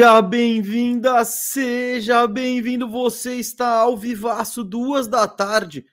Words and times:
Seja 0.00 0.22
bem-vinda, 0.22 1.24
seja 1.26 2.26
bem-vindo. 2.26 2.88
Você 2.88 3.34
está 3.34 3.80
ao 3.80 3.98
vivaço, 3.98 4.64
duas 4.64 5.06
da 5.06 5.28
tarde, 5.28 5.84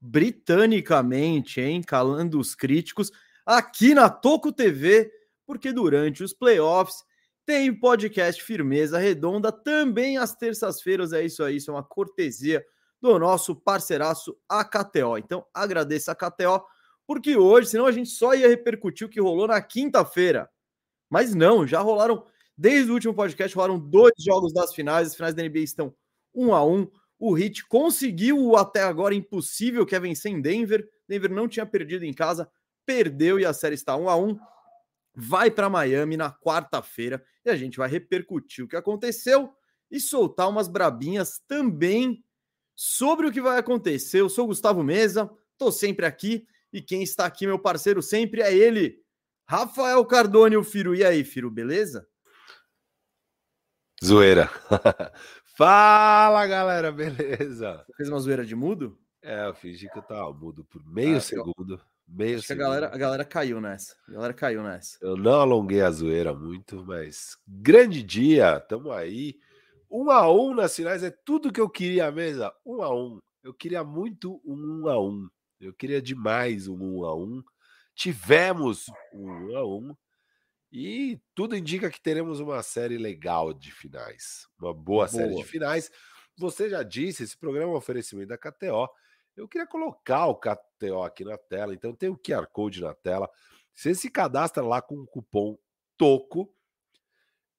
britanicamente, 0.00 1.60
hein? 1.60 1.82
Calando 1.82 2.40
os 2.40 2.54
críticos, 2.54 3.12
aqui 3.44 3.92
na 3.92 4.08
Toco 4.08 4.50
TV, 4.50 5.12
porque 5.44 5.70
durante 5.70 6.24
os 6.24 6.32
playoffs 6.32 7.04
tem 7.44 7.78
podcast 7.78 8.42
Firmeza 8.42 8.98
Redonda, 8.98 9.52
também 9.52 10.16
às 10.16 10.34
terças-feiras. 10.34 11.12
É 11.12 11.22
isso 11.22 11.44
aí, 11.44 11.56
isso 11.56 11.70
é 11.70 11.74
uma 11.74 11.84
cortesia 11.84 12.64
do 13.02 13.18
nosso 13.18 13.54
parceiraço 13.54 14.34
AKTO. 14.48 15.18
Então, 15.18 15.44
agradeço 15.52 16.10
a 16.10 16.14
KTO, 16.14 16.64
porque 17.06 17.36
hoje, 17.36 17.68
senão 17.68 17.84
a 17.84 17.92
gente 17.92 18.08
só 18.08 18.34
ia 18.34 18.48
repercutir 18.48 19.06
o 19.06 19.10
que 19.10 19.20
rolou 19.20 19.46
na 19.46 19.60
quinta-feira. 19.60 20.48
Mas 21.10 21.34
não, 21.34 21.66
já 21.66 21.80
rolaram, 21.80 22.24
desde 22.56 22.90
o 22.90 22.94
último 22.94 23.14
podcast, 23.14 23.54
rolaram 23.54 23.78
dois 23.78 24.14
jogos 24.18 24.52
das 24.52 24.74
finais. 24.74 25.08
As 25.08 25.16
finais 25.16 25.34
da 25.34 25.42
NBA 25.42 25.60
estão 25.60 25.94
um 26.34 26.54
a 26.54 26.64
um. 26.64 26.88
O 27.18 27.36
Heat 27.36 27.66
conseguiu 27.66 28.38
o 28.38 28.56
até 28.56 28.82
agora 28.82 29.14
impossível, 29.14 29.86
que 29.86 29.94
é 29.94 30.00
vencer 30.00 30.30
em 30.30 30.40
Denver. 30.40 30.88
Denver 31.08 31.30
não 31.30 31.48
tinha 31.48 31.64
perdido 31.64 32.04
em 32.04 32.12
casa, 32.12 32.50
perdeu 32.84 33.40
e 33.40 33.44
a 33.44 33.52
série 33.52 33.74
está 33.74 33.96
um 33.96 34.08
a 34.08 34.16
um. 34.16 34.38
Vai 35.14 35.50
para 35.50 35.70
Miami 35.70 36.16
na 36.16 36.30
quarta-feira 36.30 37.24
e 37.44 37.50
a 37.50 37.56
gente 37.56 37.78
vai 37.78 37.88
repercutir 37.88 38.64
o 38.64 38.68
que 38.68 38.76
aconteceu 38.76 39.50
e 39.90 39.98
soltar 39.98 40.48
umas 40.48 40.68
brabinhas 40.68 41.40
também 41.46 42.22
sobre 42.74 43.26
o 43.26 43.32
que 43.32 43.40
vai 43.40 43.58
acontecer. 43.58 44.20
Eu 44.20 44.28
sou 44.28 44.46
Gustavo 44.46 44.82
Mesa, 44.82 45.30
tô 45.56 45.72
sempre 45.72 46.04
aqui 46.04 46.46
e 46.72 46.82
quem 46.82 47.02
está 47.02 47.24
aqui, 47.24 47.46
meu 47.46 47.58
parceiro 47.58 48.02
sempre, 48.02 48.42
é 48.42 48.54
ele, 48.54 49.00
Rafael 49.48 50.04
Cardone, 50.04 50.56
o 50.56 50.64
Firo. 50.64 50.94
E 50.94 51.02
aí, 51.02 51.24
Firo, 51.24 51.50
beleza? 51.50 52.06
Zoeira. 54.04 54.50
Fala, 55.56 56.46
galera, 56.46 56.92
beleza? 56.92 57.84
Você 57.86 57.92
fez 57.96 58.08
uma 58.08 58.20
zoeira 58.20 58.44
de 58.44 58.54
mudo? 58.54 58.98
É, 59.22 59.46
eu 59.46 59.54
fingi 59.54 59.88
que 59.88 59.98
eu 59.98 60.02
tava 60.02 60.32
mudo 60.32 60.64
por 60.64 60.84
meio 60.86 61.16
ah, 61.16 61.20
segundo. 61.20 61.80
Meio 62.06 62.42
segundo. 62.42 62.62
a 62.62 62.68
galera, 62.68 62.94
a 62.94 62.98
galera 62.98 63.24
caiu 63.24 63.60
nessa. 63.60 63.96
A 64.06 64.12
galera 64.12 64.34
caiu 64.34 64.62
nessa. 64.62 64.98
Eu 65.00 65.16
não 65.16 65.40
alonguei 65.40 65.80
a 65.80 65.90
zoeira 65.90 66.34
muito, 66.34 66.84
mas 66.84 67.38
grande 67.48 68.02
dia, 68.02 68.60
tamo 68.60 68.92
aí. 68.92 69.38
Um 69.90 70.10
a 70.10 70.30
um 70.30 70.54
nas 70.54 70.76
finais 70.76 71.02
é 71.02 71.10
tudo 71.10 71.52
que 71.52 71.60
eu 71.60 71.68
queria, 71.68 72.12
mesa. 72.12 72.52
Um 72.64 72.82
a 72.82 72.94
um. 72.94 73.18
Eu 73.42 73.54
queria 73.54 73.82
muito 73.82 74.40
um 74.44 74.82
um 74.82 74.88
a 74.88 75.00
um. 75.00 75.28
Eu 75.58 75.72
queria 75.72 76.02
demais 76.02 76.68
um 76.68 76.98
um 76.98 77.04
a 77.04 77.16
um. 77.16 77.42
Tivemos 77.94 78.86
um 79.14 79.52
1 79.52 79.56
a 79.56 79.66
1 79.66 79.96
e 80.78 81.18
tudo 81.34 81.56
indica 81.56 81.88
que 81.88 81.98
teremos 81.98 82.38
uma 82.38 82.62
série 82.62 82.98
legal 82.98 83.54
de 83.54 83.72
finais, 83.72 84.46
uma 84.60 84.74
boa, 84.74 85.06
boa. 85.06 85.08
série 85.08 85.34
de 85.34 85.42
finais. 85.42 85.90
Você 86.36 86.68
já 86.68 86.82
disse, 86.82 87.22
esse 87.22 87.34
programa 87.34 87.72
é 87.72 87.74
um 87.74 87.78
oferecimento 87.78 88.28
da 88.28 88.36
KTO. 88.36 88.86
Eu 89.34 89.48
queria 89.48 89.66
colocar 89.66 90.26
o 90.26 90.34
KTO 90.34 91.02
aqui 91.02 91.24
na 91.24 91.38
tela, 91.38 91.72
então 91.72 91.94
tem 91.94 92.10
o 92.10 92.18
QR 92.18 92.46
Code 92.52 92.82
na 92.82 92.92
tela. 92.92 93.26
Você 93.74 93.94
se 93.94 94.10
cadastra 94.10 94.62
lá 94.62 94.82
com 94.82 94.96
o 94.96 95.06
cupom 95.06 95.58
TOCO 95.96 96.54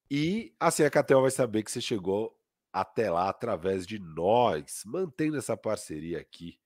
e 0.08 0.54
assim 0.60 0.84
a 0.84 0.90
KTO 0.90 1.22
vai 1.22 1.32
saber 1.32 1.64
que 1.64 1.72
você 1.72 1.80
chegou 1.80 2.38
até 2.72 3.10
lá 3.10 3.28
através 3.28 3.84
de 3.84 3.98
nós, 3.98 4.84
mantendo 4.86 5.36
essa 5.36 5.56
parceria 5.56 6.20
aqui 6.20 6.56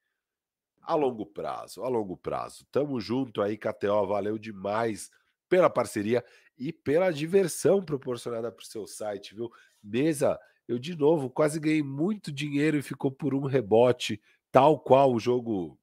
a 0.83 0.95
longo 0.95 1.25
prazo, 1.25 1.83
a 1.83 1.89
longo 1.89 2.15
prazo. 2.15 2.67
Tamo 2.71 3.01
junto 3.01 3.41
aí, 3.41 3.57
KTO, 3.57 4.07
valeu 4.07 4.37
demais 4.37 5.11
pela 5.53 5.69
parceria 5.69 6.25
e 6.57 6.73
pela 6.73 7.11
diversão 7.11 7.85
proporcionada 7.85 8.51
para 8.51 8.63
o 8.63 8.67
seu 8.67 8.87
site, 8.87 9.35
viu? 9.35 9.53
Mesa, 9.83 10.41
eu 10.67 10.79
de 10.79 10.97
novo 10.97 11.29
quase 11.29 11.61
ganhei 11.61 11.83
muito 11.83 12.33
dinheiro 12.33 12.79
e 12.79 12.83
ficou 12.83 13.13
por 13.13 13.35
um 13.35 13.45
rebote, 13.45 14.19
tal 14.51 14.81
qual 14.81 15.13
o 15.13 15.21
jogo 15.21 15.79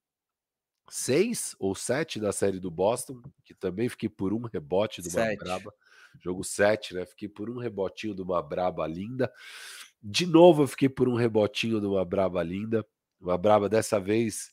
6 0.89 1.55
ou 1.59 1.75
7 1.75 2.19
da 2.19 2.31
série 2.31 2.59
do 2.59 2.71
Boston, 2.71 3.21
que 3.45 3.53
também 3.53 3.87
fiquei 3.87 4.09
por 4.09 4.33
um 4.33 4.41
rebote 4.41 5.03
de 5.03 5.09
uma 5.09 5.25
sete. 5.25 5.37
braba. 5.37 5.71
Jogo 6.19 6.43
7, 6.43 6.95
né? 6.95 7.05
Fiquei 7.05 7.29
por 7.29 7.47
um 7.47 7.59
rebotinho 7.59 8.15
de 8.15 8.23
uma 8.23 8.41
braba 8.41 8.87
linda. 8.87 9.31
De 10.01 10.25
novo, 10.25 10.63
eu 10.63 10.67
fiquei 10.67 10.89
por 10.89 11.07
um 11.07 11.13
rebotinho 11.13 11.79
de 11.79 11.85
uma 11.85 12.03
braba 12.03 12.41
linda. 12.41 12.83
Uma 13.21 13.37
braba 13.37 13.69
dessa 13.69 13.99
vez 13.99 14.51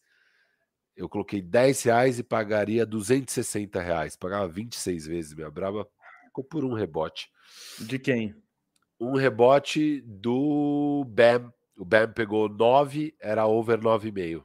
eu 0.97 1.09
coloquei 1.09 1.43
10 1.43 1.83
reais 1.83 2.19
e 2.19 2.23
pagaria 2.23 2.87
260 2.87 3.81
reais. 3.81 4.17
Pagava 4.17 4.49
26 4.49 5.07
vezes 5.07 5.35
minha 5.35 5.51
braba. 5.51 5.87
Ficou 6.25 6.43
por 6.43 6.65
um 6.65 6.73
rebote. 6.73 7.31
De 7.79 7.99
quem? 7.99 8.35
Um 8.99 9.15
rebote 9.15 10.01
do 10.01 11.05
Bam. 11.07 11.53
O 11.77 11.85
Bam 11.85 12.11
pegou 12.11 12.49
9, 12.49 13.15
era 13.21 13.47
over 13.47 13.79
9,5. 13.79 14.43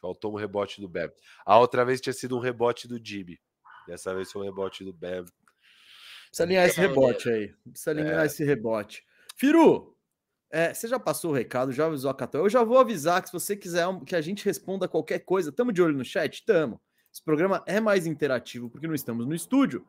Faltou 0.00 0.32
um 0.32 0.36
rebote 0.36 0.80
do 0.80 0.88
Bam. 0.88 1.10
A 1.46 1.58
outra 1.58 1.84
vez 1.84 2.00
tinha 2.00 2.12
sido 2.12 2.36
um 2.36 2.40
rebote 2.40 2.88
do 2.88 2.98
Jimmy. 3.02 3.38
Dessa 3.86 4.12
vez 4.12 4.32
foi 4.32 4.42
um 4.42 4.44
rebote 4.44 4.84
do 4.84 4.92
Bam. 4.92 5.24
Precisa 6.26 6.42
alinhar 6.42 6.66
esse 6.66 6.80
rebote 6.80 7.28
aí. 7.30 7.54
Precisa 7.70 7.90
alinhar 7.92 8.22
é. 8.22 8.26
esse 8.26 8.44
rebote. 8.44 9.04
Firu, 9.36 9.96
é, 10.50 10.72
você 10.72 10.88
já 10.88 10.98
passou 10.98 11.30
o 11.30 11.34
recado, 11.34 11.72
já 11.72 11.86
avisou 11.86 12.10
a 12.10 12.14
Catel. 12.14 12.44
Eu 12.44 12.50
já 12.50 12.64
vou 12.64 12.78
avisar 12.78 13.20
que 13.22 13.28
se 13.28 13.32
você 13.32 13.56
quiser 13.56 13.86
que 14.06 14.16
a 14.16 14.20
gente 14.20 14.44
responda 14.44 14.88
qualquer 14.88 15.20
coisa, 15.20 15.52
tamo 15.52 15.72
de 15.72 15.82
olho 15.82 15.96
no 15.96 16.04
chat? 16.04 16.44
Tamo. 16.44 16.80
Esse 17.12 17.22
programa 17.22 17.62
é 17.66 17.80
mais 17.80 18.06
interativo 18.06 18.70
porque 18.70 18.86
não 18.86 18.94
estamos 18.94 19.26
no 19.26 19.34
estúdio, 19.34 19.86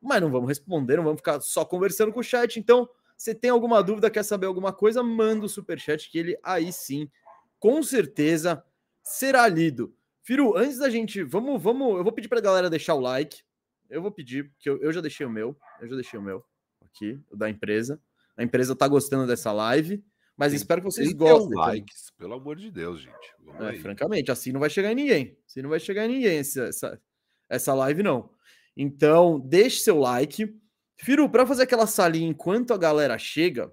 mas 0.00 0.20
não 0.20 0.30
vamos 0.30 0.48
responder, 0.48 0.96
não 0.96 1.04
vamos 1.04 1.20
ficar 1.20 1.40
só 1.40 1.64
conversando 1.64 2.12
com 2.12 2.20
o 2.20 2.24
chat. 2.24 2.58
Então, 2.58 2.88
se 3.16 3.34
tem 3.34 3.50
alguma 3.50 3.82
dúvida, 3.82 4.10
quer 4.10 4.22
saber 4.22 4.46
alguma 4.46 4.72
coisa, 4.72 5.02
manda 5.02 5.44
o 5.44 5.48
superchat 5.48 6.10
que 6.10 6.18
ele 6.18 6.38
aí 6.42 6.72
sim, 6.72 7.10
com 7.58 7.82
certeza, 7.82 8.64
será 9.02 9.46
lido. 9.46 9.94
Firu, 10.22 10.56
antes 10.56 10.78
da 10.78 10.88
gente, 10.88 11.22
vamos, 11.22 11.62
vamos, 11.62 11.96
eu 11.96 12.04
vou 12.04 12.12
pedir 12.12 12.28
pra 12.28 12.40
galera 12.40 12.70
deixar 12.70 12.94
o 12.94 13.00
like. 13.00 13.42
Eu 13.88 14.00
vou 14.00 14.10
pedir, 14.12 14.50
que 14.58 14.70
eu, 14.70 14.80
eu 14.80 14.92
já 14.92 15.00
deixei 15.00 15.26
o 15.26 15.30
meu, 15.30 15.56
eu 15.80 15.88
já 15.88 15.94
deixei 15.94 16.18
o 16.18 16.22
meu 16.22 16.44
aqui, 16.80 17.20
o 17.30 17.36
da 17.36 17.50
empresa. 17.50 18.00
A 18.40 18.42
empresa 18.42 18.72
está 18.72 18.88
gostando 18.88 19.26
dessa 19.26 19.52
live, 19.52 20.02
mas 20.34 20.54
espero 20.54 20.80
que 20.80 20.90
vocês 20.90 21.12
gostem. 21.12 21.54
likes, 21.54 22.10
pelo 22.16 22.32
amor 22.32 22.56
de 22.56 22.70
Deus, 22.70 23.02
gente. 23.02 23.34
É, 23.58 23.74
francamente, 23.74 24.30
assim 24.30 24.50
não 24.50 24.58
vai 24.58 24.70
chegar 24.70 24.92
em 24.92 24.94
ninguém. 24.94 25.38
Assim 25.46 25.60
não 25.60 25.68
vai 25.68 25.78
chegar 25.78 26.06
em 26.06 26.14
ninguém 26.14 26.38
essa, 26.38 26.62
essa, 26.62 27.02
essa 27.50 27.74
live, 27.74 28.02
não. 28.02 28.30
Então, 28.74 29.38
deixe 29.38 29.80
seu 29.80 29.98
like. 29.98 30.58
Firu, 30.98 31.28
para 31.28 31.46
fazer 31.46 31.64
aquela 31.64 31.86
salinha 31.86 32.30
enquanto 32.30 32.72
a 32.72 32.78
galera 32.78 33.18
chega, 33.18 33.70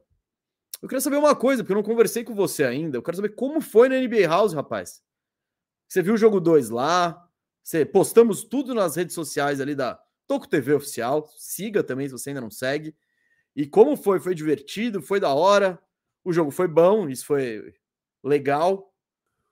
eu 0.81 0.89
queria 0.89 0.99
saber 0.99 1.16
uma 1.16 1.34
coisa, 1.34 1.63
porque 1.63 1.72
eu 1.72 1.78
não 1.78 1.84
conversei 1.84 2.25
com 2.25 2.35
você 2.35 2.66
ainda. 2.66 2.97
Eu 2.97 3.01
quero 3.01 3.16
saber 3.16 3.35
como 3.35 3.61
foi 3.61 3.88
na 3.88 3.95
NBA 3.95 4.28
House, 4.28 4.51
rapaz. 4.51 5.01
Você 5.88 6.02
viu 6.02 6.16
o 6.16 6.17
jogo 6.17 6.41
2 6.41 6.72
lá? 6.72 7.25
Você 7.63 7.85
postamos 7.85 8.43
tudo 8.43 8.75
nas 8.75 8.97
redes 8.97 9.16
sociais 9.16 9.61
ali 9.61 9.73
da 9.73 9.97
Toco 10.28 10.46
TV 10.46 10.73
Oficial. 10.73 11.25
Siga 11.37 11.81
também 11.81 12.08
se 12.08 12.11
você 12.11 12.31
ainda 12.31 12.41
não 12.41 12.52
segue. 12.52 12.93
E 13.58 13.66
como 13.66 13.98
foi? 13.98 14.20
Foi 14.20 14.36
divertido? 14.36 15.02
Foi 15.02 15.20
da 15.20 15.34
hora? 15.34 15.82
O 16.24 16.32
jogo 16.32 16.52
foi 16.52 16.68
bom? 16.68 17.09
Isso 17.09 17.26
foi 17.26 17.74
legal? 18.24 18.94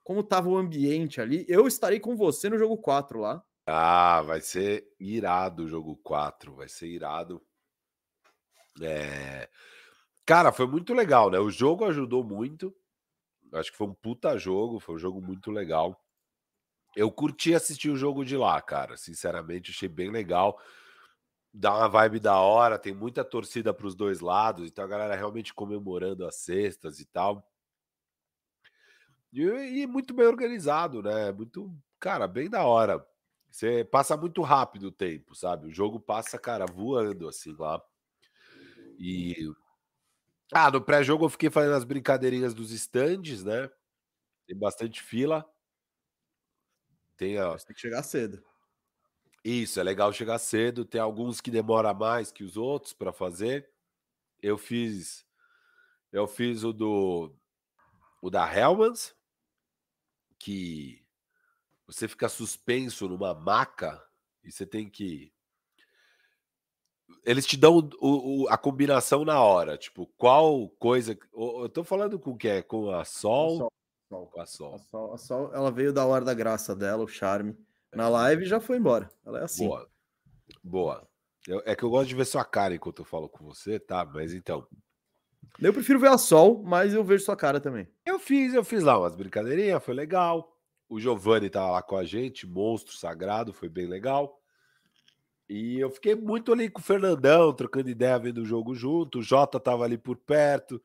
Como 0.04 0.20
estava 0.20 0.48
o 0.48 0.56
ambiente 0.56 1.20
ali? 1.20 1.44
Eu 1.48 1.66
estarei 1.66 1.98
com 1.98 2.16
você 2.16 2.48
no 2.48 2.56
jogo 2.56 2.78
4 2.78 3.18
lá. 3.18 3.44
Ah, 3.66 4.22
vai 4.22 4.40
ser 4.40 4.86
irado 5.00 5.64
o 5.64 5.68
jogo 5.68 5.96
4. 6.04 6.54
Vai 6.54 6.68
ser 6.68 6.86
irado. 6.86 7.44
É... 8.80 9.50
Cara, 10.24 10.52
foi 10.52 10.68
muito 10.68 10.94
legal, 10.94 11.28
né? 11.28 11.40
O 11.40 11.50
jogo 11.50 11.84
ajudou 11.84 12.22
muito. 12.22 12.72
Acho 13.54 13.72
que 13.72 13.76
foi 13.76 13.88
um 13.88 13.94
puta 13.94 14.38
jogo. 14.38 14.78
Foi 14.78 14.94
um 14.94 14.98
jogo 14.98 15.20
muito 15.20 15.50
legal. 15.50 16.00
Eu 16.94 17.10
curti 17.10 17.52
assistir 17.52 17.90
o 17.90 17.96
jogo 17.96 18.24
de 18.24 18.36
lá, 18.36 18.62
cara. 18.62 18.96
Sinceramente, 18.96 19.72
achei 19.72 19.88
bem 19.88 20.12
legal 20.12 20.60
dá 21.58 21.74
uma 21.74 21.88
vibe 21.88 22.20
da 22.20 22.38
hora, 22.38 22.78
tem 22.78 22.92
muita 22.94 23.24
torcida 23.24 23.72
para 23.72 23.86
os 23.86 23.94
dois 23.94 24.20
lados, 24.20 24.68
então 24.68 24.84
a 24.84 24.88
galera 24.88 25.16
realmente 25.16 25.54
comemorando 25.54 26.26
as 26.26 26.36
cestas 26.36 27.00
e 27.00 27.06
tal. 27.06 27.50
E, 29.32 29.42
e, 29.42 29.86
muito 29.86 30.12
bem 30.12 30.26
organizado, 30.26 31.02
né? 31.02 31.32
Muito, 31.32 31.74
cara, 31.98 32.28
bem 32.28 32.50
da 32.50 32.64
hora. 32.64 33.06
Você 33.50 33.84
passa 33.84 34.16
muito 34.16 34.42
rápido 34.42 34.88
o 34.88 34.92
tempo, 34.92 35.34
sabe? 35.34 35.68
O 35.68 35.72
jogo 35.72 35.98
passa, 35.98 36.38
cara, 36.38 36.66
voando 36.66 37.26
assim 37.26 37.54
lá. 37.58 37.82
E 38.98 39.50
ah, 40.52 40.70
no 40.70 40.80
pré-jogo 40.80 41.24
eu 41.24 41.30
fiquei 41.30 41.48
fazendo 41.48 41.74
as 41.74 41.84
brincadeirinhas 41.84 42.52
dos 42.52 42.70
stands, 42.70 43.42
né? 43.42 43.70
Tem 44.46 44.56
bastante 44.56 45.02
fila. 45.02 45.44
Tem, 47.16 47.40
ó, 47.40 47.56
tem 47.56 47.74
que 47.74 47.80
chegar 47.80 48.02
cedo. 48.02 48.44
Isso, 49.46 49.78
é 49.78 49.82
legal 49.84 50.12
chegar 50.12 50.40
cedo. 50.40 50.84
Tem 50.84 51.00
alguns 51.00 51.40
que 51.40 51.52
demora 51.52 51.94
mais 51.94 52.32
que 52.32 52.42
os 52.42 52.56
outros 52.56 52.92
para 52.92 53.12
fazer. 53.12 53.70
Eu 54.42 54.58
fiz 54.58 55.24
eu 56.10 56.26
fiz 56.26 56.64
o 56.64 56.72
do 56.72 57.32
o 58.20 58.28
da 58.28 58.52
Helmans, 58.52 59.14
que 60.36 61.00
você 61.86 62.08
fica 62.08 62.28
suspenso 62.28 63.08
numa 63.08 63.34
maca 63.34 64.04
e 64.42 64.50
você 64.50 64.66
tem 64.66 64.90
que 64.90 65.32
eles 67.24 67.46
te 67.46 67.56
dão 67.56 67.88
o, 68.00 68.42
o, 68.42 68.48
a 68.48 68.58
combinação 68.58 69.24
na 69.24 69.40
hora, 69.40 69.78
tipo, 69.78 70.08
qual 70.18 70.68
coisa. 70.70 71.16
Eu 71.32 71.68
tô 71.68 71.84
falando 71.84 72.18
com 72.18 72.32
o 72.32 72.36
que? 72.36 72.64
Com 72.64 72.90
a 72.90 73.04
Sol? 73.04 73.58
Sol. 73.58 73.72
Sol. 74.08 74.26
Com 74.26 74.40
a 74.40 74.46
Sol. 74.46 74.74
A 74.74 74.78
Sol. 74.78 75.14
A 75.14 75.18
Sol, 75.18 75.54
ela 75.54 75.70
veio 75.70 75.92
da 75.92 76.04
hora 76.04 76.24
da 76.24 76.34
graça 76.34 76.74
dela, 76.74 77.04
o 77.04 77.08
charme. 77.08 77.56
Na 77.96 78.08
live 78.10 78.44
já 78.44 78.60
foi 78.60 78.76
embora. 78.76 79.10
Ela 79.24 79.40
é 79.40 79.44
assim. 79.44 79.66
Boa. 79.66 79.88
Boa. 80.62 81.08
Eu, 81.48 81.62
é 81.64 81.74
que 81.74 81.82
eu 81.82 81.88
gosto 81.88 82.08
de 82.08 82.14
ver 82.14 82.26
sua 82.26 82.44
cara 82.44 82.74
enquanto 82.74 82.98
eu 82.98 83.04
falo 83.06 83.26
com 83.26 83.44
você, 83.44 83.78
tá? 83.78 84.04
Mas 84.04 84.34
então. 84.34 84.66
Eu 85.58 85.72
prefiro 85.72 85.98
ver 85.98 86.08
a 86.08 86.18
Sol, 86.18 86.62
mas 86.62 86.92
eu 86.92 87.02
vejo 87.02 87.24
sua 87.24 87.36
cara 87.36 87.58
também. 87.58 87.88
Eu 88.04 88.18
fiz, 88.18 88.52
eu 88.52 88.62
fiz 88.62 88.82
lá 88.82 88.98
umas 88.98 89.16
brincadeirinhas, 89.16 89.82
foi 89.82 89.94
legal. 89.94 90.54
O 90.88 91.00
Giovanni 91.00 91.48
tava 91.48 91.72
lá 91.72 91.82
com 91.82 91.96
a 91.96 92.04
gente, 92.04 92.46
monstro 92.46 92.94
sagrado, 92.94 93.52
foi 93.52 93.68
bem 93.68 93.86
legal. 93.86 94.38
E 95.48 95.78
eu 95.78 95.90
fiquei 95.90 96.14
muito 96.14 96.52
ali 96.52 96.68
com 96.68 96.80
o 96.80 96.84
Fernandão, 96.84 97.54
trocando 97.54 97.88
ideia, 97.88 98.18
vendo 98.18 98.42
o 98.42 98.44
jogo 98.44 98.74
junto. 98.74 99.20
O 99.20 99.22
Jota 99.22 99.58
tava 99.58 99.84
ali 99.84 99.96
por 99.96 100.16
perto, 100.18 100.82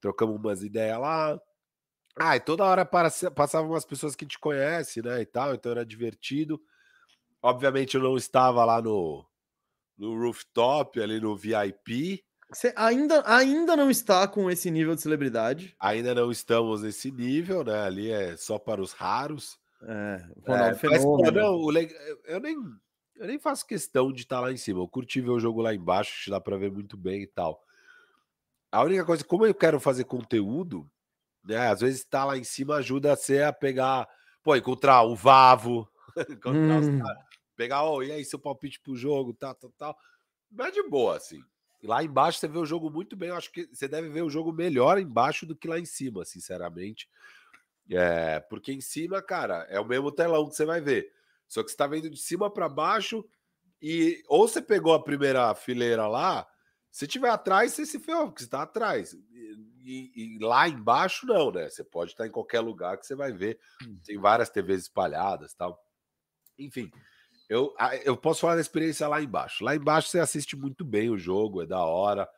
trocamos 0.00 0.36
umas 0.36 0.62
ideias 0.62 0.98
lá. 0.98 1.38
Ah, 2.18 2.36
e 2.36 2.40
toda 2.40 2.64
hora 2.64 2.84
passavam 2.84 3.70
umas 3.70 3.84
pessoas 3.84 4.16
que 4.16 4.24
te 4.24 4.38
conhecem, 4.38 5.02
né? 5.02 5.20
E 5.20 5.26
tal, 5.26 5.54
então 5.54 5.72
era 5.72 5.84
divertido. 5.84 6.60
Obviamente 7.42 7.94
eu 7.94 8.02
não 8.02 8.16
estava 8.16 8.64
lá 8.64 8.80
no, 8.80 9.24
no 9.98 10.18
rooftop, 10.18 11.00
ali 11.00 11.20
no 11.20 11.36
VIP. 11.36 12.24
Você 12.50 12.72
ainda, 12.76 13.22
ainda 13.26 13.76
não 13.76 13.90
está 13.90 14.26
com 14.26 14.50
esse 14.50 14.70
nível 14.70 14.94
de 14.94 15.02
celebridade? 15.02 15.74
Ainda 15.78 16.14
não 16.14 16.30
estamos 16.30 16.82
nesse 16.82 17.10
nível, 17.10 17.64
né? 17.64 17.82
Ali 17.82 18.10
é 18.10 18.36
só 18.36 18.58
para 18.58 18.80
os 18.80 18.92
raros. 18.92 19.58
É, 19.82 20.26
Ronaldo 20.46 20.86
é, 20.86 20.88
mas, 20.88 21.04
não, 21.34 21.56
o, 21.56 21.70
eu 22.24 22.40
nem 22.40 22.56
eu 23.18 23.26
nem 23.26 23.38
faço 23.38 23.66
questão 23.66 24.12
de 24.12 24.22
estar 24.22 24.40
lá 24.40 24.52
em 24.52 24.56
cima. 24.56 24.80
Eu 24.80 24.88
curti 24.88 25.20
ver 25.20 25.30
o 25.30 25.40
jogo 25.40 25.62
lá 25.62 25.74
embaixo, 25.74 26.30
dá 26.30 26.40
para 26.40 26.56
ver 26.56 26.70
muito 26.70 26.96
bem 26.96 27.22
e 27.22 27.26
tal. 27.26 27.62
A 28.70 28.82
única 28.82 29.04
coisa, 29.04 29.24
como 29.24 29.46
eu 29.46 29.54
quero 29.54 29.80
fazer 29.80 30.04
conteúdo, 30.04 30.88
né? 31.46 31.68
Às 31.68 31.80
vezes 31.80 32.00
estar 32.00 32.20
tá 32.20 32.24
lá 32.24 32.36
em 32.36 32.44
cima 32.44 32.76
ajuda 32.76 33.12
a 33.12 33.16
ser 33.16 33.44
a 33.44 33.52
pegar, 33.52 34.08
pô, 34.42 34.54
encontrar 34.56 35.02
o 35.02 35.14
Vavo, 35.14 35.88
encontrar 36.28 36.80
hum. 36.80 37.00
os 37.00 37.26
pegar, 37.56 37.84
oh, 37.84 38.02
e 38.02 38.12
aí 38.12 38.24
seu 38.24 38.38
palpite 38.38 38.80
pro 38.80 38.94
jogo, 38.94 39.32
tal, 39.32 39.54
tal, 39.54 39.72
tal. 39.78 39.98
Mas 40.50 40.72
de 40.72 40.82
boa, 40.88 41.16
assim. 41.16 41.40
Lá 41.82 42.02
embaixo 42.02 42.38
você 42.38 42.48
vê 42.48 42.58
o 42.58 42.66
jogo 42.66 42.90
muito 42.90 43.16
bem. 43.16 43.30
Eu 43.30 43.36
acho 43.36 43.50
que 43.50 43.66
você 43.72 43.88
deve 43.88 44.08
ver 44.08 44.22
o 44.22 44.30
jogo 44.30 44.52
melhor 44.52 44.98
embaixo 44.98 45.46
do 45.46 45.56
que 45.56 45.68
lá 45.68 45.78
em 45.78 45.84
cima, 45.84 46.24
sinceramente. 46.24 47.08
É, 47.90 48.40
porque 48.40 48.72
em 48.72 48.80
cima, 48.80 49.22
cara, 49.22 49.66
é 49.70 49.80
o 49.80 49.84
mesmo 49.84 50.10
telão 50.12 50.48
que 50.48 50.56
você 50.56 50.64
vai 50.64 50.80
ver. 50.80 51.10
Só 51.48 51.62
que 51.62 51.68
você 51.68 51.74
está 51.74 51.86
vendo 51.86 52.10
de 52.10 52.18
cima 52.18 52.50
para 52.50 52.68
baixo 52.68 53.24
e 53.80 54.22
ou 54.28 54.48
você 54.48 54.60
pegou 54.60 54.94
a 54.94 55.02
primeira 55.02 55.54
fileira 55.54 56.06
lá, 56.08 56.46
se 56.90 57.06
tiver 57.06 57.30
atrás, 57.30 57.72
você 57.72 57.86
se 57.86 58.00
ferrou, 58.00 58.26
porque 58.26 58.40
você 58.40 58.46
está 58.46 58.62
atrás. 58.62 59.14
E, 59.88 60.10
e, 60.16 60.38
lá 60.40 60.68
embaixo, 60.68 61.24
não, 61.24 61.52
né? 61.52 61.68
Você 61.68 61.84
pode 61.84 62.10
estar 62.10 62.26
em 62.26 62.30
qualquer 62.30 62.58
lugar 62.58 62.98
que 62.98 63.06
você 63.06 63.14
vai 63.14 63.32
ver. 63.32 63.56
Hum. 63.86 63.96
Tem 64.04 64.18
várias 64.18 64.50
TVs 64.50 64.82
espalhadas 64.82 65.54
tal. 65.54 65.80
Enfim, 66.58 66.90
eu, 67.48 67.72
eu 68.04 68.16
posso 68.16 68.40
falar 68.40 68.56
da 68.56 68.60
experiência 68.60 69.06
lá 69.06 69.22
embaixo. 69.22 69.62
Lá 69.62 69.76
embaixo 69.76 70.08
você 70.08 70.18
assiste 70.18 70.56
muito 70.56 70.84
bem 70.84 71.08
o 71.08 71.16
jogo, 71.16 71.62
é 71.62 71.66
da 71.66 71.84
hora, 71.84 72.28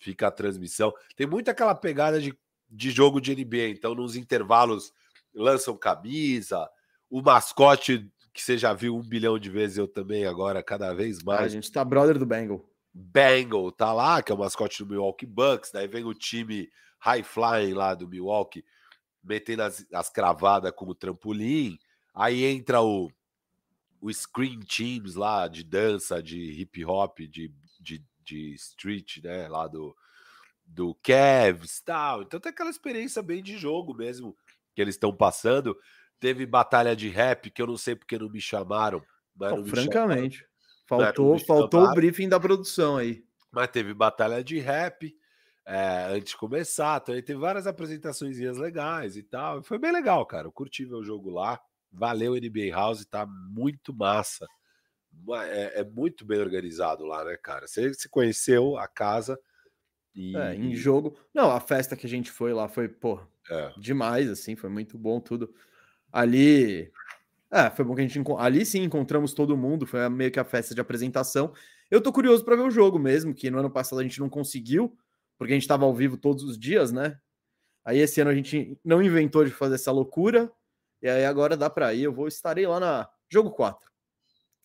fica 0.00 0.26
a 0.26 0.32
transmissão. 0.32 0.92
Tem 1.14 1.28
muito 1.28 1.48
aquela 1.48 1.76
pegada 1.76 2.20
de, 2.20 2.36
de 2.68 2.90
jogo 2.90 3.20
de 3.20 3.36
NBA, 3.36 3.68
então 3.68 3.94
nos 3.94 4.16
intervalos 4.16 4.92
lançam 5.32 5.76
camisa, 5.76 6.68
o 7.08 7.22
mascote 7.22 8.10
que 8.34 8.42
você 8.42 8.58
já 8.58 8.72
viu 8.72 8.96
um 8.96 9.02
bilhão 9.02 9.38
de 9.38 9.48
vezes, 9.48 9.78
eu 9.78 9.86
também 9.86 10.26
agora, 10.26 10.62
cada 10.62 10.92
vez 10.92 11.22
mais. 11.22 11.42
a 11.42 11.48
gente 11.48 11.70
tá 11.70 11.84
brother 11.84 12.18
do 12.18 12.26
Bengal. 12.26 12.62
Bengal 12.92 13.70
tá 13.70 13.92
lá, 13.92 14.22
que 14.22 14.32
é 14.32 14.34
o 14.34 14.38
mascote 14.38 14.82
do 14.82 14.90
Milwaukee 14.90 15.26
Bucks, 15.26 15.70
daí 15.70 15.86
vem 15.86 16.04
o 16.04 16.12
time 16.12 16.68
high 16.98 17.22
flying 17.22 17.74
lá 17.74 17.94
do 17.94 18.08
Milwaukee, 18.08 18.64
metendo 19.22 19.62
as, 19.62 19.86
as 19.92 20.08
cravadas 20.08 20.72
como 20.72 20.94
trampolim, 20.94 21.78
aí 22.14 22.44
entra 22.44 22.80
o, 22.82 23.10
o 24.00 24.12
Screen 24.12 24.60
Teams 24.60 25.14
lá 25.14 25.48
de 25.48 25.64
dança, 25.64 26.22
de 26.22 26.38
hip 26.60 26.84
hop, 26.84 27.18
de, 27.20 27.52
de, 27.80 28.04
de 28.24 28.54
street, 28.54 29.18
né, 29.22 29.48
lá 29.48 29.66
do, 29.66 29.96
do 30.64 30.94
Cavs 31.02 31.80
tal, 31.80 32.22
então 32.22 32.40
tem 32.40 32.50
aquela 32.50 32.70
experiência 32.70 33.22
bem 33.22 33.42
de 33.42 33.58
jogo 33.58 33.94
mesmo 33.94 34.36
que 34.74 34.82
eles 34.82 34.94
estão 34.94 35.14
passando, 35.14 35.76
Teve 36.18 36.46
batalha 36.46 36.96
de 36.96 37.08
rap, 37.08 37.50
que 37.50 37.60
eu 37.60 37.66
não 37.66 37.76
sei 37.76 37.94
porque 37.94 38.18
não 38.18 38.30
me 38.30 38.40
chamaram. 38.40 39.02
Não, 39.38 39.62
me 39.62 39.68
francamente. 39.68 40.46
Chamaram. 40.88 41.14
Faltou, 41.14 41.38
faltou 41.40 41.84
o 41.84 41.94
briefing 41.94 42.28
da 42.28 42.40
produção 42.40 42.96
aí. 42.96 43.22
Mas 43.50 43.68
teve 43.68 43.92
batalha 43.92 44.42
de 44.42 44.58
rap 44.58 45.14
é, 45.66 46.06
antes 46.10 46.30
de 46.30 46.36
começar. 46.36 47.00
Também 47.00 47.22
teve 47.22 47.40
várias 47.40 47.66
apresentações 47.66 48.38
legais 48.38 49.16
e 49.16 49.22
tal. 49.22 49.62
Foi 49.62 49.78
bem 49.78 49.92
legal, 49.92 50.24
cara. 50.24 50.46
Eu 50.46 50.52
curti 50.52 50.86
o 50.86 51.02
jogo 51.02 51.28
lá. 51.28 51.60
Valeu, 51.92 52.34
NBA 52.34 52.70
House, 52.72 53.04
tá 53.04 53.26
muito 53.26 53.92
massa. 53.92 54.46
É, 55.48 55.80
é 55.80 55.84
muito 55.84 56.24
bem 56.24 56.38
organizado 56.38 57.04
lá, 57.04 57.24
né, 57.24 57.36
cara? 57.36 57.66
Você 57.66 57.92
se 57.94 58.08
conheceu 58.08 58.76
a 58.76 58.86
casa. 58.86 59.38
E... 60.14 60.36
É, 60.36 60.54
em 60.54 60.74
jogo. 60.74 61.18
Não, 61.34 61.50
a 61.50 61.60
festa 61.60 61.96
que 61.96 62.06
a 62.06 62.08
gente 62.08 62.30
foi 62.30 62.52
lá 62.52 62.68
foi, 62.68 62.88
pô, 62.88 63.20
é. 63.50 63.72
demais, 63.76 64.30
assim, 64.30 64.54
foi 64.54 64.70
muito 64.70 64.96
bom 64.96 65.20
tudo. 65.20 65.52
Ali. 66.12 66.90
É, 67.50 67.70
foi 67.70 67.84
bom 67.84 67.94
que 67.94 68.02
a 68.02 68.06
gente. 68.06 68.22
Ali 68.38 68.64
sim 68.64 68.82
encontramos 68.82 69.32
todo 69.32 69.56
mundo, 69.56 69.86
foi 69.86 70.08
meio 70.08 70.30
que 70.30 70.40
a 70.40 70.44
festa 70.44 70.74
de 70.74 70.80
apresentação. 70.80 71.52
Eu 71.90 72.00
tô 72.00 72.12
curioso 72.12 72.44
para 72.44 72.56
ver 72.56 72.62
o 72.62 72.70
jogo 72.70 72.98
mesmo, 72.98 73.34
que 73.34 73.50
no 73.50 73.58
ano 73.58 73.70
passado 73.70 74.00
a 74.00 74.02
gente 74.02 74.18
não 74.18 74.28
conseguiu, 74.28 74.96
porque 75.38 75.52
a 75.52 75.56
gente 75.56 75.62
estava 75.62 75.84
ao 75.84 75.94
vivo 75.94 76.16
todos 76.16 76.42
os 76.42 76.58
dias, 76.58 76.92
né? 76.92 77.18
Aí 77.84 77.98
esse 77.98 78.20
ano 78.20 78.30
a 78.30 78.34
gente 78.34 78.78
não 78.84 79.02
inventou 79.02 79.44
de 79.44 79.50
fazer 79.50 79.76
essa 79.76 79.92
loucura, 79.92 80.52
e 81.00 81.08
aí 81.08 81.24
agora 81.24 81.56
dá 81.56 81.70
para 81.70 81.94
ir. 81.94 82.02
Eu 82.02 82.12
vou 82.12 82.26
estarei 82.26 82.66
lá 82.66 82.80
na 82.80 83.08
jogo 83.28 83.50
4. 83.50 83.90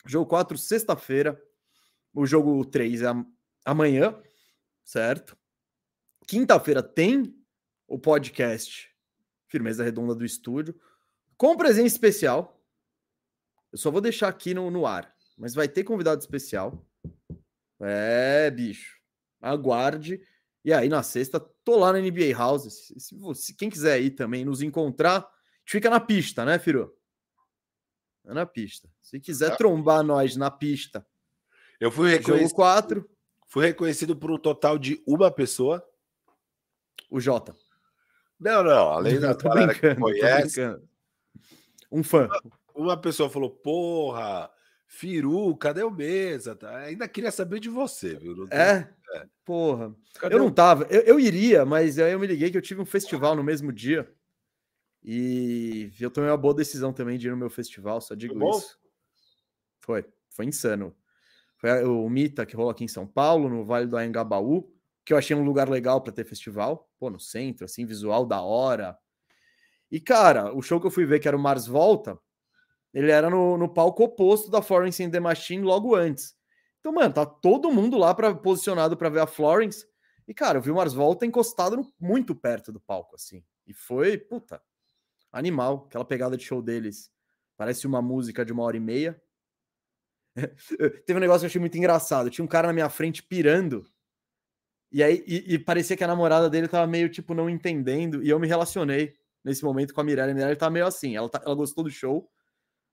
Jogo 0.06 0.26
4, 0.28 0.58
sexta-feira. 0.58 1.42
O 2.14 2.26
jogo 2.26 2.66
3 2.66 3.04
é 3.04 3.08
amanhã, 3.64 4.20
certo? 4.84 5.38
Quinta-feira 6.28 6.82
tem 6.82 7.36
o 7.88 8.00
podcast 8.00 8.90
Firmeza 9.48 9.84
Redonda 9.84 10.16
do 10.16 10.26
Estúdio. 10.26 10.80
Com 11.38 11.56
presença 11.58 11.88
especial. 11.88 12.60
Eu 13.72 13.78
só 13.78 13.92
vou 13.92 14.02
deixar 14.02 14.28
aqui 14.28 14.54
no, 14.54 14.70
no 14.72 14.86
ar, 14.86 15.14
mas 15.38 15.54
vai 15.54 15.68
ter 15.68 15.84
convidado 15.84 16.20
especial. 16.20 16.86
É, 17.80 18.50
bicho. 18.52 19.00
Aguarde. 19.40 20.22
E 20.64 20.72
aí, 20.72 20.88
na 20.88 21.02
sexta, 21.02 21.40
tô 21.64 21.78
lá 21.78 21.92
na 21.92 22.00
NBA 22.00 22.38
House. 22.38 22.92
Se, 23.36 23.56
quem 23.56 23.70
quiser 23.70 24.00
ir 24.02 24.12
também 24.12 24.46
nos 24.46 24.62
encontrar, 24.62 25.18
a 25.18 25.24
gente 25.62 25.72
fica 25.72 25.90
na 25.90 26.00
pista, 26.00 26.46
né, 26.46 26.60
Firo? 26.60 26.96
É 28.26 28.34
na 28.34 28.46
pista. 28.46 28.88
Se 29.02 29.20
quiser 29.20 29.58
trombar 29.58 30.04
nós 30.04 30.36
na 30.36 30.52
pista. 30.52 31.06
Eu 31.80 31.90
fui 31.90 32.12
reconhecido. 32.12 32.56
quatro. 32.56 33.10
Fui 33.48 33.66
reconhecido 33.66 34.16
por 34.16 34.32
um 34.32 34.38
total 34.38 34.78
de 34.78 35.02
uma 35.06 35.32
pessoa. 35.32 35.84
O 37.10 37.20
Jota. 37.20 37.56
Não, 38.40 38.64
não. 38.64 38.90
Além 38.90 39.18
da 39.20 39.34
galera 39.34 39.74
que 39.74 39.96
conhece. 39.96 40.62
Um 41.92 42.04
fã. 42.04 42.30
Uma, 42.74 42.96
pessoa 42.96 43.30
falou: 43.30 43.50
porra, 43.50 44.50
Firu, 44.94 45.56
cadê 45.56 45.84
o 45.84 45.90
Mesa? 45.90 46.54
Tá, 46.54 46.80
ainda 46.80 47.08
queria 47.08 47.32
saber 47.32 47.62
de 47.62 47.70
você, 47.70 48.14
viu? 48.14 48.46
É? 48.52 48.90
é? 49.16 49.26
Porra. 49.46 49.96
Cadê 50.20 50.36
eu 50.36 50.40
não 50.40 50.52
tava. 50.52 50.86
Eu, 50.90 51.00
eu, 51.04 51.20
iria, 51.20 51.64
mas 51.64 51.98
aí 51.98 52.12
eu 52.12 52.20
me 52.20 52.28
liguei 52.28 52.52
que 52.52 52.58
eu 52.58 52.62
tive 52.62 52.82
um 52.82 52.86
festival 52.86 53.34
no 53.34 53.42
mesmo 53.42 53.72
dia. 53.72 54.14
E 55.02 55.94
eu 55.98 56.12
tomei 56.12 56.30
uma 56.30 56.36
boa 56.36 56.54
decisão 56.54 56.92
também 56.92 57.18
de 57.18 57.28
ir 57.28 57.32
no 57.32 57.38
meu 57.38 57.50
festival, 57.50 58.02
só 58.02 58.14
digo 58.14 58.38
Foi 58.38 58.50
isso. 58.50 58.80
Foi, 59.80 60.06
foi 60.30 60.46
insano. 60.46 60.94
Foi 61.58 61.86
o 61.86 62.10
Mita 62.10 62.46
que 62.46 62.58
rolou 62.58 62.72
aqui 62.72 62.84
em 62.84 62.90
São 62.90 63.08
Paulo, 63.08 63.48
no 63.48 63.64
Vale 63.64 63.88
do 63.88 63.96
Anhangabaú, 63.96 64.70
que 65.06 65.14
eu 65.14 65.18
achei 65.18 65.36
um 65.36 65.46
lugar 65.46 65.70
legal 65.70 66.02
para 66.02 66.12
ter 66.12 66.26
festival. 66.26 66.92
Pô, 67.00 67.10
no 67.10 67.20
centro, 67.20 67.64
assim, 67.64 67.86
visual 67.86 68.26
da 68.26 68.42
hora. 68.42 68.98
E, 69.90 70.02
cara, 70.02 70.54
o 70.54 70.62
show 70.62 70.82
que 70.82 70.88
eu 70.88 70.92
fui 70.92 71.06
ver, 71.06 71.20
que 71.20 71.30
era 71.30 71.38
o 71.38 71.42
Mars 71.42 71.66
Volta, 71.66 72.20
ele 72.94 73.12
era 73.12 73.30
no, 73.30 73.58
no 73.58 73.70
palco 73.70 74.04
oposto 74.04 74.50
da 74.50 74.62
Florence 74.62 75.04
and 75.04 75.12
the 75.12 75.20
Machine 75.20 75.64
logo 75.64 75.96
antes. 75.96 76.36
Então, 76.80 76.92
mano, 76.92 77.14
tá 77.14 77.26
todo 77.26 77.72
mundo 77.72 77.98
lá 77.98 78.14
pra, 78.14 78.34
posicionado 78.34 78.98
para 78.98 79.10
ver 79.10 79.22
a 79.22 79.28
Florence. 79.28 79.86
E, 80.28 80.34
cara, 80.34 80.58
eu 80.58 80.62
vi 80.62 80.72
o 80.72 80.76
Mars 80.76 80.94
Volta 80.94 81.26
encostado 81.26 81.78
no, 81.78 81.94
muito 82.00 82.36
perto 82.36 82.72
do 82.72 82.80
palco, 82.80 83.16
assim. 83.16 83.44
E 83.68 83.74
foi, 83.74 84.18
puta, 84.18 84.62
animal. 85.32 85.86
Aquela 85.88 86.04
pegada 86.04 86.36
de 86.36 86.44
show 86.44 86.62
deles. 86.62 87.10
Parece 87.56 87.86
uma 87.86 88.02
música 88.02 88.44
de 88.44 88.52
uma 88.52 88.64
hora 88.64 88.78
e 88.78 88.80
meia. 88.80 89.22
Teve 91.06 91.18
um 91.18 91.22
negócio 91.22 91.42
que 91.42 91.46
eu 91.46 91.50
achei 91.50 91.62
muito 91.62 91.78
engraçado. 91.78 92.30
Tinha 92.30 92.44
um 92.44 92.48
cara 92.48 92.68
na 92.68 92.74
minha 92.74 92.90
frente 92.90 93.22
pirando. 93.22 93.86
E 94.92 95.02
aí, 95.04 95.24
e, 95.26 95.54
e 95.54 95.60
parecia 95.60 95.96
que 95.96 96.04
a 96.04 96.08
namorada 96.08 96.50
dele 96.50 96.68
tava 96.68 96.86
meio, 96.88 97.10
tipo, 97.10 97.34
não 97.34 97.50
entendendo. 97.50 98.24
E 98.24 98.30
eu 98.30 98.40
me 98.40 98.48
relacionei 98.48 99.14
nesse 99.44 99.64
momento 99.64 99.94
com 99.94 100.02
a 100.02 100.04
Mirella. 100.04 100.32
A 100.32 100.34
Mirella 100.34 100.56
tá 100.56 100.70
meio 100.70 100.86
assim, 100.86 101.16
ela, 101.16 101.30
tá, 101.30 101.42
ela 101.46 101.56
gostou 101.56 101.84
do 101.84 101.90
show, 101.90 102.30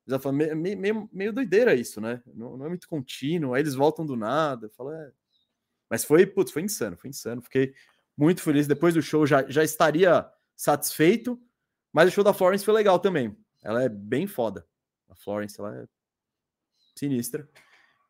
ela 0.08 0.18
falou, 0.18 0.38
meio, 0.38 0.78
meio, 0.78 1.10
meio 1.12 1.32
doideira 1.32 1.74
isso, 1.74 2.00
né? 2.00 2.22
Não, 2.34 2.56
não, 2.56 2.66
é 2.66 2.68
muito 2.68 2.88
contínuo, 2.88 3.54
aí 3.54 3.62
eles 3.62 3.74
voltam 3.74 4.06
do 4.06 4.16
nada. 4.16 4.70
Fala, 4.70 4.96
é, 4.96 5.12
Mas 5.90 6.04
foi, 6.04 6.26
putz, 6.26 6.50
foi 6.50 6.62
insano, 6.62 6.96
foi 6.96 7.10
insano. 7.10 7.42
Fiquei 7.42 7.74
muito 8.16 8.42
feliz. 8.42 8.66
Depois 8.66 8.94
do 8.94 9.02
show 9.02 9.26
já, 9.26 9.48
já 9.48 9.62
estaria 9.62 10.26
satisfeito, 10.56 11.40
mas 11.92 12.08
o 12.08 12.12
show 12.12 12.24
da 12.24 12.32
Florence 12.32 12.64
foi 12.64 12.74
legal 12.74 12.98
também. 12.98 13.36
Ela 13.62 13.82
é 13.82 13.88
bem 13.88 14.26
foda. 14.26 14.66
A 15.08 15.14
Florence, 15.14 15.60
ela 15.60 15.76
é 15.76 15.86
sinistra. 16.96 17.48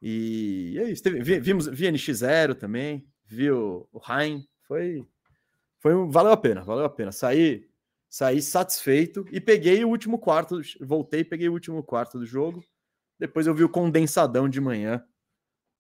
E 0.01 0.79
é 0.79 0.91
isso. 0.91 1.03
Teve, 1.03 1.41
vimos, 1.41 1.67
vi 1.67 1.87
NX0 1.87 2.55
também, 2.55 3.07
viu 3.27 3.89
o 3.93 3.99
Rain. 3.99 4.47
Foi, 4.63 5.05
foi 5.81 5.93
valeu 6.09 6.33
a 6.33 6.37
pena, 6.37 6.63
valeu 6.63 6.85
a 6.85 6.91
pena. 6.91 7.13
Saí, 7.13 7.68
saí 8.09 8.41
satisfeito 8.41 9.25
e 9.31 9.41
peguei 9.41 9.85
o 9.85 9.89
último 9.89 10.19
quarto, 10.19 10.61
voltei, 10.81 11.25
peguei 11.25 11.49
o 11.49 11.53
último 11.53 11.83
quarto 11.83 12.19
do 12.19 12.27
jogo. 12.27 12.65
Depois 13.19 13.47
eu 13.47 13.55
vi 13.55 13.65
o 13.65 13.69
condensadão 13.69 14.49
de 14.49 14.61
manhã 14.61 15.05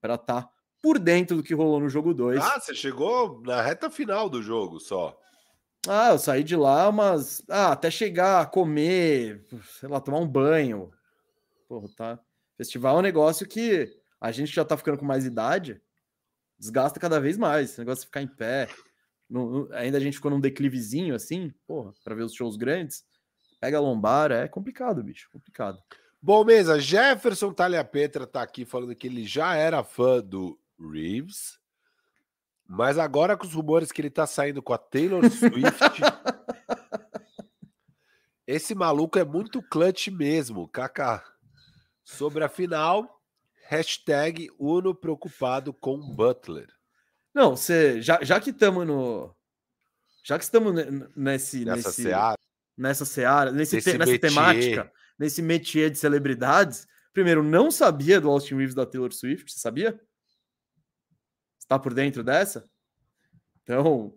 para 0.00 0.14
estar 0.14 0.42
tá 0.42 0.50
por 0.82 0.99
dentro 0.99 1.37
do 1.37 1.42
que 1.42 1.54
rolou 1.54 1.80
no 1.80 1.88
jogo 1.88 2.12
2. 2.12 2.40
Ah, 2.40 2.61
você 2.61 2.75
chegou 2.75 3.40
na 3.42 3.62
reta 3.62 3.90
final 3.90 4.28
do 4.28 4.42
jogo 4.42 4.78
só. 4.78 5.18
Ah, 5.87 6.11
eu 6.11 6.18
saí 6.18 6.42
de 6.42 6.56
lá, 6.56 6.90
mas 6.90 7.42
ah, 7.49 7.73
até 7.73 7.90
chegar, 7.90 8.50
comer, 8.50 9.47
sei 9.78 9.88
lá, 9.88 10.00
tomar 10.00 10.18
um 10.18 10.28
banho. 10.28 10.90
Porra, 11.68 11.88
tá. 11.97 12.20
Festival 12.56 12.97
é 12.97 12.99
um 12.99 13.02
negócio 13.02 13.47
que 13.47 13.88
a 14.20 14.32
gente 14.32 14.52
já 14.52 14.64
tá 14.64 14.76
ficando 14.76 14.99
com 14.99 15.04
mais 15.04 15.25
idade, 15.25 15.80
desgasta 16.58 16.99
cada 16.99 17.20
vez 17.20 17.38
mais. 17.38 17.70
Esse 17.70 17.78
negócio 17.78 18.02
de 18.02 18.06
ficar 18.06 18.23
em 18.23 18.26
pé. 18.26 18.68
No, 19.28 19.68
ainda 19.73 19.99
a 19.99 20.00
gente 20.00 20.14
ficou 20.14 20.30
num 20.30 20.40
declivezinho 20.40 21.14
assim, 21.14 21.52
porra, 21.66 21.92
para 22.02 22.14
ver 22.14 22.23
os 22.23 22.32
shows 22.32 22.56
grandes. 22.56 23.04
Pega 23.61 23.76
a 23.76 23.80
lombar, 23.80 24.30
é 24.30 24.49
complicado, 24.49 25.02
bicho, 25.02 25.28
complicado. 25.30 25.78
Bom, 26.20 26.44
mesa, 26.44 26.80
Jefferson 26.80 27.52
Talha 27.52 27.85
Petra 27.85 28.26
tá 28.26 28.42
aqui 28.42 28.64
falando 28.64 28.94
que 28.94 29.06
ele 29.06 29.25
já 29.25 29.54
era 29.54 29.85
fã 29.85 30.20
do 30.20 30.58
Reeves, 30.80 31.58
mas 32.66 32.99
agora 32.99 33.37
com 33.37 33.47
os 33.47 33.54
rumores 33.54 33.92
que 33.92 34.00
ele 34.00 34.11
tá 34.11 34.26
saindo 34.26 34.62
com 34.62 34.73
a 34.73 34.78
Taylor 34.78 35.23
Swift. 35.30 36.00
esse 38.47 38.75
maluco 38.75 39.18
é 39.18 39.25
muito 39.25 39.62
clutch 39.62 40.08
mesmo, 40.08 40.68
kaká. 40.68 41.25
Sobre 42.02 42.42
a 42.42 42.49
final, 42.49 43.23
hashtag 43.68 44.49
Uno 44.58 44.94
preocupado 44.94 45.73
com 45.73 45.99
Butler. 45.99 46.77
Não, 47.35 47.56
você, 47.56 48.00
já, 48.00 48.23
já 48.23 48.40
que 48.40 48.50
estamos 48.50 48.87
no. 48.87 49.35
Já 50.25 50.38
que 50.38 50.44
estamos 50.44 50.75
nesse. 51.16 51.64
Nessa 51.64 51.88
nesse, 51.88 52.02
seara. 52.02 52.38
Nessa 52.76 53.04
seara, 53.04 53.52
nesse 53.52 53.80
te, 53.80 53.99
nessa 53.99 54.18
temática, 54.18 54.92
nesse 55.18 55.42
métier 55.42 55.90
de 55.90 55.99
celebridades. 55.99 56.87
Primeiro, 57.12 57.42
não 57.42 57.70
sabia 57.70 58.20
do 58.20 58.30
Austin 58.30 58.56
Reeves 58.56 58.75
da 58.75 58.87
Taylor 58.87 59.12
Swift, 59.12 59.50
você 59.50 59.58
sabia? 59.58 60.00
Está 61.58 61.78
por 61.78 61.92
dentro 61.92 62.23
dessa? 62.23 62.68
Então. 63.62 64.14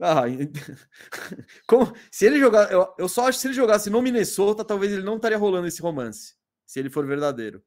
Ah, 0.00 0.24
como, 1.66 1.94
se 2.10 2.26
ele 2.26 2.38
jogar. 2.38 2.70
Eu, 2.72 2.92
eu 2.98 3.08
só 3.08 3.28
acho 3.28 3.38
que 3.38 3.42
se 3.42 3.48
ele 3.48 3.54
jogasse 3.54 3.88
no 3.88 4.02
Minnesota, 4.02 4.64
talvez 4.64 4.92
ele 4.92 5.02
não 5.02 5.16
estaria 5.16 5.38
rolando 5.38 5.68
esse 5.68 5.80
romance. 5.80 6.34
Se 6.66 6.80
ele 6.80 6.90
for 6.90 7.06
verdadeiro. 7.06 7.62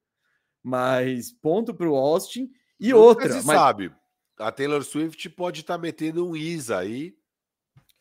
Mas 0.62 1.32
ponto 1.32 1.74
para 1.74 1.90
o 1.90 1.96
Austin. 1.96 2.52
E 2.80 2.90
Nunca 2.90 3.00
outra. 3.00 3.30
Se 3.30 3.46
mas... 3.46 3.58
sabe. 3.58 3.92
A 4.40 4.52
Taylor 4.52 4.84
Swift 4.84 5.30
pode 5.30 5.62
estar 5.62 5.76
tá 5.76 5.82
metendo 5.82 6.28
um 6.28 6.36
Isa 6.36 6.80
aí. 6.80 7.18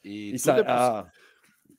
E 0.02 0.34
Isso, 0.34 0.50
é, 0.50 0.64
ah, 0.66 1.10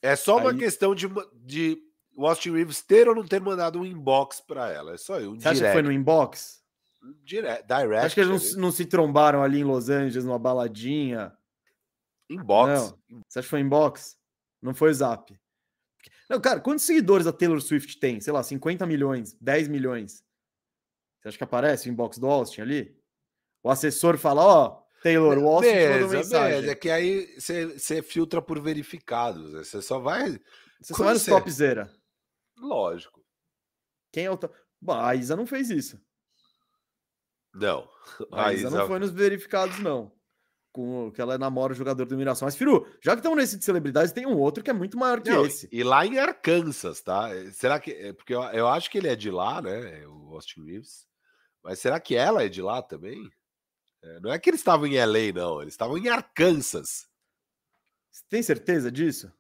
é, 0.01 0.15
só 0.15 0.38
uma 0.38 0.51
aí... 0.51 0.57
questão 0.57 0.95
de, 0.95 1.07
de 1.33 1.77
o 2.15 2.25
Austin 2.27 2.51
Reeves 2.51 2.81
ter 2.81 3.07
ou 3.07 3.15
não 3.15 3.25
ter 3.25 3.41
mandado 3.41 3.79
um 3.79 3.85
inbox 3.85 4.39
para 4.39 4.71
ela. 4.71 4.93
É 4.93 4.97
só 4.97 5.19
eu. 5.19 5.31
Um 5.31 5.35
Você 5.35 5.39
direct. 5.39 5.57
acha 5.57 5.65
que 5.65 5.74
foi 5.74 5.81
no 5.81 5.91
inbox? 5.91 6.63
Direct, 7.24 7.67
direct. 7.67 8.05
Acho 8.05 8.15
que 8.15 8.21
eles 8.21 8.55
não, 8.55 8.62
não, 8.63 8.71
se 8.71 8.85
trombaram 8.85 9.43
ali 9.43 9.59
em 9.59 9.63
Los 9.63 9.89
Angeles, 9.89 10.25
numa 10.25 10.39
baladinha. 10.39 11.31
Inbox. 12.29 12.95
Não. 13.09 13.21
Você 13.27 13.39
acha 13.39 13.45
que 13.45 13.50
foi 13.50 13.59
inbox? 13.59 14.17
Não 14.62 14.74
foi 14.74 14.91
zap. 14.93 15.38
Não, 16.29 16.41
cara, 16.41 16.59
quantos 16.59 16.85
seguidores 16.85 17.27
a 17.27 17.33
Taylor 17.33 17.62
Swift 17.62 18.00
tem? 18.00 18.19
Sei 18.19 18.33
lá, 18.33 18.41
50 18.41 18.85
milhões, 18.88 19.38
10 19.39 19.67
milhões. 19.67 20.24
Você 21.19 21.29
acha 21.29 21.38
que 21.38 21.43
aparece 21.43 21.88
o 21.88 21.91
inbox 21.91 22.17
do 22.17 22.27
Austin 22.27 22.62
ali? 22.62 22.94
O 23.65 23.72
assessor 23.72 24.15
fala, 24.15 24.43
ó, 24.43 24.67
oh, 24.67 25.01
Taylor, 25.01 25.39
o 25.39 25.48
Austin 25.48 25.74
beleza, 25.74 26.17
mensagem. 26.17 26.50
Beleza, 26.50 26.72
é 26.72 26.75
que 26.75 26.88
aí 26.91 27.36
você 27.39 28.03
filtra 28.03 28.39
por 28.39 28.62
verificados. 28.62 29.53
Né? 29.53 29.63
Você 29.63 29.81
só 29.81 29.98
vai... 29.98 30.39
Você 30.79 30.93
só 30.93 31.03
vai 31.03 31.15
no 31.15 31.19
topzera. 31.19 31.91
Lógico. 32.60 33.25
Quem 34.12 34.25
é 34.25 34.31
o... 34.31 34.38
Bom, 34.79 34.93
a 34.93 35.15
Isa 35.15 35.36
não 35.36 35.48
fez 35.48 35.72
isso. 35.72 36.00
Não. 37.55 37.89
A, 38.31 38.50
a 38.50 38.53
Isa, 38.53 38.67
Isa, 38.67 38.77
não 38.77 38.86
foi 38.86 39.00
nos 39.00 39.10
verificados, 39.10 39.79
não. 39.79 40.12
Com 40.72 41.12
que 41.12 41.19
ela 41.19 41.36
namora 41.36 41.74
o 41.74 41.75
jogador 41.75 42.05
do 42.05 42.15
Miração. 42.15 42.45
Mas, 42.45 42.55
Firu, 42.55 42.86
já 43.01 43.13
que 43.13 43.19
estamos 43.19 43.39
nesse 43.39 43.57
de 43.57 43.65
celebridades, 43.65 44.12
tem 44.12 44.27
um 44.27 44.38
outro 44.38 44.63
que 44.63 44.69
é 44.69 44.74
muito 44.74 44.95
maior 44.95 45.22
que 45.22 45.31
não, 45.31 45.43
esse. 45.43 45.67
E 45.72 45.84
lá 45.84 46.05
em 46.05 46.19
Arkansas, 46.19 47.01
tá? 47.01 47.29
Será 47.51 47.79
que. 47.79 47.89
É, 47.93 48.13
porque 48.13 48.36
eu, 48.36 48.43
eu 48.43 48.67
acho 48.67 48.91
que 48.91 49.00
ele 49.00 49.07
é 49.07 49.15
de 49.15 49.31
lá, 49.31 49.60
né? 49.60 50.05
O 50.05 50.36
Austin 50.36 50.63
Reeves. 50.65 51.07
Mas 51.63 51.79
será 51.79 52.00
que 52.00 52.15
ela 52.15 52.43
é 52.43 52.48
de 52.48 52.62
lá 52.62 52.79
também? 52.84 53.27
É, 54.05 54.19
não 54.19 54.31
é 54.31 54.38
que 54.38 54.50
eles 54.50 54.59
estavam 54.59 54.85
em 54.85 54.97
LA, 55.03 55.33
não. 55.33 55.62
Eles 55.62 55.74
estavam 55.74 55.97
em 55.97 56.07
Arkansas. 56.07 57.09
Você 58.12 58.24
tem 58.29 58.43
certeza 58.43 58.91
disso? 58.91 59.31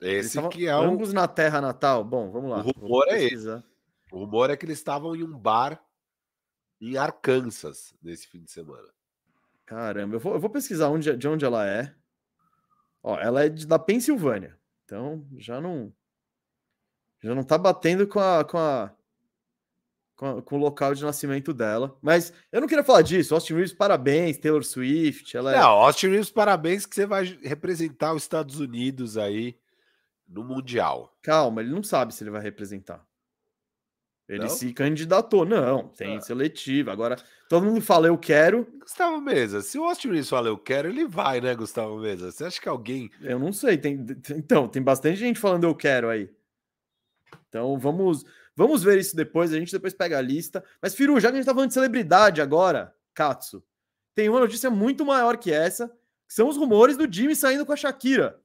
Esse 0.00 0.40
que 0.48 0.66
é 0.66 0.74
o... 0.74 0.80
Ambos 0.80 1.12
na 1.12 1.28
terra 1.28 1.60
natal. 1.60 2.02
Bom, 2.02 2.30
vamos 2.30 2.50
lá. 2.50 2.58
O 2.58 2.70
rumor 2.70 3.06
é 3.08 3.22
esse. 3.22 3.48
O 4.10 4.20
rumor 4.20 4.48
é 4.50 4.56
que 4.56 4.64
eles 4.64 4.78
estavam 4.78 5.14
em 5.14 5.22
um 5.22 5.38
bar 5.38 5.84
em 6.80 6.96
Arkansas 6.96 7.94
nesse 8.02 8.26
fim 8.26 8.42
de 8.42 8.50
semana. 8.50 8.88
Caramba, 9.66 10.16
eu 10.16 10.20
vou, 10.20 10.34
eu 10.34 10.40
vou 10.40 10.50
pesquisar 10.50 10.88
onde, 10.88 11.16
de 11.16 11.28
onde 11.28 11.44
ela 11.44 11.66
é. 11.66 11.94
Ó, 13.02 13.18
ela 13.18 13.44
é 13.44 13.48
de, 13.48 13.66
da 13.66 13.78
Pensilvânia. 13.78 14.58
Então 14.84 15.26
já 15.36 15.60
não. 15.60 15.92
Já 17.22 17.34
não 17.34 17.42
tá 17.42 17.56
batendo 17.56 18.06
com 18.06 18.20
a, 18.20 18.44
com 18.44 18.58
a, 18.58 18.94
com, 20.16 20.40
com 20.42 20.56
o 20.56 20.58
local 20.58 20.94
de 20.94 21.02
nascimento 21.02 21.52
dela. 21.52 21.96
Mas 22.00 22.32
eu 22.52 22.60
não 22.60 22.68
queria 22.68 22.84
falar 22.84 23.02
disso. 23.02 23.34
Austin 23.34 23.54
Reeves, 23.54 23.72
parabéns. 23.72 24.38
Taylor 24.38 24.64
Swift. 24.64 25.36
Ela 25.36 25.54
é... 25.54 25.58
Não, 25.58 25.70
Austin 25.70 26.08
Reeves, 26.08 26.30
parabéns 26.30 26.86
que 26.86 26.94
você 26.94 27.06
vai 27.06 27.38
representar 27.42 28.14
os 28.14 28.22
Estados 28.22 28.60
Unidos 28.60 29.16
aí 29.18 29.56
no 30.28 30.44
Mundial. 30.44 31.16
Calma, 31.22 31.60
ele 31.60 31.70
não 31.70 31.82
sabe 31.82 32.14
se 32.14 32.22
ele 32.22 32.30
vai 32.30 32.42
representar. 32.42 33.04
Ele 34.28 34.44
não? 34.44 34.48
se 34.48 34.72
candidatou. 34.72 35.44
Não, 35.44 35.88
tem 35.88 36.16
ah. 36.16 36.20
seletiva. 36.20 36.92
Agora, 36.92 37.16
todo 37.48 37.66
mundo 37.66 37.80
fala 37.82 38.06
eu 38.06 38.16
quero. 38.16 38.66
Gustavo 38.80 39.20
Mesa, 39.20 39.60
se 39.60 39.78
o 39.78 39.84
Austin 39.84 40.08
Reeves 40.08 40.30
fala 40.30 40.48
eu 40.48 40.56
quero, 40.56 40.88
ele 40.88 41.06
vai, 41.06 41.40
né, 41.40 41.54
Gustavo 41.54 41.98
Mesa? 41.98 42.30
Você 42.30 42.44
acha 42.44 42.60
que 42.60 42.68
alguém. 42.68 43.10
Eu 43.20 43.38
não 43.38 43.52
sei. 43.52 43.76
Tem, 43.76 44.02
então, 44.30 44.66
tem 44.66 44.82
bastante 44.82 45.16
gente 45.16 45.38
falando 45.38 45.64
eu 45.64 45.74
quero 45.74 46.08
aí. 46.08 46.30
Então, 47.48 47.78
vamos, 47.78 48.24
vamos 48.56 48.82
ver 48.82 48.98
isso 48.98 49.16
depois. 49.16 49.52
A 49.52 49.58
gente 49.58 49.72
depois 49.72 49.94
pega 49.94 50.18
a 50.18 50.22
lista. 50.22 50.64
Mas, 50.80 50.94
Firu, 50.94 51.18
já 51.20 51.28
que 51.28 51.34
a 51.34 51.36
gente 51.38 51.46
tá 51.46 51.54
falando 51.54 51.68
de 51.68 51.74
celebridade 51.74 52.40
agora, 52.40 52.94
Katsu, 53.12 53.62
tem 54.14 54.28
uma 54.28 54.40
notícia 54.40 54.70
muito 54.70 55.04
maior 55.04 55.36
que 55.36 55.52
essa, 55.52 55.88
que 56.26 56.34
são 56.34 56.48
os 56.48 56.56
rumores 56.56 56.96
do 56.96 57.12
Jimmy 57.12 57.34
saindo 57.34 57.66
com 57.66 57.72
a 57.72 57.76
Shakira. 57.76 58.40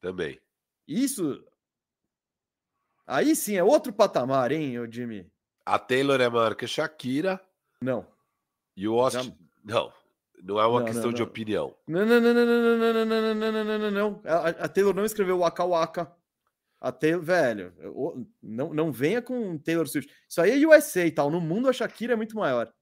Também. 0.00 0.40
Isso 0.86 1.44
Aí 3.06 3.34
sim 3.34 3.56
é 3.56 3.64
outro 3.64 3.92
patamar, 3.92 4.52
hein, 4.52 4.78
o 4.78 4.90
Jimmy? 4.90 5.30
A 5.66 5.78
Taylor 5.78 6.20
é 6.20 6.28
maior 6.28 6.54
que 6.54 6.64
a 6.64 6.68
Shakira. 6.68 7.40
Não. 7.80 8.06
E 8.76 8.88
o 8.88 8.98
Austin. 8.98 9.28
Já... 9.28 9.34
Não. 9.64 9.92
Não 10.42 10.58
é 10.58 10.66
uma 10.66 10.80
não, 10.80 10.86
questão 10.86 11.06
não, 11.06 11.12
de 11.12 11.22
opinião. 11.22 11.74
Não, 11.86 12.04
não, 12.04 12.20
não, 12.20 12.34
não, 12.34 12.46
não, 12.46 12.78
não, 12.78 12.94
não, 12.94 13.04
não, 13.04 13.34
não, 13.34 13.52
não, 13.52 13.64
não, 13.64 13.78
não, 13.78 13.90
não. 13.90 14.22
A, 14.24 14.48
a 14.48 14.68
Taylor 14.68 14.94
não 14.94 15.04
escreveu 15.04 15.38
Waka 15.38 15.64
Waka. 15.64 16.12
A 16.82 16.90
Taylor, 16.90 17.22
velho, 17.22 17.72
não, 18.42 18.74
não 18.74 18.90
venha 18.90 19.22
com 19.22 19.56
Taylor 19.56 19.86
Swift. 19.86 20.12
Isso 20.28 20.40
aí 20.40 20.60
é 20.60 20.66
USA 20.66 21.06
e 21.06 21.12
tal. 21.12 21.30
No 21.30 21.40
mundo 21.40 21.68
a 21.68 21.72
Shakira 21.72 22.14
é 22.14 22.16
muito 22.16 22.34
maior. 22.34 22.74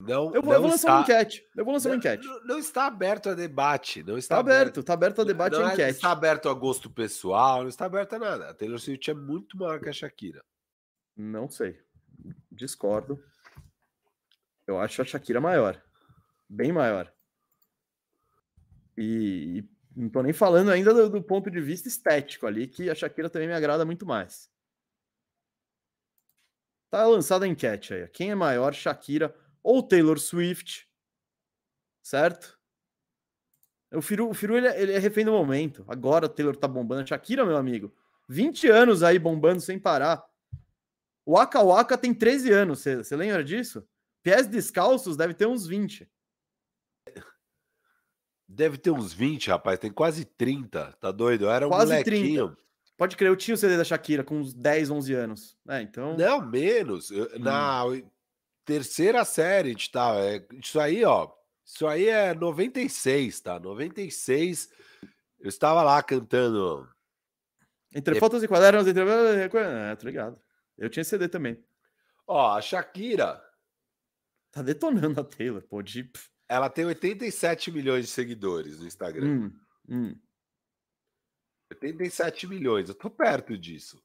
Não, 0.00 0.34
eu 0.34 0.40
vou, 0.40 0.44
não 0.44 0.52
eu 0.54 0.60
vou 0.62 0.70
lançar 0.70 0.76
está, 0.76 0.94
uma 0.94 1.02
enquete. 1.02 1.46
Eu 1.54 1.64
vou 1.66 1.74
lançar 1.74 1.90
não, 1.90 1.96
uma 1.96 1.98
enquete. 1.98 2.26
Não, 2.26 2.44
não, 2.46 2.58
está 2.58 2.86
aberto 2.86 3.28
a 3.28 3.34
debate. 3.34 4.02
Não 4.02 4.16
está, 4.16 4.36
está 4.36 4.38
aberto, 4.38 4.80
está 4.80 4.94
aberto 4.94 5.20
a 5.20 5.24
debate 5.24 5.52
não 5.52 5.66
e 5.66 5.70
é, 5.70 5.72
enquete. 5.74 5.90
está 5.90 6.12
aberto 6.12 6.48
a 6.48 6.54
gosto 6.54 6.88
pessoal, 6.88 7.60
não 7.60 7.68
está 7.68 7.84
aberto 7.84 8.14
a 8.14 8.18
nada. 8.18 8.48
A 8.48 8.54
Taylor 8.54 8.78
Swift 8.78 9.10
é 9.10 9.14
muito 9.14 9.58
maior 9.58 9.78
que 9.78 9.90
a 9.90 9.92
Shakira. 9.92 10.42
Não 11.14 11.50
sei. 11.50 11.78
Discordo. 12.50 13.22
Eu 14.66 14.80
acho 14.80 15.02
a 15.02 15.04
Shakira 15.04 15.42
maior. 15.42 15.78
Bem 16.48 16.72
maior. 16.72 17.12
E 18.96 19.62
não 19.96 20.08
estou 20.08 20.22
nem 20.22 20.32
falando 20.32 20.70
ainda 20.70 20.92
do, 20.92 21.08
do 21.08 21.22
ponto 21.22 21.50
de 21.50 21.60
vista 21.60 21.88
estético 21.88 22.46
ali, 22.46 22.66
que 22.66 22.90
a 22.90 22.94
Shakira 22.94 23.30
também 23.30 23.48
me 23.48 23.54
agrada 23.54 23.84
muito 23.84 24.04
mais. 24.04 24.50
Tá 26.90 27.06
lançada 27.06 27.44
a 27.44 27.48
enquete 27.48 27.94
aí. 27.94 28.08
Quem 28.08 28.30
é 28.30 28.34
maior, 28.34 28.72
Shakira 28.74 29.34
ou 29.62 29.82
Taylor 29.82 30.18
Swift, 30.18 30.88
certo? 32.02 32.58
O 33.92 34.02
Firu, 34.02 34.28
o 34.28 34.34
Firu 34.34 34.56
ele, 34.56 34.68
é, 34.68 34.82
ele 34.82 34.92
é 34.92 34.98
refém 34.98 35.24
do 35.24 35.32
momento. 35.32 35.84
Agora 35.88 36.26
o 36.26 36.28
Taylor 36.28 36.56
tá 36.56 36.66
bombando. 36.66 37.06
Shakira, 37.06 37.44
meu 37.44 37.56
amigo, 37.56 37.94
20 38.28 38.68
anos 38.68 39.02
aí 39.02 39.18
bombando 39.18 39.60
sem 39.60 39.78
parar. 39.78 40.24
O 41.24 41.32
Waka 41.32 41.62
Waka 41.62 41.96
tem 41.96 42.12
13 42.12 42.52
anos, 42.52 42.80
você 42.80 43.16
lembra 43.16 43.42
disso? 43.42 43.86
Pés 44.22 44.46
descalços 44.46 45.16
deve 45.16 45.34
ter 45.34 45.46
uns 45.46 45.66
20. 45.66 46.10
Deve 48.46 48.76
ter 48.78 48.90
uns 48.90 49.12
20, 49.12 49.48
rapaz. 49.48 49.78
Tem 49.78 49.90
quase 49.90 50.24
30. 50.24 50.92
Tá 51.00 51.10
doido? 51.10 51.44
Eu 51.44 51.50
era 51.50 51.66
um 51.66 51.70
quase 51.70 51.92
molequinho. 51.92 52.48
30. 52.48 52.64
Pode 52.96 53.16
crer, 53.16 53.28
eu 53.28 53.36
tinha 53.36 53.54
o 53.54 53.58
CD 53.58 53.76
da 53.76 53.84
Shakira 53.84 54.22
com 54.22 54.38
uns 54.38 54.54
10, 54.54 54.90
11 54.90 55.14
anos. 55.14 55.58
É, 55.68 55.82
então... 55.82 56.16
Não, 56.16 56.40
menos. 56.46 57.10
Eu, 57.10 57.24
hum. 57.24 57.38
Na 57.40 57.84
terceira 58.64 59.24
série 59.24 59.68
a 59.68 59.72
gente 59.72 59.90
tá. 59.90 60.14
É, 60.16 60.46
isso 60.52 60.78
aí, 60.78 61.04
ó. 61.04 61.30
Isso 61.64 61.86
aí 61.86 62.08
é 62.08 62.34
96, 62.34 63.40
tá? 63.40 63.58
96. 63.58 64.70
Eu 65.40 65.48
estava 65.48 65.82
lá 65.82 66.02
cantando. 66.02 66.88
Entre 67.92 68.14
fotos 68.18 68.42
e 68.42 68.48
quadernos, 68.48 68.86
entre. 68.86 69.02
É, 69.02 69.96
tá 69.96 70.04
ligado. 70.04 70.38
Eu 70.76 70.90
tinha 70.90 71.04
CD 71.04 71.28
também. 71.28 71.62
Ó, 72.26 72.56
a 72.56 72.60
Shakira. 72.60 73.42
Tá 74.50 74.62
detonando 74.62 75.20
a 75.20 75.24
Taylor, 75.24 75.62
pô. 75.62 75.82
De... 75.82 76.10
Ela 76.48 76.68
tem 76.68 76.84
87 76.84 77.70
milhões 77.70 78.06
de 78.06 78.10
seguidores 78.10 78.78
no 78.78 78.86
Instagram. 78.86 79.26
Hum, 79.26 79.52
hum. 79.88 80.18
87 81.72 82.46
milhões, 82.46 82.88
eu 82.88 82.94
tô 82.94 83.10
perto 83.10 83.56
disso. 83.56 84.02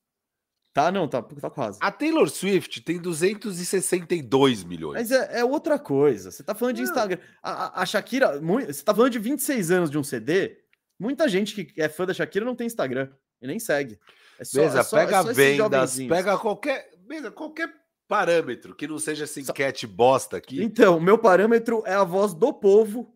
Tá, 0.73 0.91
não, 0.91 1.07
tá, 1.07 1.21
tá 1.21 1.49
quase. 1.49 1.79
A 1.81 1.91
Taylor 1.91 2.29
Swift 2.29 2.81
tem 2.81 2.99
262 2.99 4.63
milhões. 4.63 4.93
Mas 4.93 5.11
é, 5.11 5.39
é 5.39 5.45
outra 5.45 5.79
coisa. 5.79 6.31
Você 6.31 6.43
tá 6.43 6.53
falando 6.53 6.75
de 6.75 6.83
Instagram. 6.83 7.19
A, 7.41 7.81
a, 7.81 7.85
Shakira, 7.85 8.39
você 8.39 8.83
tá 8.83 8.93
falando 8.93 9.11
de 9.11 9.19
26 9.19 9.71
anos 9.71 9.89
de 9.89 9.97
um 9.97 10.03
CD. 10.03 10.59
Muita 10.99 11.27
gente 11.27 11.65
que 11.65 11.81
é 11.81 11.89
fã 11.89 12.05
da 12.05 12.13
Shakira 12.13 12.45
não 12.45 12.55
tem 12.55 12.67
Instagram 12.67 13.09
e 13.41 13.47
nem 13.47 13.59
segue. 13.59 13.99
É 14.39 14.43
só, 14.43 14.59
Beleza, 14.59 14.79
é 14.79 14.83
só, 14.83 14.97
pega 14.97 15.17
é 15.17 15.33
vendas, 15.33 15.97
pega 15.97 16.37
qualquer, 16.37 16.91
beleza, 16.99 17.31
qualquer 17.31 17.73
parâmetro 18.09 18.75
que 18.75 18.87
não 18.87 18.97
seja 18.97 19.25
assim, 19.25 19.45
cat 19.45 19.85
bosta 19.85 20.35
aqui. 20.35 20.61
Então, 20.63 20.99
meu 20.99 21.17
parâmetro 21.17 21.83
é 21.85 21.93
a 21.93 22.03
voz 22.03 22.33
do 22.33 22.51
povo, 22.51 23.15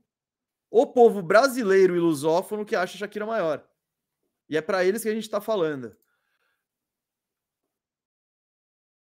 o 0.70 0.86
povo 0.86 1.24
brasileiro 1.24 1.96
e 1.96 2.00
lusófono 2.00 2.64
que 2.64 2.76
acha 2.76 2.96
Shakira 2.96 3.26
maior. 3.26 3.68
E 4.48 4.56
é 4.56 4.62
para 4.62 4.86
eles 4.86 5.02
que 5.02 5.10
a 5.10 5.14
gente 5.14 5.24
está 5.24 5.42
falando. 5.42 5.98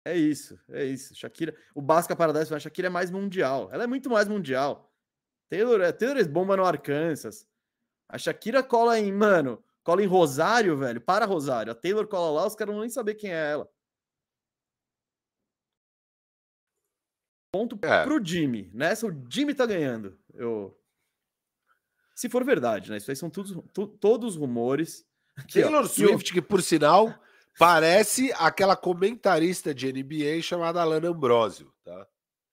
É 0.04 0.16
isso, 0.16 0.58
é 0.70 0.84
isso. 0.84 1.12
Shakira, 1.14 1.54
o 1.74 1.82
Basca 1.82 2.14
Paradise, 2.14 2.54
a 2.54 2.60
Shakira 2.60 2.86
é 2.86 2.90
mais 2.90 3.10
mundial. 3.10 3.68
Ela 3.72 3.82
é 3.84 3.86
muito 3.88 4.08
mais 4.08 4.28
mundial. 4.28 4.94
Taylor, 5.48 5.80
é, 5.80 5.90
Taylor 5.90 6.18
é 6.18 6.24
bomba 6.24 6.56
no 6.56 6.64
Arkansas. 6.64 7.44
A 8.08 8.16
Shakira 8.16 8.62
cola 8.62 8.98
em, 8.98 9.12
mano, 9.12 9.62
cola 9.82 10.02
em 10.04 10.06
Rosário, 10.06 10.76
velho. 10.76 11.00
Para 11.00 11.26
Rosário. 11.26 11.72
A 11.72 11.74
Taylor 11.74 12.06
cola 12.06 12.40
lá, 12.40 12.46
os 12.46 12.54
caras 12.54 12.74
não 12.74 12.80
nem 12.80 12.90
saber 12.90 13.14
quem 13.14 13.32
é 13.32 13.50
ela. 13.50 13.68
Ponto 17.52 17.78
é. 17.82 18.04
pro 18.04 18.24
Jimmy. 18.24 18.70
Nessa, 18.72 19.06
o 19.06 19.24
Jimmy 19.28 19.54
tá 19.54 19.66
ganhando. 19.66 20.16
Eu... 20.34 20.76
Se 22.14 22.28
for 22.28 22.44
verdade, 22.44 22.90
né? 22.90 22.98
Isso 22.98 23.10
aí 23.10 23.16
são 23.16 23.30
todos, 23.30 23.56
todos 23.98 24.36
rumores. 24.36 25.04
Aqui, 25.36 25.60
Taylor 25.60 25.84
ó, 25.84 25.88
Swift, 25.88 26.32
que 26.32 26.42
por 26.42 26.62
sinal 26.62 27.14
parece 27.58 28.32
aquela 28.36 28.76
comentarista 28.76 29.74
de 29.74 29.92
NBA 29.92 30.42
chamada 30.42 30.80
Alana 30.80 31.08
Ambrosio, 31.08 31.72
tá? 31.82 32.06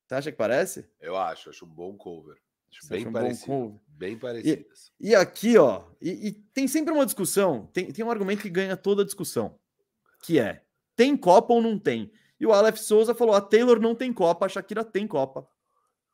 Você 0.05 0.15
acha 0.15 0.31
que 0.31 0.37
parece? 0.37 0.89
Eu 1.01 1.17
acho, 1.17 1.49
acho 1.49 1.65
um 1.65 1.69
bom 1.69 1.95
cover. 1.97 2.37
Acho 2.71 2.87
bem 2.89 3.11
parecido. 3.11 3.51
Um 3.51 3.79
bem 3.87 4.17
parecidas. 4.17 4.91
E, 4.99 5.09
e, 5.09 5.15
aqui, 5.15 5.57
ó, 5.57 5.83
e, 6.01 6.27
e, 6.27 6.31
tem 6.31 6.67
sempre 6.67 6.93
uma 6.93 7.05
discussão, 7.05 7.67
tem, 7.73 7.91
tem 7.91 8.05
um 8.05 8.11
argumento 8.11 8.41
que 8.41 8.49
ganha 8.49 8.77
toda 8.77 9.01
a 9.01 9.05
discussão, 9.05 9.59
que 10.21 10.39
é, 10.39 10.63
tem 10.95 11.17
Copa 11.17 11.53
ou 11.53 11.61
não 11.61 11.77
tem? 11.77 12.11
E 12.39 12.45
o 12.45 12.53
Aleph 12.53 12.77
Souza 12.77 13.15
falou, 13.15 13.35
a 13.35 13.41
Taylor 13.41 13.79
não 13.79 13.95
tem 13.95 14.13
Copa, 14.13 14.45
a 14.45 14.49
Shakira 14.49 14.83
tem 14.83 15.07
Copa. 15.07 15.47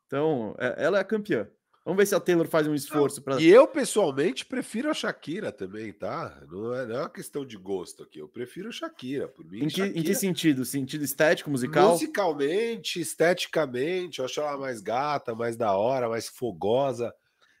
Então, 0.06 0.54
é, 0.58 0.84
ela 0.84 0.98
é 0.98 1.00
a 1.00 1.04
campeã. 1.04 1.48
Vamos 1.84 1.98
ver 1.98 2.06
se 2.06 2.14
a 2.14 2.20
Taylor 2.20 2.48
faz 2.48 2.66
um 2.66 2.74
esforço 2.74 3.20
para. 3.20 3.38
E 3.42 3.46
eu, 3.46 3.68
pessoalmente, 3.68 4.46
prefiro 4.46 4.90
a 4.90 4.94
Shakira 4.94 5.52
também, 5.52 5.92
tá? 5.92 6.42
Não 6.50 6.74
é, 6.74 6.86
não 6.86 6.96
é 6.96 7.00
uma 7.00 7.10
questão 7.10 7.44
de 7.44 7.58
gosto 7.58 8.02
aqui. 8.02 8.20
Eu 8.20 8.28
prefiro 8.28 8.70
a 8.70 8.72
Shakira. 8.72 9.28
Por 9.28 9.44
mim, 9.44 9.64
em, 9.64 9.68
que, 9.68 9.76
Shakira... 9.76 9.98
em 9.98 10.02
que 10.02 10.14
sentido? 10.14 10.64
Sentido 10.64 11.04
estético, 11.04 11.50
musical? 11.50 11.90
Musicalmente, 11.90 13.00
esteticamente, 13.00 14.20
eu 14.20 14.24
acho 14.24 14.40
ela 14.40 14.56
mais 14.56 14.80
gata, 14.80 15.34
mais 15.34 15.58
da 15.58 15.76
hora, 15.76 16.08
mais 16.08 16.26
fogosa. 16.26 17.14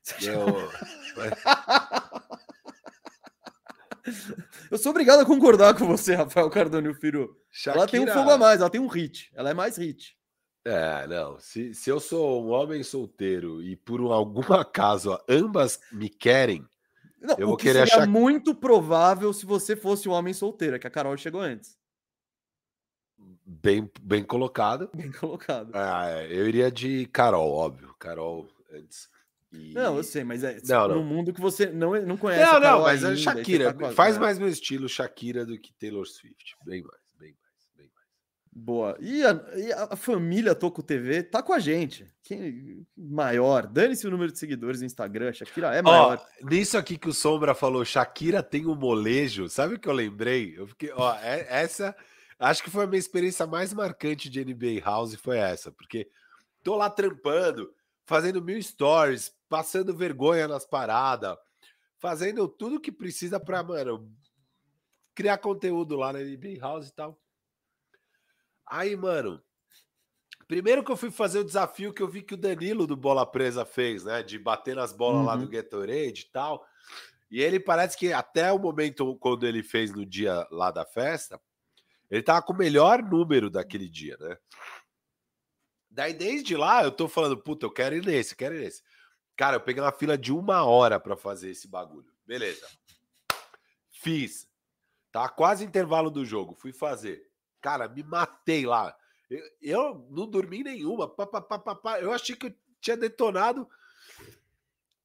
Eu... 0.22 0.70
eu 4.70 4.78
sou 4.78 4.90
obrigado 4.90 5.20
a 5.20 5.26
concordar 5.26 5.74
com 5.74 5.86
você, 5.86 6.14
Rafael 6.14 6.50
Cardone 6.50 6.94
Firu. 6.94 7.36
Shakira... 7.50 7.82
Ela 7.82 7.88
tem 7.88 8.00
um 8.00 8.06
fogo 8.06 8.30
a 8.30 8.38
mais, 8.38 8.60
ela 8.60 8.70
tem 8.70 8.80
um 8.80 8.86
hit. 8.86 9.30
Ela 9.34 9.50
é 9.50 9.54
mais 9.54 9.76
hit. 9.76 10.16
É, 10.64 11.06
não. 11.06 11.38
Se, 11.38 11.74
se 11.74 11.90
eu 11.90 12.00
sou 12.00 12.44
um 12.44 12.50
homem 12.50 12.82
solteiro 12.82 13.62
e 13.62 13.76
por 13.76 14.00
algum 14.00 14.40
acaso 14.54 15.18
ambas 15.28 15.78
me 15.92 16.08
querem, 16.08 16.66
não, 17.20 17.36
eu 17.38 17.48
vou 17.48 17.56
que 17.56 17.64
querer 17.64 17.86
seria 17.86 18.02
achar 18.02 18.06
muito 18.06 18.54
provável 18.54 19.32
se 19.32 19.46
você 19.46 19.76
fosse 19.76 20.08
um 20.08 20.12
homem 20.12 20.32
solteiro, 20.32 20.76
é 20.76 20.78
que 20.78 20.86
a 20.86 20.90
Carol 20.90 21.16
chegou 21.16 21.40
antes. 21.40 21.76
Bem, 23.46 23.90
bem 24.02 24.24
colocado. 24.24 24.90
Bem 24.94 25.12
colocado. 25.12 25.70
Ah, 25.74 26.08
é, 26.08 26.26
eu 26.32 26.48
iria 26.48 26.70
de 26.70 27.06
Carol, 27.06 27.50
óbvio. 27.50 27.94
Carol 27.98 28.48
antes. 28.72 29.08
E... 29.54 29.72
Não, 29.72 29.96
eu 29.96 30.04
sei, 30.04 30.24
mas 30.24 30.42
é 30.42 30.60
não, 30.64 30.88
no 30.88 31.04
mundo 31.04 31.32
que 31.32 31.40
você 31.40 31.66
não, 31.66 31.92
não 32.02 32.16
conhece. 32.16 32.44
Não, 32.44 32.60
não, 32.60 32.82
mas 32.82 33.04
ainda, 33.04 33.14
a 33.14 33.16
Shakira 33.16 33.72
tá 33.72 33.92
faz 33.92 34.18
mais 34.18 34.38
meu 34.38 34.48
estilo 34.48 34.88
Shakira 34.88 35.46
do 35.46 35.58
que 35.58 35.72
Taylor 35.74 36.06
Swift. 36.06 36.56
Bem 36.66 36.82
mais. 36.82 37.04
Boa. 38.56 38.96
E 39.00 39.24
a, 39.24 39.32
e 39.56 39.72
a, 39.72 39.96
família 39.96 40.54
Toco 40.54 40.80
TV 40.80 41.24
tá 41.24 41.42
com 41.42 41.52
a 41.52 41.58
gente. 41.58 42.06
Quem 42.22 42.86
maior? 42.96 43.66
Dane-se 43.66 44.06
o 44.06 44.10
número 44.12 44.30
de 44.30 44.38
seguidores 44.38 44.78
no 44.78 44.86
Instagram. 44.86 45.32
Shakira 45.32 45.74
é 45.74 45.82
maior. 45.82 46.24
Ó, 46.24 46.48
nisso 46.48 46.78
aqui 46.78 46.96
que 46.96 47.08
o 47.08 47.12
Sombra 47.12 47.52
falou, 47.52 47.84
Shakira 47.84 48.44
tem 48.44 48.64
um 48.64 48.76
molejo. 48.76 49.48
Sabe 49.48 49.74
o 49.74 49.78
que 49.78 49.88
eu 49.88 49.92
lembrei? 49.92 50.54
Eu 50.56 50.68
fiquei, 50.68 50.92
ó, 50.94 51.16
é, 51.16 51.44
essa 51.50 51.96
acho 52.38 52.62
que 52.62 52.70
foi 52.70 52.84
a 52.84 52.86
minha 52.86 52.98
experiência 52.98 53.44
mais 53.44 53.74
marcante 53.74 54.30
de 54.30 54.44
NBA 54.44 54.80
House 54.84 55.16
foi 55.16 55.38
essa, 55.38 55.72
porque 55.72 56.08
tô 56.62 56.76
lá 56.76 56.88
trampando, 56.88 57.72
fazendo 58.04 58.42
mil 58.42 58.60
stories, 58.62 59.34
passando 59.48 59.96
vergonha 59.96 60.46
nas 60.46 60.66
paradas, 60.66 61.36
fazendo 61.98 62.46
tudo 62.48 62.80
que 62.80 62.92
precisa 62.92 63.40
para, 63.40 63.62
mano, 63.62 64.10
criar 65.14 65.38
conteúdo 65.38 65.96
lá 65.96 66.12
na 66.12 66.18
NBA 66.18 66.58
House 66.60 66.88
e 66.88 66.94
tal. 66.94 67.18
Aí, 68.66 68.96
mano, 68.96 69.42
primeiro 70.48 70.82
que 70.82 70.90
eu 70.90 70.96
fui 70.96 71.10
fazer 71.10 71.38
o 71.38 71.44
desafio 71.44 71.92
que 71.92 72.02
eu 72.02 72.08
vi 72.08 72.22
que 72.22 72.34
o 72.34 72.38
Danilo 72.38 72.86
do 72.86 72.96
Bola 72.96 73.24
Presa 73.24 73.64
fez, 73.64 74.04
né? 74.04 74.22
De 74.22 74.38
bater 74.38 74.74
nas 74.74 74.92
bolas 74.92 75.20
uhum. 75.20 75.26
lá 75.26 75.36
do 75.36 75.48
Gatorade 75.48 76.22
e 76.22 76.32
tal. 76.32 76.66
E 77.30 77.40
ele 77.40 77.58
parece 77.58 77.96
que 77.96 78.12
até 78.12 78.52
o 78.52 78.58
momento 78.58 79.16
quando 79.16 79.46
ele 79.46 79.62
fez 79.62 79.92
no 79.92 80.04
dia 80.04 80.46
lá 80.50 80.70
da 80.70 80.84
festa, 80.84 81.40
ele 82.10 82.22
tava 82.22 82.42
com 82.42 82.52
o 82.52 82.56
melhor 82.56 83.02
número 83.02 83.50
daquele 83.50 83.88
dia, 83.88 84.16
né? 84.18 84.36
Daí 85.94 86.12
desde 86.12 86.56
lá 86.56 86.82
eu 86.82 86.90
tô 86.90 87.06
falando, 87.06 87.36
puta, 87.38 87.64
eu 87.64 87.70
quero 87.70 87.94
ir 87.94 88.04
nesse, 88.04 88.34
quero 88.34 88.56
ir 88.56 88.64
nesse. 88.64 88.82
Cara, 89.36 89.56
eu 89.56 89.60
peguei 89.60 89.80
uma 89.80 89.92
fila 89.92 90.18
de 90.18 90.32
uma 90.32 90.64
hora 90.64 90.98
para 90.98 91.16
fazer 91.16 91.50
esse 91.50 91.68
bagulho. 91.68 92.12
Beleza. 92.26 92.66
Fiz. 93.90 94.48
Tá 95.12 95.28
quase 95.28 95.64
intervalo 95.64 96.10
do 96.10 96.24
jogo. 96.24 96.56
Fui 96.58 96.72
fazer. 96.72 97.30
Cara, 97.60 97.88
me 97.88 98.02
matei 98.02 98.66
lá. 98.66 98.94
Eu, 99.30 99.42
eu 99.62 100.06
não 100.10 100.28
dormi 100.28 100.64
nenhuma. 100.64 101.08
Pá, 101.08 101.26
pá, 101.26 101.40
pá, 101.40 101.74
pá, 101.74 102.00
Eu 102.00 102.12
achei 102.12 102.34
que 102.34 102.46
eu 102.46 102.54
tinha 102.80 102.96
detonado. 102.96 103.68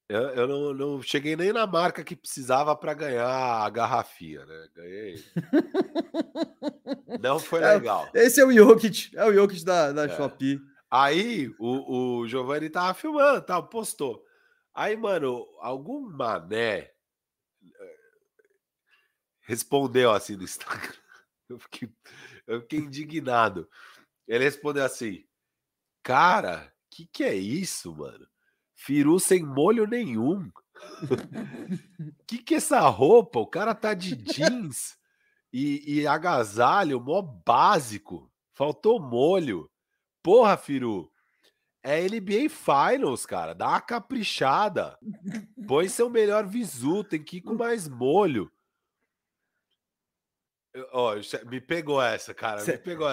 Eu, 0.08 0.22
eu 0.30 0.48
não, 0.48 0.74
não, 0.74 1.02
cheguei 1.04 1.36
nem 1.36 1.54
na 1.54 1.68
marca 1.68 2.04
que 2.04 2.16
precisava 2.16 2.76
para 2.76 2.96
ganhar 2.96 3.28
a 3.28 3.70
garrafinha, 3.70 4.44
né? 4.44 4.68
Ganhei. 4.76 5.24
não 7.22 7.38
foi 7.38 7.62
é, 7.62 7.76
legal. 7.76 8.10
Esse 8.16 8.42
é 8.42 8.46
o 8.46 8.52
Jokic, 8.52 9.16
é 9.16 9.24
o 9.24 9.32
Jokic 9.32 9.64
da, 9.64 9.92
da 9.92 10.06
é. 10.06 10.10
Shopee. 10.10 10.60
Aí 10.90 11.54
o, 11.60 12.22
o 12.22 12.28
Giovanni 12.28 12.70
tava 12.70 12.94
filmando, 12.94 13.42
tal, 13.42 13.68
postou. 13.68 14.26
Aí, 14.74 14.96
mano, 14.96 15.46
algum 15.60 16.02
mané 16.10 16.92
eh, 17.64 17.98
respondeu 19.42 20.12
assim 20.12 20.36
no 20.36 20.44
Instagram. 20.44 20.94
Eu 21.50 21.58
fiquei, 21.58 21.90
eu 22.46 22.62
fiquei 22.62 22.78
indignado. 22.78 23.68
Ele 24.28 24.44
respondeu 24.44 24.86
assim: 24.86 25.26
Cara, 26.04 26.72
que 26.92 27.08
que 27.08 27.24
é 27.24 27.34
isso, 27.34 27.96
mano? 27.96 28.28
Firu 28.76 29.20
sem 29.20 29.44
molho 29.44 29.88
nenhum. 29.88 30.52
que 32.28 32.38
que 32.38 32.54
é 32.54 32.58
essa 32.58 32.82
roupa? 32.82 33.40
O 33.40 33.48
cara 33.48 33.74
tá 33.74 33.96
de 33.96 34.16
jeans 34.16 34.96
e, 35.52 36.02
e 36.02 36.08
agasalho, 36.08 37.02
mó 37.02 37.22
básico. 37.22 38.32
Faltou 38.54 39.00
molho. 39.00 39.70
Porra, 40.30 40.56
Firu. 40.56 41.12
É 41.84 42.08
NBA 42.08 42.50
Finals, 42.52 43.26
cara. 43.26 43.56
Dá 43.56 43.70
uma 43.70 43.82
caprichada. 43.82 44.96
Põe 45.68 45.90
seu 45.90 46.08
melhor 46.08 46.46
visu, 46.46 47.04
tem 47.04 47.24
que 47.24 47.38
ir 47.38 47.42
com 47.42 47.56
mais 47.56 47.88
molho. 47.88 48.52
Ó, 50.92 51.16
me 51.48 51.60
pegou 51.60 52.00
essa, 52.00 52.32
cara. 52.32 52.60
Cê... 52.60 52.74
Me 52.74 52.78
pegou. 52.78 53.10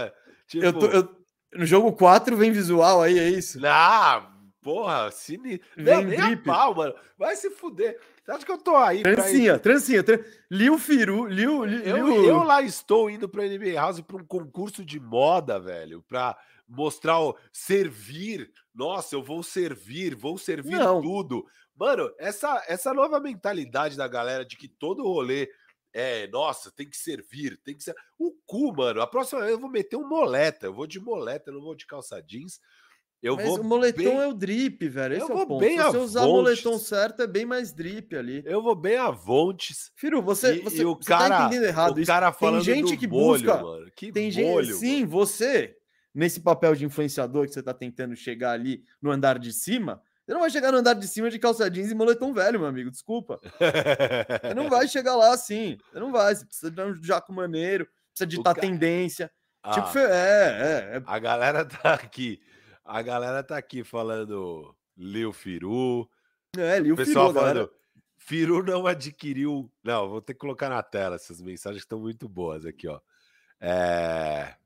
Tipo... 0.46 0.66
Eu 0.66 0.79
tô, 0.79 0.87
eu, 0.88 1.16
no 1.55 1.64
jogo 1.64 1.90
4 1.94 2.37
vem 2.37 2.52
visual 2.52 3.00
aí, 3.00 3.18
é 3.18 3.31
isso? 3.31 3.59
Não, 3.59 4.31
porra, 4.61 5.11
cine... 5.11 5.59
Vem 5.74 6.05
nem 6.05 6.20
a 6.20 6.37
pau, 6.37 6.74
mano. 6.74 6.94
Vai 7.16 7.35
se 7.35 7.48
fuder. 7.48 7.98
Você 8.22 8.31
acha 8.31 8.44
que 8.44 8.52
eu 8.52 8.59
tô 8.59 8.76
aí? 8.76 9.02
Trancinha, 9.02 9.59
trancinha. 9.59 10.05
Tran... 10.05 10.18
Liu 10.50 10.79
Firu, 10.79 11.24
Liu, 11.24 11.64
Liu... 11.64 11.83
Eu, 11.83 12.24
eu 12.26 12.42
lá 12.42 12.61
estou 12.61 13.09
indo 13.09 13.26
pra 13.26 13.48
NBA 13.48 13.72
House 13.72 14.02
pra 14.02 14.18
um 14.18 14.26
concurso 14.26 14.85
de 14.85 15.00
moda, 15.00 15.59
velho, 15.59 16.02
pra 16.02 16.37
mostrar 16.68 17.20
o 17.20 17.37
servir. 17.52 18.50
Nossa, 18.74 19.14
eu 19.14 19.22
vou 19.22 19.42
servir, 19.42 20.14
vou 20.14 20.37
servir 20.38 20.79
Não. 20.79 21.00
tudo. 21.00 21.44
Mano, 21.74 22.11
essa, 22.18 22.64
essa 22.66 22.94
nova 22.94 23.20
mentalidade 23.20 23.96
da 23.96 24.09
galera 24.09 24.44
de 24.44 24.57
que 24.57 24.68
todo 24.68 25.02
rolê 25.02 25.48
é, 25.92 26.26
nossa, 26.29 26.70
tem 26.70 26.87
que 26.87 26.96
servir, 26.96 27.59
tem 27.64 27.74
que 27.74 27.83
ser. 27.83 27.94
O 28.18 28.31
cu, 28.44 28.70
mano. 28.76 29.00
A 29.00 29.07
próxima 29.07 29.40
vez 29.40 29.52
eu 29.52 29.59
vou 29.59 29.70
meter 29.70 29.96
um 29.96 30.07
moleta. 30.07 30.66
Eu 30.66 30.74
vou 30.74 30.87
de 30.87 31.00
moleta, 31.00 31.48
eu 31.48 31.55
não 31.55 31.62
vou 31.62 31.74
de 31.74 31.87
calça 31.87 32.20
jeans. 32.20 32.61
Eu 33.22 33.35
Mas 33.35 33.46
vou 33.46 33.61
o 33.61 33.64
moletom 33.64 34.02
bem... 34.02 34.18
é 34.18 34.26
o 34.26 34.35
drip, 34.35 34.88
velho. 34.88 35.14
Esse 35.14 35.31
eu 35.31 35.38
é 35.38 35.42
o 35.42 35.46
ponto. 35.46 35.61
Bem 35.61 35.79
Se 35.79 35.85
você 35.85 35.96
usar 35.96 36.26
o 36.26 36.33
moletom 36.33 36.79
certo, 36.79 37.22
é 37.22 37.26
bem 37.26 37.46
mais 37.46 37.72
drip 37.72 38.14
ali. 38.14 38.42
Eu 38.44 38.62
vou 38.62 38.74
bem 38.74 38.96
a 38.96 39.11
Vontes. 39.11 39.90
Firu, 39.96 40.20
você, 40.20 40.57
e, 40.57 40.61
você, 40.61 40.83
e 40.83 40.85
o 40.85 40.94
você 40.94 41.09
tá 41.09 41.18
cara, 41.18 41.37
tá 41.38 41.46
entendendo 41.46 41.64
errado. 41.64 41.98
O 41.98 42.07
cara 42.07 42.31
falando 42.31 42.64
tem 42.64 42.74
gente 42.74 42.96
que 42.98 43.09
molho, 43.09 43.46
busca. 43.46 43.62
Mano. 43.62 43.90
Que 43.96 44.12
tem 44.12 44.31
molho, 44.33 44.66
gente, 44.66 44.79
sim, 44.79 45.07
você 45.07 45.76
nesse 46.16 46.40
papel 46.40 46.74
de 46.74 46.87
influenciador 46.87 47.46
que 47.46 47.52
você 47.52 47.62
tá 47.62 47.74
tentando 47.74 48.16
chegar 48.16 48.52
ali 48.52 48.83
no 49.02 49.11
andar 49.11 49.38
de 49.38 49.52
cima, 49.52 50.02
você 50.24 50.33
não 50.33 50.40
vai 50.40 50.50
chegar 50.50 50.72
no 50.72 50.79
andar 50.79 50.94
de 50.94 51.07
cima 51.07 51.31
de 51.31 51.38
calça 51.38 51.70
jeans 51.70 51.90
e 51.90 51.94
moletom 51.94 52.33
velho, 52.33 52.59
meu 52.59 52.68
amigo. 52.68 52.90
Desculpa. 52.90 53.38
você 54.40 54.55
não 54.55 54.70
vai 54.70 54.88
chegar 54.88 55.14
lá 55.14 55.35
assim. 55.35 55.76
Você 55.92 56.00
não 56.00 56.11
vai. 56.11 56.35
Você 56.35 56.46
precisa 56.46 56.70
de 56.70 56.83
um 56.83 56.94
jaco 57.05 57.33
maneiro, 57.33 57.87
precisa 58.09 58.26
ditar 58.26 58.55
ca... 58.55 58.61
tendência. 58.61 59.31
Ah, 59.62 59.72
tipo, 59.74 59.98
é, 59.98 60.05
é, 60.05 60.96
é, 60.96 61.02
A 61.07 61.18
galera 61.18 61.64
tá 61.64 61.94
aqui. 61.94 62.40
A 62.85 63.02
galera 63.02 63.42
tá 63.42 63.59
aqui 63.59 63.85
falando 63.85 64.74
Lil 64.96 65.33
Firu. 65.33 66.09
É, 66.57 66.79
Lil 66.79 66.96
Firu. 66.96 67.07
pessoal 67.07 67.33
falando. 67.33 67.55
Galera... 67.55 67.70
Firu 68.16 68.62
não 68.62 68.87
adquiriu. 68.87 69.70
Não, 69.85 70.09
vou 70.09 70.22
ter 70.22 70.33
que 70.33 70.40
colocar 70.40 70.68
na 70.70 70.83
tela 70.83 71.16
essas 71.16 71.42
mensagens 71.42 71.83
que 71.83 71.87
estão 71.87 72.00
muito 72.00 72.29
boas 72.29 72.64
aqui, 72.64 72.88
ó. 72.88 73.00
É... 73.61 74.57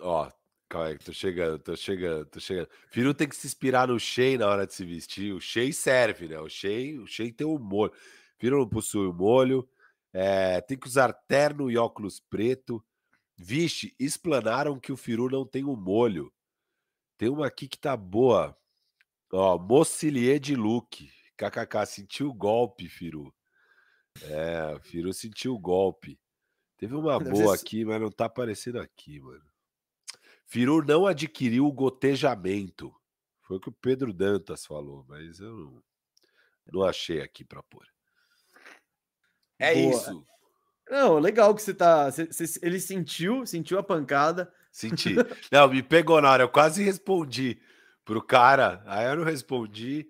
Ó, 0.00 0.30
Calma 0.68 0.88
aí, 0.88 0.98
tô 0.98 1.12
chegando, 1.12 1.60
tô 1.60 1.76
chegando, 1.76 2.26
tô 2.26 2.40
chegando. 2.40 2.68
Firu 2.88 3.14
tem 3.14 3.28
que 3.28 3.36
se 3.36 3.46
inspirar 3.46 3.86
no 3.86 4.00
Shea 4.00 4.36
na 4.36 4.48
hora 4.48 4.66
de 4.66 4.74
se 4.74 4.84
vestir. 4.84 5.32
O 5.32 5.40
Shea 5.40 5.72
serve, 5.72 6.26
né? 6.26 6.40
O 6.40 6.48
Shea, 6.48 7.00
o 7.00 7.06
Shea 7.06 7.32
tem 7.32 7.46
o 7.46 7.54
um 7.54 7.58
molho. 7.58 7.92
Firu 8.36 8.58
não 8.58 8.68
possui 8.68 9.06
o 9.06 9.12
molho. 9.12 9.68
É, 10.12 10.60
tem 10.60 10.76
que 10.76 10.88
usar 10.88 11.12
terno 11.12 11.70
e 11.70 11.78
óculos 11.78 12.18
preto. 12.18 12.84
Vixe, 13.36 13.94
explanaram 13.98 14.80
que 14.80 14.90
o 14.90 14.96
Firu 14.96 15.28
não 15.30 15.46
tem 15.46 15.62
o 15.62 15.74
um 15.74 15.76
molho. 15.76 16.32
Tem 17.16 17.28
uma 17.28 17.46
aqui 17.46 17.68
que 17.68 17.78
tá 17.78 17.96
boa. 17.96 18.56
Ó, 19.32 19.56
Mocilier 19.58 20.40
de 20.40 20.56
look. 20.56 21.08
KKK, 21.36 21.86
sentiu 21.86 22.28
o 22.30 22.34
golpe, 22.34 22.88
Firu. 22.88 23.32
É, 24.22 24.74
o 24.74 24.80
Firu 24.80 25.12
sentiu 25.12 25.54
o 25.54 25.58
golpe. 25.58 26.18
Teve 26.76 26.94
uma 26.94 27.20
boa 27.20 27.54
aqui, 27.54 27.84
mas 27.84 28.00
não 28.00 28.10
tá 28.10 28.24
aparecendo 28.24 28.80
aqui, 28.80 29.20
mano. 29.20 29.44
Firu 30.46 30.84
não 30.84 31.06
adquiriu 31.06 31.66
o 31.66 31.72
gotejamento. 31.72 32.94
Foi 33.42 33.56
o 33.56 33.60
que 33.60 33.68
o 33.68 33.72
Pedro 33.72 34.12
Dantas 34.12 34.64
falou, 34.64 35.04
mas 35.08 35.38
eu 35.40 35.52
não, 35.52 35.82
não 36.72 36.82
achei 36.82 37.20
aqui 37.20 37.44
para 37.44 37.62
pôr. 37.62 37.86
É 39.58 39.74
Boa. 39.74 39.90
isso. 39.90 40.26
Não, 40.90 41.18
legal 41.18 41.54
que 41.54 41.62
você 41.62 41.74
tá. 41.74 42.10
Você, 42.10 42.26
você, 42.26 42.58
ele 42.62 42.80
sentiu, 42.80 43.44
sentiu 43.46 43.78
a 43.78 43.82
pancada. 43.82 44.52
Senti. 44.70 45.16
Não, 45.50 45.68
me 45.68 45.82
pegou 45.82 46.20
na 46.20 46.30
hora. 46.30 46.42
Eu 46.44 46.48
quase 46.48 46.82
respondi 46.82 47.60
pro 48.04 48.22
cara. 48.22 48.82
Aí 48.86 49.06
eu 49.06 49.16
não 49.16 49.24
respondi. 49.24 50.08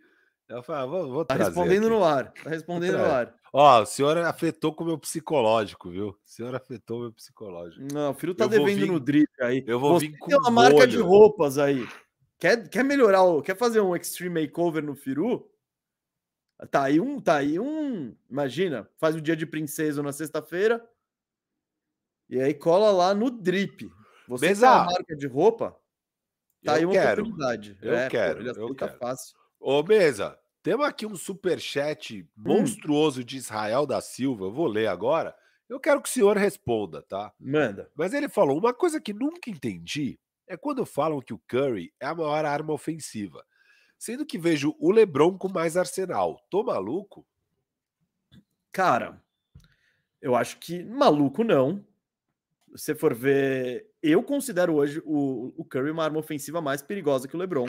Eu 0.49 0.62
falei, 0.62 0.83
ah, 0.83 0.87
vou, 0.87 1.09
vou 1.09 1.25
tá 1.25 1.35
respondendo 1.35 1.87
aqui. 1.87 1.94
no 1.94 2.05
ar. 2.05 2.33
Tá 2.33 2.51
respondendo 2.51 2.99
no 2.99 3.05
ar. 3.05 3.35
Ó, 3.59 3.81
o 3.81 3.87
senhor 3.87 4.19
afetou 4.19 4.71
com 4.75 4.85
o 4.85 4.87
meu 4.87 4.99
psicológico, 4.99 5.88
viu? 5.88 6.09
O 6.09 6.19
senhor 6.27 6.55
afetou 6.55 7.01
meu 7.01 7.11
psicológico. 7.11 7.83
Não, 7.90 8.11
o 8.11 8.14
filho 8.14 8.35
tá 8.35 8.45
eu 8.45 8.51
devendo 8.51 8.81
vir, 8.81 8.87
no 8.87 9.01
drip 9.01 9.31
aí. 9.40 9.64
Eu 9.66 9.81
vou 9.81 9.95
Você 9.95 10.09
vir 10.09 10.19
com 10.19 10.27
tem 10.27 10.37
uma 10.37 10.51
marca 10.51 10.87
de 10.87 10.99
roupas 10.99 11.57
aí. 11.57 11.88
Quer, 12.38 12.69
quer 12.69 12.85
melhorar 12.85 13.23
o. 13.23 13.40
Quer 13.40 13.57
fazer 13.57 13.81
um 13.81 13.97
extreme 13.97 14.42
makeover 14.42 14.85
no 14.85 14.95
Firu? 14.95 15.51
Tá 16.71 16.83
aí 16.83 17.01
um, 17.01 17.19
tá 17.19 17.37
aí 17.37 17.59
um. 17.59 18.14
Imagina, 18.29 18.87
faz 18.99 19.16
o 19.16 19.23
dia 19.23 19.35
de 19.35 19.47
princesa 19.47 20.03
na 20.03 20.12
sexta-feira. 20.12 20.87
E 22.29 22.38
aí 22.38 22.53
cola 22.53 22.90
lá 22.90 23.14
no 23.14 23.31
drip. 23.31 23.90
Você 24.29 24.55
tem 24.55 24.69
uma 24.69 24.85
marca 24.85 25.16
de 25.16 25.27
roupa, 25.27 25.75
tá 26.62 26.73
eu 26.73 26.77
aí 26.77 26.85
uma 26.85 26.92
quero. 26.92 27.23
oportunidade. 27.23 27.79
Eu 27.81 27.97
é, 27.97 28.09
quero. 28.11 28.55
Pô, 28.55 28.69
eu 28.69 28.75
quero. 28.75 28.99
fácil. 28.99 29.35
Ô, 29.59 29.83
Mesa, 29.83 30.38
temos 30.66 30.85
aqui 30.85 31.07
um 31.07 31.14
super 31.14 31.61
chat 31.61 32.22
hum. 32.22 32.26
monstruoso 32.37 33.22
de 33.22 33.37
Israel 33.37 33.87
da 33.87 34.00
Silva. 34.00 34.46
Eu 34.46 34.52
vou 34.52 34.66
ler 34.66 34.88
agora. 34.88 35.33
Eu 35.68 35.79
quero 35.79 36.02
que 36.02 36.09
o 36.09 36.12
senhor 36.12 36.37
responda, 36.37 37.02
tá? 37.02 37.33
Manda. 37.38 37.88
Mas 37.94 38.12
ele 38.12 38.29
falou 38.29 38.59
uma 38.59 38.74
coisa 38.74 39.00
que 39.00 39.12
nunca 39.12 39.48
entendi 39.48 40.18
é 40.44 40.57
quando 40.57 40.85
falam 40.85 41.20
que 41.20 41.33
o 41.33 41.40
Curry 41.46 41.94
é 42.00 42.07
a 42.07 42.14
maior 42.16 42.44
arma 42.44 42.72
ofensiva, 42.72 43.44
sendo 43.96 44.26
que 44.26 44.37
vejo 44.37 44.74
o 44.81 44.90
LeBron 44.90 45.38
com 45.38 45.48
mais 45.48 45.76
arsenal. 45.76 46.44
Tô 46.50 46.64
maluco? 46.64 47.24
Cara, 48.72 49.22
eu 50.20 50.35
acho 50.35 50.59
que 50.59 50.83
maluco 50.83 51.44
não. 51.44 51.87
Se 52.74 52.92
for 52.92 53.14
ver, 53.14 53.88
eu 54.02 54.20
considero 54.20 54.74
hoje 54.74 55.00
o, 55.05 55.55
o 55.57 55.64
Curry 55.64 55.92
uma 55.92 56.02
arma 56.02 56.18
ofensiva 56.18 56.61
mais 56.61 56.83
perigosa 56.83 57.29
que 57.29 57.37
o 57.37 57.38
LeBron 57.38 57.68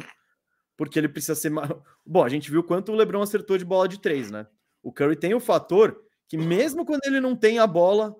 porque 0.77 0.97
ele 0.99 1.09
precisa 1.09 1.35
ser. 1.35 1.51
Bom, 2.05 2.23
a 2.23 2.29
gente 2.29 2.49
viu 2.49 2.63
quanto 2.63 2.91
o 2.91 2.95
LeBron 2.95 3.21
acertou 3.21 3.57
de 3.57 3.65
bola 3.65 3.87
de 3.87 3.99
três, 3.99 4.31
né? 4.31 4.47
O 4.81 4.93
Curry 4.93 5.17
tem 5.17 5.33
o 5.33 5.39
fator 5.39 6.01
que, 6.29 6.37
mesmo 6.37 6.85
quando 6.85 7.03
ele 7.05 7.19
não 7.19 7.35
tem 7.35 7.59
a 7.59 7.65
bola, 7.65 8.15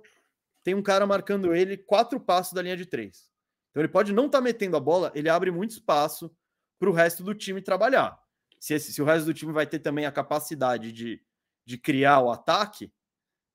tem 0.63 0.73
um 0.73 0.81
cara 0.81 1.05
marcando 1.05 1.53
ele 1.53 1.77
quatro 1.77 2.19
passos 2.19 2.53
da 2.53 2.61
linha 2.61 2.75
de 2.75 2.85
três. 2.85 3.29
Então 3.69 3.81
ele 3.81 3.91
pode 3.91 4.11
não 4.11 4.25
estar 4.25 4.39
tá 4.39 4.43
metendo 4.43 4.75
a 4.75 4.79
bola, 4.79 5.11
ele 5.13 5.29
abre 5.29 5.51
muito 5.51 5.71
espaço 5.71 6.35
para 6.79 6.89
o 6.89 6.93
resto 6.93 7.23
do 7.23 7.35
time 7.35 7.61
trabalhar. 7.61 8.19
Se, 8.59 8.73
esse, 8.73 8.91
se 8.91 9.01
o 9.01 9.05
resto 9.05 9.25
do 9.25 9.33
time 9.33 9.53
vai 9.53 9.67
ter 9.67 9.79
também 9.79 10.05
a 10.05 10.11
capacidade 10.11 10.91
de, 10.91 11.21
de 11.63 11.77
criar 11.77 12.21
o 12.21 12.31
ataque, 12.31 12.91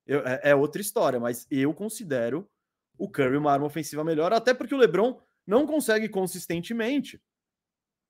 eu, 0.06 0.20
é, 0.20 0.40
é 0.44 0.54
outra 0.54 0.80
história, 0.80 1.18
mas 1.18 1.46
eu 1.50 1.74
considero 1.74 2.48
o 2.96 3.10
Curry 3.10 3.36
uma 3.36 3.52
arma 3.52 3.66
ofensiva 3.66 4.04
melhor, 4.04 4.32
até 4.32 4.54
porque 4.54 4.74
o 4.74 4.78
LeBron 4.78 5.20
não 5.46 5.66
consegue 5.66 6.08
consistentemente 6.08 7.20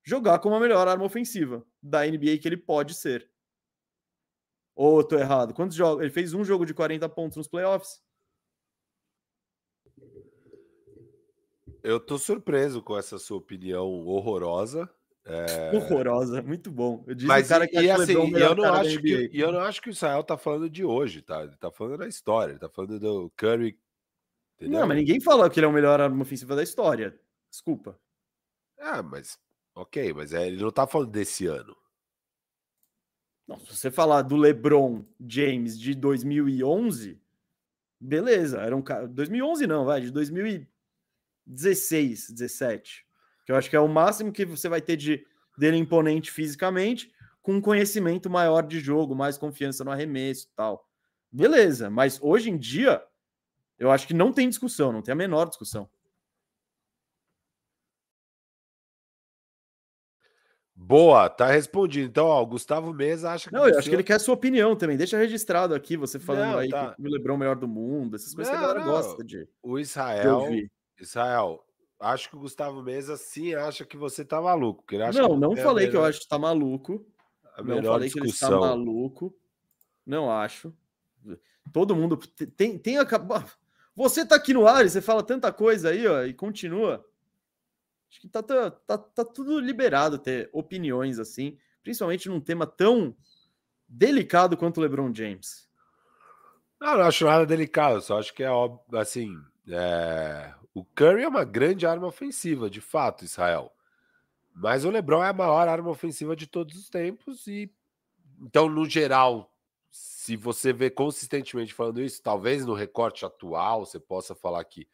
jogar 0.03 0.39
como 0.39 0.55
a 0.55 0.61
melhor 0.61 0.89
arma 0.89 1.05
ofensiva 1.05 1.65
da 1.83 2.05
NBA 2.05 2.39
que 2.39 2.49
ele 2.49 2.57
pode 2.57 2.95
ser. 2.95 3.29
Ou 4.75 5.01
eu 5.01 5.05
tô 5.05 5.17
errado? 5.19 5.55
Quantos 5.55 5.77
jogos? 5.77 6.03
Ele 6.03 6.13
fez 6.13 6.33
um 6.33 6.45
jogo 6.45 6.65
de 6.65 6.75
40 6.75 7.09
pontos 7.09 7.37
nos 7.37 7.49
playoffs? 7.49 8.01
Eu 11.83 11.99
tô 11.99 12.17
surpreso 12.17 12.81
com 12.81 12.97
essa 12.97 13.19
sua 13.19 13.39
opinião 13.39 13.87
horrorosa. 14.07 14.89
É... 15.25 15.77
Horrorosa, 15.77 16.41
muito 16.43 16.71
bom. 16.71 17.05
Eu 17.07 17.15
disse 17.15 17.27
Mas 17.27 17.49
cara 17.49 17.69
que 17.69 17.79
e, 17.79 17.91
assim, 17.91 18.13
eu 18.13 18.55
não 18.55 18.73
acho 18.73 19.01
que 19.01 19.31
eu 19.33 19.53
não 19.53 19.61
acho 19.61 19.83
que 19.83 19.89
o 19.89 19.93
Israel 19.93 20.23
tá 20.23 20.37
falando 20.37 20.71
de 20.71 20.85
hoje, 20.85 21.23
tá? 21.23 21.43
Ele 21.43 21.57
tá 21.57 21.71
falando 21.71 21.99
da 21.99 22.09
história, 22.09 22.53
ele 22.53 22.61
tá 22.61 22.69
falando 22.69 22.99
do 22.99 23.31
Curry. 23.37 23.79
Entendeu? 24.57 24.81
Não, 24.81 24.87
mas 24.87 24.97
ninguém 24.97 25.21
falou 25.21 25.49
que 25.51 25.59
ele 25.59 25.67
é 25.67 25.69
o 25.69 25.73
melhor 25.73 26.01
arma 26.01 26.23
ofensiva 26.23 26.57
da 26.57 26.63
história. 26.63 27.19
Desculpa. 27.51 27.99
Ah, 28.79 29.03
mas 29.03 29.39
Ok, 29.75 30.13
mas 30.13 30.33
é, 30.33 30.47
ele 30.47 30.63
não 30.63 30.71
tá 30.71 30.87
falando 30.87 31.11
desse 31.11 31.47
ano. 31.47 31.77
Não, 33.47 33.59
se 33.59 33.77
você 33.77 33.91
falar 33.91 34.23
do 34.23 34.37
LeBron 34.37 35.05
James 35.27 35.79
de 35.79 35.95
2011, 35.95 37.21
beleza, 37.99 38.61
era 38.61 38.77
um 38.77 38.83
cara. 38.83 39.09
2011 39.09 39.67
não, 39.67 39.85
vai, 39.85 40.01
de 40.01 40.11
2016, 40.11 42.31
17. 42.31 43.07
Que 43.45 43.53
eu 43.53 43.57
acho 43.57 43.69
que 43.69 43.77
é 43.77 43.81
o 43.81 43.89
máximo 43.89 44.33
que 44.33 44.45
você 44.45 44.69
vai 44.69 44.81
ter 44.81 44.97
de 44.97 45.27
dele 45.59 45.77
imponente 45.77 46.31
fisicamente, 46.31 47.13
com 47.43 47.55
um 47.55 47.61
conhecimento 47.61 48.31
maior 48.31 48.63
de 48.63 48.81
jogo, 48.81 49.15
mais 49.15 49.37
confiança 49.37 49.85
no 49.85 49.91
arremesso 49.91 50.47
e 50.47 50.51
tal. 50.55 50.89
Beleza, 51.31 51.91
mas 51.91 52.19
hoje 52.23 52.51
em 52.51 52.57
dia, 52.57 53.05
eu 53.79 53.91
acho 53.91 54.07
que 54.07 54.15
não 54.15 54.33
tem 54.33 54.49
discussão, 54.49 54.93
não 54.93 55.03
tem 55.03 55.13
a 55.13 55.17
menor 55.17 55.49
discussão. 55.49 55.91
Boa, 60.85 61.29
tá 61.29 61.47
respondido. 61.47 62.09
Então, 62.09 62.27
ó, 62.27 62.43
o 62.43 62.47
Gustavo 62.47 62.93
Mesa 62.93 63.31
acha 63.31 63.49
que. 63.49 63.55
Não, 63.55 63.69
eu 63.69 63.79
acho 63.79 63.89
que 63.89 63.95
ele 63.95 64.03
quer 64.03 64.15
a 64.15 64.19
sua 64.19 64.35
opinião 64.35 64.75
também. 64.75 64.97
Deixa 64.97 65.17
registrado 65.17 65.75
aqui, 65.75 65.97
você 65.97 66.19
falando 66.19 66.53
não, 66.53 66.59
aí 66.59 66.69
tá. 66.69 66.95
que 66.95 67.03
o 67.03 67.09
Lebron 67.11 67.35
é 67.35 67.37
o 67.37 67.39
melhor 67.39 67.57
do 67.57 67.69
mundo, 67.69 68.17
essas 68.17 68.35
coisas 68.35 68.53
não, 68.53 68.59
que 68.59 68.65
a 68.65 68.69
galera 68.69 68.85
não. 68.87 68.93
gosta 68.93 69.25
de. 69.25 69.49
O 69.63 69.79
Israel. 69.79 70.49
Israel, 71.01 71.65
acho 72.01 72.29
que 72.29 72.37
o 72.37 72.41
Gustavo 72.41 72.83
Mesa 72.83 73.17
sim 73.17 73.55
acha 73.55 73.85
que 73.85 73.97
você 73.97 74.25
tá 74.25 74.41
maluco. 74.41 74.85
Que 74.87 74.97
ele 74.97 75.05
acha 75.05 75.23
não, 75.23 75.37
não 75.37 75.57
falei 75.57 75.89
que 75.89 75.97
eu 75.97 76.05
acho 76.05 76.21
que 76.21 76.29
tá 76.29 76.39
maluco. 76.39 77.07
não 77.65 77.83
falei 77.83 78.09
discussão. 78.09 78.11
que 78.11 78.19
ele 78.19 78.31
está 78.31 78.51
maluco. 78.51 79.35
Não 80.05 80.31
acho. 80.31 80.75
Todo 81.73 81.95
mundo 81.95 82.17
tem, 82.57 82.77
tem 82.77 82.99
acabado. 82.99 83.51
Você 83.95 84.27
tá 84.27 84.37
aqui 84.37 84.53
no 84.53 84.67
ar 84.67 84.85
e 84.85 84.91
você 84.91 85.01
fala 85.01 85.23
tanta 85.23 85.53
coisa 85.53 85.91
aí, 85.91 86.07
ó, 86.07 86.25
e 86.25 86.35
continua. 86.35 87.05
Acho 88.13 88.21
que 88.21 88.29
tá, 88.29 88.43
tá, 88.43 88.71
tá, 88.71 88.99
tá 88.99 89.25
tudo 89.25 89.59
liberado 89.59 90.19
ter 90.19 90.51
opiniões 90.53 91.19
assim, 91.19 91.57
principalmente 91.83 92.29
num 92.29 92.43
tema 92.43 92.67
tão 92.67 93.17
delicado 93.89 94.55
quanto 94.55 94.77
o 94.77 94.81
LeBron 94.83 95.15
James. 95.15 95.67
Não, 96.79 96.99
não 96.99 97.05
acho 97.05 97.25
nada 97.25 97.47
delicado, 97.47 98.03
só 98.03 98.19
acho 98.19 98.35
que 98.35 98.43
é 98.43 98.51
óbvio, 98.51 98.99
assim, 98.99 99.35
é... 99.67 100.53
o 100.75 100.85
Curry 100.85 101.23
é 101.23 101.29
uma 101.29 101.43
grande 101.43 101.87
arma 101.87 102.07
ofensiva, 102.07 102.69
de 102.69 102.83
fato, 102.83 103.25
Israel. 103.25 103.73
Mas 104.55 104.85
o 104.85 104.91
LeBron 104.91 105.25
é 105.25 105.29
a 105.31 105.33
maior 105.33 105.67
arma 105.67 105.89
ofensiva 105.89 106.37
de 106.37 106.47
todos 106.47 106.77
os 106.77 106.91
tempos 106.91 107.47
e 107.47 107.73
então, 108.43 108.69
no 108.69 108.85
geral, 108.85 109.55
se 109.89 110.37
você 110.37 110.71
vê 110.71 110.91
consistentemente 110.91 111.73
falando 111.73 112.03
isso, 112.03 112.23
talvez 112.23 112.67
no 112.67 112.75
recorte 112.75 113.25
atual 113.25 113.87
você 113.87 113.99
possa 113.99 114.35
falar 114.35 114.63
que 114.65 114.87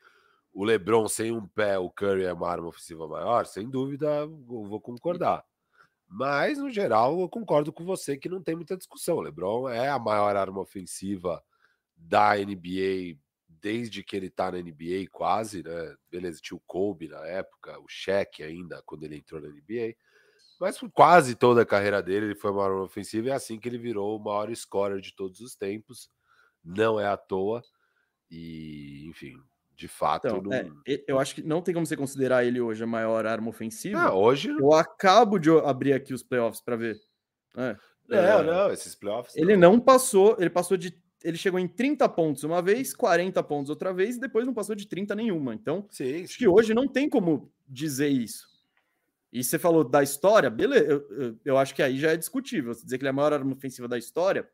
o 0.59 0.65
LeBron 0.65 1.07
sem 1.07 1.31
um 1.31 1.47
pé, 1.47 1.79
o 1.79 1.89
Curry 1.89 2.25
é 2.25 2.33
uma 2.33 2.49
arma 2.49 2.67
ofensiva 2.67 3.07
maior, 3.07 3.47
sem 3.47 3.71
dúvida, 3.71 4.09
eu 4.09 4.65
vou 4.65 4.81
concordar. 4.81 5.45
Mas, 6.09 6.59
no 6.59 6.69
geral, 6.69 7.21
eu 7.21 7.29
concordo 7.29 7.73
com 7.73 7.85
você 7.85 8.17
que 8.17 8.29
não 8.29 8.43
tem 8.43 8.57
muita 8.57 8.77
discussão. 8.77 9.19
O 9.19 9.21
LeBron 9.21 9.69
é 9.69 9.89
a 9.89 10.01
maior 10.01 10.35
arma 10.35 10.61
ofensiva 10.61 11.41
da 11.97 12.35
NBA 12.35 13.17
desde 13.47 14.03
que 14.03 14.17
ele 14.17 14.29
tá 14.29 14.51
na 14.51 14.59
NBA, 14.59 15.07
quase, 15.13 15.63
né? 15.63 15.95
Beleza, 16.11 16.41
tinha 16.43 16.57
o 16.57 16.63
Kobe 16.67 17.07
na 17.07 17.25
época, 17.25 17.79
o 17.79 17.87
Shaq 17.87 18.43
ainda, 18.43 18.83
quando 18.85 19.05
ele 19.05 19.17
entrou 19.19 19.41
na 19.41 19.47
NBA. 19.47 19.95
Mas 20.59 20.77
por 20.77 20.91
quase 20.91 21.37
toda 21.37 21.63
a 21.63 21.67
carreira 21.67 22.03
dele, 22.03 22.27
ele 22.27 22.35
foi 22.35 22.51
maior 22.51 22.83
ofensivo 22.83 23.29
e 23.29 23.31
é 23.31 23.35
assim 23.35 23.61
que 23.61 23.69
ele 23.69 23.79
virou 23.79 24.17
o 24.19 24.25
maior 24.25 24.53
scorer 24.57 25.01
de 25.01 25.15
todos 25.15 25.39
os 25.41 25.55
tempos. 25.55 26.11
Não 26.65 26.99
é 26.99 27.07
à 27.07 27.17
toa. 27.17 27.63
E, 28.29 29.07
enfim, 29.07 29.41
de 29.79 29.87
fato. 29.87 30.27
Então, 30.27 30.43
não... 30.43 30.53
é, 30.53 31.05
eu 31.07 31.21
acho 31.21 31.37
que 31.37 31.43
não 31.43 31.63
tem 31.63 31.73
como 31.73 31.87
você 31.87 31.97
considerar 31.97 32.45
ele 32.45 32.61
hoje 32.61 32.83
a 32.83 32.87
maior 32.87 33.25
arma 33.25 33.49
ofensiva. 33.49 34.01
Ah, 34.01 34.15
hoje. 34.15 34.49
Eu 34.49 34.73
acabo 34.73 35.39
de 35.39 35.49
abrir 35.51 35.93
aqui 35.93 36.13
os 36.13 36.23
playoffs 36.23 36.61
para 36.61 36.75
ver. 36.75 36.97
É, 37.57 37.77
não, 38.09 38.19
é, 38.19 38.43
não, 38.43 38.73
esses 38.73 38.97
playoffs. 38.97 39.37
Ele 39.37 39.57
não. 39.57 39.75
não 39.75 39.81
passou, 39.81 40.37
ele 40.39 40.51
passou 40.51 40.77
de 40.77 40.93
ele 41.23 41.37
chegou 41.37 41.59
em 41.59 41.67
30 41.67 42.09
pontos 42.11 42.45
uma 42.45 42.63
vez, 42.63 42.95
40 42.95 43.43
pontos 43.43 43.71
outra 43.71 43.93
vez, 43.93 44.17
e 44.17 44.21
depois 44.21 44.47
não 44.47 44.55
passou 44.55 44.75
de 44.77 44.87
30 44.87 45.17
nenhuma. 45.17 45.53
Então, 45.53 45.85
sim, 45.91 46.23
acho 46.23 46.35
sim. 46.35 46.39
que 46.39 46.49
hoje 46.49 46.75
não 46.75 46.87
tem 46.87 47.09
como 47.09 47.53
dizer 47.67 48.09
isso. 48.09 48.47
E 49.33 49.43
você 49.43 49.59
falou 49.59 49.83
da 49.83 50.01
história, 50.01 50.49
beleza, 50.49 50.85
eu, 50.85 51.11
eu, 51.11 51.37
eu, 51.45 51.59
acho 51.59 51.75
que 51.75 51.83
aí 51.83 51.99
já 51.99 52.13
é 52.13 52.17
discutível. 52.17 52.73
Você 52.73 52.85
dizer 52.85 52.99
que 52.99 53.03
ele 53.03 53.09
é 53.09 53.11
a 53.11 53.13
maior 53.13 53.33
arma 53.33 53.53
ofensiva 53.53 53.89
da 53.89 53.99
história, 53.99 54.49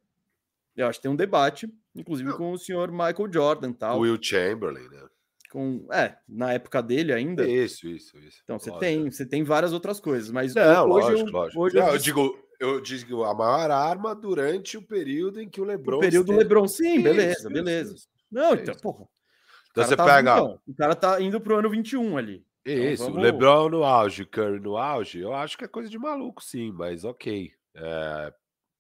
eu 0.75 0.87
acho 0.87 0.99
que 0.99 1.03
tem 1.03 1.11
um 1.11 1.17
debate, 1.17 1.71
inclusive 1.95 2.31
não. 2.31 2.37
com 2.39 2.53
o 2.53 2.59
senhor 2.59 2.91
Michael 2.91 3.31
Jordan 3.31 3.73
tal. 3.73 4.01
Will 4.01 4.19
Chamberlain, 4.21 4.89
né? 4.89 5.07
Com, 5.55 5.87
é, 5.93 6.17
na 6.29 6.53
época 6.53 6.83
dele 6.83 7.13
ainda. 7.13 7.49
Isso, 7.49 7.87
isso, 7.87 8.19
isso. 8.19 8.41
Então 8.43 8.59
você 8.59 8.77
tem, 8.77 9.09
você 9.09 9.25
tem 9.25 9.45
várias 9.45 9.73
outras 9.73 10.01
coisas, 10.01 10.29
mas 10.29 10.53
não, 10.53 10.91
hoje 10.91 11.11
lógico, 11.11 11.29
eu, 11.29 11.33
lógico. 11.33 11.61
Hoje 11.61 11.77
não, 11.77 11.87
eu, 11.87 11.93
eu 11.93 11.99
digo, 11.99 12.39
eu 12.59 12.81
digo 12.81 13.23
a 13.23 13.33
maior 13.33 13.71
arma 13.71 14.17
durante 14.17 14.77
o 14.77 14.83
período 14.83 15.41
em 15.41 15.49
que 15.49 15.61
o 15.61 15.65
LeBron. 15.65 15.99
O 15.99 16.01
período 16.01 16.33
do 16.33 16.39
LeBron, 16.39 16.67
sim, 16.67 17.01
beleza, 17.01 17.39
isso, 17.39 17.49
beleza. 17.49 17.95
Isso, 17.95 18.09
não, 18.29 18.55
então, 18.55 18.75
porra. 18.83 19.07
Então 19.71 19.85
você 19.85 19.95
tá, 19.95 20.05
pega. 20.05 20.33
Então, 20.33 20.61
o 20.67 20.75
cara 20.75 20.97
tá 20.97 21.21
indo 21.21 21.41
pro 21.41 21.57
ano 21.57 21.71
21 21.71 22.19
ali. 22.19 22.45
Então 22.67 22.85
isso, 22.85 23.03
então, 23.05 23.15
vamos... 23.15 23.23
LeBron 23.23 23.69
no 23.69 23.85
auge, 23.85 24.25
Curry 24.25 24.59
no 24.59 24.77
auge, 24.77 25.21
eu 25.21 25.33
acho 25.33 25.57
que 25.57 25.65
é 25.65 25.69
coisa 25.69 25.89
de 25.89 26.01
maluco, 26.01 26.43
sim, 26.43 26.73
mas 26.73 27.05
ok. 27.05 27.53
É, 27.77 28.35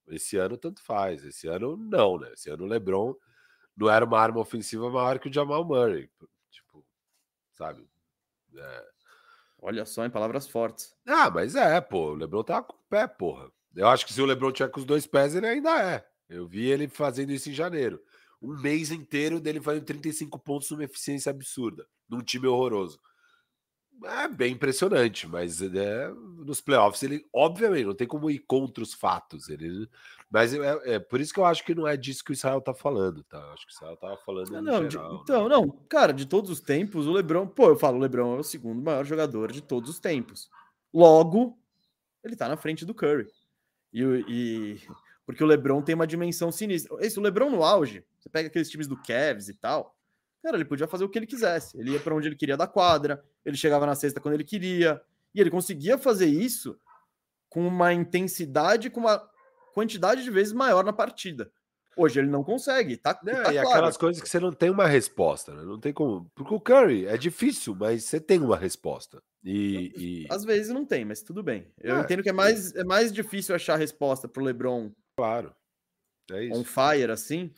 esse 0.08 0.36
ano 0.36 0.56
tanto 0.56 0.82
faz. 0.82 1.24
Esse 1.24 1.46
ano 1.46 1.76
não, 1.76 2.18
né? 2.18 2.32
Esse 2.32 2.50
ano 2.50 2.64
o 2.64 2.66
LeBron 2.66 3.14
não 3.76 3.88
era 3.88 4.04
uma 4.04 4.18
arma 4.18 4.40
ofensiva 4.40 4.90
maior 4.90 5.20
que 5.20 5.28
o 5.28 5.32
Jamal 5.32 5.64
Murray. 5.64 6.10
Sabe? 7.54 7.88
É... 8.56 8.84
Olha 9.60 9.86
só, 9.86 10.04
em 10.04 10.10
palavras 10.10 10.46
fortes. 10.46 10.94
Ah, 11.06 11.30
mas 11.30 11.54
é, 11.54 11.80
pô. 11.80 12.12
O 12.12 12.14
LeBron 12.14 12.42
tava 12.42 12.64
com 12.64 12.74
o 12.74 12.88
pé, 12.88 13.06
porra. 13.06 13.50
Eu 13.74 13.88
acho 13.88 14.04
que 14.04 14.12
se 14.12 14.20
o 14.20 14.26
LeBron 14.26 14.52
tiver 14.52 14.68
com 14.68 14.80
os 14.80 14.86
dois 14.86 15.06
pés, 15.06 15.34
ele 15.34 15.46
ainda 15.46 15.82
é. 15.82 16.06
Eu 16.28 16.46
vi 16.46 16.66
ele 16.66 16.88
fazendo 16.88 17.32
isso 17.32 17.48
em 17.48 17.54
janeiro. 17.54 18.00
Um 18.40 18.60
mês 18.60 18.90
inteiro 18.90 19.40
dele 19.40 19.60
fazendo 19.60 19.84
35 19.84 20.38
pontos 20.38 20.70
numa 20.70 20.84
eficiência 20.84 21.30
absurda, 21.30 21.86
num 22.08 22.20
time 22.20 22.46
horroroso. 22.46 23.00
É 24.02 24.28
bem 24.28 24.52
impressionante, 24.52 25.26
mas 25.26 25.62
é, 25.62 26.08
nos 26.38 26.60
playoffs 26.60 27.02
ele, 27.02 27.24
obviamente, 27.32 27.86
não 27.86 27.94
tem 27.94 28.06
como 28.06 28.30
ir 28.30 28.40
contra 28.40 28.82
os 28.82 28.92
fatos. 28.92 29.48
Ele, 29.48 29.88
mas 30.30 30.52
é, 30.52 30.94
é, 30.94 30.98
por 30.98 31.20
isso 31.20 31.32
que 31.32 31.40
eu 31.40 31.44
acho 31.44 31.64
que 31.64 31.74
não 31.74 31.86
é 31.86 31.96
disso 31.96 32.24
que 32.24 32.30
o 32.30 32.34
Israel 32.34 32.60
tá 32.60 32.74
falando, 32.74 33.22
tá? 33.24 33.38
Eu 33.38 33.52
acho 33.52 33.66
que 33.66 33.72
o 33.72 33.74
Israel 33.74 33.96
tava 33.96 34.16
falando. 34.18 34.50
Não, 34.50 34.62
não 34.62 34.90
geral, 34.90 35.08
de, 35.08 35.14
né? 35.14 35.20
então, 35.22 35.48
não, 35.48 35.68
cara, 35.88 36.12
de 36.12 36.26
todos 36.26 36.50
os 36.50 36.60
tempos, 36.60 37.06
o 37.06 37.12
Lebron, 37.12 37.46
pô, 37.46 37.68
eu 37.68 37.76
falo, 37.76 37.96
o 37.96 38.00
Lebron 38.00 38.36
é 38.36 38.40
o 38.40 38.44
segundo 38.44 38.82
maior 38.82 39.04
jogador 39.04 39.50
de 39.50 39.62
todos 39.62 39.88
os 39.88 39.98
tempos. 39.98 40.50
Logo, 40.92 41.58
ele 42.22 42.36
tá 42.36 42.48
na 42.48 42.56
frente 42.56 42.84
do 42.84 42.94
Curry. 42.94 43.26
E, 43.92 44.02
e 44.28 44.80
porque 45.26 45.42
o 45.42 45.46
LeBron 45.46 45.82
tem 45.82 45.94
uma 45.94 46.06
dimensão 46.06 46.52
sinistra. 46.52 46.96
Esse, 47.00 47.18
o 47.18 47.22
LeBron 47.22 47.50
no 47.50 47.62
auge, 47.62 48.04
você 48.18 48.28
pega 48.28 48.48
aqueles 48.48 48.68
times 48.68 48.86
do 48.86 48.96
Cavs 48.96 49.48
e 49.48 49.54
tal, 49.54 49.96
cara, 50.44 50.58
ele 50.58 50.64
podia 50.66 50.86
fazer 50.86 51.04
o 51.04 51.08
que 51.08 51.18
ele 51.18 51.26
quisesse. 51.26 51.78
Ele 51.78 51.92
ia 51.92 52.00
para 52.00 52.14
onde 52.14 52.28
ele 52.28 52.36
queria 52.36 52.56
da 52.56 52.66
quadra, 52.66 53.24
ele 53.44 53.56
chegava 53.56 53.86
na 53.86 53.94
sexta 53.94 54.20
quando 54.20 54.34
ele 54.34 54.44
queria, 54.44 55.00
e 55.34 55.40
ele 55.40 55.50
conseguia 55.50 55.96
fazer 55.96 56.26
isso 56.26 56.78
com 57.48 57.66
uma 57.66 57.94
intensidade, 57.94 58.90
com 58.90 59.00
uma 59.00 59.26
quantidade 59.72 60.22
de 60.22 60.30
vezes 60.30 60.52
maior 60.52 60.84
na 60.84 60.92
partida. 60.92 61.50
Hoje 61.96 62.18
ele 62.18 62.28
não 62.28 62.44
consegue, 62.44 62.96
tá? 62.96 63.18
Não, 63.22 63.32
tá 63.32 63.52
e 63.52 63.54
claro. 63.54 63.68
aquelas 63.68 63.96
coisas 63.96 64.22
que 64.22 64.28
você 64.28 64.40
não 64.40 64.52
tem 64.52 64.68
uma 64.68 64.86
resposta, 64.86 65.54
né? 65.54 65.62
Não 65.62 65.78
tem 65.78 65.92
como. 65.92 66.30
Porque 66.34 66.52
o 66.52 66.60
Curry 66.60 67.06
é 67.06 67.16
difícil, 67.16 67.74
mas 67.74 68.04
você 68.04 68.20
tem 68.20 68.40
uma 68.40 68.56
resposta. 68.56 69.22
E, 69.44 69.92
e... 69.96 70.26
Às 70.28 70.44
vezes 70.44 70.74
não 70.74 70.84
tem, 70.84 71.04
mas 71.04 71.22
tudo 71.22 71.42
bem. 71.42 71.72
Eu 71.80 71.96
é, 71.96 72.00
entendo 72.00 72.22
que 72.22 72.30
é 72.30 72.32
mais, 72.32 72.74
é 72.74 72.82
mais 72.82 73.12
difícil 73.12 73.54
achar 73.54 73.74
a 73.74 73.78
resposta 73.78 74.26
pro 74.26 74.42
LeBron. 74.42 74.90
Claro. 75.16 75.54
É 76.32 76.44
isso. 76.44 76.58
On 76.58 76.64
fire, 76.64 77.12
assim. 77.12 77.52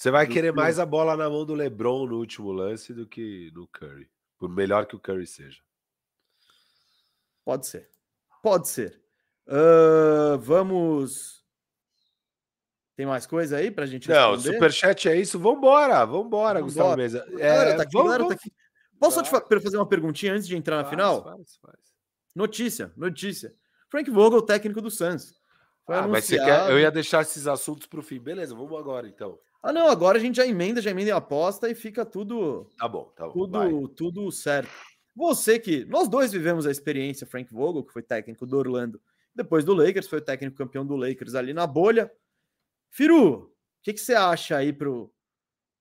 Você 0.00 0.10
vai 0.10 0.26
querer 0.26 0.50
que... 0.50 0.56
mais 0.56 0.78
a 0.78 0.86
bola 0.86 1.14
na 1.14 1.28
mão 1.28 1.44
do 1.44 1.52
LeBron 1.52 2.06
no 2.06 2.16
último 2.16 2.50
lance 2.52 2.94
do 2.94 3.06
que 3.06 3.50
do 3.50 3.66
Curry. 3.66 4.10
Por 4.38 4.48
melhor 4.48 4.86
que 4.86 4.96
o 4.96 4.98
Curry 4.98 5.26
seja. 5.26 5.60
Pode 7.44 7.66
ser. 7.66 7.86
Pode 8.42 8.66
ser. 8.66 8.98
Uh, 9.46 10.38
vamos. 10.38 11.44
Tem 12.96 13.04
mais 13.04 13.26
coisa 13.26 13.58
aí 13.58 13.70
pra 13.70 13.84
gente 13.84 14.08
Não, 14.08 14.36
responder? 14.36 14.54
superchat 14.54 15.06
é 15.06 15.16
isso. 15.16 15.38
Vambora, 15.38 16.02
vambora, 16.06 16.06
vambora. 16.06 16.62
Gustavo 16.62 16.96
Mesa. 16.96 17.26
É, 17.38 17.74
tá 17.74 17.82
aqui, 17.82 17.92
vamos, 17.92 18.12
vamos... 18.12 18.28
Tá 18.28 18.34
aqui. 18.36 18.50
Posso 18.98 19.22
te 19.22 19.60
fazer 19.60 19.76
uma 19.76 19.86
perguntinha 19.86 20.32
antes 20.32 20.48
de 20.48 20.56
entrar 20.56 20.76
na 20.76 20.84
faz, 20.84 20.90
final? 20.92 21.22
Faz, 21.22 21.58
faz. 21.60 21.78
Notícia, 22.34 22.90
notícia. 22.96 23.54
Frank 23.90 24.10
Vogel, 24.10 24.40
técnico 24.40 24.80
do 24.80 24.90
Suns. 24.90 25.34
Ah, 25.86 26.08
mas 26.08 26.26
quer... 26.26 26.70
Eu 26.70 26.78
ia 26.78 26.90
deixar 26.90 27.20
esses 27.20 27.46
assuntos 27.46 27.86
para 27.86 28.00
o 28.00 28.02
fim. 28.02 28.18
Beleza, 28.18 28.54
vamos 28.54 28.78
agora 28.78 29.06
então. 29.06 29.38
Ah, 29.62 29.72
não, 29.72 29.88
agora 29.88 30.18
a 30.18 30.20
gente 30.20 30.36
já 30.36 30.46
emenda, 30.46 30.80
já 30.80 30.90
emenda 30.90 31.14
a 31.14 31.18
aposta 31.18 31.68
e 31.68 31.74
fica 31.74 32.04
tudo. 32.04 32.70
Tá 32.78 32.88
bom, 32.88 33.12
tá 33.14 33.26
bom. 33.26 33.32
Tudo, 33.32 33.88
tudo 33.88 34.32
certo. 34.32 34.70
Você 35.14 35.58
que. 35.58 35.84
Nós 35.84 36.08
dois 36.08 36.32
vivemos 36.32 36.66
a 36.66 36.70
experiência, 36.70 37.26
Frank 37.26 37.52
Vogel, 37.52 37.84
que 37.84 37.92
foi 37.92 38.02
técnico 38.02 38.46
do 38.46 38.56
Orlando, 38.56 39.00
depois 39.34 39.64
do 39.64 39.74
Lakers, 39.74 40.08
foi 40.08 40.18
o 40.18 40.24
técnico 40.24 40.56
campeão 40.56 40.86
do 40.86 40.96
Lakers 40.96 41.34
ali 41.34 41.52
na 41.52 41.66
bolha. 41.66 42.10
Firu, 42.88 43.34
o 43.34 43.52
que, 43.82 43.92
que 43.92 44.00
você 44.00 44.14
acha 44.14 44.56
aí 44.56 44.72
pro, 44.72 45.12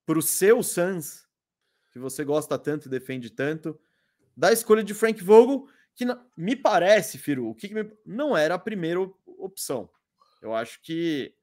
pro 0.05 0.21
seu 0.21 0.61
Suns 0.61 1.29
que 1.91 1.99
você 1.99 2.23
gosta 2.23 2.57
tanto 2.57 2.87
e 2.87 2.89
defende 2.89 3.29
tanto, 3.29 3.79
da 4.35 4.51
escolha 4.51 4.83
de 4.83 4.93
Frank 4.93 5.23
Vogel, 5.23 5.67
que 5.95 6.05
me 6.37 6.55
parece, 6.55 7.17
Firu, 7.17 7.49
o 7.49 7.55
que, 7.55 7.67
que 7.67 7.73
me... 7.73 7.91
não 8.05 8.37
era 8.37 8.55
a 8.55 8.59
primeira 8.59 8.99
opção. 9.25 9.89
Eu 10.41 10.53
acho 10.53 10.81
que. 10.81 11.33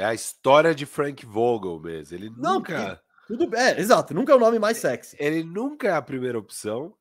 É 0.00 0.04
a 0.06 0.14
história 0.14 0.74
de 0.74 0.86
Frank 0.86 1.26
Vogel 1.26 1.78
mesmo. 1.78 2.16
Ele 2.16 2.30
não, 2.30 2.54
nunca. 2.54 3.02
Tudo 3.26 3.54
é, 3.54 3.78
exato, 3.78 4.14
nunca 4.14 4.32
é 4.32 4.36
o 4.36 4.40
nome 4.40 4.58
mais 4.58 4.78
sexy. 4.78 5.14
Ele 5.20 5.44
nunca 5.44 5.88
é 5.88 5.92
a 5.92 6.00
primeira 6.00 6.38
opção. 6.38 6.96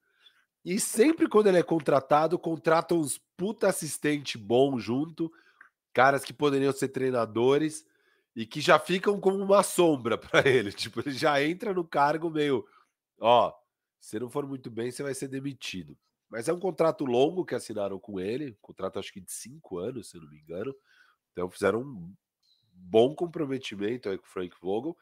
E 0.66 0.80
sempre 0.82 1.30
quando 1.30 1.48
ele 1.48 1.58
é 1.58 1.64
contratado, 1.64 2.38
contrata 2.38 2.94
uns 2.94 3.18
puta 3.38 3.70
assistente 3.70 4.38
bom 4.38 4.78
junto, 4.78 5.32
caras 5.94 6.26
que 6.26 6.34
poderiam 6.34 6.74
ser 6.74 6.90
treinadores 6.90 7.86
e 8.36 8.46
que 8.46 8.60
já 8.60 8.78
ficam 8.78 9.18
como 9.18 9.38
uma 9.42 9.64
sombra 9.64 10.18
para 10.20 10.48
ele. 10.48 10.74
Tipo, 10.74 11.00
ele 11.00 11.14
já 11.14 11.42
entra 11.42 11.74
no 11.74 11.88
cargo 11.88 12.30
meio 12.30 12.66
Ó, 13.18 13.54
se 14.00 14.20
não 14.20 14.30
for 14.30 14.46
muito 14.46 14.70
bem, 14.70 14.92
você 14.92 15.04
vai 15.04 15.14
ser 15.14 15.28
demitido. 15.28 15.98
Mas 16.30 16.48
é 16.48 16.54
um 16.54 16.60
contrato 16.60 17.06
longo 17.06 17.46
que 17.46 17.56
assinaram 17.56 17.98
com 17.98 18.20
ele, 18.20 18.58
contrato 18.62 19.00
acho 19.00 19.12
que 19.12 19.22
de 19.22 19.32
cinco 19.32 19.78
anos, 19.78 20.10
se 20.10 20.18
eu 20.18 20.22
não 20.22 20.30
me 20.30 20.40
engano. 20.40 20.76
Então 21.32 21.50
fizeram 21.50 21.82
um 21.82 22.14
bom 22.80 23.14
comprometimento 23.14 24.10
aí 24.10 24.18
com 24.18 24.26
o 24.26 24.30
Frank 24.30 24.56
Vogel. 24.62 24.98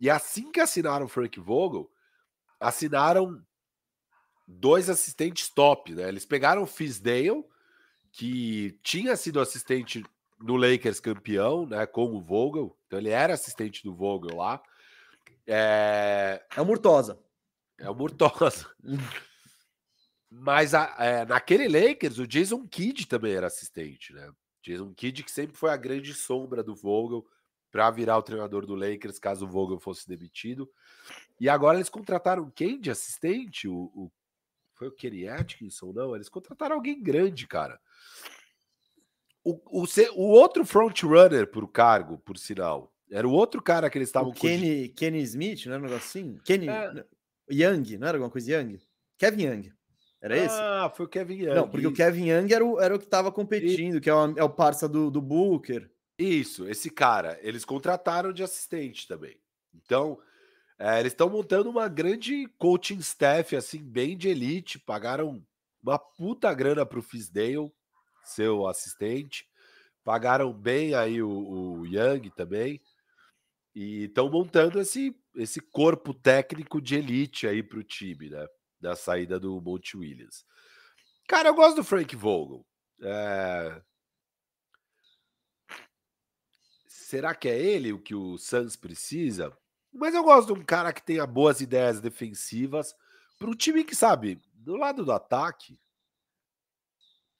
E 0.00 0.08
assim 0.08 0.50
que 0.50 0.60
assinaram 0.60 1.06
o 1.06 1.08
Frank 1.08 1.38
Vogel, 1.40 1.90
assinaram 2.58 3.42
dois 4.46 4.88
assistentes 4.88 5.48
top, 5.48 5.94
né? 5.94 6.08
Eles 6.08 6.24
pegaram 6.24 6.62
o 6.62 6.66
Fisdale, 6.66 7.44
que 8.10 8.78
tinha 8.82 9.16
sido 9.16 9.40
assistente 9.40 10.04
no 10.40 10.56
Lakers 10.56 11.00
campeão, 11.00 11.66
né, 11.66 11.86
com 11.86 12.14
o 12.14 12.20
Vogel. 12.20 12.76
Então 12.86 12.98
ele 12.98 13.10
era 13.10 13.34
assistente 13.34 13.82
do 13.82 13.94
Vogel 13.94 14.36
lá. 14.36 14.62
É, 15.46 16.42
é 16.56 16.60
o 16.60 16.64
Murtosa. 16.64 17.18
É 17.78 17.90
o 17.90 17.94
Murtosa. 17.94 18.66
Mas 20.30 20.74
a, 20.74 20.94
é, 20.98 21.24
naquele 21.24 21.68
Lakers, 21.68 22.18
o 22.18 22.26
Jason 22.26 22.66
Kidd 22.66 23.06
também 23.06 23.32
era 23.32 23.46
assistente, 23.46 24.12
né? 24.12 24.30
Jason 24.68 24.92
Kidd, 24.92 25.22
que 25.24 25.30
sempre 25.30 25.56
foi 25.56 25.70
a 25.70 25.76
grande 25.76 26.14
sombra 26.14 26.62
do 26.62 26.74
Vogel 26.74 27.26
para 27.70 27.90
virar 27.90 28.18
o 28.18 28.22
treinador 28.22 28.66
do 28.66 28.74
Lakers 28.74 29.18
caso 29.18 29.44
o 29.44 29.48
Vogel 29.48 29.78
fosse 29.78 30.06
demitido. 30.08 30.70
E 31.40 31.48
agora 31.48 31.78
eles 31.78 31.88
contrataram 31.88 32.50
quem 32.50 32.80
de 32.80 32.90
assistente? 32.90 33.68
O, 33.68 33.90
o 33.94 34.12
foi 34.74 34.88
o 34.88 34.92
Kenny 34.92 35.26
Atkinson, 35.26 35.92
não? 35.92 36.14
Eles 36.14 36.28
contrataram 36.28 36.76
alguém 36.76 37.02
grande, 37.02 37.48
cara. 37.48 37.80
O, 39.42 39.82
o, 39.82 39.86
o 40.14 40.22
outro 40.22 40.64
frontrunner 40.64 41.50
por 41.50 41.66
cargo, 41.68 42.18
por 42.18 42.38
sinal, 42.38 42.94
era 43.10 43.26
o 43.26 43.32
outro 43.32 43.60
cara 43.60 43.90
que 43.90 43.98
eles 43.98 44.08
estavam... 44.08 44.30
Kenny, 44.30 44.88
Kenny 44.90 45.20
Smith, 45.22 45.66
não 45.66 45.72
era 45.72 45.82
um 45.82 45.86
negócio 45.86 46.06
assim? 46.06 46.38
Kenny... 46.44 46.68
É. 46.68 47.04
Young, 47.50 47.96
não 47.96 48.06
era 48.06 48.18
alguma 48.18 48.30
coisa 48.30 48.52
Young? 48.52 48.78
Kevin 49.16 49.42
Young. 49.46 49.72
Era 50.20 50.36
esse? 50.36 50.56
Ah, 50.58 50.92
foi 50.94 51.06
o 51.06 51.08
Kevin 51.08 51.36
Young. 51.42 51.54
Não, 51.54 51.68
porque 51.68 51.86
o 51.86 51.92
Kevin 51.92 52.30
Young 52.30 52.52
era 52.52 52.64
o, 52.64 52.80
era 52.80 52.94
o 52.94 52.98
que 52.98 53.04
estava 53.04 53.30
competindo, 53.30 53.98
e... 53.98 54.00
que 54.00 54.10
é 54.10 54.14
o, 54.14 54.38
é 54.38 54.42
o 54.42 54.50
parça 54.50 54.88
do, 54.88 55.10
do 55.10 55.22
Booker. 55.22 55.90
Isso, 56.18 56.68
esse 56.68 56.90
cara. 56.90 57.38
Eles 57.42 57.64
contrataram 57.64 58.32
de 58.32 58.42
assistente 58.42 59.06
também. 59.06 59.38
Então, 59.72 60.18
é, 60.78 60.98
eles 60.98 61.12
estão 61.12 61.30
montando 61.30 61.70
uma 61.70 61.88
grande 61.88 62.48
coaching 62.58 62.98
staff, 62.98 63.54
assim, 63.54 63.82
bem 63.82 64.16
de 64.16 64.28
elite. 64.28 64.78
Pagaram 64.80 65.40
uma 65.80 65.98
puta 65.98 66.52
grana 66.52 66.84
pro 66.84 67.02
Fisdale, 67.02 67.72
seu 68.24 68.66
assistente. 68.66 69.46
Pagaram 70.02 70.52
bem 70.52 70.94
aí 70.94 71.22
o, 71.22 71.28
o 71.28 71.86
Young 71.86 72.30
também. 72.30 72.80
E 73.72 74.04
estão 74.04 74.28
montando 74.28 74.80
esse, 74.80 75.14
esse 75.36 75.60
corpo 75.60 76.12
técnico 76.12 76.80
de 76.80 76.96
elite 76.96 77.46
aí 77.46 77.62
pro 77.62 77.84
time, 77.84 78.30
né? 78.30 78.44
Da 78.80 78.94
saída 78.94 79.38
do 79.40 79.60
Monte 79.60 79.96
Williams. 79.96 80.44
Cara, 81.26 81.48
eu 81.48 81.54
gosto 81.54 81.76
do 81.76 81.84
Frank 81.84 82.14
Vogel. 82.16 82.64
É... 83.02 83.82
Será 86.86 87.34
que 87.34 87.48
é 87.48 87.58
ele 87.58 87.92
o 87.92 88.00
que 88.00 88.14
o 88.14 88.36
Suns 88.38 88.76
precisa? 88.76 89.56
Mas 89.92 90.14
eu 90.14 90.22
gosto 90.22 90.52
de 90.52 90.60
um 90.60 90.64
cara 90.64 90.92
que 90.92 91.02
tenha 91.02 91.26
boas 91.26 91.60
ideias 91.60 92.00
defensivas 92.00 92.94
para 93.38 93.48
um 93.48 93.54
time 93.54 93.84
que, 93.84 93.94
sabe, 93.96 94.42
do 94.52 94.76
lado 94.76 95.04
do 95.04 95.12
ataque, 95.12 95.80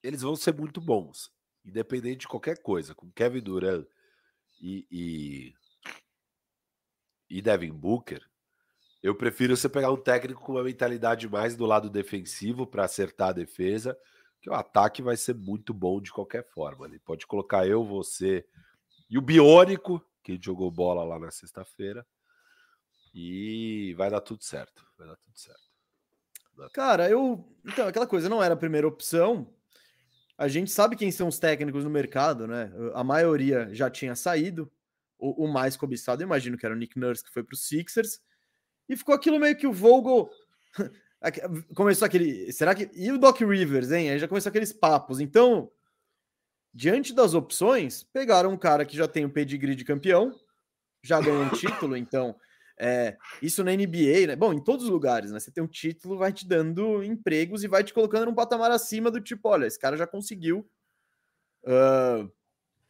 eles 0.03 0.23
vão 0.23 0.37
ser 0.37 0.55
muito 0.55 0.81
bons, 0.81 1.31
independente 1.65 2.21
de 2.21 2.29
qualquer 2.29 2.63
coisa. 2.63 2.95
Com 2.95 3.11
Kevin 3.11 3.41
Durant 3.41 3.87
e, 4.61 4.87
e, 4.91 5.55
e 7.29 7.43
Devin 7.43 7.73
Booker, 7.73 8.27
eu 9.03 9.15
prefiro 9.15 9.57
você 9.57 9.69
pegar 9.69 9.93
um 9.93 9.97
técnico 9.97 10.43
com 10.43 10.53
uma 10.53 10.65
mentalidade 10.65 11.29
mais 11.29 11.57
do 11.57 11.67
lado 11.67 11.89
defensivo 11.89 12.67
para 12.67 12.85
acertar 12.85 13.29
a 13.29 13.33
defesa, 13.33 13.97
que 14.41 14.51
o 14.51 14.55
ataque 14.55 15.03
vai 15.03 15.17
ser 15.17 15.35
muito 15.35 15.73
bom 15.73 16.01
de 16.01 16.13
qualquer 16.13 16.45
forma. 16.49 16.87
Ele 16.87 16.99
pode 16.99 17.27
colocar 17.27 17.67
eu, 17.67 17.85
você 17.85 18.45
e 19.09 19.17
o 19.17 19.23
Biônico, 19.23 20.05
que 20.23 20.39
jogou 20.41 20.71
bola 20.71 21.03
lá 21.05 21.19
na 21.19 21.31
sexta-feira, 21.31 22.07
e 23.15 23.95
vai 23.97 24.11
dar 24.11 24.21
tudo 24.21 24.45
certo. 24.45 24.87
Vai 24.99 25.07
dar 25.07 25.17
tudo 25.17 25.37
certo. 25.37 25.69
Cara, 26.73 27.09
eu. 27.09 27.49
Então, 27.65 27.87
aquela 27.87 28.07
coisa 28.07 28.29
não 28.29 28.43
era 28.43 28.55
a 28.55 28.57
primeira 28.57 28.87
opção. 28.87 29.55
A 30.37 30.49
gente 30.49 30.71
sabe 30.71 30.97
quem 30.97 31.11
são 31.11 31.29
os 31.29 31.39
técnicos 31.39 31.85
no 31.85 31.91
mercado, 31.91 32.47
né? 32.47 32.71
A 32.95 33.03
maioria 33.03 33.73
já 33.73 33.89
tinha 33.91 34.15
saído. 34.15 34.71
O, 35.19 35.47
o 35.47 35.53
mais 35.53 35.77
cobiçado, 35.77 36.23
imagino 36.23 36.57
que 36.57 36.65
era 36.65 36.75
o 36.75 36.79
Nick 36.79 36.99
Nurse, 36.99 37.25
que 37.25 37.31
foi 37.31 37.43
para 37.43 37.55
os 37.55 37.67
Sixers. 37.67 38.21
E 38.89 38.97
ficou 38.97 39.15
aquilo 39.15 39.39
meio 39.39 39.57
que 39.57 39.67
o 39.67 39.73
Vogel. 39.73 40.31
começou 41.75 42.07
aquele. 42.07 42.53
Será 42.53 42.75
que. 42.75 42.91
E 42.95 43.11
o 43.13 43.19
Doc 43.19 43.41
Rivers, 43.41 43.91
hein? 43.93 44.11
Aí 44.11 44.19
já 44.19 44.29
começou 44.29 44.51
aqueles 44.51 44.73
papos. 44.73 45.21
Então, 45.21 45.71
diante 46.73 47.13
das 47.13 47.35
opções, 47.35 48.03
pegaram 48.03 48.53
um 48.53 48.59
cara 48.59 48.85
que 48.85 48.97
já 48.97 49.09
tem 49.09 49.25
o 49.25 49.31
pedigree 49.31 49.75
de 49.75 49.85
campeão, 49.85 50.35
já 51.03 51.21
ganhou 51.21 51.43
um 51.43 51.51
título, 51.51 51.97
então 51.99 52.37
é, 52.79 53.17
isso 53.43 53.65
na 53.65 53.73
NBA, 53.73 54.29
né? 54.29 54.37
Bom, 54.37 54.53
em 54.53 54.63
todos 54.63 54.85
os 54.85 54.91
lugares, 54.91 55.33
né? 55.33 55.41
Você 55.41 55.51
tem 55.51 55.63
um 55.63 55.69
título, 55.69 56.17
vai 56.17 56.33
te 56.33 56.47
dando 56.47 57.03
empregos 57.03 57.65
e 57.65 57.69
vai 57.69 57.83
te 57.83 57.93
colocando 57.93 58.27
num 58.27 58.35
patamar 58.35 58.71
acima 58.71 59.11
do 59.11 59.21
tipo, 59.21 59.49
olha, 59.49 59.67
esse 59.67 59.79
cara 59.79 59.97
já 59.97 60.07
conseguiu. 60.07 60.69
Uh, 61.65 62.31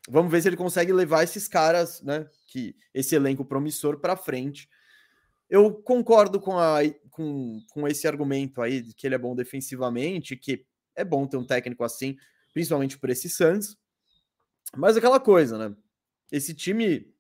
vamos 0.09 0.31
ver 0.31 0.43
se 0.43 0.49
ele 0.49 0.57
consegue 0.57 0.93
levar 0.93 1.23
esses 1.23 1.49
caras, 1.49 2.03
né? 2.03 2.29
Que 2.47 2.77
esse 2.93 3.15
elenco 3.15 3.45
promissor 3.45 3.99
para 3.99 4.15
frente. 4.15 4.69
Eu 5.49 5.75
concordo 5.75 6.41
com, 6.41 6.59
a, 6.59 6.81
com, 7.11 7.63
com 7.71 7.89
esse 7.89 8.07
argumento 8.07 8.61
aí 8.61 8.83
de 8.83 8.95
que 8.95 9.07
ele 9.07 9.15
é 9.15 9.19
bom 9.19 9.35
defensivamente, 9.35 10.37
que 10.37 10.67
é 10.95 11.05
bom 11.05 11.27
ter 11.27 11.37
um 11.37 11.47
técnico 11.47 11.85
assim, 11.85 12.17
principalmente 12.53 12.99
por 12.99 13.09
esse 13.09 13.31
Suns. 13.31 13.77
Mas 14.77 14.97
aquela 14.97 15.19
coisa, 15.19 15.57
né? 15.57 15.77
Esse 16.31 16.53
time 16.53 17.13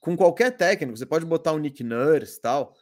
com 0.00 0.16
qualquer 0.16 0.56
técnico, 0.56 0.96
você 0.96 1.04
pode 1.04 1.26
botar 1.26 1.52
o 1.52 1.58
Nick 1.58 1.84
Nurse 1.84 2.40
tal. 2.40 2.74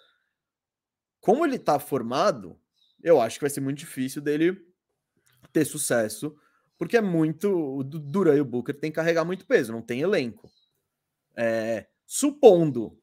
Como 1.21 1.45
ele 1.45 1.59
tá 1.59 1.79
formado, 1.81 2.59
eu 3.03 3.21
acho 3.21 3.39
que 3.39 3.45
vai 3.45 3.51
ser 3.51 3.61
muito 3.61 3.79
difícil 3.79 4.23
dele 4.23 4.57
ter 5.53 5.65
sucesso, 5.65 6.37
porque 6.77 6.97
é 6.97 7.01
muito. 7.01 7.51
O 7.51 7.83
Duran 7.83 8.37
e 8.37 8.41
o 8.41 8.45
Booker 8.45 8.79
tem 8.79 8.91
que 8.91 8.97
carregar 8.97 9.25
muito 9.25 9.47
peso, 9.47 9.73
não 9.73 9.83
tem 9.83 10.01
elenco. 10.01 10.49
É, 11.37 11.89
supondo 12.07 13.01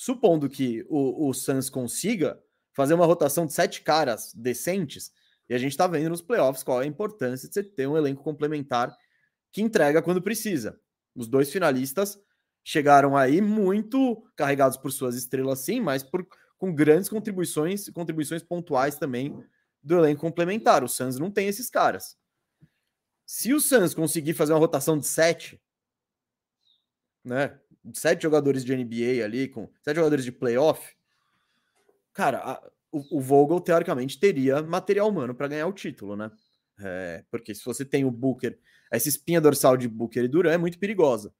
supondo 0.00 0.48
que 0.48 0.82
o, 0.88 1.28
o 1.28 1.34
Suns 1.34 1.68
consiga 1.68 2.42
fazer 2.72 2.94
uma 2.94 3.04
rotação 3.04 3.44
de 3.44 3.52
sete 3.52 3.82
caras 3.82 4.32
decentes, 4.32 5.12
e 5.46 5.52
a 5.52 5.58
gente 5.58 5.76
tá 5.76 5.86
vendo 5.86 6.08
nos 6.08 6.22
playoffs 6.22 6.62
qual 6.62 6.80
é 6.80 6.84
a 6.84 6.88
importância 6.88 7.46
de 7.46 7.52
você 7.52 7.62
ter 7.62 7.86
um 7.86 7.98
elenco 7.98 8.24
complementar 8.24 8.96
que 9.52 9.60
entrega 9.60 10.00
quando 10.00 10.22
precisa. 10.22 10.80
Os 11.14 11.28
dois 11.28 11.52
finalistas 11.52 12.18
chegaram 12.64 13.14
aí 13.14 13.42
muito 13.42 14.26
carregados 14.34 14.78
por 14.78 14.90
suas 14.90 15.16
estrelas, 15.16 15.58
sim, 15.58 15.82
mas 15.82 16.02
por, 16.02 16.26
com 16.56 16.74
grandes 16.74 17.10
contribuições, 17.10 17.90
contribuições 17.90 18.42
pontuais 18.42 18.96
também 18.96 19.38
do 19.82 19.98
elenco 19.98 20.22
complementar. 20.22 20.82
O 20.82 20.88
Suns 20.88 21.18
não 21.18 21.30
tem 21.30 21.46
esses 21.46 21.68
caras. 21.68 22.16
Se 23.26 23.52
o 23.52 23.60
Suns 23.60 23.92
conseguir 23.92 24.32
fazer 24.32 24.54
uma 24.54 24.58
rotação 24.58 24.98
de 24.98 25.06
sete, 25.06 25.60
né, 27.22 27.60
sete 27.94 28.22
jogadores 28.22 28.64
de 28.64 28.76
NBA 28.76 29.24
ali, 29.24 29.48
com 29.48 29.68
sete 29.82 29.96
jogadores 29.96 30.24
de 30.24 30.32
playoff, 30.32 30.94
cara, 32.12 32.38
a, 32.38 32.70
o, 32.92 33.18
o, 33.18 33.20
Vogel 33.20 33.60
teoricamente 33.60 34.18
teria 34.18 34.62
material 34.62 35.08
humano 35.08 35.34
para 35.34 35.48
ganhar 35.48 35.66
o 35.66 35.72
título, 35.72 36.16
né? 36.16 36.30
É, 36.82 37.24
porque 37.30 37.54
se 37.54 37.64
você 37.64 37.84
tem 37.84 38.04
o 38.04 38.10
Booker, 38.10 38.58
essa 38.90 39.08
espinha 39.08 39.40
dorsal 39.40 39.76
de 39.76 39.88
Booker 39.88 40.24
e 40.24 40.28
Duran 40.28 40.52
é 40.52 40.58
muito 40.58 40.78
perigosa. 40.78 41.32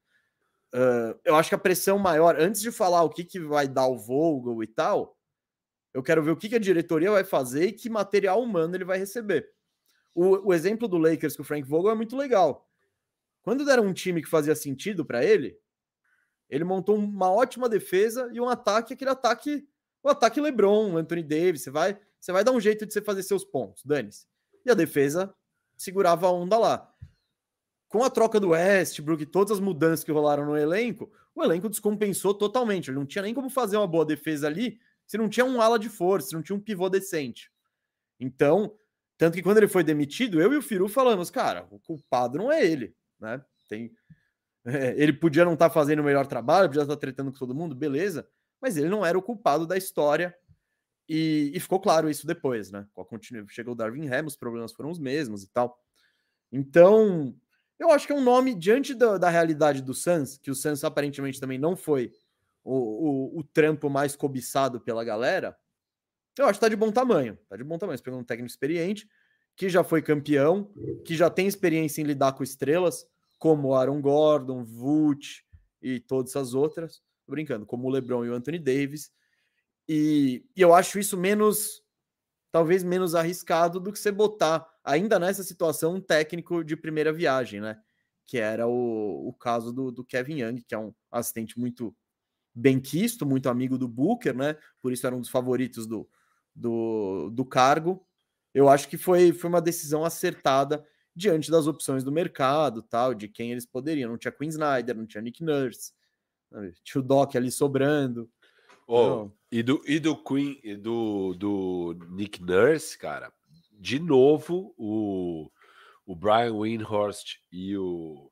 Uh, 0.73 1.19
eu 1.25 1.35
acho 1.35 1.49
que 1.49 1.55
a 1.55 1.59
pressão 1.59 1.99
maior, 1.99 2.39
antes 2.39 2.61
de 2.61 2.71
falar 2.71 3.03
o 3.03 3.09
que, 3.09 3.25
que 3.25 3.39
vai 3.39 3.67
dar 3.67 3.87
o 3.87 3.97
Vogel 3.97 4.63
e 4.63 4.67
tal, 4.67 5.17
eu 5.93 6.01
quero 6.01 6.23
ver 6.23 6.31
o 6.31 6.37
que, 6.37 6.47
que 6.47 6.55
a 6.55 6.59
diretoria 6.59 7.11
vai 7.11 7.23
fazer 7.23 7.65
e 7.65 7.73
que 7.73 7.89
material 7.89 8.41
humano 8.41 8.75
ele 8.75 8.85
vai 8.85 8.97
receber. 8.97 9.49
O, 10.15 10.49
o 10.49 10.53
exemplo 10.53 10.87
do 10.87 10.97
Lakers 10.97 11.35
com 11.35 11.41
o 11.41 11.45
Frank 11.45 11.67
Vogel 11.67 11.91
é 11.91 11.95
muito 11.95 12.15
legal. 12.15 12.67
Quando 13.41 13.65
deram 13.65 13.85
um 13.85 13.93
time 13.93 14.21
que 14.21 14.29
fazia 14.29 14.55
sentido 14.55 15.03
para 15.03 15.25
ele, 15.25 15.57
ele 16.51 16.63
montou 16.63 16.95
uma 16.95 17.31
ótima 17.31 17.67
defesa 17.67 18.29
e 18.31 18.39
um 18.39 18.47
ataque, 18.47 18.93
aquele 18.93 19.09
ataque, 19.09 19.67
o 20.03 20.09
ataque 20.09 20.39
LeBron, 20.39 20.97
Anthony 20.97 21.23
Davis, 21.23 21.63
você 21.63 21.71
vai, 21.71 21.99
você 22.19 22.31
vai 22.31 22.43
dar 22.43 22.51
um 22.51 22.59
jeito 22.59 22.85
de 22.85 22.93
você 22.93 23.01
fazer 23.01 23.23
seus 23.23 23.43
pontos, 23.43 23.83
dane-se. 23.83 24.27
E 24.63 24.69
a 24.69 24.75
defesa 24.75 25.33
segurava 25.75 26.27
a 26.27 26.31
onda 26.31 26.57
lá 26.59 26.91
com 27.91 28.05
a 28.05 28.09
troca 28.09 28.39
do 28.39 28.49
Westbrook 28.49 29.21
e 29.21 29.25
todas 29.25 29.51
as 29.51 29.59
mudanças 29.59 30.01
que 30.01 30.11
rolaram 30.13 30.45
no 30.45 30.57
elenco, 30.57 31.11
o 31.35 31.43
elenco 31.43 31.67
descompensou 31.67 32.33
totalmente. 32.33 32.89
Ele 32.89 32.97
não 32.97 33.05
tinha 33.05 33.21
nem 33.21 33.33
como 33.33 33.49
fazer 33.49 33.75
uma 33.75 33.85
boa 33.85 34.05
defesa 34.05 34.47
ali 34.47 34.79
se 35.05 35.17
não 35.17 35.27
tinha 35.27 35.45
um 35.45 35.59
ala 35.59 35.77
de 35.77 35.89
força, 35.89 36.29
se 36.29 36.33
não 36.33 36.41
tinha 36.41 36.55
um 36.55 36.61
pivô 36.61 36.89
decente. 36.89 37.51
Então, 38.17 38.73
tanto 39.17 39.35
que 39.35 39.43
quando 39.43 39.57
ele 39.57 39.67
foi 39.67 39.83
demitido, 39.83 40.41
eu 40.41 40.53
e 40.53 40.57
o 40.57 40.61
Firu 40.61 40.87
falamos, 40.87 41.29
cara, 41.29 41.67
o 41.69 41.77
culpado 41.79 42.37
não 42.37 42.49
é 42.49 42.65
ele, 42.65 42.95
né? 43.19 43.43
Tem, 43.67 43.91
é, 44.65 44.93
ele 45.01 45.13
podia 45.13 45.45
não 45.45 45.53
estar 45.53 45.69
tá 45.69 45.73
fazendo 45.73 45.99
o 45.99 46.03
melhor 46.03 46.27
trabalho, 46.27 46.67
podia 46.67 46.83
estar 46.83 46.95
tá 46.95 46.99
tretando 46.99 47.31
com 47.31 47.37
todo 47.37 47.55
mundo, 47.55 47.75
beleza, 47.75 48.27
mas 48.61 48.77
ele 48.77 48.89
não 48.89 49.05
era 49.05 49.17
o 49.17 49.21
culpado 49.21 49.65
da 49.65 49.77
história. 49.77 50.35
E, 51.09 51.51
e 51.53 51.59
ficou 51.59 51.79
claro 51.79 52.09
isso 52.09 52.25
depois, 52.25 52.71
né? 52.71 52.87
Chegou 53.49 53.73
o 53.73 53.75
Darwin 53.75 54.07
Ham, 54.07 54.25
os 54.25 54.37
problemas 54.37 54.71
foram 54.71 54.89
os 54.89 54.99
mesmos 54.99 55.43
e 55.43 55.49
tal. 55.49 55.77
Então, 56.51 57.35
eu 57.77 57.89
acho 57.89 58.05
que 58.05 58.13
é 58.13 58.15
um 58.15 58.23
nome, 58.23 58.53
diante 58.53 58.93
da, 58.93 59.17
da 59.17 59.29
realidade 59.29 59.81
do 59.81 59.93
Suns, 59.93 60.37
que 60.37 60.51
o 60.51 60.55
Suns 60.55 60.83
aparentemente 60.83 61.39
também 61.39 61.57
não 61.57 61.75
foi 61.75 62.13
o, 62.63 62.75
o, 62.75 63.39
o, 63.39 63.43
trampo 63.43 63.89
mais 63.89 64.15
cobiçado 64.15 64.79
pela 64.79 65.03
galera, 65.03 65.57
eu 66.37 66.45
acho 66.45 66.59
que 66.59 66.65
tá 66.65 66.69
de 66.69 66.75
bom 66.75 66.91
tamanho. 66.91 67.37
Tá 67.49 67.57
de 67.57 67.63
bom 67.63 67.77
tamanho. 67.77 67.97
Você 67.97 68.03
pegou 68.03 68.19
um 68.19 68.23
técnico 68.23 68.49
experiente, 68.49 69.09
que 69.55 69.69
já 69.69 69.83
foi 69.83 70.01
campeão, 70.01 70.71
que 71.03 71.15
já 71.15 71.29
tem 71.29 71.47
experiência 71.47 72.01
em 72.01 72.05
lidar 72.05 72.33
com 72.33 72.43
estrelas, 72.43 73.05
como 73.41 73.73
Aaron 73.73 73.99
Gordon, 73.99 74.63
Vult 74.63 75.43
e 75.81 75.99
todas 75.99 76.35
as 76.35 76.53
outras. 76.53 77.01
tô 77.25 77.31
brincando, 77.31 77.65
como 77.65 77.87
o 77.87 77.89
LeBron 77.89 78.23
e 78.23 78.29
o 78.29 78.35
Anthony 78.35 78.59
Davis. 78.59 79.11
E, 79.89 80.45
e 80.55 80.61
eu 80.61 80.75
acho 80.75 80.99
isso 80.99 81.17
menos, 81.17 81.81
talvez 82.51 82.83
menos 82.83 83.15
arriscado 83.15 83.79
do 83.79 83.91
que 83.91 83.97
você 83.97 84.11
botar, 84.11 84.71
ainda 84.83 85.17
nessa 85.17 85.41
situação, 85.41 85.95
um 85.95 85.99
técnico 85.99 86.63
de 86.63 86.77
primeira 86.77 87.11
viagem, 87.11 87.59
né? 87.59 87.81
Que 88.27 88.37
era 88.37 88.67
o, 88.67 89.29
o 89.29 89.33
caso 89.33 89.73
do, 89.73 89.91
do 89.91 90.05
Kevin 90.05 90.43
Young, 90.43 90.61
que 90.61 90.75
é 90.75 90.77
um 90.77 90.93
assistente 91.11 91.59
muito 91.59 91.95
bem 92.53 92.79
quisto, 92.79 93.25
muito 93.25 93.49
amigo 93.49 93.75
do 93.75 93.87
Booker, 93.87 94.35
né? 94.35 94.55
Por 94.79 94.93
isso 94.93 95.07
era 95.07 95.15
um 95.15 95.19
dos 95.19 95.29
favoritos 95.31 95.87
do, 95.87 96.07
do, 96.53 97.31
do 97.31 97.43
cargo. 97.43 98.05
Eu 98.53 98.69
acho 98.69 98.87
que 98.87 98.99
foi, 98.99 99.33
foi 99.33 99.49
uma 99.49 99.61
decisão 99.61 100.05
acertada 100.05 100.85
diante 101.15 101.51
das 101.51 101.67
opções 101.67 102.03
do 102.03 102.11
mercado, 102.11 102.81
tal, 102.81 103.13
de 103.13 103.27
quem 103.27 103.51
eles 103.51 103.65
poderiam. 103.65 104.09
Não 104.09 104.17
tinha 104.17 104.31
Queen 104.31 104.49
Snyder, 104.49 104.95
não 104.95 105.05
tinha 105.05 105.21
Nick 105.21 105.43
Nurse, 105.43 105.93
tinha 106.83 107.01
o 107.01 107.05
Doc 107.05 107.35
ali 107.35 107.51
sobrando. 107.51 108.29
Oh, 108.87 109.29
e 109.51 109.63
do, 109.63 109.81
e 109.85 109.99
do 109.99 110.21
Queen 110.21 110.59
e 110.63 110.75
do, 110.75 111.33
do 111.33 111.97
Nick 112.09 112.43
Nurse, 112.43 112.97
cara, 112.97 113.31
de 113.71 113.99
novo 113.99 114.73
o, 114.77 115.49
o 116.05 116.15
Brian 116.15 116.53
Windhorst 116.53 117.37
e 117.51 117.77
o 117.77 118.31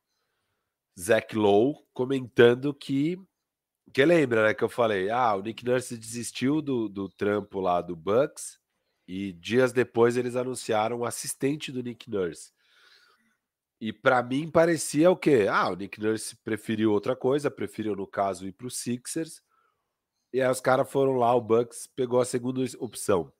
Zach 0.99 1.35
Lowe 1.35 1.75
comentando 1.93 2.73
que 2.73 3.17
que 3.91 4.05
lembra, 4.05 4.43
né, 4.43 4.53
que 4.53 4.63
eu 4.63 4.69
falei, 4.69 5.09
ah, 5.09 5.35
o 5.35 5.41
Nick 5.41 5.65
Nurse 5.65 5.97
desistiu 5.97 6.61
do, 6.61 6.87
do 6.87 7.09
trampo 7.09 7.59
lá 7.59 7.81
do 7.81 7.95
Bucks 7.95 8.59
e 9.07 9.33
dias 9.33 9.73
depois 9.73 10.15
eles 10.15 10.35
anunciaram 10.35 10.99
o 10.99 11.05
assistente 11.05 11.71
do 11.71 11.81
Nick 11.81 12.07
Nurse. 12.09 12.51
E 13.79 13.93
para 13.93 14.21
mim 14.21 14.49
parecia 14.49 15.09
o 15.09 15.15
quê? 15.15 15.47
Ah, 15.49 15.69
o 15.69 15.75
Nick 15.75 16.01
Nurse 16.01 16.35
preferiu 16.37 16.91
outra 16.91 17.15
coisa, 17.15 17.49
preferiu 17.49 17.95
no 17.95 18.05
caso 18.05 18.45
ir 18.45 18.51
para 18.51 18.67
os 18.67 18.77
Sixers. 18.77 19.41
E 20.33 20.41
aí 20.41 20.49
os 20.49 20.59
caras 20.59 20.89
foram 20.91 21.13
lá, 21.13 21.33
o 21.33 21.41
Bucks 21.41 21.87
pegou 21.87 22.19
a 22.19 22.25
segunda 22.25 22.61
opção. 22.77 23.31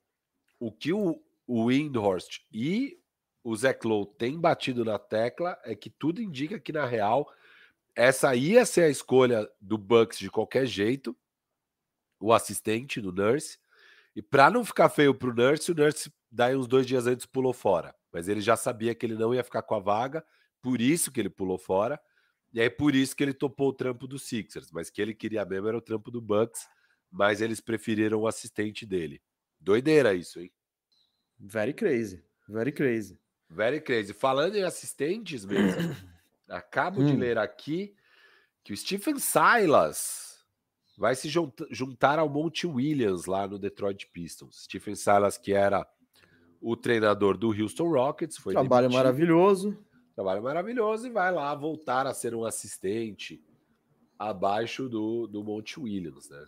O 0.58 0.72
que 0.72 0.92
o, 0.92 1.22
o 1.46 1.66
Windhorst 1.66 2.40
e 2.52 2.98
o 3.44 3.54
Zach 3.54 3.86
Lowe 3.86 4.06
têm 4.18 4.40
batido 4.40 4.84
na 4.84 4.98
tecla 4.98 5.58
é 5.64 5.74
que 5.74 5.90
tudo 5.90 6.22
indica 6.22 6.58
que 6.58 6.72
na 6.72 6.86
real 6.86 7.30
essa 7.94 8.34
ia 8.34 8.64
ser 8.64 8.82
a 8.82 8.88
escolha 8.88 9.48
do 9.60 9.76
Bucks 9.76 10.18
de 10.18 10.30
qualquer 10.30 10.66
jeito, 10.66 11.16
o 12.18 12.32
assistente 12.32 13.00
do 13.00 13.12
Nurse. 13.12 13.58
E 14.16 14.22
para 14.22 14.50
não 14.50 14.64
ficar 14.64 14.88
feio 14.88 15.14
para 15.14 15.28
o 15.28 15.34
Nurse, 15.34 15.70
o 15.70 15.74
Nurse 15.74 16.12
daí 16.30 16.56
uns 16.56 16.66
dois 16.66 16.86
dias 16.86 17.06
antes 17.06 17.26
pulou 17.26 17.52
fora. 17.52 17.94
Mas 18.12 18.28
ele 18.28 18.40
já 18.40 18.56
sabia 18.56 18.94
que 18.94 19.06
ele 19.06 19.14
não 19.14 19.34
ia 19.34 19.44
ficar 19.44 19.62
com 19.62 19.74
a 19.74 19.78
vaga, 19.78 20.24
por 20.60 20.80
isso 20.80 21.10
que 21.10 21.20
ele 21.20 21.30
pulou 21.30 21.58
fora. 21.58 22.00
E 22.52 22.60
aí 22.60 22.68
por 22.68 22.94
isso 22.94 23.14
que 23.14 23.22
ele 23.22 23.32
topou 23.32 23.68
o 23.68 23.72
trampo 23.72 24.06
do 24.06 24.18
Sixers, 24.18 24.70
mas 24.72 24.90
que 24.90 25.00
ele 25.00 25.14
queria 25.14 25.44
mesmo 25.44 25.68
era 25.68 25.78
o 25.78 25.82
trampo 25.82 26.10
do 26.10 26.20
Bucks, 26.20 26.66
mas 27.10 27.40
eles 27.40 27.60
preferiram 27.60 28.20
o 28.20 28.26
assistente 28.26 28.84
dele. 28.84 29.22
Doideira 29.58 30.14
isso, 30.14 30.40
hein? 30.40 30.52
Very 31.38 31.72
crazy, 31.72 32.22
very 32.48 32.72
crazy. 32.72 33.18
Very 33.48 33.80
crazy. 33.80 34.12
Falando 34.12 34.56
em 34.56 34.62
assistentes 34.62 35.44
mesmo, 35.44 35.94
Acabo 36.50 37.00
hum. 37.00 37.06
de 37.06 37.16
ler 37.16 37.38
aqui 37.38 37.94
que 38.64 38.72
o 38.72 38.76
Stephen 38.76 39.18
Silas 39.18 40.44
vai 40.98 41.14
se 41.14 41.30
juntar 41.70 42.18
ao 42.18 42.28
Monte 42.28 42.66
Williams 42.66 43.24
lá 43.24 43.46
no 43.46 43.58
Detroit 43.58 44.06
Pistons. 44.12 44.64
Stephen 44.64 44.96
Silas, 44.96 45.38
que 45.38 45.52
era 45.52 45.86
o 46.60 46.76
treinador 46.76 47.36
do 47.36 47.48
Houston 47.48 47.88
Rockets, 47.88 48.36
foi 48.36 48.52
trabalho 48.52 48.88
demitido. 48.88 48.98
maravilhoso. 48.98 49.78
Trabalho 50.14 50.42
maravilhoso 50.42 51.06
e 51.06 51.10
vai 51.10 51.32
lá 51.32 51.54
voltar 51.54 52.06
a 52.06 52.12
ser 52.12 52.34
um 52.34 52.44
assistente 52.44 53.42
abaixo 54.18 54.88
do, 54.88 55.26
do 55.26 55.42
Monte 55.42 55.80
Williams, 55.80 56.28
né? 56.28 56.44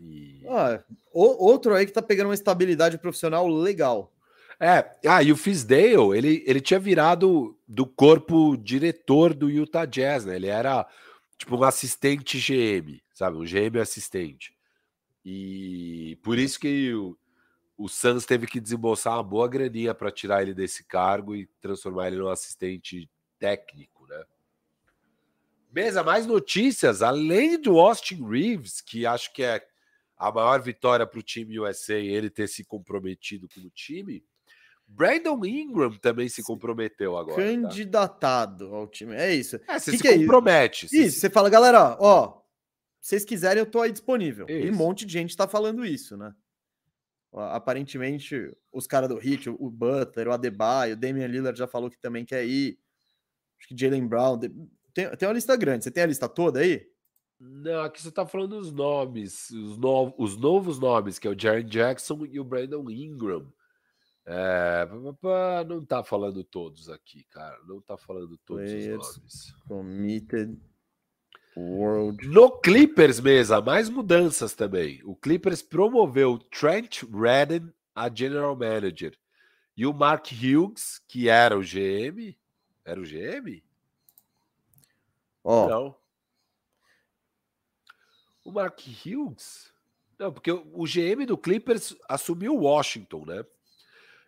E... 0.00 0.42
Ah, 0.46 0.82
outro 1.12 1.74
aí 1.74 1.86
que 1.86 1.92
tá 1.92 2.02
pegando 2.02 2.28
uma 2.28 2.34
estabilidade 2.34 2.98
profissional 2.98 3.46
legal. 3.46 4.12
É, 4.60 4.90
ah, 5.06 5.22
e 5.22 5.30
o 5.30 5.36
Fisdale, 5.36 6.16
ele, 6.16 6.42
ele 6.46 6.60
tinha 6.60 6.80
virado 6.80 7.56
do 7.66 7.86
corpo 7.86 8.56
diretor 8.56 9.32
do 9.32 9.48
Utah 9.48 9.84
Jazz, 9.84 10.24
né? 10.24 10.34
Ele 10.34 10.48
era 10.48 10.86
tipo 11.36 11.56
um 11.56 11.62
assistente 11.62 12.38
GM, 12.38 13.00
sabe? 13.14 13.36
Um 13.36 13.44
GM 13.44 13.78
assistente. 13.80 14.52
E 15.24 16.18
por 16.22 16.38
isso 16.38 16.58
que 16.58 16.92
o, 16.92 17.16
o 17.78 17.88
Suns 17.88 18.26
teve 18.26 18.48
que 18.48 18.60
desembolsar 18.60 19.14
uma 19.14 19.22
boa 19.22 19.46
graninha 19.46 19.94
para 19.94 20.10
tirar 20.10 20.42
ele 20.42 20.52
desse 20.52 20.82
cargo 20.82 21.36
e 21.36 21.46
transformar 21.60 22.08
ele 22.08 22.16
num 22.16 22.28
assistente 22.28 23.08
técnico, 23.38 24.04
né? 24.08 24.24
Beleza, 25.70 26.02
mais 26.02 26.26
notícias, 26.26 27.02
além 27.02 27.60
do 27.60 27.78
Austin 27.78 28.26
Reeves, 28.28 28.80
que 28.80 29.06
acho 29.06 29.32
que 29.32 29.44
é 29.44 29.64
a 30.16 30.32
maior 30.32 30.60
vitória 30.60 31.06
para 31.06 31.20
o 31.20 31.22
time 31.22 31.60
USA 31.60 31.94
ele 31.94 32.28
ter 32.28 32.48
se 32.48 32.64
comprometido 32.64 33.48
com 33.48 33.60
o 33.60 33.70
time. 33.70 34.24
Brandon 34.84 35.44
Ingram 35.44 35.92
também 35.98 36.28
se 36.28 36.42
comprometeu 36.42 37.16
agora. 37.16 37.36
Tá? 37.36 37.42
Candidatado 37.42 38.70
tá? 38.70 38.74
ao 38.74 38.88
time. 38.88 39.14
É 39.14 39.32
isso. 39.32 39.60
É, 39.68 39.78
você 39.78 39.92
que 39.92 39.98
se 39.98 40.02
que 40.02 40.18
compromete. 40.18 40.86
É 40.86 40.86
isso? 40.86 40.96
isso, 40.96 41.20
você 41.20 41.30
fala, 41.30 41.48
galera, 41.48 41.96
ó, 42.00 42.40
se 43.00 43.10
vocês 43.10 43.24
quiserem, 43.24 43.60
eu 43.60 43.70
tô 43.70 43.80
aí 43.80 43.92
disponível. 43.92 44.46
Isso. 44.48 44.66
E 44.66 44.70
um 44.70 44.74
monte 44.74 45.06
de 45.06 45.12
gente 45.12 45.36
tá 45.36 45.46
falando 45.46 45.84
isso, 45.84 46.16
né? 46.16 46.34
Aparentemente, 47.32 48.56
os 48.72 48.86
caras 48.86 49.08
do 49.08 49.16
Hit, 49.16 49.50
o 49.50 49.70
Butler, 49.70 50.28
o 50.28 50.32
Adebayo, 50.32 50.94
o 50.94 50.96
Damian 50.96 51.26
Lillard 51.26 51.58
já 51.58 51.66
falou 51.66 51.90
que 51.90 51.98
também 51.98 52.24
quer 52.24 52.44
ir. 52.44 52.78
Acho 53.58 53.68
que 53.68 53.78
Jalen 53.78 54.06
Brown. 54.06 54.38
Tem, 54.94 55.10
tem 55.16 55.28
uma 55.28 55.34
lista 55.34 55.56
grande. 55.56 55.84
Você 55.84 55.90
tem 55.90 56.02
a 56.02 56.06
lista 56.06 56.28
toda 56.28 56.60
aí? 56.60 56.88
Não, 57.38 57.82
aqui 57.82 58.02
você 58.02 58.10
tá 58.10 58.26
falando 58.26 58.58
os 58.58 58.72
nomes, 58.72 59.50
os, 59.50 59.78
no, 59.78 60.12
os 60.18 60.36
novos 60.36 60.78
nomes, 60.78 61.18
que 61.18 61.28
é 61.28 61.30
o 61.30 61.38
Jaren 61.38 61.64
Jackson 61.64 62.26
e 62.26 62.40
o 62.40 62.44
Brandon 62.44 62.90
Ingram. 62.90 63.52
É, 64.26 64.86
não 65.66 65.84
tá 65.84 66.02
falando 66.02 66.42
todos 66.44 66.88
aqui, 66.88 67.24
cara. 67.30 67.58
Não 67.66 67.80
tá 67.80 67.96
falando 67.96 68.36
todos 68.38 68.70
Players 68.70 69.06
os 69.06 69.16
nomes. 69.16 69.52
Committed 69.66 70.60
World. 71.58 72.28
No 72.28 72.50
Clippers, 72.60 73.18
mesa, 73.18 73.60
mais 73.60 73.88
mudanças 73.88 74.54
também. 74.54 75.00
O 75.04 75.16
Clippers 75.16 75.60
promoveu 75.60 76.38
Trent 76.38 77.02
Redden 77.02 77.72
a 77.94 78.08
General 78.14 78.54
Manager. 78.54 79.18
E 79.76 79.84
o 79.84 79.92
Mark 79.92 80.26
Hughes, 80.32 81.00
que 81.08 81.28
era 81.28 81.58
o 81.58 81.62
GM. 81.62 82.36
Era 82.84 83.00
o 83.00 83.04
GM? 83.04 83.62
Oh. 85.42 85.66
Não. 85.68 85.96
O 88.44 88.52
Mark 88.52 88.80
Hughes? 89.04 89.72
Não, 90.18 90.32
porque 90.32 90.50
o 90.52 90.84
GM 90.84 91.26
do 91.26 91.36
Clippers 91.36 91.96
assumiu 92.08 92.56
Washington, 92.56 93.24
né? 93.26 93.44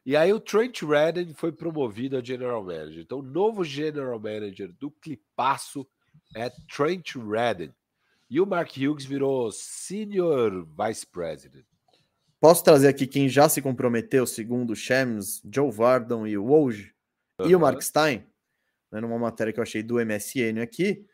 E 0.04 0.16
aí 0.16 0.32
o 0.32 0.40
Trent 0.40 0.82
Redden 0.82 1.34
foi 1.34 1.52
promovido 1.52 2.16
a 2.16 2.22
General 2.22 2.62
Manager. 2.62 3.00
Então, 3.00 3.18
o 3.18 3.22
novo 3.22 3.64
General 3.64 4.18
Manager 4.18 4.72
do 4.72 4.90
Clipasso 4.90 5.86
é 6.34 6.50
Trent 6.74 7.16
Redden. 7.16 7.74
E 8.28 8.40
o 8.40 8.46
Mark 8.46 8.70
Hughes 8.76 9.04
virou 9.04 9.50
Senior 9.50 10.66
Vice 10.66 11.06
President. 11.06 11.64
Posso 12.40 12.64
trazer 12.64 12.88
aqui 12.88 13.06
quem 13.06 13.28
já 13.28 13.48
se 13.48 13.60
comprometeu, 13.60 14.26
segundo 14.26 14.70
o 14.70 14.76
Shams, 14.76 15.42
Joe 15.52 15.70
Vardon 15.70 16.26
e 16.26 16.38
o 16.38 16.44
Woj, 16.44 16.92
uhum. 17.38 17.48
e 17.50 17.54
o 17.54 17.60
Mark 17.60 17.82
Stein, 17.82 18.24
né, 18.90 19.00
numa 19.00 19.18
matéria 19.18 19.52
que 19.52 19.58
eu 19.58 19.62
achei 19.62 19.82
do 19.82 19.96
MSN 19.96 20.62
aqui. 20.62 21.04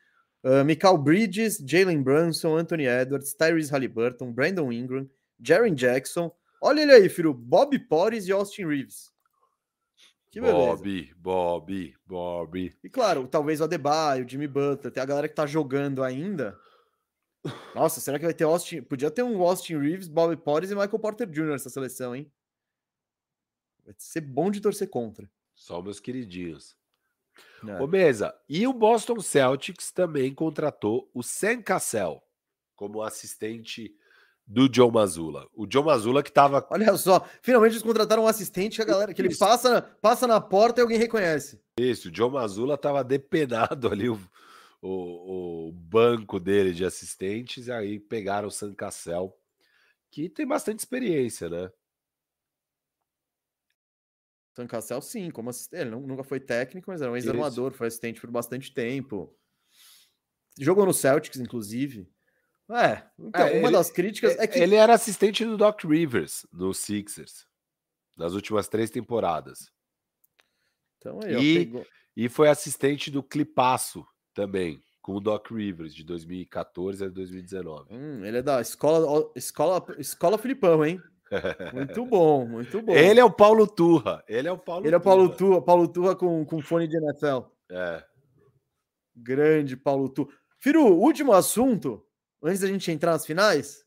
Uh, 0.44 0.64
Michael 0.64 0.98
Bridges, 0.98 1.56
Jalen 1.66 2.02
Brunson, 2.02 2.56
Anthony 2.56 2.86
Edwards, 2.86 3.34
Tyrese 3.34 3.72
Halliburton, 3.72 4.30
Brandon 4.32 4.70
Ingram, 4.70 5.08
Jaren 5.40 5.74
Jackson, 5.74 6.30
Olha 6.60 6.82
ele 6.82 6.92
aí, 6.92 7.08
filho. 7.08 7.32
Bob 7.34 7.78
Porres 7.80 8.26
e 8.26 8.32
Austin 8.32 8.66
Reeves. 8.66 9.12
Que 10.36 10.40
beleza. 10.42 10.76
Bob, 10.76 11.14
Bob, 11.16 11.96
Bob. 12.04 12.78
E 12.84 12.90
claro, 12.90 13.26
talvez 13.26 13.58
o 13.58 13.64
Adebayo, 13.64 14.22
o 14.22 14.28
Jimmy 14.28 14.46
Butler, 14.46 14.92
tem 14.92 15.02
a 15.02 15.06
galera 15.06 15.26
que 15.30 15.34
tá 15.34 15.46
jogando 15.46 16.04
ainda. 16.04 16.60
Nossa, 17.74 18.02
será 18.02 18.18
que 18.18 18.24
vai 18.26 18.34
ter 18.34 18.44
Austin? 18.44 18.82
Podia 18.82 19.10
ter 19.10 19.22
um 19.22 19.40
Austin 19.40 19.78
Reeves, 19.78 20.08
Bob 20.08 20.36
Porres 20.36 20.70
e 20.70 20.74
Michael 20.74 20.98
Porter 20.98 21.26
Jr. 21.26 21.52
nessa 21.52 21.70
seleção, 21.70 22.14
hein? 22.14 22.30
Vai 23.82 23.94
ser 23.96 24.20
bom 24.20 24.50
de 24.50 24.60
torcer 24.60 24.90
contra. 24.90 25.26
Só 25.54 25.80
meus 25.80 26.00
queridinhos. 26.00 26.76
É. 27.66 27.80
Ô, 27.80 27.86
Mesa, 27.86 28.38
e 28.46 28.66
o 28.66 28.74
Boston 28.74 29.20
Celtics 29.20 29.90
também 29.90 30.34
contratou 30.34 31.10
o 31.14 31.22
Sam 31.22 31.62
Cassell 31.62 32.22
como 32.74 33.00
assistente 33.00 33.96
do 34.46 34.68
John 34.68 34.90
Mazula. 34.90 35.48
O 35.52 35.66
John 35.66 35.82
Mazula 35.82 36.22
que 36.22 36.30
tava. 36.30 36.64
Olha 36.70 36.96
só, 36.96 37.26
finalmente 37.42 37.72
eles 37.72 37.82
contrataram 37.82 38.24
um 38.24 38.28
assistente 38.28 38.76
que 38.76 38.82
a 38.82 38.86
galera 38.86 39.12
que 39.12 39.20
ele 39.20 39.36
passa, 39.36 39.82
passa 40.00 40.26
na 40.26 40.40
porta 40.40 40.80
e 40.80 40.82
alguém 40.82 40.98
reconhece. 40.98 41.60
Isso, 41.78 42.08
o 42.08 42.10
John 42.10 42.30
Mazula 42.30 42.78
tava 42.78 43.02
depenado 43.02 43.88
ali 43.90 44.08
o, 44.08 44.18
o, 44.80 45.68
o 45.68 45.72
banco 45.72 46.38
dele 46.38 46.72
de 46.72 46.84
assistentes, 46.84 47.66
e 47.66 47.72
aí 47.72 47.98
pegaram 47.98 48.48
o 48.48 48.52
San 48.52 48.72
Cassel, 48.72 49.36
que 50.10 50.28
tem 50.28 50.46
bastante 50.46 50.78
experiência, 50.78 51.48
né? 51.48 51.70
San 54.54 54.66
Cassel, 54.66 55.02
sim, 55.02 55.30
como 55.30 55.50
assistente. 55.50 55.82
Ele 55.82 55.90
nunca 55.90 56.24
foi 56.24 56.40
técnico, 56.40 56.90
mas 56.90 57.02
era 57.02 57.12
um 57.12 57.16
ex-armador, 57.16 57.72
foi 57.72 57.88
assistente 57.88 58.20
por 58.22 58.30
bastante 58.30 58.72
tempo. 58.72 59.36
Jogou 60.58 60.86
no 60.86 60.94
Celtics, 60.94 61.38
inclusive. 61.38 62.08
É, 62.68 63.02
então, 63.18 63.46
é, 63.46 63.58
uma 63.58 63.68
ele, 63.68 63.76
das 63.76 63.90
críticas 63.90 64.36
é 64.38 64.46
que. 64.46 64.58
Ele 64.58 64.74
era 64.74 64.94
assistente 64.94 65.44
do 65.44 65.56
Doc 65.56 65.84
Rivers 65.84 66.46
no 66.52 66.74
Sixers 66.74 67.46
nas 68.16 68.32
últimas 68.32 68.66
três 68.66 68.90
temporadas. 68.90 69.70
Então 70.98 71.20
aí, 71.22 71.70
e, 72.16 72.24
e 72.24 72.28
foi 72.28 72.48
assistente 72.48 73.10
do 73.10 73.22
Clipasso 73.22 74.04
também, 74.32 74.80
com 75.02 75.14
o 75.14 75.20
Doc 75.20 75.50
Rivers, 75.50 75.94
de 75.94 76.02
2014 76.02 77.04
a 77.04 77.08
2019. 77.08 77.94
Hum, 77.94 78.24
ele 78.24 78.38
é 78.38 78.42
da 78.42 78.60
escola, 78.60 79.30
escola, 79.36 79.84
escola 79.98 80.38
Filipão, 80.38 80.84
hein? 80.84 81.00
Muito 81.74 82.06
bom, 82.06 82.46
muito 82.46 82.80
bom. 82.80 82.92
Ele 82.92 83.20
é 83.20 83.24
o 83.24 83.30
Paulo 83.30 83.66
Turra. 83.66 84.24
Ele 84.28 84.48
é 84.48 84.52
o 84.52 84.58
Paulo 84.58 84.86
Ele 84.86 84.94
é 84.94 84.98
o 84.98 85.00
Paulo 85.00 85.28
Turra, 85.28 85.62
Paulo 85.62 85.88
Turra 85.88 86.16
com, 86.16 86.44
com 86.44 86.62
fone 86.62 86.86
de 86.86 86.96
NFL. 86.96 87.48
É. 87.70 88.04
Grande 89.14 89.76
Paulo 89.76 90.08
Turra. 90.08 90.30
Firu, 90.58 90.86
último 90.86 91.32
assunto, 91.32 92.05
antes 92.42 92.60
da 92.60 92.66
gente 92.66 92.90
entrar 92.90 93.12
nas 93.12 93.26
finais. 93.26 93.84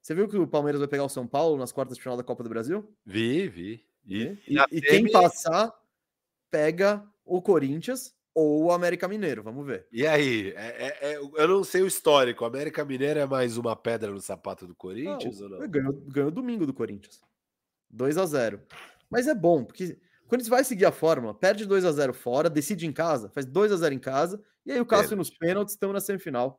Você 0.00 0.14
viu 0.14 0.28
que 0.28 0.36
o 0.36 0.46
Palmeiras 0.46 0.80
vai 0.80 0.88
pegar 0.88 1.04
o 1.04 1.08
São 1.08 1.26
Paulo 1.26 1.56
nas 1.56 1.70
quartas 1.70 1.96
de 1.96 2.02
final 2.02 2.16
da 2.16 2.24
Copa 2.24 2.42
do 2.42 2.48
Brasil? 2.48 2.88
Vi, 3.04 3.48
vi. 3.48 3.86
E, 4.04 4.36
e, 4.48 4.58
e, 4.72 4.80
quem 4.80 5.10
passar 5.10 5.72
pega 6.50 7.06
o 7.24 7.40
Corinthians 7.40 8.12
ou 8.34 8.64
o 8.64 8.72
América 8.72 9.06
Mineiro, 9.06 9.42
vamos 9.42 9.64
ver. 9.64 9.86
E 9.92 10.06
aí? 10.06 10.52
É, 10.56 10.66
é, 10.66 11.12
é, 11.12 11.16
eu 11.16 11.48
não 11.48 11.62
sei 11.62 11.82
o 11.82 11.86
histórico. 11.86 12.42
O 12.42 12.46
América 12.46 12.84
Mineiro 12.84 13.20
é 13.20 13.26
mais 13.26 13.56
uma 13.56 13.76
pedra 13.76 14.10
no 14.10 14.20
sapato 14.20 14.66
do 14.66 14.74
Corinthians 14.74 15.38
não, 15.38 15.50
ou 15.50 15.60
não? 15.60 15.70
Ganhou, 15.70 15.92
ganhou 16.08 16.30
domingo 16.30 16.66
do 16.66 16.74
Corinthians. 16.74 17.20
2 17.90 18.18
a 18.18 18.26
0 18.26 18.60
Mas 19.08 19.28
é 19.28 19.34
bom, 19.34 19.64
porque 19.64 19.98
quando 20.26 20.42
vai 20.48 20.64
seguir 20.64 20.86
a 20.86 20.92
fórmula, 20.92 21.34
perde 21.34 21.66
2 21.66 21.84
a 21.84 21.92
0 21.92 22.14
fora, 22.14 22.48
decide 22.48 22.86
em 22.86 22.92
casa, 22.92 23.28
faz 23.28 23.44
2 23.44 23.70
a 23.70 23.76
0 23.76 23.94
em 23.94 23.98
casa, 23.98 24.42
e 24.64 24.72
aí 24.72 24.80
o 24.80 24.86
Cássio 24.86 25.14
nos 25.14 25.28
pênaltis 25.28 25.74
estão 25.74 25.92
na 25.92 26.00
semifinal. 26.00 26.58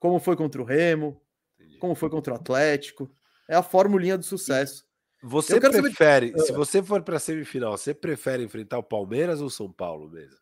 Como 0.00 0.18
foi 0.18 0.34
contra 0.34 0.60
o 0.60 0.64
Remo, 0.64 1.22
Entendi. 1.60 1.78
como 1.78 1.94
foi 1.94 2.10
contra 2.10 2.32
o 2.32 2.36
Atlético. 2.36 3.08
É 3.48 3.54
a 3.54 3.62
formulinha 3.62 4.18
do 4.18 4.24
sucesso. 4.24 4.84
Você 5.22 5.60
prefere, 5.60 6.30
saber... 6.30 6.42
se 6.42 6.52
você 6.52 6.82
for 6.82 7.02
para 7.02 7.16
a 7.16 7.20
semifinal, 7.20 7.76
você 7.76 7.92
prefere 7.92 8.42
enfrentar 8.42 8.78
o 8.78 8.82
Palmeiras 8.82 9.40
ou 9.40 9.48
o 9.48 9.50
São 9.50 9.70
Paulo 9.70 10.08
mesmo? 10.08 10.38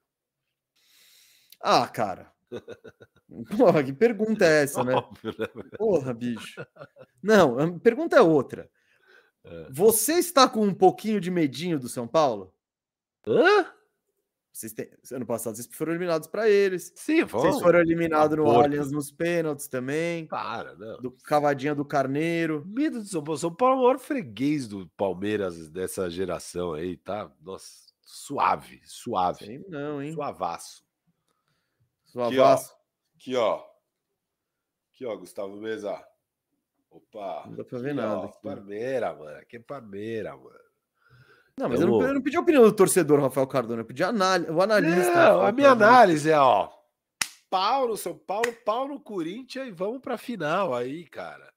Ah, 1.60 1.86
cara. 1.88 2.32
Porra, 3.58 3.82
que 3.82 3.92
pergunta 3.92 4.44
é 4.44 4.62
essa, 4.62 4.84
né? 4.84 4.94
né 4.94 5.64
Porra, 5.76 6.14
bicho. 6.14 6.64
Não, 7.20 7.58
a 7.58 7.78
pergunta 7.80 8.16
é 8.16 8.20
outra. 8.20 8.70
É. 9.44 9.66
Você 9.70 10.14
está 10.14 10.48
com 10.48 10.64
um 10.64 10.74
pouquinho 10.74 11.20
de 11.20 11.30
medinho 11.30 11.78
do 11.78 11.88
São 11.88 12.06
Paulo? 12.06 12.54
Hã? 13.26 13.66
Vocês 14.58 14.74
ano 15.12 15.24
passado 15.24 15.54
vocês 15.54 15.68
foram 15.70 15.92
eliminados 15.92 16.26
para 16.26 16.50
eles. 16.50 16.92
Sim, 16.96 17.24
vamos. 17.24 17.46
Vocês 17.46 17.62
foram 17.62 17.78
eliminados 17.78 18.36
no 18.36 18.50
Allianz 18.50 18.90
nos 18.90 19.08
pênaltis 19.08 19.68
também. 19.68 20.26
Para, 20.26 20.74
não. 20.74 21.00
Do 21.00 21.12
cavadinha 21.12 21.76
do 21.76 21.84
Carneiro. 21.84 22.64
Medo 22.66 22.98
do 23.00 23.06
São 23.06 23.22
Paulo. 23.22 23.38
São 23.38 23.54
Paulo 23.54 23.74
é 23.74 23.78
o 23.78 23.82
maior 23.82 23.98
freguês 24.00 24.66
do 24.66 24.88
Palmeiras 24.96 25.70
dessa 25.70 26.10
geração 26.10 26.72
aí, 26.72 26.96
tá? 26.96 27.30
Nossa, 27.40 27.94
suave, 28.00 28.80
suave. 28.84 29.44
Sei 29.44 29.64
não, 29.68 30.02
hein? 30.02 30.12
Suavaço. 30.12 30.84
Suavaço. 32.06 32.74
Aqui, 33.14 33.36
ó. 33.36 33.64
Aqui, 34.92 35.06
ó, 35.06 35.16
Gustavo 35.16 35.54
Mesa. 35.54 36.04
Opa. 36.90 37.44
Não 37.46 37.54
dá 37.54 37.64
pra 37.64 37.78
ver 37.78 37.90
aqui, 37.90 37.96
nada. 37.96 38.26
Ó, 38.26 38.28
Parmeira, 38.28 39.14
mano. 39.14 39.38
Aqui 39.38 39.56
é 39.56 39.60
Parmeira, 39.60 40.36
mano. 40.36 40.67
Não, 41.58 41.68
mas 41.68 41.80
eu 41.80 41.86
não, 41.86 42.02
eu 42.02 42.14
não, 42.14 42.22
pedi 42.22 42.36
a 42.36 42.40
opinião 42.40 42.62
do 42.62 42.72
torcedor 42.72 43.20
Rafael 43.20 43.46
Cardona, 43.46 43.82
eu 43.82 43.86
pedi 43.86 44.04
análise, 44.04 44.50
o 44.50 44.62
analista. 44.62 45.12
Não, 45.14 45.42
a 45.42 45.52
minha 45.52 45.70
análise 45.70 46.30
é, 46.30 46.38
ó, 46.38 46.70
pau 47.50 47.88
no 47.88 47.96
São 47.96 48.16
Paulo, 48.16 48.52
pau 48.64 48.86
no 48.86 49.00
Corinthians 49.00 49.68
e 49.68 49.70
vamos 49.70 50.00
pra 50.00 50.16
final 50.16 50.74
aí, 50.74 51.06
cara. 51.06 51.52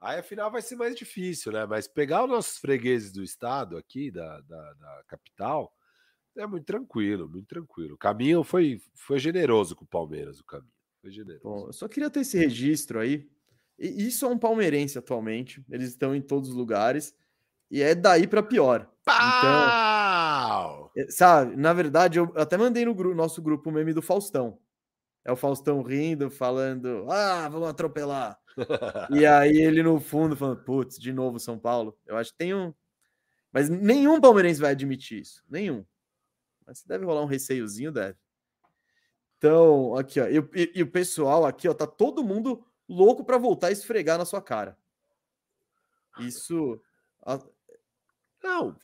Aí 0.00 0.18
a 0.18 0.22
final 0.22 0.50
vai 0.50 0.60
ser 0.60 0.76
mais 0.76 0.94
difícil, 0.94 1.52
né? 1.52 1.64
Mas 1.66 1.88
pegar 1.88 2.24
os 2.24 2.30
nossos 2.30 2.58
fregueses 2.58 3.12
do 3.12 3.22
estado 3.22 3.76
aqui, 3.76 4.10
da, 4.10 4.40
da, 4.42 4.74
da 4.74 5.02
capital, 5.08 5.72
é 6.36 6.46
muito 6.46 6.66
tranquilo, 6.66 7.28
muito 7.28 7.48
tranquilo. 7.48 7.94
O 7.94 7.98
caminho 7.98 8.44
foi, 8.44 8.80
foi 8.94 9.18
generoso 9.18 9.74
com 9.74 9.84
o 9.84 9.88
Palmeiras, 9.88 10.38
o 10.38 10.44
caminho. 10.44 10.72
Foi 11.00 11.10
generoso. 11.10 11.42
Bom, 11.44 11.66
eu 11.66 11.72
só 11.72 11.88
queria 11.88 12.10
ter 12.10 12.20
esse 12.20 12.36
registro 12.36 13.00
aí. 13.00 13.28
E 13.78 14.06
isso 14.06 14.24
é 14.24 14.28
um 14.28 14.38
palmeirense 14.38 14.98
atualmente. 14.98 15.64
Eles 15.70 15.88
estão 15.88 16.14
em 16.14 16.20
todos 16.20 16.50
os 16.50 16.54
lugares. 16.54 17.14
E 17.70 17.82
é 17.82 17.94
daí 17.94 18.26
para 18.26 18.42
pior. 18.42 18.88
Pau! 19.04 20.90
Então, 20.96 21.10
sabe, 21.10 21.56
na 21.56 21.72
verdade, 21.72 22.18
eu 22.18 22.32
até 22.36 22.56
mandei 22.56 22.84
no 22.84 22.94
grupo, 22.94 23.14
nosso 23.14 23.40
grupo 23.40 23.70
o 23.70 23.72
meme 23.72 23.92
do 23.92 24.02
Faustão. 24.02 24.58
É 25.24 25.32
o 25.32 25.36
Faustão 25.36 25.82
rindo, 25.82 26.30
falando: 26.30 27.06
Ah, 27.10 27.48
vamos 27.48 27.68
atropelar. 27.68 28.38
e 29.10 29.26
aí 29.26 29.56
ele 29.56 29.82
no 29.82 30.00
fundo 30.00 30.36
falando: 30.36 30.62
Putz, 30.62 30.98
de 30.98 31.12
novo 31.12 31.38
São 31.38 31.58
Paulo. 31.58 31.98
Eu 32.06 32.16
acho 32.16 32.32
que 32.32 32.38
tem 32.38 32.54
um. 32.54 32.72
Mas 33.52 33.68
nenhum 33.68 34.20
palmeirense 34.20 34.60
vai 34.60 34.70
admitir 34.70 35.20
isso. 35.20 35.42
Nenhum. 35.48 35.84
Mas 36.66 36.82
deve 36.84 37.04
rolar 37.04 37.22
um 37.22 37.26
receiozinho, 37.26 37.92
deve. 37.92 38.16
Então, 39.38 39.96
aqui, 39.96 40.20
ó. 40.20 40.26
E, 40.26 40.38
e, 40.54 40.72
e 40.76 40.82
o 40.82 40.90
pessoal 40.90 41.44
aqui, 41.44 41.68
ó, 41.68 41.74
tá 41.74 41.86
todo 41.86 42.24
mundo 42.24 42.64
louco 42.88 43.24
para 43.24 43.38
voltar 43.38 43.68
a 43.68 43.72
esfregar 43.72 44.18
na 44.18 44.24
sua 44.24 44.40
cara. 44.40 44.76
Isso. 46.20 46.80
Não. 48.42 48.76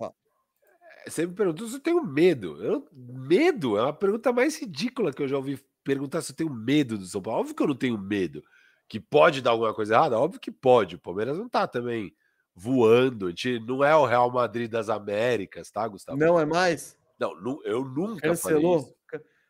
É, 1.04 1.10
você 1.10 1.26
me 1.26 1.34
perguntou 1.34 1.66
se 1.68 1.74
eu 1.74 1.80
tenho 1.80 2.04
medo. 2.04 2.62
Eu, 2.62 2.86
medo 2.92 3.76
é 3.78 3.82
uma 3.82 3.92
pergunta 3.92 4.32
mais 4.32 4.58
ridícula 4.58 5.12
que 5.12 5.22
eu 5.22 5.28
já 5.28 5.36
ouvi 5.36 5.62
perguntar 5.84 6.22
se 6.22 6.32
eu 6.32 6.36
tenho 6.36 6.52
medo 6.52 6.96
do 6.96 7.06
São 7.06 7.22
Paulo. 7.22 7.40
Óbvio 7.40 7.54
que 7.54 7.62
eu 7.62 7.68
não 7.68 7.76
tenho 7.76 7.98
medo. 7.98 8.42
Que 8.88 9.00
pode 9.00 9.40
dar 9.40 9.50
alguma 9.50 9.72
coisa 9.72 9.94
errada? 9.94 10.18
Óbvio 10.18 10.40
que 10.40 10.50
pode. 10.50 10.96
O 10.96 11.00
Palmeiras 11.00 11.38
não 11.38 11.48
tá 11.48 11.66
também 11.66 12.14
voando. 12.54 13.26
A 13.26 13.30
gente 13.30 13.58
não 13.60 13.82
é 13.82 13.94
o 13.96 14.04
Real 14.04 14.30
Madrid 14.30 14.70
das 14.70 14.88
Américas, 14.88 15.70
tá, 15.70 15.86
Gustavo? 15.88 16.18
Não 16.18 16.38
é 16.38 16.44
mais? 16.44 16.96
Não, 17.18 17.34
eu 17.64 17.84
nunca 17.84 18.28
Cancelou? 18.28 18.94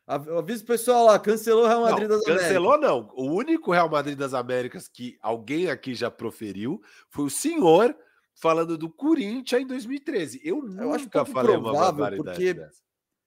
Avisa 0.05 0.63
o 0.63 0.67
pessoal 0.67 1.05
lá, 1.05 1.17
cancelou 1.17 1.63
o 1.63 1.67
Real 1.67 1.81
Madrid 1.81 2.09
não, 2.09 2.17
das 2.17 2.25
Américas. 2.25 2.47
Cancelou 2.47 2.77
não. 2.77 3.09
O 3.15 3.31
único 3.31 3.71
Real 3.71 3.89
Madrid 3.89 4.17
das 4.17 4.33
Américas 4.33 4.89
que 4.89 5.17
alguém 5.21 5.69
aqui 5.69 5.95
já 5.95 6.11
proferiu 6.11 6.81
foi 7.09 7.25
o 7.25 7.29
senhor 7.29 7.95
falando 8.35 8.77
do 8.77 8.89
Corinthians 8.89 9.61
em 9.61 9.67
2013. 9.67 10.41
Eu, 10.43 10.57
eu 10.57 10.63
nunca 10.63 11.25
falei 11.25 11.55
uma 11.55 11.73
barbaridade 11.73 12.37
porque 12.37 12.53
dessa. 12.53 12.81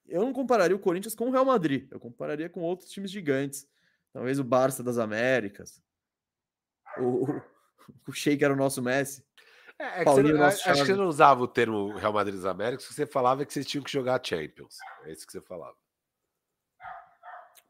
Eu 0.08 0.22
não 0.22 0.32
compararia 0.32 0.76
o 0.76 0.80
Corinthians 0.80 1.14
com 1.14 1.28
o 1.28 1.32
Real 1.32 1.44
Madrid. 1.44 1.88
Eu 1.90 1.98
compararia 1.98 2.48
com 2.48 2.60
outros 2.60 2.90
times 2.90 3.10
gigantes. 3.10 3.66
Talvez 4.12 4.38
o 4.38 4.44
Barça 4.44 4.82
das 4.82 4.98
Américas. 4.98 5.82
O, 6.98 7.26
o 8.06 8.12
Sheik 8.12 8.42
era 8.44 8.54
o 8.54 8.56
nosso 8.56 8.80
Messi. 8.80 9.24
É, 9.78 10.02
é 10.02 10.04
Paulinho, 10.04 10.38
você, 10.38 10.68
acho 10.70 10.82
que 10.82 10.86
você 10.86 10.94
não 10.94 11.06
usava 11.06 11.42
o 11.42 11.48
termo 11.48 11.94
Real 11.96 12.12
Madrid 12.12 12.34
das 12.36 12.46
Américas, 12.46 12.86
você 12.86 13.04
falava 13.04 13.44
que 13.44 13.52
vocês 13.52 13.66
tinham 13.66 13.84
que 13.84 13.92
jogar 13.92 14.24
Champions. 14.24 14.78
É 15.04 15.12
isso 15.12 15.26
que 15.26 15.32
você 15.32 15.40
falava. 15.40 15.76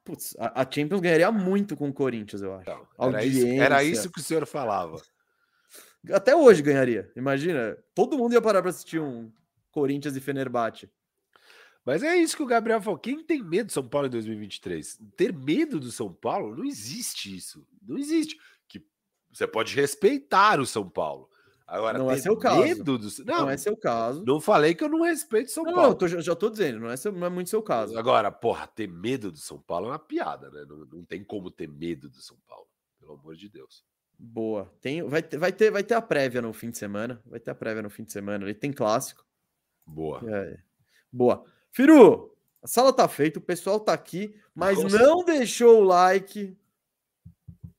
Putz, 0.04 0.36
a, 0.38 0.62
a 0.62 0.70
Champions 0.70 1.00
ganharia 1.00 1.32
muito 1.32 1.76
com 1.76 1.88
o 1.88 1.92
Corinthians, 1.92 2.42
eu 2.42 2.54
acho. 2.54 2.70
Não, 2.70 3.08
era, 3.08 3.24
isso, 3.24 3.46
era 3.46 3.82
isso 3.82 4.10
que 4.10 4.20
o 4.20 4.22
senhor 4.22 4.46
falava. 4.46 5.02
Até 6.12 6.34
hoje 6.34 6.62
ganharia. 6.62 7.10
Imagina, 7.16 7.76
todo 7.94 8.16
mundo 8.18 8.32
ia 8.32 8.42
parar 8.42 8.62
para 8.62 8.70
assistir 8.70 9.00
um 9.00 9.30
Corinthians 9.70 10.16
e 10.16 10.20
Fenerbahçe. 10.20 10.90
Mas 11.84 12.02
é 12.02 12.16
isso 12.16 12.36
que 12.36 12.42
o 12.42 12.46
Gabriel 12.46 12.82
falou. 12.82 12.98
Quem 12.98 13.22
tem 13.22 13.42
medo 13.42 13.66
do 13.66 13.72
São 13.72 13.88
Paulo 13.88 14.08
em 14.08 14.10
2023? 14.10 14.98
Ter 15.16 15.32
medo 15.32 15.78
do 15.78 15.92
São 15.92 16.12
Paulo? 16.12 16.56
Não 16.56 16.64
existe 16.64 17.34
isso. 17.34 17.64
Não 17.80 17.96
existe. 17.96 18.36
Que 18.66 18.84
você 19.32 19.46
pode 19.46 19.74
respeitar 19.74 20.58
o 20.58 20.66
São 20.66 20.88
Paulo. 20.88 21.30
Agora, 21.66 21.98
não 21.98 22.10
é 22.10 22.16
seu 22.16 22.36
caso. 22.36 22.84
Do... 22.84 22.98
Não, 23.24 23.42
não, 23.42 23.50
é 23.50 23.56
seu 23.56 23.76
caso. 23.76 24.24
Não 24.24 24.40
falei 24.40 24.74
que 24.74 24.84
eu 24.84 24.88
não 24.88 25.02
respeito 25.02 25.50
São 25.50 25.64
não, 25.64 25.74
Paulo. 25.74 25.88
Não, 25.90 25.96
tô, 25.96 26.06
já 26.08 26.34
tô 26.34 26.48
dizendo, 26.48 26.80
não 26.80 26.90
é, 26.90 26.96
seu, 26.96 27.12
não 27.12 27.26
é 27.26 27.30
muito 27.30 27.50
seu 27.50 27.62
caso. 27.62 27.98
Agora, 27.98 28.30
porra, 28.30 28.66
ter 28.68 28.88
medo 28.88 29.32
do 29.32 29.38
São 29.38 29.58
Paulo 29.58 29.86
é 29.86 29.90
uma 29.90 29.98
piada, 29.98 30.48
né? 30.50 30.64
Não, 30.68 30.78
não 30.86 31.04
tem 31.04 31.24
como 31.24 31.50
ter 31.50 31.68
medo 31.68 32.08
do 32.08 32.20
São 32.20 32.36
Paulo, 32.46 32.68
pelo 33.00 33.14
amor 33.14 33.34
de 33.34 33.48
Deus. 33.48 33.84
Boa. 34.18 34.72
Tem, 34.80 35.02
vai, 35.02 35.22
ter, 35.22 35.36
vai, 35.38 35.52
ter, 35.52 35.70
vai 35.70 35.84
ter 35.84 35.94
a 35.94 36.02
prévia 36.02 36.40
no 36.40 36.52
fim 36.52 36.70
de 36.70 36.78
semana. 36.78 37.20
Vai 37.26 37.38
ter 37.38 37.50
a 37.50 37.54
prévia 37.54 37.82
no 37.82 37.90
fim 37.90 38.04
de 38.04 38.12
semana. 38.12 38.44
Ele 38.44 38.54
tem 38.54 38.72
clássico. 38.72 39.24
Boa. 39.86 40.20
É, 40.26 40.58
boa. 41.12 41.44
Firu, 41.70 42.34
a 42.62 42.66
sala 42.66 42.92
tá 42.92 43.06
feita, 43.06 43.38
o 43.38 43.42
pessoal 43.42 43.78
tá 43.78 43.92
aqui, 43.92 44.34
mas 44.54 44.82
Nossa. 44.82 44.98
não 44.98 45.24
deixou 45.24 45.82
o 45.82 45.84
like. 45.84 46.56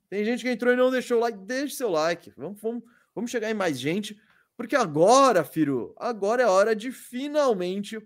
Tem 0.10 0.24
gente 0.24 0.44
que 0.44 0.50
entrou 0.50 0.74
e 0.74 0.78
não 0.78 0.92
deixou 0.92 1.18
o 1.18 1.22
like. 1.22 1.38
Deixe 1.40 1.76
seu 1.76 1.90
like. 1.90 2.32
Vamos, 2.38 2.62
vamos, 2.62 2.84
vamos 3.14 3.32
chegar 3.32 3.50
em 3.50 3.56
mais 3.56 3.80
gente. 3.80 4.20
Porque 4.56 4.76
agora, 4.76 5.44
Firu, 5.44 5.94
agora 5.98 6.44
é 6.44 6.48
hora 6.48 6.76
de 6.76 6.92
finalmente 6.92 8.02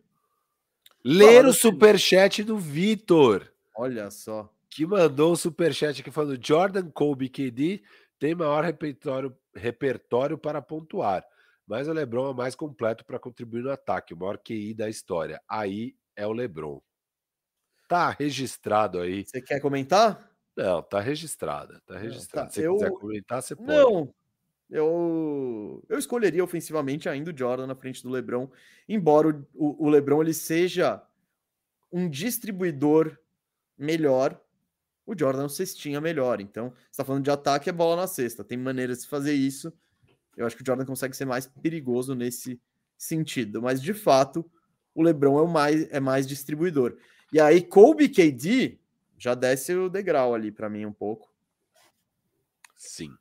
ler 1.04 1.46
o 1.46 1.54
superchat 1.54 2.44
do 2.44 2.58
Vitor. 2.58 3.52
Olha 3.76 4.10
só. 4.10 4.52
Que 4.70 4.86
mandou 4.86 5.34
o 5.34 5.38
superchat 5.38 6.02
aqui 6.02 6.12
falando 6.12 6.40
Jordan 6.42 6.90
Kobe 6.90 7.30
KD 7.30 7.84
tem 8.22 8.36
maior 8.36 8.64
repertório, 8.64 9.36
repertório 9.56 10.38
para 10.38 10.62
pontuar, 10.62 11.26
mas 11.66 11.88
o 11.88 11.92
LeBron 11.92 12.30
é 12.30 12.34
mais 12.36 12.54
completo 12.54 13.04
para 13.04 13.18
contribuir 13.18 13.64
no 13.64 13.72
ataque, 13.72 14.14
o 14.14 14.18
maior 14.18 14.38
QI 14.38 14.76
da 14.76 14.88
história. 14.88 15.42
Aí 15.50 15.96
é 16.16 16.28
o 16.28 16.32
LeBron. 16.32 16.80
Tá 17.88 18.12
registrado 18.12 19.00
aí. 19.00 19.26
Você 19.26 19.42
quer 19.42 19.60
comentar? 19.60 20.32
Não, 20.56 20.84
tá 20.84 21.00
registrada, 21.00 21.82
tá 21.84 21.98
registrada. 21.98 22.48
Tá, 22.48 22.54
Se 22.54 22.62
eu... 22.62 22.76
quiser 22.76 22.92
comentar, 22.92 23.42
você 23.42 23.56
pode. 23.56 23.68
Não, 23.68 24.14
eu, 24.70 25.84
eu 25.90 25.98
escolheria 25.98 26.44
ofensivamente 26.44 27.10
ainda 27.10 27.32
o 27.32 27.38
Jordan 27.38 27.66
na 27.66 27.76
frente 27.76 28.04
do 28.04 28.10
LeBron, 28.12 28.48
embora 28.88 29.30
o, 29.56 29.88
o 29.88 29.90
LeBron 29.90 30.22
ele 30.22 30.34
seja 30.36 31.02
um 31.92 32.08
distribuidor 32.08 33.18
melhor, 33.76 34.40
o 35.06 35.18
Jordan 35.18 35.46
é 35.46 35.50
cestinha 35.50 36.00
melhor. 36.00 36.40
Então, 36.40 36.70
você 36.70 36.92
está 36.92 37.06
falando 37.06 37.24
de 37.24 37.32
ataque, 37.32 37.70
é 37.70 37.74
bola 37.74 38.02
na 38.02 38.08
cesta. 38.08 38.44
Tem 38.44 38.58
maneiras 38.58 39.02
de 39.02 39.08
fazer 39.08 39.34
isso. 39.34 39.74
Eu 40.36 40.46
acho 40.46 40.56
que 40.56 40.64
o 40.64 40.66
Jordan 40.66 40.86
consegue 40.86 41.16
ser 41.16 41.26
mais 41.26 41.48
perigoso 41.48 42.16
nesse 42.16 42.60
sentido. 42.98 43.62
Mas, 43.62 43.82
de 43.82 43.94
fato, 43.94 44.50
o 44.94 45.02
LeBron 45.02 45.40
é, 45.40 45.42
o 45.42 45.48
mais, 45.48 45.92
é 45.92 46.00
mais 46.00 46.28
distribuidor. 46.28 46.98
E 47.34 47.40
aí, 47.40 47.62
Kobe 47.62 48.10
KD 48.10 48.80
já 49.18 49.36
desce 49.36 49.74
o 49.76 49.90
degrau 49.90 50.34
ali 50.34 50.52
para 50.52 50.70
mim 50.70 50.86
um 50.86 50.94
pouco. 50.94 51.32
Sim, 52.76 53.12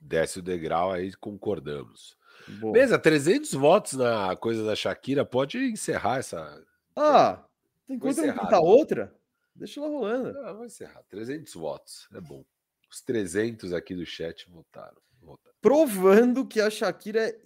desce 0.00 0.40
o 0.40 0.42
degrau, 0.42 0.90
aí 0.90 1.12
concordamos. 1.14 2.16
Boa. 2.60 2.72
Beleza, 2.72 2.98
300 2.98 3.52
votos 3.54 3.92
na 3.94 4.36
coisa 4.36 4.64
da 4.64 4.76
Shakira, 4.76 5.24
pode 5.24 5.58
encerrar 5.58 6.18
essa. 6.18 6.64
Ah, 6.94 7.44
enquanto 7.88 8.18
não 8.18 8.34
pintar 8.34 8.60
outra, 8.60 9.14
deixa 9.56 9.80
ela 9.80 9.88
rolando. 9.88 10.38
Ah, 10.40 10.52
vai 10.52 10.66
encerrar. 10.66 11.02
300 11.08 11.54
votos, 11.54 12.08
é 12.12 12.20
bom. 12.20 12.44
Os 12.90 13.00
300 13.00 13.72
aqui 13.72 13.94
do 13.94 14.06
chat 14.06 14.48
votaram. 14.50 15.00
votaram. 15.20 15.56
Provando 15.60 16.46
que 16.46 16.60
a 16.60 16.70
Shakira 16.70 17.28
é, 17.28 17.40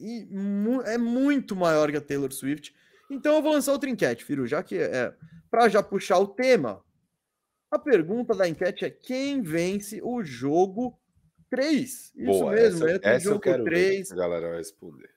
é 0.92 0.98
muito 0.98 1.56
maior 1.56 1.90
que 1.90 1.96
a 1.96 2.00
Taylor 2.00 2.32
Swift. 2.32 2.74
Então 3.10 3.34
eu 3.36 3.42
vou 3.42 3.52
lançar 3.52 3.72
outra 3.72 3.90
enquete, 3.90 4.24
Firu, 4.24 4.46
já 4.46 4.62
que 4.62 4.76
é 4.76 5.14
para 5.50 5.68
já 5.68 5.82
puxar 5.82 6.18
o 6.18 6.28
tema. 6.28 6.84
A 7.70 7.78
pergunta 7.78 8.34
da 8.34 8.48
enquete 8.48 8.84
é 8.84 8.90
quem 8.90 9.42
vence 9.42 10.00
o 10.02 10.22
jogo 10.22 10.98
3? 11.50 12.12
Isso 12.14 12.14
Boa, 12.24 12.52
mesmo, 12.52 12.86
essa, 12.86 13.00
essa 13.02 13.24
jogo 13.24 13.36
eu 13.36 13.40
quero 13.40 13.64
3. 13.64 14.08
Ver 14.08 14.14
a 14.14 14.16
galera 14.16 14.48
vai 14.48 14.58
responder. 14.58 15.10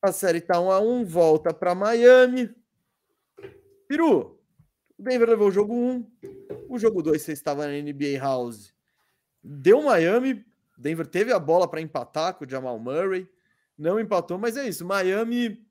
A 0.00 0.12
série 0.12 0.40
tá 0.40 0.60
1 0.60 0.70
a 0.70 0.80
1, 0.80 1.04
volta 1.04 1.52
para 1.52 1.74
Miami. 1.74 2.54
Firu, 3.86 4.37
o 4.98 5.02
Denver 5.02 5.30
levou 5.30 5.48
o 5.48 5.52
jogo 5.52 5.74
1. 5.74 6.06
O 6.68 6.78
jogo 6.78 7.02
2 7.02 7.22
você 7.22 7.32
estava 7.32 7.66
na 7.66 7.72
NBA 7.72 8.18
House. 8.18 8.74
Deu 9.42 9.82
Miami, 9.82 10.44
Denver 10.76 11.06
teve 11.06 11.32
a 11.32 11.38
bola 11.38 11.68
para 11.68 11.80
empatar 11.80 12.34
com 12.34 12.44
o 12.44 12.48
Jamal 12.48 12.78
Murray, 12.78 13.28
não 13.76 14.00
empatou, 14.00 14.36
mas 14.36 14.56
é 14.56 14.68
isso. 14.68 14.84
Miami 14.84 15.64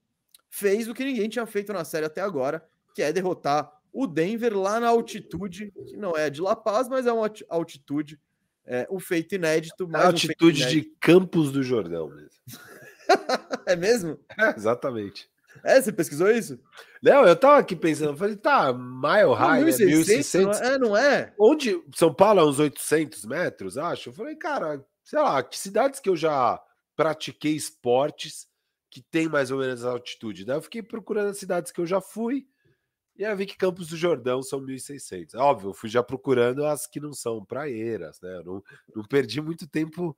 fez 0.50 0.88
o 0.88 0.94
que 0.94 1.04
ninguém 1.04 1.28
tinha 1.28 1.46
feito 1.46 1.74
na 1.74 1.84
série 1.84 2.06
até 2.06 2.22
agora, 2.22 2.66
que 2.96 3.02
é 3.02 3.12
derrotar 3.12 3.72
o 3.92 4.08
Denver 4.08 4.58
lá 4.58 4.80
na 4.80 4.88
altitude, 4.88 5.72
que 5.88 5.98
não 5.98 6.16
é 6.16 6.30
de 6.30 6.42
La 6.42 6.56
Paz, 6.56 6.88
mas 6.88 7.06
é 7.06 7.12
uma 7.12 7.30
altitude, 7.50 8.20
é, 8.66 8.88
um 8.90 9.00
feito 9.00 9.36
inédito. 9.36 9.88
Mais 9.88 10.06
altitude 10.06 10.64
um 10.64 10.68
de 10.68 10.82
Campos 11.00 11.52
do 11.52 11.62
Jordão 11.62 12.10
mesmo. 12.10 12.30
é 13.66 13.76
mesmo? 13.76 14.20
É, 14.38 14.50
exatamente. 14.56 15.30
É, 15.64 15.82
você 15.82 15.92
pesquisou 15.92 16.30
isso? 16.30 16.60
Não, 17.02 17.26
eu 17.26 17.36
tava 17.36 17.60
aqui 17.60 17.76
pensando, 17.76 18.18
falei, 18.18 18.36
tá, 18.36 18.74
mile 18.74 19.34
high, 19.36 19.64
1600, 19.64 19.80
né? 19.80 20.46
1600. 20.46 20.60
Não 20.60 20.68
é, 20.68 20.78
não 20.78 20.98
é? 20.98 21.34
Onde 21.40 21.84
São 21.96 22.14
Paulo 22.14 22.40
é 22.40 22.46
uns 22.46 22.60
800 22.60 23.26
metros, 23.26 23.78
acho. 23.78 24.10
Eu 24.10 24.14
falei, 24.14 24.36
cara, 24.36 24.86
sei 25.04 25.20
lá, 25.20 25.42
que 25.44 25.58
cidades 25.58 26.00
que 26.00 26.10
eu 26.10 26.16
já 26.16 26.62
pratiquei 26.96 27.56
esportes 27.56 28.48
que 28.90 29.02
tem 29.02 29.28
mais 29.28 29.52
ou 29.52 29.60
menos 29.60 29.84
altitude. 29.86 30.46
Daí 30.46 30.58
eu 30.58 30.62
fiquei 30.62 30.82
procurando 30.82 31.30
as 31.30 31.38
cidades 31.38 31.72
que 31.72 31.80
eu 31.80 31.86
já 31.86 32.02
fui 32.02 32.48
e 33.18 33.26
aí 33.26 33.36
vi 33.36 33.48
que 33.48 33.58
Campos 33.58 33.88
do 33.88 33.98
Jordão 33.98 34.44
são 34.44 34.62
1.600. 34.62 35.36
Óbvio, 35.36 35.70
eu 35.72 35.74
fui 35.74 35.90
já 35.90 36.04
procurando 36.04 36.64
as 36.64 36.86
que 36.86 37.00
não 37.00 37.14
são 37.14 37.44
praeiras, 37.44 38.22
né? 38.22 38.38
Eu 38.38 38.44
não, 38.44 38.64
não 38.96 39.04
perdi 39.04 39.42
muito 39.42 39.68
tempo 39.68 40.16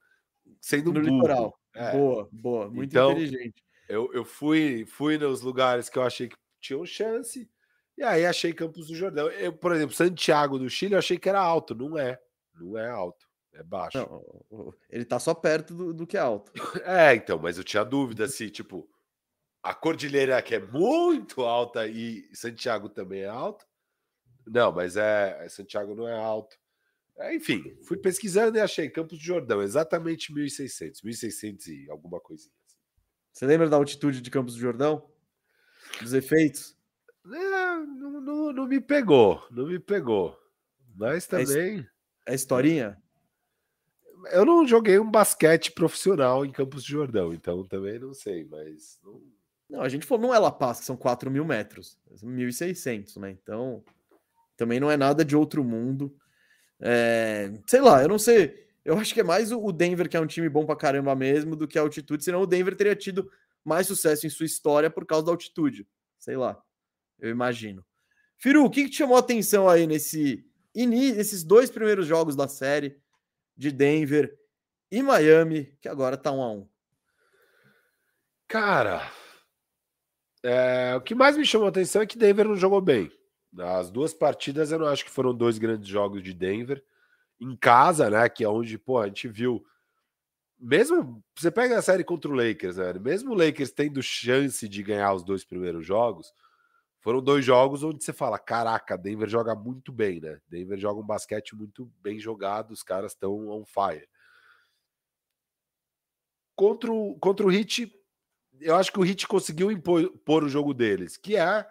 sendo 0.60 0.92
no 0.92 1.00
burro. 1.00 1.16
litoral. 1.16 1.60
É. 1.74 1.92
Boa, 1.94 2.30
boa, 2.32 2.70
muito 2.70 2.90
então, 2.90 3.12
inteligente. 3.12 3.64
Eu, 3.90 4.14
eu 4.14 4.24
fui, 4.24 4.86
fui 4.86 5.18
nos 5.18 5.42
lugares 5.42 5.90
que 5.90 5.98
eu 5.98 6.04
achei 6.04 6.30
que 6.30 6.38
tinham 6.62 6.86
chance 6.86 7.50
e 7.98 8.04
aí 8.04 8.26
achei 8.26 8.54
Campos 8.54 8.88
do 8.88 8.96
Jordão. 8.96 9.28
Eu, 9.30 9.52
por 9.52 9.74
exemplo, 9.74 9.94
Santiago 9.94 10.58
do 10.58 10.70
Chile, 10.70 10.94
eu 10.94 11.00
achei 11.00 11.18
que 11.18 11.28
era 11.28 11.42
alto. 11.42 11.76
Não 11.76 11.98
é, 11.98 12.18
não 12.56 12.78
é 12.78 12.90
alto. 12.90 13.28
É 13.52 13.62
baixo. 13.62 13.98
Não, 13.98 14.74
ele 14.90 15.04
tá 15.04 15.20
só 15.20 15.34
perto 15.34 15.74
do, 15.74 15.94
do 15.94 16.08
que 16.08 16.16
é 16.16 16.22
alto. 16.22 16.52
É, 16.86 17.14
então, 17.16 17.38
mas 17.38 17.58
eu 17.58 17.64
tinha 17.64 17.84
dúvida 17.84 18.26
se, 18.28 18.50
tipo, 18.50 18.90
a 19.62 19.74
cordilheira 19.74 20.42
que 20.42 20.56
é 20.56 20.60
muito 20.60 21.42
alta 21.42 21.86
e 21.88 22.24
Santiago 22.34 22.88
também 22.88 23.24
é 23.24 23.28
alto. 23.28 23.66
Não, 24.48 24.72
mas 24.72 24.96
é, 24.96 25.38
é 25.42 25.50
Santiago 25.50 25.94
não 25.94 26.08
é 26.08 26.18
alto. 26.18 26.58
É, 27.18 27.36
enfim, 27.36 27.78
fui 27.84 27.98
pesquisando 27.98 28.58
e 28.58 28.62
achei 28.62 28.90
Campos 28.90 29.20
de 29.20 29.26
Jordão, 29.26 29.62
exatamente 29.62 30.34
1.600, 30.34 31.04
1.600 31.04 31.68
e 31.68 31.92
alguma 31.92 32.22
coisinha. 32.22 32.56
Você 33.40 33.46
lembra 33.46 33.70
da 33.70 33.78
altitude 33.78 34.20
de 34.20 34.30
Campos 34.30 34.56
do 34.56 34.60
Jordão? 34.60 35.02
Dos 36.02 36.14
efeitos? 36.14 36.76
É, 37.26 37.30
não, 37.30 38.20
não, 38.20 38.52
não, 38.52 38.68
me 38.68 38.82
pegou, 38.82 39.42
não 39.50 39.66
me 39.66 39.80
pegou. 39.80 40.38
Mas 40.94 41.26
é 41.26 41.46
também. 41.46 41.88
É, 42.26 42.34
é 42.34 42.36
historinha? 42.36 43.02
Eu 44.34 44.44
não 44.44 44.68
joguei 44.68 45.00
um 45.00 45.10
basquete 45.10 45.72
profissional 45.72 46.46
em 46.46 46.52
Campos 46.52 46.84
de 46.84 46.92
Jordão, 46.92 47.34
então 47.34 47.66
também 47.66 47.98
não 47.98 48.14
sei, 48.14 48.44
mas. 48.44 49.00
Não, 49.02 49.22
não 49.70 49.82
a 49.84 49.88
gente 49.88 50.06
falou, 50.06 50.28
não 50.28 50.36
é 50.36 50.38
La 50.38 50.52
Paz, 50.52 50.80
que 50.82 50.86
são 50.86 50.98
4 50.98 51.32
mil 51.32 51.46
metros, 51.46 51.98
1.600, 52.22 53.22
né? 53.22 53.32
Então, 53.32 53.82
também 54.58 54.82
não 54.82 54.92
é 54.92 54.98
nada 54.98 55.24
de 55.24 55.38
outro 55.38 55.64
mundo. 55.64 56.14
É, 56.82 57.54
sei 57.66 57.80
lá, 57.80 58.02
eu 58.02 58.10
não 58.10 58.20
sei. 58.20 58.69
Eu 58.90 58.98
acho 58.98 59.14
que 59.14 59.20
é 59.20 59.24
mais 59.24 59.52
o 59.52 59.72
Denver, 59.72 60.10
que 60.10 60.18
é 60.18 60.20
um 60.20 60.28
time 60.28 60.50
bom 60.50 60.66
pra 60.66 60.76
caramba 60.76 61.16
mesmo, 61.16 61.56
do 61.56 61.68
que 61.68 61.78
a 61.78 61.82
altitude, 61.82 62.24
senão 62.24 62.42
o 62.42 62.48
Denver 62.48 62.76
teria 62.76 62.96
tido 62.96 63.32
mais 63.64 63.88
sucesso 63.88 64.26
em 64.26 64.30
sua 64.30 64.46
história 64.46 64.90
por 64.90 65.06
causa 65.06 65.26
da 65.26 65.32
altitude. 65.32 65.88
Sei 66.18 66.36
lá, 66.36 66.62
eu 67.20 67.30
imagino. 67.30 67.86
Firu, 68.38 68.64
o 68.66 68.70
que, 68.70 68.86
que 68.86 68.90
te 68.90 68.98
chamou 68.98 69.18
a 69.18 69.20
atenção 69.20 69.70
aí 69.70 69.86
nesse, 69.86 70.46
nesses 70.74 71.44
dois 71.44 71.70
primeiros 71.70 72.08
jogos 72.08 72.36
da 72.36 72.48
série? 72.48 73.00
de 73.60 73.74
Denver 73.74 74.40
e 74.90 75.04
Miami, 75.04 75.66
que 75.82 75.90
agora 75.90 76.16
está 76.16 76.32
um 76.32 76.42
a 76.42 76.50
um. 76.50 76.68
Cara, 78.48 79.12
é, 80.42 80.96
o 80.96 81.02
que 81.02 81.14
mais 81.14 81.36
me 81.36 81.46
chamou 81.46 81.68
a 81.68 81.70
atenção 81.70 82.02
é 82.02 82.06
que 82.06 82.18
Denver 82.18 82.48
não 82.48 82.56
jogou 82.56 82.80
bem. 82.80 83.12
As 83.58 83.92
duas 83.92 84.14
partidas 84.14 84.72
eu 84.72 84.80
não 84.80 84.88
acho 84.88 85.04
que 85.04 85.12
foram 85.12 85.36
dois 85.36 85.58
grandes 85.58 85.90
jogos 85.90 86.24
de 86.24 86.34
Denver. 86.34 86.82
Em 87.40 87.56
casa, 87.56 88.10
né? 88.10 88.28
Que 88.30 88.44
é 88.44 88.50
onde, 88.50 88.78
pô, 88.78 89.00
a 89.00 89.08
gente 89.08 89.28
viu. 89.28 89.66
Mesmo 90.60 91.24
você 91.36 91.50
pega 91.50 91.78
a 91.78 91.82
série 91.82 92.04
contra 92.04 92.30
o 92.30 92.34
Lakers, 92.34 92.78
né? 92.78 92.94
Mesmo 92.94 93.32
o 93.32 93.36
Lakers 93.36 93.72
tendo 93.72 94.02
chance 94.04 94.68
de 94.68 94.84
ganhar 94.84 95.14
os 95.14 95.24
dois 95.24 95.46
primeiros 95.46 95.86
jogos, 95.86 96.34
foram 97.02 97.22
dois 97.22 97.46
jogos 97.46 97.82
onde 97.84 98.04
você 98.04 98.12
fala: 98.12 98.38
caraca, 98.38 98.98
Denver 98.98 99.30
joga 99.30 99.56
muito 99.56 99.92
bem, 99.92 100.20
né? 100.20 100.40
Denver 100.48 100.78
joga 100.78 101.00
um 101.00 101.06
basquete 101.06 101.56
muito 101.56 101.90
bem 102.02 102.20
jogado, 102.20 102.72
os 102.72 102.84
caras 102.84 103.14
estão 103.14 103.48
on 103.48 103.66
fire. 103.66 104.08
Contra 106.56 106.92
o, 106.92 107.18
contra 107.20 107.46
o 107.46 107.50
Hit, 107.50 107.90
eu 108.60 108.76
acho 108.76 108.92
que 108.92 109.00
o 109.00 109.04
Hit 109.04 109.26
conseguiu 109.28 109.72
impor, 109.72 110.44
o 110.44 110.50
jogo 110.50 110.74
deles, 110.74 111.16
que 111.16 111.38
é 111.38 111.66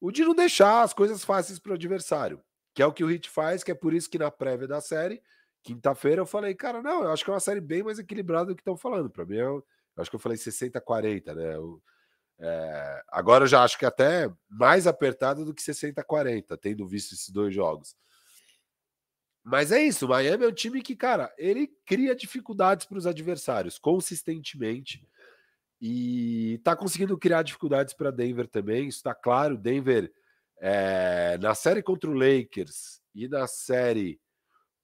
o 0.00 0.10
de 0.10 0.24
não 0.24 0.34
deixar 0.34 0.82
as 0.82 0.92
coisas 0.92 1.24
fáceis 1.24 1.60
para 1.60 1.70
o 1.70 1.74
adversário, 1.74 2.42
que 2.74 2.82
é 2.82 2.86
o 2.86 2.92
que 2.92 3.04
o 3.04 3.06
Hit 3.06 3.28
faz, 3.28 3.62
que 3.62 3.70
é 3.70 3.74
por 3.74 3.92
isso 3.92 4.08
que 4.08 4.18
na 4.18 4.30
prévia 4.30 4.66
da 4.66 4.80
série, 4.80 5.22
quinta-feira, 5.62 6.22
eu 6.22 6.26
falei, 6.26 6.54
cara, 6.54 6.82
não, 6.82 7.04
eu 7.04 7.12
acho 7.12 7.24
que 7.24 7.30
é 7.30 7.34
uma 7.34 7.40
série 7.40 7.60
bem 7.60 7.82
mais 7.82 7.98
equilibrada 7.98 8.46
do 8.46 8.54
que 8.54 8.62
estão 8.62 8.76
falando. 8.76 9.10
Para 9.10 9.24
mim, 9.24 9.36
eu, 9.36 9.64
eu, 9.96 10.00
acho 10.00 10.10
que 10.10 10.16
eu 10.16 10.20
falei 10.20 10.38
60-40, 10.38 11.34
né? 11.34 11.54
Eu, 11.54 11.82
é, 12.38 13.02
agora 13.08 13.44
eu 13.44 13.48
já 13.48 13.62
acho 13.62 13.78
que 13.78 13.86
até 13.86 14.30
mais 14.48 14.86
apertado 14.86 15.44
do 15.44 15.54
que 15.54 15.62
60-40, 15.62 16.58
tendo 16.60 16.86
visto 16.86 17.14
esses 17.14 17.28
dois 17.30 17.54
jogos. 17.54 17.94
Mas 19.44 19.72
é 19.72 19.82
isso, 19.82 20.06
o 20.06 20.08
Miami 20.08 20.44
é 20.44 20.48
um 20.48 20.52
time 20.52 20.80
que, 20.80 20.94
cara, 20.94 21.32
ele 21.36 21.68
cria 21.84 22.14
dificuldades 22.14 22.86
para 22.86 22.98
os 22.98 23.06
adversários 23.06 23.76
consistentemente 23.78 25.06
e 25.80 26.60
tá 26.62 26.76
conseguindo 26.76 27.18
criar 27.18 27.42
dificuldades 27.42 27.92
para 27.92 28.12
Denver 28.12 28.46
também. 28.46 28.86
Isso 28.86 28.98
está 28.98 29.12
claro. 29.12 29.58
Denver 29.58 30.12
é, 30.64 31.36
na 31.38 31.56
série 31.56 31.82
contra 31.82 32.08
o 32.08 32.14
Lakers 32.14 33.02
e 33.12 33.26
na 33.26 33.48
série 33.48 34.20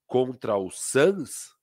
contra 0.09 0.57
o 0.57 0.73
Suns, 0.73 1.55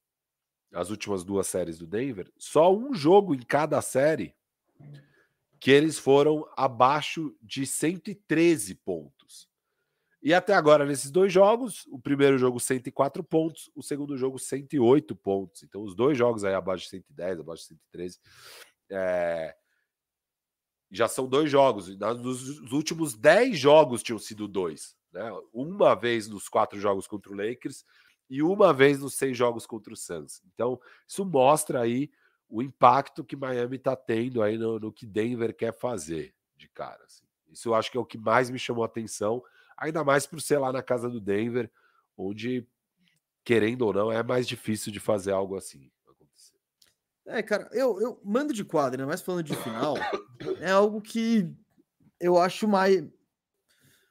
as 0.74 0.90
últimas 0.90 1.26
duas 1.26 1.48
séries 1.48 1.78
do 1.78 1.86
Denver, 1.86 2.32
só 2.38 2.74
um 2.74 2.94
jogo 2.94 3.36
em 3.36 3.40
cada 3.40 3.82
série 3.82 4.34
que 5.60 5.70
eles 5.70 6.00
foram 6.00 6.48
abaixo 6.56 7.36
de 7.42 7.66
113 7.66 8.76
pontos. 8.76 9.50
E 10.24 10.34
até 10.34 10.54
agora, 10.54 10.86
nesses 10.86 11.12
dois 11.12 11.32
jogos, 11.32 11.86
o 11.88 12.00
primeiro 12.00 12.38
jogo 12.38 12.58
104 12.58 13.22
pontos, 13.22 13.70
o 13.76 13.84
segundo 13.84 14.16
jogo 14.16 14.40
108 14.40 15.14
pontos. 15.14 15.62
Então, 15.64 15.84
os 15.84 15.94
dois 15.94 16.18
jogos 16.18 16.46
aí 16.46 16.54
abaixo 16.54 16.86
de 16.86 16.90
110, 16.92 17.40
abaixo 17.42 17.64
de 17.64 17.68
113. 17.68 18.20
É... 18.90 19.56
Já 20.92 21.08
são 21.08 21.28
dois 21.28 21.50
jogos. 21.50 21.88
Nos 21.98 22.72
últimos 22.72 23.16
10 23.16 23.58
jogos 23.58 24.04
tinham 24.04 24.20
sido 24.20 24.48
dois. 24.48 24.96
Né? 25.12 25.32
Uma 25.54 25.96
vez 25.96 26.28
nos 26.28 26.48
quatro 26.48 26.80
jogos 26.80 27.08
contra 27.08 27.32
o 27.32 27.36
Lakers 27.36 27.86
e 28.30 28.42
uma 28.42 28.74
vez 28.74 29.00
nos 29.00 29.16
seis 29.16 29.38
jogos 29.38 29.66
contra 29.66 29.94
o 29.94 29.98
Suns. 29.98 30.42
Então, 30.54 30.80
isso 31.08 31.26
mostra 31.26 31.82
aí 31.82 32.10
o 32.50 32.62
impacto 32.62 33.24
que 33.24 33.36
Miami 33.36 33.78
está 33.78 33.96
tendo 33.96 34.42
aí 34.42 34.58
no, 34.58 34.80
no, 34.80 34.92
que 34.92 35.06
Denver 35.06 35.56
quer 35.56 35.74
fazer 35.74 36.34
de 36.56 36.68
cara. 36.70 37.04
Assim. 37.04 37.26
Isso 37.50 37.70
eu 37.70 37.76
acho 37.76 37.92
que 37.92 37.98
é 37.98 38.00
o 38.00 38.06
que 38.06 38.18
mais 38.18 38.50
me 38.50 38.60
chamou 38.60 38.84
a 38.84 38.88
atenção, 38.88 39.44
ainda 39.78 40.04
mais 40.04 40.26
por 40.26 40.42
ser 40.42 40.58
lá 40.58 40.72
na 40.72 40.84
casa 40.84 41.10
do 41.10 41.20
Denver, 41.20 41.72
onde, 42.18 42.68
querendo 43.44 43.84
ou 43.84 43.94
não, 43.94 44.12
é 44.12 44.24
mais 44.24 44.48
difícil 44.48 44.92
de 44.92 45.00
fazer 45.00 45.32
algo 45.32 45.56
assim. 45.56 45.92
É, 47.28 47.42
cara, 47.42 47.68
eu, 47.72 48.00
eu 48.00 48.22
mando 48.24 48.54
de 48.54 48.64
quadra, 48.64 49.06
mas 49.06 49.22
falando 49.22 49.44
de 49.44 49.56
final, 49.56 49.96
é 50.60 50.70
algo 50.70 51.02
que 51.02 51.52
eu 52.20 52.38
acho 52.38 52.68
mais, 52.68 53.04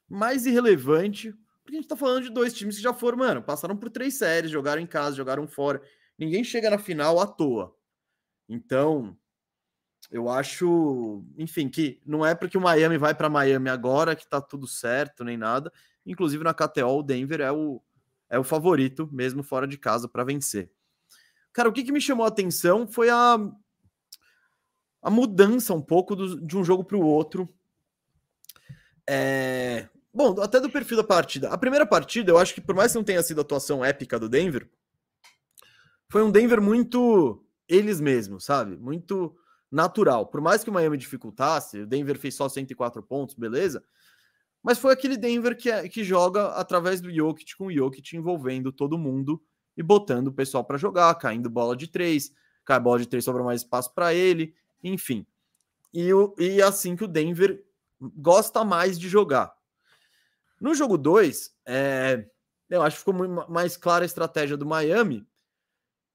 mais 0.08 0.46
irrelevante, 0.46 1.32
porque 1.62 1.76
a 1.76 1.80
gente 1.80 1.88
tá 1.88 1.96
falando 1.96 2.24
de 2.24 2.30
dois 2.30 2.52
times 2.52 2.76
que 2.76 2.82
já 2.82 2.92
foram, 2.92 3.18
mano, 3.18 3.42
passaram 3.42 3.76
por 3.76 3.88
três 3.88 4.14
séries, 4.14 4.50
jogaram 4.50 4.82
em 4.82 4.86
casa, 4.86 5.16
jogaram 5.16 5.46
fora. 5.46 5.80
Ninguém 6.18 6.42
chega 6.44 6.68
na 6.70 6.78
final 6.78 7.20
à 7.20 7.26
toa. 7.26 7.74
Então, 8.48 9.16
eu 10.10 10.28
acho, 10.28 11.24
enfim, 11.38 11.68
que 11.68 12.00
não 12.04 12.24
é 12.26 12.34
porque 12.34 12.58
o 12.58 12.60
Miami 12.60 12.98
vai 12.98 13.14
para 13.14 13.30
Miami 13.30 13.70
agora 13.70 14.14
que 14.14 14.28
tá 14.28 14.40
tudo 14.40 14.66
certo, 14.66 15.24
nem 15.24 15.36
nada. 15.36 15.72
Inclusive 16.04 16.44
na 16.44 16.52
KTO, 16.52 16.98
o 16.98 17.02
Denver 17.02 17.40
é 17.40 17.50
o, 17.50 17.80
é 18.28 18.38
o 18.38 18.44
favorito, 18.44 19.08
mesmo 19.10 19.42
fora 19.42 19.66
de 19.66 19.78
casa, 19.78 20.08
para 20.08 20.24
vencer. 20.24 20.70
Cara, 21.54 21.68
o 21.68 21.72
que, 21.72 21.84
que 21.84 21.92
me 21.92 22.00
chamou 22.00 22.26
a 22.26 22.28
atenção 22.28 22.84
foi 22.86 23.08
a, 23.08 23.38
a 25.00 25.10
mudança 25.10 25.72
um 25.72 25.80
pouco 25.80 26.16
do, 26.16 26.44
de 26.44 26.58
um 26.58 26.64
jogo 26.64 26.84
para 26.84 26.96
o 26.96 27.06
outro. 27.06 27.48
É... 29.08 29.88
Bom, 30.12 30.40
até 30.42 30.58
do 30.58 30.68
perfil 30.68 30.96
da 30.96 31.04
partida. 31.04 31.48
A 31.50 31.56
primeira 31.56 31.86
partida, 31.86 32.32
eu 32.32 32.38
acho 32.38 32.52
que 32.54 32.60
por 32.60 32.74
mais 32.74 32.90
que 32.90 32.98
não 32.98 33.04
tenha 33.04 33.22
sido 33.22 33.38
a 33.38 33.42
atuação 33.42 33.84
épica 33.84 34.18
do 34.18 34.28
Denver, 34.28 34.68
foi 36.08 36.24
um 36.24 36.30
Denver 36.30 36.60
muito 36.60 37.40
eles 37.68 38.00
mesmos, 38.00 38.44
sabe? 38.44 38.76
Muito 38.76 39.36
natural. 39.70 40.26
Por 40.26 40.40
mais 40.40 40.64
que 40.64 40.70
o 40.70 40.72
Miami 40.72 40.96
dificultasse, 40.96 41.80
o 41.80 41.86
Denver 41.86 42.18
fez 42.18 42.34
só 42.34 42.48
104 42.48 43.00
pontos, 43.00 43.36
beleza? 43.36 43.82
Mas 44.60 44.78
foi 44.78 44.92
aquele 44.92 45.16
Denver 45.16 45.56
que, 45.56 45.70
é, 45.70 45.88
que 45.88 46.02
joga 46.02 46.48
através 46.48 47.00
do 47.00 47.14
Jokic, 47.14 47.56
com 47.56 47.66
o 47.66 47.72
Jokic 47.72 48.16
envolvendo 48.16 48.72
todo 48.72 48.98
mundo 48.98 49.40
e 49.76 49.82
botando 49.82 50.28
o 50.28 50.32
pessoal 50.32 50.64
para 50.64 50.78
jogar, 50.78 51.14
caindo 51.16 51.50
bola 51.50 51.76
de 51.76 51.88
três, 51.88 52.32
cai 52.64 52.80
bola 52.80 52.98
de 52.98 53.06
três, 53.06 53.24
sobra 53.24 53.42
mais 53.42 53.62
espaço 53.62 53.92
para 53.94 54.14
ele, 54.14 54.54
enfim. 54.82 55.26
E, 55.92 56.12
o, 56.12 56.34
e 56.38 56.60
assim 56.60 56.96
que 56.96 57.04
o 57.04 57.08
Denver 57.08 57.64
gosta 58.00 58.64
mais 58.64 58.98
de 58.98 59.08
jogar. 59.08 59.54
No 60.60 60.74
jogo 60.74 60.96
2, 60.96 61.54
é, 61.66 62.26
eu 62.70 62.82
acho 62.82 62.96
que 62.96 63.00
ficou 63.00 63.14
muito 63.14 63.50
mais 63.50 63.76
clara 63.76 64.04
a 64.04 64.06
estratégia 64.06 64.56
do 64.56 64.66
Miami 64.66 65.26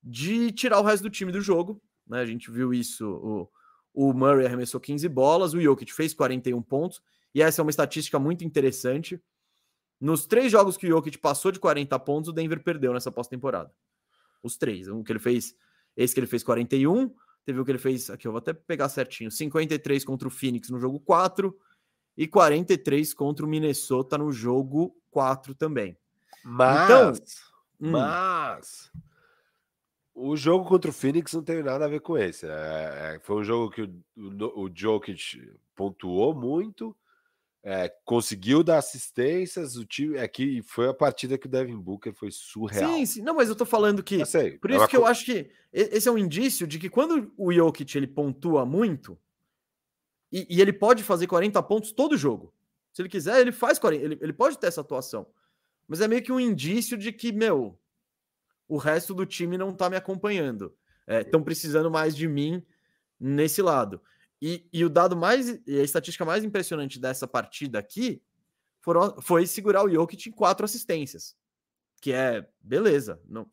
de 0.03 0.51
tirar 0.51 0.79
o 0.79 0.83
resto 0.83 1.03
do 1.03 1.09
time 1.09 1.31
do 1.31 1.41
jogo. 1.41 1.81
Né? 2.07 2.19
A 2.19 2.25
gente 2.25 2.49
viu 2.49 2.73
isso. 2.73 3.07
O, 3.07 3.49
o 3.93 4.13
Murray 4.13 4.45
arremessou 4.45 4.79
15 4.79 5.07
bolas, 5.09 5.53
o 5.53 5.61
Jokic 5.61 5.93
fez 5.93 6.13
41 6.13 6.61
pontos, 6.61 7.01
e 7.33 7.41
essa 7.41 7.61
é 7.61 7.63
uma 7.63 7.69
estatística 7.69 8.17
muito 8.17 8.43
interessante. 8.43 9.21
Nos 9.99 10.25
três 10.25 10.51
jogos 10.51 10.77
que 10.77 10.87
o 10.87 10.89
Jokic 10.89 11.17
passou 11.17 11.51
de 11.51 11.59
40 11.59 11.97
pontos, 11.99 12.29
o 12.29 12.33
Denver 12.33 12.63
perdeu 12.63 12.93
nessa 12.93 13.11
pós-temporada. 13.11 13.71
Os 14.41 14.57
três. 14.57 14.87
Um 14.87 15.03
que 15.03 15.11
ele 15.11 15.19
fez, 15.19 15.55
esse 15.95 16.13
que 16.13 16.19
ele 16.19 16.27
fez 16.27 16.43
41, 16.43 17.13
teve 17.45 17.59
o 17.59 17.65
que 17.65 17.71
ele 17.71 17.77
fez, 17.77 18.09
aqui 18.09 18.27
eu 18.27 18.31
vou 18.31 18.39
até 18.39 18.53
pegar 18.53 18.87
certinho, 18.89 19.29
53 19.29 20.05
contra 20.05 20.27
o 20.27 20.31
Phoenix 20.31 20.69
no 20.69 20.79
jogo 20.79 20.99
4 20.99 21.57
e 22.15 22.27
43 22.27 23.13
contra 23.13 23.45
o 23.45 23.49
Minnesota 23.49 24.17
no 24.17 24.31
jogo 24.31 24.95
4 25.11 25.53
também. 25.55 25.97
Mas, 26.43 26.85
então, 26.85 27.13
hum. 27.81 27.91
mas 27.91 28.91
o 30.21 30.35
jogo 30.35 30.65
contra 30.65 30.91
o 30.91 30.93
Phoenix 30.93 31.33
não 31.33 31.41
tem 31.41 31.63
nada 31.63 31.85
a 31.85 31.87
ver 31.87 32.01
com 32.01 32.17
esse. 32.17 32.45
É, 32.45 33.15
é 33.15 33.19
foi 33.23 33.37
um 33.37 33.43
jogo 33.43 33.71
que 33.71 33.81
o, 33.81 34.03
o, 34.17 34.65
o 34.65 34.71
Jokic 34.73 35.53
pontuou 35.75 36.33
muito, 36.33 36.95
é, 37.63 37.91
conseguiu 38.05 38.63
dar 38.63 38.77
assistências, 38.77 39.75
o 39.75 39.85
time 39.85 40.17
aqui 40.17 40.59
é 40.59 40.63
foi 40.63 40.87
a 40.87 40.93
partida 40.93 41.37
que 41.37 41.45
o 41.45 41.49
Devin 41.49 41.77
Booker 41.77 42.13
foi 42.13 42.31
surreal. 42.31 42.93
Sim, 42.93 43.05
sim. 43.05 43.21
Não, 43.21 43.35
mas 43.35 43.49
eu 43.49 43.55
tô 43.55 43.65
falando 43.65 44.01
que. 44.01 44.25
Sei, 44.25 44.57
por 44.57 44.71
é 44.71 44.75
isso 44.75 44.87
que 44.87 44.95
eu 44.95 45.05
acho 45.05 45.25
que 45.25 45.49
esse 45.71 46.07
é 46.07 46.11
um 46.11 46.17
indício 46.17 46.65
de 46.65 46.79
que 46.79 46.89
quando 46.89 47.33
o 47.37 47.51
Jokic 47.51 47.97
ele 47.97 48.07
pontua 48.07 48.65
muito, 48.65 49.19
e, 50.31 50.45
e, 50.49 50.61
ele 50.61 50.71
pode 50.71 51.03
fazer 51.03 51.27
40 51.27 51.61
pontos 51.63 51.91
todo 51.91 52.15
jogo. 52.15 52.53
Se 52.93 53.01
ele 53.01 53.09
quiser, 53.09 53.39
ele 53.39 53.51
faz 53.51 53.79
40. 53.79 54.03
Ele, 54.03 54.17
ele 54.21 54.33
pode 54.33 54.57
ter 54.57 54.67
essa 54.67 54.81
atuação. 54.81 55.27
Mas 55.87 56.01
é 56.01 56.07
meio 56.07 56.21
que 56.21 56.31
um 56.31 56.39
indício 56.39 56.95
de 56.95 57.11
que, 57.11 57.31
meu, 57.31 57.79
o 58.67 58.77
resto 58.77 59.13
do 59.13 59.25
time 59.25 59.57
não 59.57 59.73
tá 59.73 59.89
me 59.89 59.95
acompanhando. 59.95 60.73
Estão 61.07 61.41
é, 61.41 61.43
precisando 61.43 61.89
mais 61.89 62.15
de 62.15 62.27
mim 62.27 62.63
nesse 63.19 63.61
lado. 63.61 63.99
E, 64.41 64.67
e, 64.71 64.85
o 64.85 64.89
dado 64.89 65.17
mais, 65.17 65.49
e 65.67 65.79
a 65.79 65.83
estatística 65.83 66.23
mais 66.23 66.43
impressionante 66.43 66.99
dessa 66.99 67.27
partida 67.27 67.77
aqui 67.77 68.21
foram, 68.81 69.21
foi 69.21 69.45
segurar 69.45 69.83
o 69.83 69.89
Jokic 69.89 70.29
em 70.29 70.31
quatro 70.31 70.63
assistências. 70.63 71.35
Que 72.01 72.13
é, 72.13 72.47
beleza, 72.61 73.21
não 73.27 73.49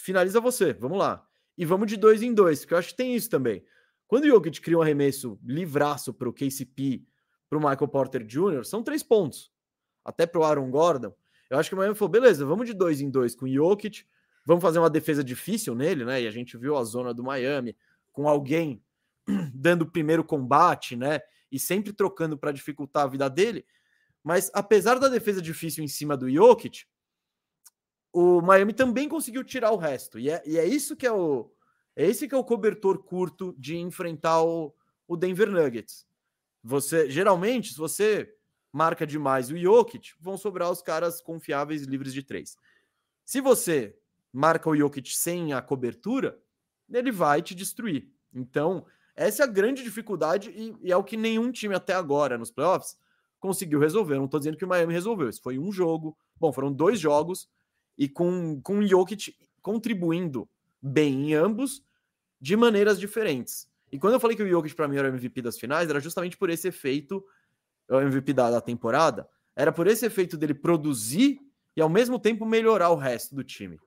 finaliza 0.00 0.40
você, 0.40 0.72
vamos 0.72 0.98
lá. 0.98 1.26
E 1.56 1.64
vamos 1.64 1.88
de 1.88 1.96
dois 1.96 2.22
em 2.22 2.32
dois, 2.32 2.60
porque 2.60 2.74
eu 2.74 2.78
acho 2.78 2.88
que 2.88 2.96
tem 2.96 3.14
isso 3.14 3.28
também. 3.28 3.64
Quando 4.06 4.24
o 4.24 4.28
Jokic 4.28 4.60
cria 4.60 4.78
um 4.78 4.82
arremesso 4.82 5.38
livraço 5.44 6.12
para 6.12 6.28
o 6.28 6.32
KCP, 6.32 7.04
para 7.48 7.58
o 7.58 7.60
Michael 7.60 7.88
Porter 7.88 8.24
Jr., 8.24 8.64
são 8.64 8.82
três 8.82 9.02
pontos. 9.02 9.52
Até 10.04 10.26
para 10.26 10.40
o 10.40 10.44
Aaron 10.44 10.70
Gordon. 10.70 11.14
Eu 11.50 11.58
acho 11.58 11.68
que 11.68 11.74
o 11.74 11.78
Miami 11.78 11.94
falou, 11.94 12.10
beleza, 12.10 12.44
vamos 12.46 12.66
de 12.66 12.72
dois 12.72 13.00
em 13.00 13.10
dois 13.10 13.34
com 13.34 13.44
o 13.44 13.48
Jokic, 13.48 14.06
vamos 14.46 14.62
fazer 14.62 14.78
uma 14.78 14.88
defesa 14.88 15.22
difícil 15.22 15.74
nele, 15.74 16.04
né? 16.04 16.22
E 16.22 16.26
a 16.26 16.30
gente 16.30 16.56
viu 16.56 16.76
a 16.76 16.84
zona 16.84 17.12
do 17.12 17.22
Miami 17.22 17.76
com 18.12 18.28
alguém 18.28 18.82
dando 19.54 19.82
o 19.82 19.90
primeiro 19.90 20.24
combate, 20.24 20.96
né? 20.96 21.20
E 21.50 21.58
sempre 21.58 21.92
trocando 21.92 22.38
para 22.38 22.52
dificultar 22.52 23.04
a 23.04 23.08
vida 23.08 23.28
dele. 23.28 23.64
Mas 24.22 24.50
apesar 24.52 24.98
da 24.98 25.08
defesa 25.08 25.40
difícil 25.40 25.82
em 25.82 25.88
cima 25.88 26.16
do 26.16 26.30
Jokic, 26.30 26.84
o 28.12 28.40
Miami 28.40 28.72
também 28.72 29.08
conseguiu 29.08 29.44
tirar 29.44 29.70
o 29.70 29.76
resto. 29.76 30.18
E 30.18 30.30
é, 30.30 30.42
e 30.46 30.58
é 30.58 30.66
isso 30.66 30.96
que 30.96 31.06
é 31.06 31.12
o. 31.12 31.50
É 31.96 32.06
esse 32.06 32.28
que 32.28 32.34
é 32.34 32.38
o 32.38 32.44
cobertor 32.44 33.02
curto 33.02 33.54
de 33.58 33.76
enfrentar 33.76 34.42
o, 34.42 34.74
o 35.06 35.16
Denver 35.16 35.50
Nuggets. 35.50 36.06
Você 36.62 37.10
geralmente, 37.10 37.72
se 37.72 37.78
você 37.78 38.32
marca 38.72 39.06
demais 39.06 39.50
o 39.50 39.56
Jokic, 39.56 40.12
vão 40.20 40.36
sobrar 40.38 40.70
os 40.70 40.82
caras 40.82 41.20
confiáveis 41.20 41.82
livres 41.82 42.12
de 42.12 42.22
três. 42.22 42.56
Se 43.24 43.40
você 43.40 43.98
marca 44.32 44.68
o 44.68 44.76
Jokic 44.76 45.16
sem 45.16 45.52
a 45.52 45.60
cobertura, 45.60 46.40
ele 46.88 47.10
vai 47.10 47.42
te 47.42 47.54
destruir. 47.54 48.08
Então, 48.32 48.86
essa 49.20 49.42
é 49.42 49.44
a 49.44 49.46
grande 49.46 49.82
dificuldade 49.82 50.50
e, 50.50 50.74
e, 50.82 50.90
é 50.90 50.96
o 50.96 51.04
que 51.04 51.14
nenhum 51.14 51.52
time 51.52 51.74
até 51.74 51.92
agora 51.92 52.38
nos 52.38 52.50
playoffs 52.50 52.96
conseguiu 53.38 53.78
resolver. 53.78 54.16
Não 54.16 54.24
estou 54.24 54.40
dizendo 54.40 54.56
que 54.56 54.64
o 54.64 54.68
Miami 54.68 54.94
resolveu. 54.94 55.28
Isso 55.28 55.42
foi 55.42 55.58
um 55.58 55.70
jogo. 55.70 56.16
Bom, 56.38 56.50
foram 56.50 56.72
dois 56.72 56.98
jogos 56.98 57.46
e 57.98 58.08
com, 58.08 58.58
com 58.62 58.78
o 58.78 58.86
Jokic 58.86 59.36
contribuindo 59.60 60.48
bem 60.80 61.32
em 61.32 61.34
ambos 61.34 61.84
de 62.40 62.56
maneiras 62.56 62.98
diferentes. 62.98 63.68
E 63.92 63.98
quando 63.98 64.14
eu 64.14 64.20
falei 64.20 64.34
que 64.34 64.42
o 64.42 64.48
Jokic 64.48 64.74
para 64.74 64.88
mim 64.88 64.96
era 64.96 65.10
o 65.10 65.14
MVP 65.14 65.42
das 65.42 65.58
finais, 65.58 65.90
era 65.90 66.00
justamente 66.00 66.38
por 66.38 66.48
esse 66.48 66.68
efeito, 66.68 67.22
o 67.90 68.00
MVP 68.00 68.32
da, 68.32 68.50
da 68.50 68.60
temporada, 68.62 69.28
era 69.54 69.70
por 69.70 69.86
esse 69.86 70.06
efeito 70.06 70.38
dele 70.38 70.54
produzir 70.54 71.38
e 71.76 71.82
ao 71.82 71.90
mesmo 71.90 72.18
tempo 72.18 72.46
melhorar 72.46 72.88
o 72.88 72.96
resto 72.96 73.34
do 73.34 73.44
time. 73.44 73.78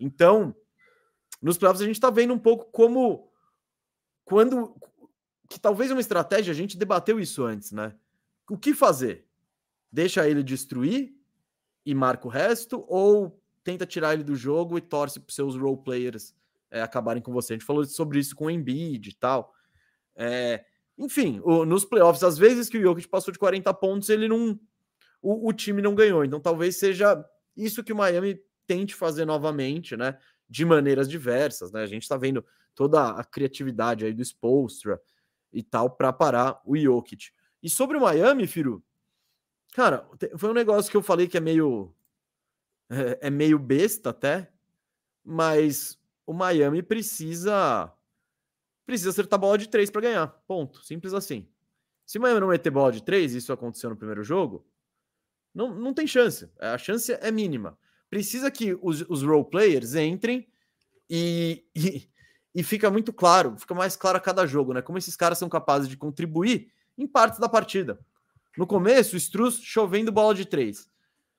Então, 0.00 0.52
nos 1.40 1.56
playoffs 1.56 1.80
a 1.80 1.86
gente 1.86 1.94
está 1.94 2.10
vendo 2.10 2.34
um 2.34 2.38
pouco 2.40 2.72
como 2.72 3.32
quando 4.24 4.74
que 5.48 5.60
talvez 5.60 5.90
uma 5.90 6.00
estratégia, 6.00 6.52
a 6.52 6.54
gente 6.54 6.76
debateu 6.76 7.20
isso 7.20 7.44
antes, 7.44 7.70
né? 7.70 7.94
O 8.50 8.56
que 8.56 8.74
fazer? 8.74 9.26
Deixa 9.92 10.28
ele 10.28 10.42
destruir 10.42 11.14
e 11.84 11.94
marca 11.94 12.26
o 12.26 12.30
resto 12.30 12.84
ou 12.88 13.40
tenta 13.62 13.86
tirar 13.86 14.14
ele 14.14 14.24
do 14.24 14.34
jogo 14.34 14.76
e 14.76 14.80
torce 14.80 15.20
para 15.20 15.34
seus 15.34 15.56
role 15.56 15.82
players 15.82 16.34
é, 16.70 16.82
acabarem 16.82 17.22
com 17.22 17.32
você? 17.32 17.52
A 17.52 17.56
gente 17.56 17.66
falou 17.66 17.84
sobre 17.84 18.18
isso 18.18 18.34
com 18.34 18.46
o 18.46 18.50
Embiid 18.50 19.10
e 19.10 19.14
tal. 19.14 19.54
É, 20.16 20.64
enfim, 20.98 21.40
o, 21.44 21.64
nos 21.64 21.84
playoffs, 21.84 22.22
às 22.22 22.36
vezes 22.38 22.68
que 22.68 22.78
o 22.78 22.82
Jokic 22.82 23.08
passou 23.08 23.32
de 23.32 23.38
40 23.38 23.72
pontos, 23.74 24.08
ele 24.08 24.28
não 24.28 24.58
o, 25.22 25.48
o 25.48 25.52
time 25.52 25.80
não 25.80 25.94
ganhou. 25.94 26.24
Então 26.24 26.40
talvez 26.40 26.76
seja 26.76 27.24
isso 27.56 27.84
que 27.84 27.92
o 27.92 27.96
Miami 27.96 28.38
tente 28.66 28.94
fazer 28.94 29.24
novamente, 29.24 29.96
né? 29.96 30.18
De 30.54 30.64
maneiras 30.64 31.08
diversas, 31.08 31.72
né? 31.72 31.82
A 31.82 31.86
gente 31.86 32.02
está 32.02 32.16
vendo 32.16 32.44
toda 32.76 33.10
a 33.10 33.24
criatividade 33.24 34.04
aí 34.04 34.14
do 34.14 34.22
Spolstra 34.22 35.02
e 35.52 35.64
tal 35.64 35.90
para 35.90 36.12
parar 36.12 36.60
o 36.64 36.76
Jokic. 36.76 37.32
E 37.60 37.68
sobre 37.68 37.96
o 37.96 38.00
Miami, 38.00 38.46
Firu, 38.46 38.80
cara, 39.74 40.08
foi 40.36 40.50
um 40.50 40.54
negócio 40.54 40.88
que 40.88 40.96
eu 40.96 41.02
falei 41.02 41.26
que 41.26 41.36
é 41.36 41.40
meio 41.40 41.92
é, 42.88 43.26
é 43.26 43.30
meio 43.30 43.58
besta 43.58 44.10
até, 44.10 44.52
mas 45.24 45.98
o 46.24 46.32
Miami 46.32 46.84
precisa 46.84 47.92
precisa 48.86 49.10
acertar 49.10 49.40
bola 49.40 49.58
de 49.58 49.68
três 49.68 49.90
para 49.90 50.02
ganhar. 50.02 50.28
Ponto, 50.46 50.84
simples 50.84 51.14
assim. 51.14 51.48
Se 52.06 52.16
o 52.18 52.20
Miami 52.20 52.38
não 52.38 52.48
meter 52.48 52.70
bola 52.70 52.92
de 52.92 53.02
três, 53.02 53.34
isso 53.34 53.52
aconteceu 53.52 53.90
no 53.90 53.96
primeiro 53.96 54.22
jogo, 54.22 54.64
não, 55.52 55.74
não 55.74 55.92
tem 55.92 56.06
chance. 56.06 56.48
A 56.60 56.78
chance 56.78 57.12
é 57.12 57.30
mínima. 57.32 57.76
Precisa 58.14 58.48
que 58.48 58.78
os, 58.80 59.00
os 59.08 59.24
role 59.24 59.44
players 59.44 59.96
entrem 59.96 60.46
e, 61.10 61.64
e, 61.74 62.08
e 62.54 62.62
fica 62.62 62.88
muito 62.88 63.12
claro, 63.12 63.56
fica 63.58 63.74
mais 63.74 63.96
claro 63.96 64.18
a 64.18 64.20
cada 64.20 64.46
jogo, 64.46 64.72
né? 64.72 64.80
Como 64.80 64.96
esses 64.96 65.16
caras 65.16 65.36
são 65.36 65.48
capazes 65.48 65.88
de 65.88 65.96
contribuir 65.96 66.68
em 66.96 67.08
partes 67.08 67.40
da 67.40 67.48
partida. 67.48 67.98
No 68.56 68.68
começo, 68.68 69.16
o 69.16 69.18
Struz 69.18 69.56
chovendo 69.60 70.12
bola 70.12 70.32
de 70.32 70.44
três. 70.44 70.88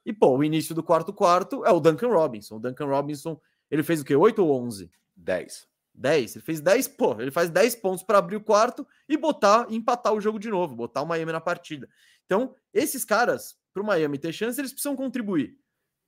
E, 0.06 0.12
pô, 0.12 0.36
o 0.36 0.44
início 0.44 0.76
do 0.76 0.84
quarto 0.84 1.14
quarto 1.14 1.66
é 1.66 1.72
o 1.72 1.80
Duncan 1.80 2.10
Robinson. 2.10 2.58
O 2.58 2.60
Duncan 2.60 2.88
Robinson, 2.88 3.40
ele 3.72 3.82
fez 3.82 4.02
o 4.02 4.04
quê? 4.04 4.14
8 4.14 4.44
ou 4.44 4.62
11? 4.66 4.92
10. 5.16 5.68
10. 5.94 6.36
Ele 6.36 6.44
fez 6.44 6.60
10, 6.60 6.90
pô, 6.90 7.22
ele 7.22 7.32
faz 7.32 7.50
10 7.50 7.76
pontos 7.76 8.04
para 8.04 8.18
abrir 8.18 8.36
o 8.36 8.44
quarto 8.44 8.86
e 9.08 9.16
botar, 9.16 9.66
empatar 9.70 10.14
o 10.14 10.20
jogo 10.20 10.38
de 10.38 10.50
novo, 10.50 10.76
botar 10.76 11.04
o 11.04 11.06
Miami 11.06 11.32
na 11.32 11.40
partida. 11.40 11.88
Então, 12.26 12.54
esses 12.74 13.06
caras, 13.06 13.56
para 13.74 13.82
o 13.82 13.86
Miami 13.86 14.18
ter 14.18 14.34
chance, 14.34 14.60
eles 14.60 14.74
precisam 14.74 14.94
contribuir. 14.94 15.58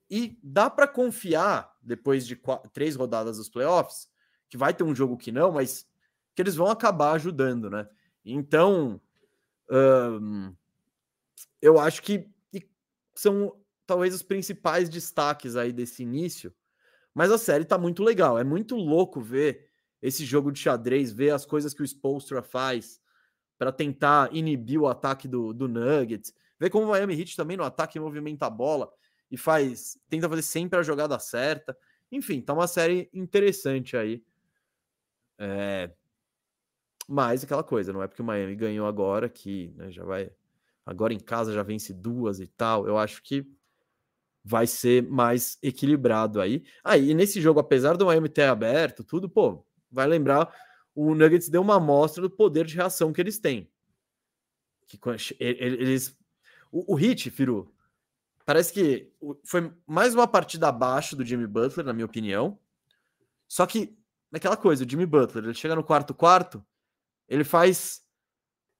E 0.09 0.39
dá 0.41 0.69
para 0.69 0.87
confiar, 0.87 1.75
depois 1.81 2.25
de 2.25 2.35
quatro, 2.35 2.69
três 2.71 2.95
rodadas 2.95 3.37
dos 3.37 3.49
playoffs, 3.49 4.07
que 4.49 4.57
vai 4.57 4.73
ter 4.73 4.83
um 4.83 4.95
jogo 4.95 5.17
que 5.17 5.31
não, 5.31 5.51
mas 5.51 5.85
que 6.33 6.41
eles 6.41 6.55
vão 6.55 6.67
acabar 6.67 7.13
ajudando, 7.13 7.69
né? 7.69 7.87
Então, 8.23 9.01
eu 11.61 11.79
acho 11.79 12.01
que 12.01 12.29
são 13.15 13.59
talvez 13.85 14.13
os 14.13 14.21
principais 14.21 14.89
destaques 14.89 15.55
aí 15.55 15.73
desse 15.73 16.03
início. 16.03 16.53
Mas 17.13 17.31
a 17.31 17.37
série 17.37 17.65
tá 17.65 17.77
muito 17.77 18.03
legal. 18.03 18.37
É 18.37 18.43
muito 18.43 18.75
louco 18.75 19.19
ver 19.19 19.67
esse 20.01 20.23
jogo 20.23 20.51
de 20.51 20.59
xadrez, 20.59 21.11
ver 21.11 21.31
as 21.31 21.45
coisas 21.45 21.73
que 21.73 21.81
o 21.81 21.87
Spolstra 21.87 22.43
faz 22.43 23.01
para 23.57 23.71
tentar 23.71 24.33
inibir 24.35 24.79
o 24.79 24.87
ataque 24.87 25.27
do, 25.27 25.51
do 25.51 25.67
Nuggets, 25.67 26.31
ver 26.59 26.69
como 26.69 26.85
o 26.85 26.89
Miami 26.89 27.19
Heat 27.19 27.35
também 27.35 27.57
no 27.57 27.63
ataque 27.63 27.99
movimenta 27.99 28.45
a 28.45 28.49
bola 28.49 28.91
e 29.29 29.37
faz, 29.37 29.99
tenta 30.09 30.29
fazer 30.29 30.41
sempre 30.41 30.79
a 30.79 30.83
jogada 30.83 31.17
certa. 31.19 31.77
Enfim, 32.11 32.41
tá 32.41 32.53
uma 32.53 32.67
série 32.67 33.09
interessante 33.13 33.97
aí. 33.97 34.23
É... 35.37 35.91
Mas 37.07 37.43
aquela 37.43 37.63
coisa, 37.63 37.93
não 37.93 38.03
é 38.03 38.07
porque 38.07 38.21
o 38.21 38.25
Miami 38.25 38.55
ganhou 38.55 38.87
agora 38.87 39.29
que 39.29 39.73
né, 39.75 39.91
já 39.91 40.03
vai. 40.03 40.29
Agora 40.85 41.13
em 41.13 41.19
casa 41.19 41.53
já 41.53 41.63
vence 41.63 41.93
duas 41.93 42.39
e 42.39 42.47
tal. 42.47 42.87
Eu 42.87 42.97
acho 42.97 43.21
que 43.21 43.45
vai 44.43 44.65
ser 44.65 45.03
mais 45.03 45.57
equilibrado 45.61 46.39
aí. 46.39 46.63
Aí, 46.83 47.11
ah, 47.11 47.15
nesse 47.15 47.41
jogo, 47.41 47.59
apesar 47.59 47.97
do 47.97 48.05
Miami 48.05 48.29
ter 48.29 48.43
aberto, 48.43 49.03
tudo, 49.03 49.29
pô, 49.29 49.65
vai 49.91 50.07
lembrar, 50.07 50.53
o 50.95 51.13
Nuggets 51.13 51.49
deu 51.49 51.61
uma 51.61 51.75
amostra 51.75 52.21
do 52.21 52.29
poder 52.29 52.65
de 52.65 52.75
reação 52.75 53.11
que 53.11 53.21
eles 53.21 53.39
têm. 53.39 53.69
Que 54.87 54.97
eles. 55.39 56.17
O, 56.71 56.93
o 56.93 56.95
Hit, 56.95 57.29
Firu, 57.29 57.73
parece 58.47 58.71
que 58.71 59.11
foi 59.43 59.73
mais 59.85 60.15
uma 60.15 60.25
partida 60.25 60.69
abaixo 60.69 61.17
do 61.17 61.25
Jimmy 61.25 61.45
Butler, 61.45 61.85
na 61.85 61.91
minha 61.91 62.05
opinião. 62.05 62.57
Só 63.45 63.65
que, 63.65 63.93
naquela 64.31 64.55
coisa, 64.55 64.85
o 64.85 64.89
Jimmy 64.89 65.05
Butler, 65.05 65.43
ele 65.43 65.53
chega 65.53 65.75
no 65.75 65.83
quarto 65.83 66.13
quarto, 66.13 66.65
ele 67.27 67.43
faz. 67.43 68.01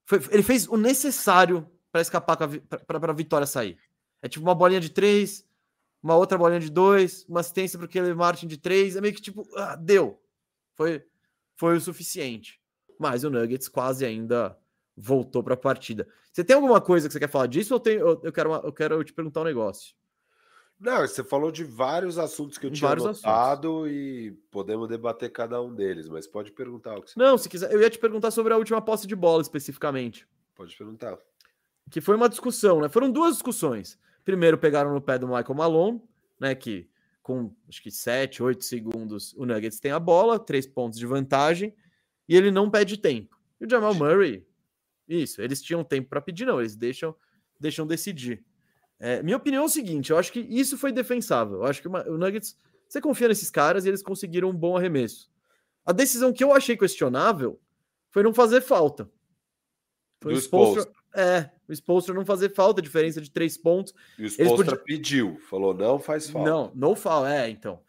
Foi, 0.06 0.20
ele 0.32 0.42
fez 0.42 0.70
o 0.70 0.78
necessário 0.78 1.70
para 1.92 2.00
escapar 2.00 2.38
para 2.38 3.12
a 3.12 3.14
vitória 3.14 3.46
sair. 3.46 3.78
É 4.22 4.30
tipo 4.30 4.46
uma 4.46 4.56
bolinha 4.56 4.80
de 4.80 4.90
três, 4.90 5.46
uma 6.02 6.16
outra 6.16 6.38
bolinha 6.38 6.62
de 6.62 6.72
dois, 6.72 7.26
uma 7.28 7.42
assistência 7.42 7.78
para 7.78 7.88
o 7.88 7.90
Caleb 7.90 8.16
Martin 8.16 8.48
de 8.48 8.58
três. 8.58 8.96
É 8.96 9.02
meio 9.02 9.14
que 9.14 9.22
tipo, 9.22 9.46
ah, 9.58 9.76
deu. 9.76 10.18
Foi, 10.76 11.06
foi 11.58 11.76
o 11.76 11.82
suficiente. 11.82 12.62
Mas 12.98 13.26
o 13.26 13.30
Nuggets 13.30 13.68
quase 13.68 14.06
ainda 14.06 14.58
voltou 14.98 15.44
para 15.44 15.54
a 15.54 15.58
partida. 15.58 16.08
Você 16.34 16.44
tem 16.44 16.56
alguma 16.56 16.82
coisa 16.82 17.08
que 17.08 17.14
você 17.14 17.20
quer 17.20 17.30
falar 17.30 17.46
disso 17.46 17.76
ou 17.76 17.80
tem, 17.80 17.98
eu, 17.98 18.20
eu, 18.24 18.34
quero, 18.34 18.54
eu 18.56 18.74
quero 18.74 19.04
te 19.04 19.14
perguntar 19.14 19.42
um 19.42 19.46
negócio? 19.46 19.96
Não, 20.80 21.00
você 21.02 21.24
falou 21.24 21.52
de 21.52 21.64
vários 21.64 22.18
assuntos 22.18 22.58
que 22.58 22.66
eu 22.66 22.72
tinha 22.72 22.92
anotado 22.92 23.88
e 23.88 24.32
podemos 24.52 24.88
debater 24.88 25.32
cada 25.32 25.62
um 25.62 25.74
deles, 25.74 26.08
mas 26.08 26.28
pode 26.28 26.52
perguntar 26.52 26.98
o 26.98 27.02
que 27.02 27.12
você 27.12 27.20
Não, 27.20 27.38
se 27.38 27.50
quiser, 27.50 27.72
eu 27.72 27.82
ia 27.82 27.90
te 27.90 27.98
perguntar 27.98 28.32
sobre 28.32 28.54
a 28.54 28.58
última 28.58 28.82
posse 28.82 29.08
de 29.08 29.16
bola 29.16 29.42
especificamente. 29.42 30.28
Pode 30.56 30.76
perguntar. 30.76 31.18
Que 31.90 32.02
foi 32.02 32.16
uma 32.16 32.30
discussão, 32.30 32.82
né? 32.82 32.90
Foram 32.90 33.12
duas 33.12 33.34
discussões. 33.34 33.98
Primeiro 34.24 34.58
pegaram 34.58 34.94
no 34.94 35.02
pé 35.02 35.18
do 35.18 35.28
Michael 35.28 35.56
Malone, 35.56 36.02
né, 36.40 36.54
que 36.54 36.90
com 37.24 37.52
acho 37.68 37.82
que 37.82 37.92
7, 37.92 38.44
8 38.44 38.64
segundos 38.64 39.34
o 39.34 39.46
Nuggets 39.46 39.80
tem 39.80 39.92
a 39.92 40.00
bola, 40.00 40.40
três 40.40 40.68
pontos 40.68 41.00
de 41.00 41.06
vantagem, 41.06 41.74
e 42.28 42.36
ele 42.36 42.52
não 42.52 42.70
pede 42.70 42.98
tempo. 42.98 43.38
E 43.60 43.66
o 43.66 43.70
Jamal 43.70 43.94
Murray, 43.94 44.46
isso, 45.08 45.42
eles 45.42 45.62
tinham 45.62 45.84
tempo 45.84 46.10
para 46.10 46.22
pedir, 46.22 46.46
não, 46.46 46.60
eles 46.60 46.76
deixam, 46.76 47.16
deixam 47.60 47.88
decidir. 47.88 48.44
É, 49.00 49.22
minha 49.22 49.38
opinião 49.38 49.64
é 49.64 49.66
o 49.66 49.70
seguinte: 49.70 50.12
eu 50.12 50.18
acho 50.18 50.32
que 50.32 50.40
isso 50.40 50.78
foi 50.78 50.92
defensável. 50.92 51.58
Eu 51.58 51.66
acho 51.66 51.82
que 51.82 51.88
o 51.88 52.18
Nuggets, 52.18 52.58
você 52.88 53.00
confia 53.00 53.28
nesses 53.28 53.50
caras 53.50 53.86
e 53.86 53.90
eles 53.90 54.02
conseguiram 54.02 54.50
um 54.50 54.56
bom 54.56 54.76
arremesso. 54.76 55.30
A 55.86 55.92
decisão 55.92 56.34
que 56.34 56.44
eu 56.44 56.54
achei 56.54 56.76
questionável 56.76 57.60
foi 58.10 58.24
não 58.24 58.34
fazer 58.34 58.62
falta. 58.62 59.10
Foi 60.20 60.34
Do 60.34 60.40
Spolstra, 60.40 60.92
é, 61.16 61.50
o 61.68 61.74
Spolstra 61.74 62.14
não 62.14 62.26
fazer 62.26 62.54
falta, 62.54 62.82
diferença 62.82 63.22
de 63.22 63.30
três 63.30 63.58
pontos. 63.58 63.94
E 64.18 64.26
o 64.26 64.28
Spolstra 64.28 64.76
podiam... 64.78 64.84
pediu, 64.84 65.40
falou 65.50 65.74
não 65.74 66.00
faz 66.00 66.30
falta. 66.30 66.50
Não, 66.50 66.72
não 66.76 66.96
fala, 66.96 67.34
é, 67.34 67.50
então. 67.50 67.80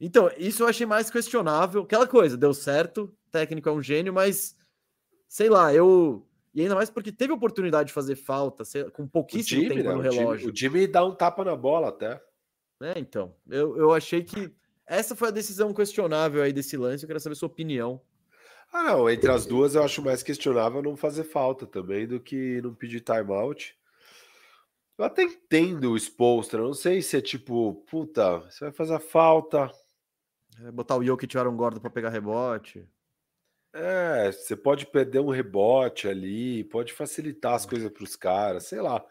Então, 0.00 0.30
isso 0.36 0.62
eu 0.62 0.68
achei 0.68 0.86
mais 0.86 1.10
questionável. 1.10 1.82
Aquela 1.82 2.06
coisa, 2.06 2.36
deu 2.36 2.54
certo, 2.54 3.04
o 3.04 3.30
técnico 3.30 3.68
é 3.68 3.72
um 3.72 3.82
gênio, 3.82 4.12
mas 4.12 4.56
sei 5.28 5.48
lá, 5.48 5.72
eu 5.74 6.26
e 6.54 6.60
ainda 6.60 6.74
mais 6.74 6.90
porque 6.90 7.10
teve 7.10 7.32
oportunidade 7.32 7.88
de 7.88 7.92
fazer 7.92 8.14
falta, 8.14 8.62
com 8.92 9.06
pouquíssimo 9.06 9.62
Jimmy, 9.62 9.76
tempo 9.76 9.88
né? 9.88 9.94
no 9.94 10.00
relógio. 10.00 10.50
O 10.50 10.56
Jimmy, 10.56 10.86
dá 10.86 11.04
um 11.04 11.14
tapa 11.14 11.44
na 11.44 11.56
bola 11.56 11.88
até. 11.88 12.20
É, 12.82 12.98
então. 12.98 13.34
Eu, 13.48 13.76
eu 13.76 13.92
achei 13.92 14.22
que 14.22 14.52
essa 14.86 15.16
foi 15.16 15.28
a 15.28 15.32
decisão 15.32 15.72
questionável 15.72 16.42
aí 16.42 16.52
desse 16.52 16.76
lance. 16.76 17.04
Eu 17.04 17.08
quero 17.08 17.20
saber 17.20 17.36
sua 17.36 17.46
opinião. 17.46 18.00
Ah, 18.72 18.82
não. 18.82 19.08
Entre 19.08 19.30
as 19.30 19.46
duas, 19.46 19.74
eu 19.74 19.82
acho 19.82 20.02
mais 20.02 20.22
questionável 20.22 20.82
não 20.82 20.96
fazer 20.96 21.24
falta 21.24 21.66
também 21.66 22.06
do 22.06 22.20
que 22.20 22.60
não 22.60 22.74
pedir 22.74 23.00
timeout. 23.00 23.74
Eu 24.98 25.04
até 25.06 25.22
entendo 25.22 25.92
o 25.92 25.96
Spolstra. 25.96 26.60
Não 26.60 26.74
sei 26.74 27.00
se 27.00 27.16
é 27.16 27.20
tipo, 27.20 27.82
puta, 27.90 28.40
você 28.40 28.64
vai 28.64 28.72
fazer 28.72 28.94
a 28.94 29.00
falta. 29.00 29.70
É 30.62 30.70
botar 30.70 30.96
o 30.96 31.04
Jokic 31.04 31.36
um 31.38 31.56
Gordo 31.56 31.80
para 31.80 31.90
pegar 31.90 32.10
rebote. 32.10 32.86
É, 33.74 34.30
você 34.30 34.54
pode 34.54 34.86
perder 34.86 35.20
um 35.20 35.30
rebote 35.30 36.06
ali, 36.06 36.64
pode 36.64 36.92
facilitar 36.92 37.54
as 37.54 37.64
coisas 37.64 37.90
para 37.90 38.04
os 38.04 38.16
caras, 38.16 38.64
sei 38.64 38.80
lá. 38.80 39.02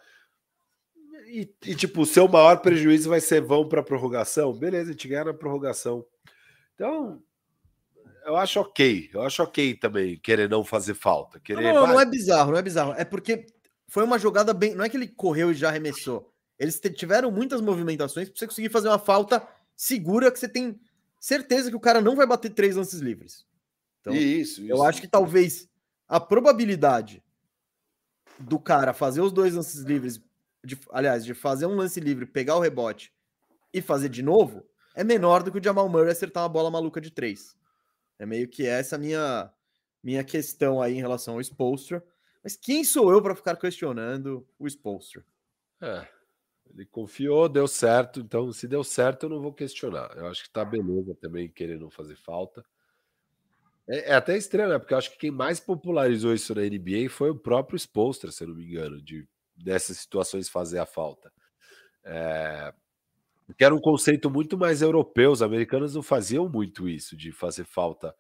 E, 1.26 1.50
e, 1.66 1.76
tipo, 1.76 2.02
o 2.02 2.06
seu 2.06 2.28
maior 2.28 2.58
prejuízo 2.58 3.10
vai 3.10 3.20
ser 3.20 3.42
vão 3.42 3.68
para 3.68 3.82
prorrogação? 3.82 4.54
Beleza, 4.54 4.90
a 4.90 4.92
gente 4.92 5.08
ganha 5.08 5.26
na 5.26 5.34
prorrogação. 5.34 6.06
Então, 6.76 7.22
eu 8.26 8.36
acho 8.36 8.60
ok. 8.60 9.10
Eu 9.14 9.22
acho 9.22 9.42
ok 9.42 9.76
também 9.76 10.18
querer 10.18 10.50
não 10.50 10.64
fazer 10.64 10.94
falta. 10.94 11.40
Querer, 11.40 11.74
não, 11.74 11.88
não, 11.88 11.94
não 11.94 12.02
é 12.02 12.06
bizarro, 12.06 12.52
não 12.52 12.60
é 12.60 12.62
bizarro. 12.62 12.94
É 12.98 13.06
porque 13.06 13.46
foi 13.88 14.04
uma 14.04 14.20
jogada 14.20 14.54
bem. 14.54 14.76
Não 14.76 14.86
é 14.86 14.90
que 14.90 14.98
ele 14.98 15.08
correu 15.08 15.52
e 15.52 15.56
já 15.56 15.70
arremessou. 15.70 16.32
Eles 16.60 16.80
tiveram 16.96 17.32
muitas 17.32 17.62
movimentações 17.62 18.30
para 18.30 18.38
você 18.38 18.46
conseguir 18.46 18.70
fazer 18.70 18.88
uma 18.90 19.00
falta 19.00 19.46
segura 19.76 20.32
que 20.32 20.38
você 20.38 20.48
tem 20.48 20.80
certeza 21.20 21.70
que 21.70 21.76
o 21.76 21.80
cara 21.80 22.02
não 22.02 22.16
vai 22.16 22.28
bater 22.28 22.52
três 22.52 22.76
lances 22.76 23.00
livres. 23.00 23.46
Então, 24.02 24.14
isso, 24.14 24.62
isso. 24.62 24.72
Eu 24.72 24.84
acho 24.84 25.00
que 25.00 25.08
talvez 25.08 25.70
a 26.08 26.20
probabilidade 26.20 27.24
do 28.40 28.60
cara 28.60 28.94
fazer 28.94 29.22
os 29.22 29.32
dois 29.32 29.54
lances 29.54 29.82
livres, 29.82 30.22
de, 30.64 30.78
aliás, 30.92 31.24
de 31.24 31.34
fazer 31.34 31.66
um 31.66 31.76
lance 31.76 32.00
livre, 32.00 32.26
pegar 32.26 32.58
o 32.58 32.60
rebote 32.60 33.14
e 33.74 33.82
fazer 33.82 34.10
de 34.10 34.22
novo, 34.22 34.66
é 34.96 35.04
menor 35.04 35.44
do 35.44 35.52
que 35.52 35.60
o 35.60 35.64
Jamal 35.64 35.88
Murray 35.88 36.12
acertar 36.12 36.44
uma 36.44 36.50
bola 36.50 36.70
maluca 36.70 37.00
de 37.00 37.12
três. 37.12 37.56
É 38.20 38.26
meio 38.26 38.48
que 38.48 38.66
essa 38.66 38.98
minha 38.98 39.52
minha 40.04 40.24
questão 40.24 40.82
aí 40.82 40.96
em 40.96 41.02
relação 41.02 41.36
ao 41.36 41.42
Spolstra. 41.42 42.04
Mas 42.44 42.56
quem 42.56 42.84
sou 42.84 43.12
eu 43.12 43.22
para 43.22 43.36
ficar 43.36 43.56
questionando 43.56 44.48
o 44.58 44.68
Spolstra? 44.68 45.24
É, 45.80 46.08
ele 46.74 46.86
confiou, 46.86 47.48
deu 47.48 47.68
certo. 47.68 48.20
Então, 48.20 48.52
se 48.52 48.68
deu 48.68 48.84
certo, 48.84 49.24
eu 49.26 49.30
não 49.30 49.42
vou 49.42 49.54
questionar. 49.54 50.12
Eu 50.16 50.28
acho 50.28 50.44
que 50.44 50.50
tá 50.50 50.66
beleza 50.66 51.16
também 51.16 51.50
querer 51.50 51.80
não 51.80 51.90
fazer 51.90 52.16
falta. 52.16 52.66
É, 53.92 54.12
é, 54.12 54.14
até 54.14 54.38
estranho, 54.38 54.70
né? 54.70 54.80
Porque 54.80 54.94
eu 54.94 54.98
acho 54.98 55.12
que 55.12 55.18
quem 55.18 55.32
mais 55.32 55.60
popularizou 55.60 56.34
isso 56.34 56.56
na 56.56 56.62
NBA 56.62 57.10
foi 57.10 57.30
o 57.30 57.36
próprio 57.36 57.78
Spolstra, 57.78 58.32
se 58.32 58.42
eu 58.42 58.48
não 58.48 58.56
me 58.56 58.66
engano, 58.66 59.02
de 59.02 59.28
dessas 59.54 59.98
situações 59.98 60.48
fazer 60.48 60.80
a 60.80 60.86
falta. 60.86 61.32
É, 62.06 62.74
que 63.58 63.66
era 63.66 63.76
um 63.76 63.82
conceito 63.82 64.30
muito 64.30 64.58
mais 64.58 64.82
europeu. 64.82 65.32
Os 65.32 65.42
americanos 65.42 65.94
não 65.94 66.02
faziam 66.02 66.48
muito 66.48 66.88
isso, 66.88 67.18
de 67.18 67.34
fazer 67.34 67.66
falta 67.66 68.16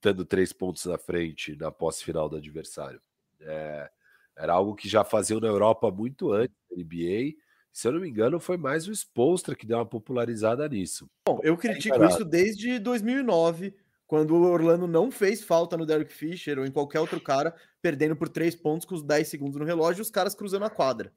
tendo 0.00 0.24
três 0.24 0.52
pontos 0.52 0.84
na 0.84 0.98
frente 0.98 1.56
na 1.56 1.70
posse 1.70 2.04
final 2.04 2.28
do 2.28 2.36
adversário. 2.36 3.00
É, 3.40 3.88
era 4.36 4.52
algo 4.52 4.74
que 4.74 4.88
já 4.88 5.04
faziam 5.04 5.38
na 5.38 5.46
Europa 5.46 5.92
muito 5.92 6.32
antes 6.32 6.56
da 6.68 6.76
NBA. 6.76 7.36
Se 7.72 7.86
eu 7.86 7.92
não 7.92 8.00
me 8.00 8.08
engano, 8.08 8.40
foi 8.40 8.56
mais 8.56 8.88
o 8.88 8.92
Spolstra 8.92 9.54
que 9.54 9.66
deu 9.66 9.78
uma 9.78 9.86
popularizada 9.86 10.68
nisso. 10.68 11.08
Bom, 11.26 11.38
eu 11.42 11.56
critico 11.56 12.04
isso 12.04 12.24
desde 12.24 12.78
2009 12.80 13.74
quando 14.14 14.30
o 14.36 14.44
Orlando 14.44 14.86
não 14.86 15.10
fez 15.10 15.42
falta 15.42 15.76
no 15.76 15.84
Derek 15.84 16.14
Fisher 16.14 16.56
ou 16.56 16.64
em 16.64 16.70
qualquer 16.70 17.00
outro 17.00 17.20
cara, 17.20 17.52
perdendo 17.82 18.14
por 18.14 18.28
três 18.28 18.54
pontos 18.54 18.86
com 18.86 18.94
os 18.94 19.02
10 19.02 19.26
segundos 19.26 19.58
no 19.58 19.64
relógio 19.64 20.00
e 20.00 20.02
os 20.02 20.10
caras 20.10 20.36
cruzando 20.36 20.64
a 20.64 20.70
quadra. 20.70 21.12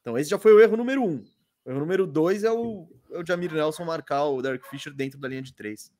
Então, 0.00 0.16
esse 0.16 0.30
já 0.30 0.38
foi 0.38 0.52
o 0.52 0.60
erro 0.60 0.76
número 0.76 1.02
um. 1.02 1.24
O 1.64 1.72
número 1.72 2.06
dois 2.06 2.44
é 2.44 2.52
o, 2.52 2.88
é 3.10 3.18
o 3.18 3.26
Jamir 3.26 3.52
Nelson 3.52 3.84
marcar 3.84 4.26
o 4.26 4.40
Derek 4.40 4.68
Fisher 4.68 4.94
dentro 4.94 5.18
da 5.18 5.26
linha 5.26 5.42
de 5.42 5.52
três. 5.52 5.92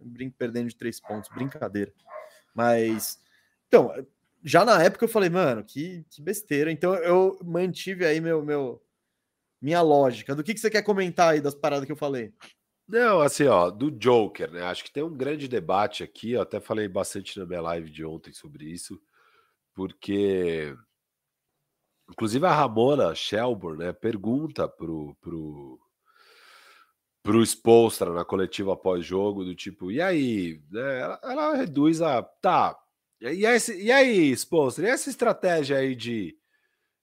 Brinco 0.00 0.34
perdendo 0.36 0.68
de 0.68 0.74
três 0.74 0.98
pontos, 0.98 1.30
brincadeira. 1.32 1.92
Mas, 2.52 3.22
então, 3.68 3.92
já 4.42 4.64
na 4.64 4.82
época 4.82 5.04
eu 5.04 5.08
falei, 5.08 5.30
mano, 5.30 5.62
que, 5.62 6.04
que 6.10 6.20
besteira. 6.20 6.72
Então 6.72 6.96
eu 6.96 7.38
mantive 7.44 8.04
aí 8.04 8.20
meu, 8.20 8.44
meu, 8.44 8.82
minha 9.62 9.82
lógica. 9.82 10.34
Do 10.34 10.42
que, 10.42 10.52
que 10.52 10.58
você 10.58 10.68
quer 10.68 10.82
comentar 10.82 11.34
aí 11.34 11.40
das 11.40 11.54
paradas 11.54 11.86
que 11.86 11.92
eu 11.92 11.96
falei? 11.96 12.34
Não, 12.88 13.20
assim, 13.20 13.46
ó, 13.46 13.70
do 13.70 13.90
Joker, 13.90 14.50
né? 14.52 14.62
Acho 14.62 14.84
que 14.84 14.92
tem 14.92 15.02
um 15.02 15.16
grande 15.16 15.48
debate 15.48 16.02
aqui. 16.04 16.32
Eu 16.32 16.42
até 16.42 16.60
falei 16.60 16.88
bastante 16.88 17.38
na 17.38 17.46
minha 17.46 17.60
live 17.60 17.90
de 17.90 18.04
ontem 18.04 18.32
sobre 18.32 18.64
isso, 18.66 19.00
porque 19.74 20.76
Inclusive 22.10 22.46
a 22.46 22.52
Ramona 22.52 23.14
Shelburne 23.14 23.84
né, 23.84 23.92
pergunta 23.92 24.68
pro, 24.68 25.16
pro, 25.20 25.80
pro 27.22 27.42
Spolstra 27.44 28.12
na 28.12 28.24
coletiva 28.24 28.74
após 28.74 29.04
jogo, 29.04 29.44
do 29.44 29.54
tipo, 29.54 29.90
e 29.90 30.00
aí? 30.00 30.62
Né, 30.70 31.00
ela, 31.00 31.20
ela, 31.24 31.56
reduz 31.56 32.00
a. 32.00 32.22
Tá. 32.22 32.78
E, 33.20 33.44
esse, 33.44 33.82
e 33.82 33.90
aí, 33.90 34.30
Spolstra, 34.36 34.86
e 34.86 34.90
essa 34.90 35.10
estratégia 35.10 35.78
aí 35.78 35.96
de 35.96 36.36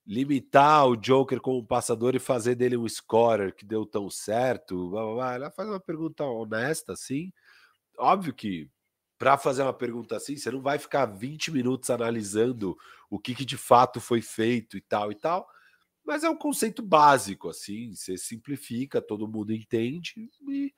limitar 0.06 0.88
o 0.88 0.98
Joker 0.98 1.40
como 1.40 1.66
passador 1.66 2.16
e 2.16 2.20
fazer 2.20 2.56
dele 2.56 2.78
um 2.78 2.88
scorer 2.88 3.56
que 3.56 3.66
deu 3.66 3.86
tão 3.86 4.10
certo? 4.10 4.90
Blá, 4.90 5.04
blá, 5.04 5.14
blá. 5.14 5.34
Ela 5.36 5.52
faz 5.52 5.70
uma 5.70 5.80
pergunta 5.80 6.24
honesta, 6.26 6.94
assim. 6.94 7.32
Óbvio 7.98 8.34
que 8.34 8.70
para 9.18 9.38
fazer 9.38 9.62
uma 9.62 9.74
pergunta 9.74 10.18
assim, 10.18 10.36
você 10.36 10.52
não 10.52 10.62
vai 10.62 10.78
ficar 10.78 11.06
20 11.06 11.50
minutos 11.52 11.90
analisando 11.90 12.78
o 13.10 13.18
que, 13.18 13.34
que 13.34 13.46
de 13.46 13.56
fato 13.56 14.02
foi 14.02 14.22
feito 14.22 14.76
e 14.76 14.82
tal 14.82 15.12
e 15.12 15.16
tal, 15.16 15.48
mas 16.04 16.26
é 16.26 16.30
um 16.30 16.36
conceito 16.36 16.82
básico, 16.82 17.48
assim, 17.48 17.96
você 17.96 18.18
simplifica, 18.18 19.02
todo 19.02 19.28
mundo 19.28 19.54
entende 19.54 20.30
e, 20.50 20.74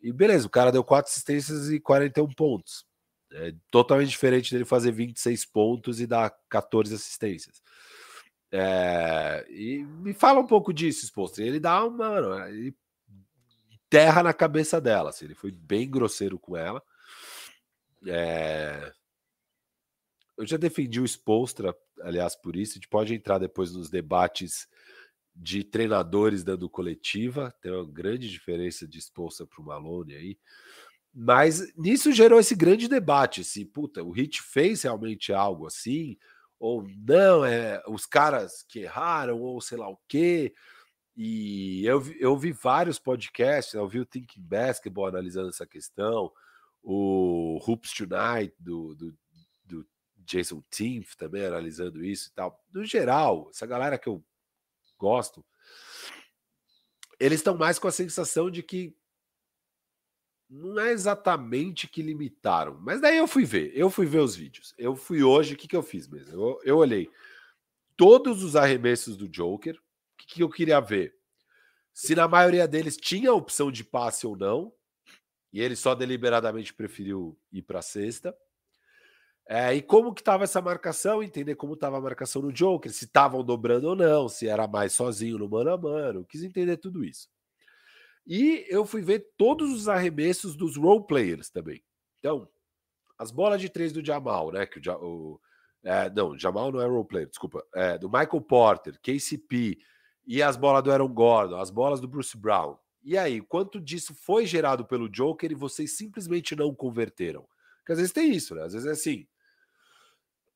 e 0.00 0.12
beleza, 0.12 0.46
o 0.46 0.50
cara 0.50 0.70
deu 0.70 0.84
quatro 0.84 1.10
assistências 1.10 1.68
e 1.68 1.80
41 1.80 2.28
pontos. 2.28 2.86
É 3.32 3.52
totalmente 3.70 4.10
diferente 4.10 4.52
dele 4.52 4.64
fazer 4.64 4.92
26 4.92 5.44
pontos 5.46 6.00
e 6.00 6.06
dar 6.06 6.32
14 6.48 6.94
assistências. 6.94 7.60
É, 8.50 9.46
e 9.50 9.84
me 9.84 10.14
fala 10.14 10.40
um 10.40 10.46
pouco 10.46 10.72
disso, 10.72 11.04
exposto. 11.04 11.40
Ele 11.40 11.60
dá 11.60 11.84
uma. 11.84 12.20
Mano, 12.20 12.48
ele 12.48 12.74
terra 13.88 14.22
na 14.22 14.32
cabeça 14.32 14.80
dela. 14.80 15.10
Assim, 15.10 15.26
ele 15.26 15.34
foi 15.34 15.50
bem 15.50 15.88
grosseiro 15.88 16.38
com 16.38 16.56
ela. 16.56 16.82
É... 18.06 18.92
Eu 20.36 20.46
já 20.46 20.56
defendi 20.56 21.00
o 21.00 21.04
Spolstra, 21.04 21.74
aliás, 22.00 22.36
por 22.36 22.54
isso. 22.54 22.72
A 22.72 22.74
gente 22.74 22.88
pode 22.88 23.12
entrar 23.12 23.38
depois 23.38 23.72
nos 23.72 23.90
debates 23.90 24.68
de 25.34 25.64
treinadores 25.64 26.44
dando 26.44 26.70
coletiva. 26.70 27.52
Tem 27.60 27.72
uma 27.72 27.84
grande 27.84 28.30
diferença 28.30 28.86
de 28.86 28.98
Spolstra 28.98 29.46
para 29.46 29.60
o 29.60 29.64
Malone 29.64 30.14
aí. 30.14 30.38
Mas 31.12 31.74
nisso 31.76 32.12
gerou 32.12 32.38
esse 32.38 32.54
grande 32.54 32.86
debate: 32.86 33.42
se 33.42 33.64
puta, 33.64 34.02
o 34.04 34.10
Hit 34.10 34.40
fez 34.42 34.82
realmente 34.82 35.32
algo 35.32 35.66
assim, 35.66 36.16
ou 36.58 36.86
não, 37.06 37.44
é 37.44 37.82
os 37.86 38.06
caras 38.06 38.62
que 38.68 38.80
erraram, 38.80 39.40
ou 39.40 39.60
sei 39.60 39.78
lá 39.78 39.88
o 39.88 39.98
quê. 40.08 40.52
E 41.16 41.84
eu, 41.84 42.02
eu 42.18 42.36
vi 42.36 42.52
vários 42.52 42.98
podcasts, 42.98 43.74
eu 43.74 43.88
vi 43.88 44.00
o 44.00 44.06
Thinking 44.06 44.42
Basketball 44.42 45.06
analisando 45.06 45.48
essa 45.48 45.66
questão 45.66 46.32
o 46.82 47.58
Hoops 47.66 47.92
Tonight 47.92 48.54
do, 48.58 48.94
do, 48.94 49.14
do 49.64 49.86
Jason 50.16 50.62
Timpf 50.70 51.16
também 51.16 51.44
analisando 51.44 52.04
isso 52.04 52.28
e 52.28 52.32
tal. 52.32 52.62
No 52.72 52.84
geral, 52.84 53.48
essa 53.50 53.66
galera 53.66 53.98
que 53.98 54.08
eu 54.08 54.24
gosto, 54.96 55.44
eles 57.20 57.40
estão 57.40 57.56
mais 57.56 57.78
com 57.78 57.88
a 57.88 57.92
sensação 57.92 58.50
de 58.50 58.62
que 58.62 58.96
não 60.48 60.80
é 60.80 60.92
exatamente 60.92 61.86
que 61.86 62.00
limitaram, 62.00 62.78
mas 62.80 63.00
daí 63.00 63.18
eu 63.18 63.28
fui 63.28 63.44
ver, 63.44 63.70
eu 63.74 63.90
fui 63.90 64.06
ver 64.06 64.20
os 64.20 64.34
vídeos. 64.34 64.74
Eu 64.78 64.96
fui 64.96 65.22
hoje, 65.22 65.54
o 65.54 65.56
que, 65.56 65.68
que 65.68 65.76
eu 65.76 65.82
fiz 65.82 66.08
mesmo? 66.08 66.32
Eu, 66.32 66.60
eu 66.64 66.76
olhei 66.78 67.10
todos 67.96 68.42
os 68.42 68.56
arremessos 68.56 69.16
do 69.16 69.28
Joker, 69.28 69.74
o 69.74 70.16
que, 70.16 70.34
que 70.34 70.42
eu 70.42 70.48
queria 70.48 70.80
ver? 70.80 71.14
Se 71.92 72.14
na 72.14 72.28
maioria 72.28 72.66
deles 72.66 72.96
tinha 72.96 73.30
a 73.30 73.34
opção 73.34 73.70
de 73.70 73.84
passe 73.84 74.26
ou 74.26 74.36
não, 74.36 74.72
e 75.52 75.60
ele 75.60 75.76
só 75.76 75.94
deliberadamente 75.94 76.72
preferiu 76.72 77.38
ir 77.52 77.62
para 77.62 77.80
a 77.80 77.82
sexta. 77.82 78.34
É, 79.46 79.74
e 79.74 79.82
como 79.82 80.14
que 80.14 80.20
estava 80.20 80.44
essa 80.44 80.60
marcação, 80.60 81.22
entender 81.22 81.54
como 81.54 81.72
estava 81.72 81.96
a 81.96 82.00
marcação 82.00 82.42
no 82.42 82.52
Joker, 82.52 82.92
se 82.92 83.06
estavam 83.06 83.42
dobrando 83.42 83.88
ou 83.88 83.96
não, 83.96 84.28
se 84.28 84.46
era 84.46 84.68
mais 84.68 84.92
sozinho 84.92 85.38
no 85.38 85.48
mano 85.48 85.72
a 85.72 85.78
mano, 85.78 86.24
quis 86.24 86.42
entender 86.42 86.76
tudo 86.76 87.02
isso. 87.02 87.28
E 88.28 88.66
eu 88.68 88.84
fui 88.84 89.00
ver 89.00 89.26
todos 89.38 89.72
os 89.72 89.88
arremessos 89.88 90.54
dos 90.54 90.76
role 90.76 91.06
players 91.06 91.48
também. 91.48 91.82
Então, 92.18 92.46
as 93.16 93.30
bolas 93.30 93.58
de 93.58 93.70
três 93.70 93.90
do 93.90 94.04
Jamal, 94.04 94.52
né? 94.52 94.66
Que 94.66 94.78
o, 94.78 94.92
o 95.02 95.40
é, 95.82 96.10
não, 96.10 96.38
Jamal 96.38 96.70
não 96.70 96.82
é 96.82 96.86
role 96.86 97.08
player, 97.08 97.26
desculpa. 97.26 97.64
É, 97.74 97.96
do 97.96 98.08
Michael 98.08 98.42
Porter, 98.42 99.00
KCP 99.00 99.78
e 100.26 100.42
as 100.42 100.58
bolas 100.58 100.82
do 100.82 100.92
Aaron 100.92 101.08
Gordon, 101.08 101.56
as 101.56 101.70
bolas 101.70 102.00
do 102.00 102.06
Bruce 102.06 102.36
Brown. 102.36 102.76
E 103.02 103.16
aí, 103.16 103.40
quanto 103.40 103.80
disso 103.80 104.14
foi 104.14 104.44
gerado 104.44 104.84
pelo 104.84 105.08
Joker 105.08 105.50
e 105.50 105.54
vocês 105.54 105.96
simplesmente 105.96 106.54
não 106.54 106.74
converteram? 106.74 107.48
Porque 107.78 107.92
às 107.92 107.98
vezes 107.98 108.12
tem 108.12 108.30
isso, 108.30 108.54
né? 108.54 108.64
Às 108.64 108.74
vezes 108.74 108.86
é 108.86 108.92
assim. 108.92 109.26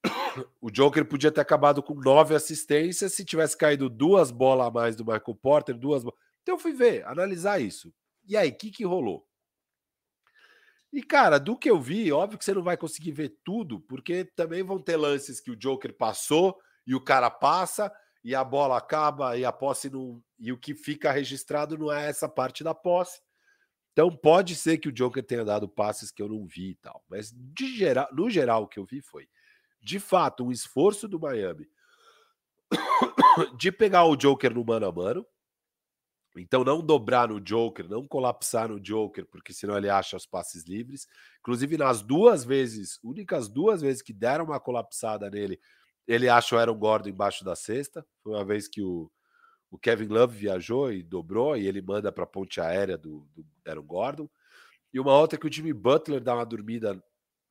O 0.60 0.70
Joker 0.70 1.04
podia 1.04 1.30
ter 1.30 1.40
acabado 1.40 1.82
com 1.82 1.94
nove 1.94 2.34
assistências 2.34 3.12
se 3.12 3.24
tivesse 3.24 3.56
caído 3.56 3.88
duas 3.88 4.30
bolas 4.30 4.66
a 4.66 4.70
mais 4.70 4.96
do 4.96 5.04
Michael 5.04 5.38
Porter, 5.40 5.76
duas. 5.76 6.02
Então 6.42 6.56
eu 6.56 6.58
fui 6.58 6.72
ver, 6.72 7.04
analisar 7.06 7.60
isso. 7.60 7.92
E 8.24 8.36
aí, 8.36 8.50
o 8.50 8.56
que, 8.56 8.70
que 8.70 8.84
rolou? 8.84 9.26
E, 10.92 11.02
cara, 11.02 11.38
do 11.38 11.56
que 11.56 11.70
eu 11.70 11.80
vi, 11.80 12.12
óbvio 12.12 12.38
que 12.38 12.44
você 12.44 12.52
não 12.52 12.62
vai 12.62 12.76
conseguir 12.76 13.12
ver 13.12 13.38
tudo, 13.42 13.80
porque 13.80 14.24
também 14.36 14.62
vão 14.62 14.78
ter 14.78 14.96
lances 14.96 15.40
que 15.40 15.50
o 15.50 15.56
Joker 15.56 15.96
passou 15.96 16.58
e 16.86 16.94
o 16.94 17.00
cara 17.00 17.30
passa, 17.30 17.90
e 18.22 18.34
a 18.34 18.44
bola 18.44 18.76
acaba 18.76 19.36
e 19.36 19.44
a 19.44 19.52
posse 19.52 19.90
não. 19.90 20.22
E 20.38 20.52
o 20.52 20.58
que 20.58 20.74
fica 20.74 21.10
registrado 21.10 21.78
não 21.78 21.90
é 21.90 22.08
essa 22.08 22.28
parte 22.28 22.62
da 22.62 22.74
posse. 22.74 23.20
Então 23.92 24.14
pode 24.14 24.54
ser 24.54 24.78
que 24.78 24.88
o 24.88 24.92
Joker 24.92 25.24
tenha 25.24 25.44
dado 25.44 25.68
passes 25.68 26.10
que 26.10 26.22
eu 26.22 26.28
não 26.28 26.46
vi 26.46 26.70
e 26.70 26.74
tal. 26.76 27.02
Mas 27.08 27.32
de 27.32 27.76
geral, 27.76 28.08
no 28.12 28.30
geral, 28.30 28.64
o 28.64 28.68
que 28.68 28.78
eu 28.78 28.84
vi 28.84 29.00
foi, 29.00 29.28
de 29.80 29.98
fato, 29.98 30.44
um 30.44 30.52
esforço 30.52 31.08
do 31.08 31.20
Miami 31.20 31.68
de 33.58 33.72
pegar 33.72 34.04
o 34.04 34.16
Joker 34.16 34.54
no 34.54 34.64
mano 34.64 34.86
a 34.86 34.92
mano. 34.92 35.26
Então 36.36 36.64
não 36.64 36.80
dobrar 36.80 37.28
no 37.28 37.40
Joker, 37.40 37.88
não 37.88 38.06
colapsar 38.06 38.68
no 38.68 38.80
Joker, 38.80 39.26
porque 39.26 39.52
senão 39.52 39.76
ele 39.76 39.90
acha 39.90 40.16
os 40.16 40.24
passes 40.24 40.64
livres. 40.64 41.06
Inclusive, 41.40 41.76
nas 41.76 42.00
duas 42.00 42.44
vezes, 42.44 42.98
únicas 43.02 43.48
duas 43.48 43.82
vezes 43.82 44.00
que 44.00 44.12
deram 44.12 44.46
uma 44.46 44.58
colapsada 44.58 45.28
nele, 45.28 45.60
ele 46.06 46.28
acha 46.28 46.56
o 46.56 46.58
Aaron 46.58 46.78
Gordon 46.78 47.10
embaixo 47.10 47.44
da 47.44 47.54
cesta. 47.54 48.04
Foi 48.22 48.32
uma 48.32 48.44
vez 48.44 48.66
que 48.66 48.82
o, 48.82 49.10
o 49.70 49.78
Kevin 49.78 50.06
Love 50.06 50.36
viajou 50.36 50.92
e 50.92 51.02
dobrou, 51.02 51.56
e 51.56 51.66
ele 51.66 51.82
manda 51.82 52.10
para 52.10 52.24
a 52.24 52.26
ponte 52.26 52.60
aérea 52.60 52.96
do, 52.96 53.28
do 53.34 53.44
Aaron 53.66 53.84
Gordon. 53.84 54.30
E 54.92 54.98
uma 54.98 55.18
outra 55.18 55.38
que 55.38 55.46
o 55.46 55.52
Jimmy 55.52 55.72
Butler 55.72 56.22
dá 56.22 56.34
uma 56.34 56.46
dormida 56.46 57.02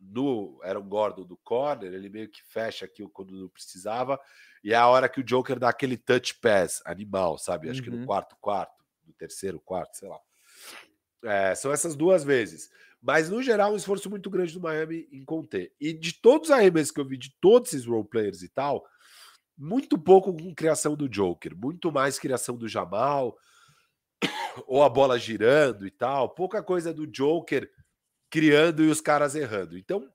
no 0.02 0.60
Aaron 0.64 0.88
Gordon 0.88 1.26
do 1.26 1.38
corner, 1.38 1.94
ele 1.94 2.10
meio 2.10 2.30
que 2.30 2.42
fecha 2.44 2.86
aqui 2.86 3.08
quando 3.14 3.40
não 3.40 3.48
precisava, 3.48 4.20
e 4.64 4.74
é 4.74 4.76
a 4.76 4.88
hora 4.88 5.08
que 5.08 5.20
o 5.20 5.24
Joker 5.24 5.60
dá 5.60 5.70
aquele 5.70 5.98
touch 5.98 6.40
pass 6.40 6.82
animal, 6.86 7.38
sabe? 7.38 7.70
Acho 7.70 7.80
uhum. 7.80 7.84
que 7.86 7.92
no 7.92 7.98
uhum. 7.98 8.06
quarto 8.06 8.36
quarto, 8.42 8.84
no 9.06 9.14
terceiro 9.14 9.60
quarto, 9.60 9.98
sei 9.98 10.10
lá. 10.10 10.20
É, 11.24 11.56
são 11.56 11.72
essas 11.72 11.96
duas 11.96 12.24
vezes. 12.24 12.70
Mas, 13.02 13.30
no 13.30 13.42
geral, 13.42 13.74
um 13.74 13.76
esforço 13.76 14.10
muito 14.10 14.30
grande 14.30 14.54
do 14.54 14.62
Miami 14.62 15.08
em 15.12 15.26
conter. 15.26 15.74
E 15.80 15.92
de 15.92 16.14
todos 16.14 16.50
os 16.50 16.56
arremessos 16.56 16.92
que 16.92 17.00
eu 17.00 17.06
vi, 17.06 17.18
de 17.18 17.36
todos 17.40 17.74
esses 17.74 17.86
role 17.86 18.08
players 18.08 18.44
e 18.44 18.50
tal, 18.50 18.86
muito 19.58 19.98
pouco 19.98 20.36
com 20.36 20.54
criação 20.54 20.96
do 20.96 21.10
Joker, 21.10 21.56
muito 21.56 21.92
mais 21.92 22.20
criação 22.20 22.56
do 22.56 22.68
Jamal, 22.68 23.36
ou 24.68 24.84
a 24.84 24.90
bola 24.90 25.18
girando 25.18 25.88
e 25.88 25.92
tal, 25.92 26.30
pouca 26.30 26.62
coisa 26.62 26.94
do 26.94 27.08
Joker 27.08 27.70
criando 28.32 28.84
e 28.84 28.90
os 28.90 29.02
caras 29.02 29.36
errando. 29.36 29.78
Então, 29.78 30.10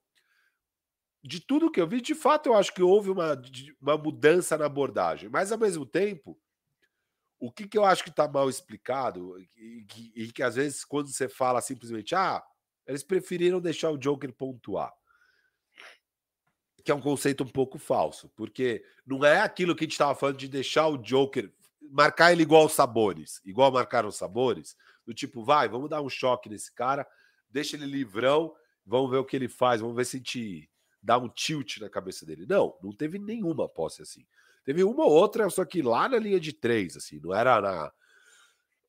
de 1.23 1.39
tudo 1.39 1.71
que 1.71 1.81
eu 1.81 1.87
vi, 1.87 2.01
de 2.01 2.15
fato, 2.15 2.49
eu 2.49 2.55
acho 2.55 2.73
que 2.73 2.83
houve 2.83 3.11
uma, 3.11 3.41
uma 3.81 3.99
mudança 3.99 4.57
na 4.57 4.65
abordagem, 4.65 5.29
mas 5.29 5.53
ao 5.53 5.59
mesmo 5.59 5.85
tempo, 5.85 6.37
o 7.39 7.53
que, 7.53 7.69
que 7.69 7.77
eu 7.77 7.85
acho 7.85 8.03
que 8.03 8.11
está 8.11 8.27
mal 8.27 8.49
explicado, 8.49 9.39
e 9.57 9.85
que, 9.85 10.13
e 10.17 10.33
que 10.33 10.43
às 10.43 10.55
vezes, 10.55 10.85
quando 10.85 11.09
você 11.09 11.29
fala 11.29 11.61
simplesmente, 11.61 12.15
ah, 12.15 12.43
eles 12.87 13.03
preferiram 13.03 13.61
deixar 13.61 13.91
o 13.91 13.99
Joker 13.99 14.33
pontuar. 14.33 14.93
Que 16.83 16.91
é 16.91 16.95
um 16.95 17.01
conceito 17.01 17.45
um 17.45 17.49
pouco 17.49 17.79
falso, 17.79 18.31
porque 18.35 18.85
não 19.05 19.25
é 19.25 19.41
aquilo 19.41 19.75
que 19.75 19.85
a 19.85 19.87
gente 19.87 19.93
estava 19.93 20.15
falando 20.15 20.39
de 20.39 20.49
deixar 20.49 20.87
o 20.87 20.97
Joker 20.97 21.53
marcar 21.91 22.33
ele 22.33 22.43
igual 22.43 22.67
os 22.67 22.73
sabores, 22.73 23.41
igual 23.45 23.71
marcaram 23.71 24.09
os 24.09 24.17
sabores, 24.17 24.77
do 25.05 25.13
tipo, 25.13 25.45
vai, 25.45 25.69
vamos 25.69 25.91
dar 25.91 26.01
um 26.01 26.09
choque 26.09 26.49
nesse 26.49 26.73
cara, 26.73 27.07
deixa 27.51 27.77
ele 27.77 27.87
livrão, 27.87 28.55
vamos 28.85 29.11
ver 29.11 29.19
o 29.19 29.25
que 29.25 29.37
ele 29.37 29.49
faz, 29.49 29.81
vamos 29.81 29.97
ver 29.97 30.05
se 30.05 30.17
a 30.17 30.19
gente 30.19 30.71
dá 31.03 31.19
um 31.19 31.29
tilt 31.29 31.79
na 31.79 31.89
cabeça 31.89 32.27
dele. 32.27 32.47
Não, 32.49 32.77
não 32.83 32.93
teve 32.93 33.19
nenhuma 33.19 33.69
posse 33.69 34.03
assim. 34.03 34.27
Teve 34.65 34.83
uma 34.83 35.05
ou 35.05 35.13
outra, 35.13 35.49
só 35.49 35.65
que 35.65 35.81
lá 35.81 36.09
na 36.09 36.19
linha 36.19 36.41
de 36.41 36.53
três, 36.53 36.97
assim, 36.97 37.21
não 37.21 37.33
era 37.33 37.61
na, 37.61 37.93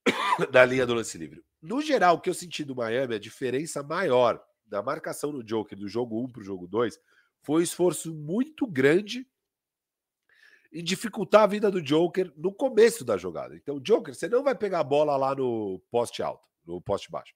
na 0.52 0.66
linha 0.66 0.86
do 0.86 0.96
lance 0.96 1.18
livre. 1.18 1.44
No 1.62 1.82
geral, 1.82 2.16
o 2.16 2.22
que 2.22 2.30
eu 2.30 2.34
senti 2.34 2.64
do 2.64 2.76
Miami, 2.76 3.16
a 3.16 3.20
diferença 3.20 3.84
maior 3.84 4.44
da 4.66 4.82
marcação 4.82 5.32
no 5.32 5.44
Joker 5.44 5.78
do 5.78 5.88
jogo 5.88 6.24
1 6.24 6.32
para 6.32 6.42
o 6.42 6.46
jogo 6.46 6.68
2 6.68 7.00
foi 7.42 7.62
um 7.62 7.64
esforço 7.64 8.14
muito 8.14 8.68
grande 8.68 9.28
em 10.72 10.84
dificultar 10.84 11.44
a 11.44 11.48
vida 11.48 11.72
do 11.72 11.82
Joker 11.82 12.32
no 12.36 12.54
começo 12.54 13.06
da 13.06 13.18
jogada. 13.18 13.56
Então, 13.56 13.80
Joker, 13.80 14.14
você 14.14 14.28
não 14.28 14.44
vai 14.44 14.54
pegar 14.54 14.80
a 14.80 14.84
bola 14.84 15.16
lá 15.16 15.34
no 15.34 15.82
poste 15.90 16.22
alto, 16.22 16.46
no 16.66 16.82
poste 16.82 17.10
baixo. 17.10 17.34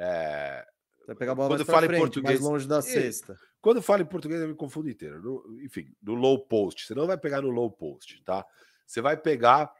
É... 0.00 0.66
Vai 1.06 1.16
pegar 1.16 1.32
a 1.32 1.34
bola 1.34 1.48
quando 1.48 1.64
fala 1.64 1.86
frente, 1.86 1.96
em 1.96 2.00
português, 2.00 2.40
mais 2.40 2.50
longe 2.52 2.68
da 2.68 2.80
cesta. 2.80 3.38
Quando 3.60 3.82
falo 3.82 4.02
em 4.02 4.06
português, 4.06 4.40
eu 4.40 4.48
me 4.48 4.54
confundo 4.54 4.88
inteiro. 4.88 5.20
No, 5.20 5.60
enfim, 5.62 5.92
no 6.02 6.14
low 6.14 6.38
post. 6.38 6.86
Você 6.86 6.94
não 6.94 7.06
vai 7.06 7.18
pegar 7.18 7.42
no 7.42 7.50
low 7.50 7.70
post, 7.70 8.22
tá? 8.22 8.46
Você 8.86 9.00
vai 9.00 9.16
pegar 9.16 9.72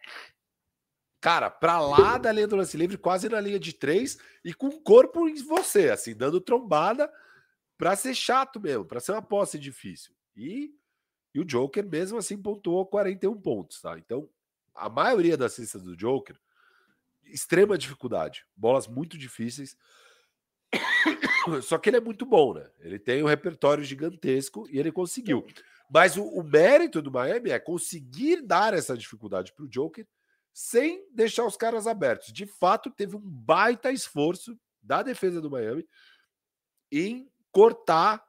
cara, 1.21 1.51
pra 1.51 1.79
lá 1.81 2.17
da 2.17 2.33
linha 2.33 2.49
do 2.49 2.57
lance 2.57 2.77
livre, 2.77 2.97
quase 2.97 3.29
na 3.29 3.41
linha 3.41 3.61
de 3.61 3.75
três, 3.75 4.19
e 4.45 4.55
com 4.55 4.69
o 4.69 4.81
corpo 4.81 5.29
em 5.29 5.43
você, 5.43 5.91
assim, 5.91 6.15
dando 6.15 6.41
trombada 6.41 7.13
para 7.77 7.95
ser 7.95 8.15
chato 8.15 8.59
mesmo, 8.59 8.85
para 8.85 9.01
ser 9.01 9.13
uma 9.13 9.23
posse 9.23 9.59
difícil. 9.59 10.15
E, 10.35 10.75
e 11.35 11.41
o 11.41 11.45
Joker, 11.45 11.87
mesmo 11.87 12.19
assim, 12.19 12.41
pontuou 12.41 12.87
41 12.87 13.39
pontos, 13.39 13.81
tá? 13.81 13.99
Então, 13.99 14.29
a 14.75 14.89
maioria 14.89 15.37
das 15.37 15.53
cestas 15.53 15.83
do 15.83 15.97
Joker, 15.97 16.37
extrema 17.25 17.77
dificuldade, 17.77 18.47
bolas 18.57 18.89
muito 18.89 19.19
difíceis. 19.19 19.77
Só 21.63 21.79
que 21.79 21.91
ele 21.91 21.97
é 21.97 22.01
muito 22.01 22.25
bom, 22.25 22.55
né? 22.55 22.69
Ele 22.81 22.99
tem 22.99 23.23
um 23.23 23.27
repertório 23.27 23.83
gigantesco 23.83 24.69
e 24.71 24.79
ele 24.79 24.93
conseguiu. 24.93 25.47
Mas 25.93 26.17
o, 26.17 26.25
o 26.25 26.43
mérito 26.43 27.03
do 27.03 27.11
Miami 27.11 27.51
é 27.51 27.59
conseguir 27.59 28.43
dar 28.43 28.75
essa 28.75 28.97
dificuldade 28.97 29.53
para 29.53 29.65
o 29.65 29.69
Joker 29.69 30.07
sem 30.53 31.05
deixar 31.13 31.45
os 31.47 31.57
caras 31.57 31.87
abertos. 31.87 32.33
De 32.33 32.47
fato, 32.47 32.91
teve 32.91 33.17
um 33.17 33.21
baita 33.21 33.91
esforço 33.91 34.59
da 34.83 35.03
defesa 35.03 35.41
do 35.41 35.51
Miami 35.51 35.87
em 36.93 37.31
cortar 37.51 38.25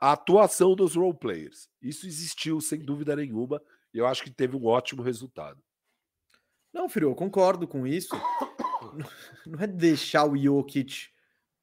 a 0.00 0.12
atuação 0.12 0.74
dos 0.74 0.94
role 0.94 1.16
players. 1.16 1.68
Isso 1.82 2.06
existiu 2.06 2.60
sem 2.60 2.78
dúvida 2.78 3.16
nenhuma 3.16 3.60
e 3.92 3.98
eu 3.98 4.06
acho 4.06 4.22
que 4.22 4.30
teve 4.30 4.56
um 4.56 4.66
ótimo 4.66 5.02
resultado. 5.02 5.62
Não, 6.72 6.88
filho, 6.88 7.10
eu 7.10 7.14
concordo 7.14 7.66
com 7.66 7.86
isso. 7.86 8.14
Não 9.46 9.58
é 9.60 9.66
deixar 9.66 10.24
o 10.24 10.36
Jokic 10.36 11.08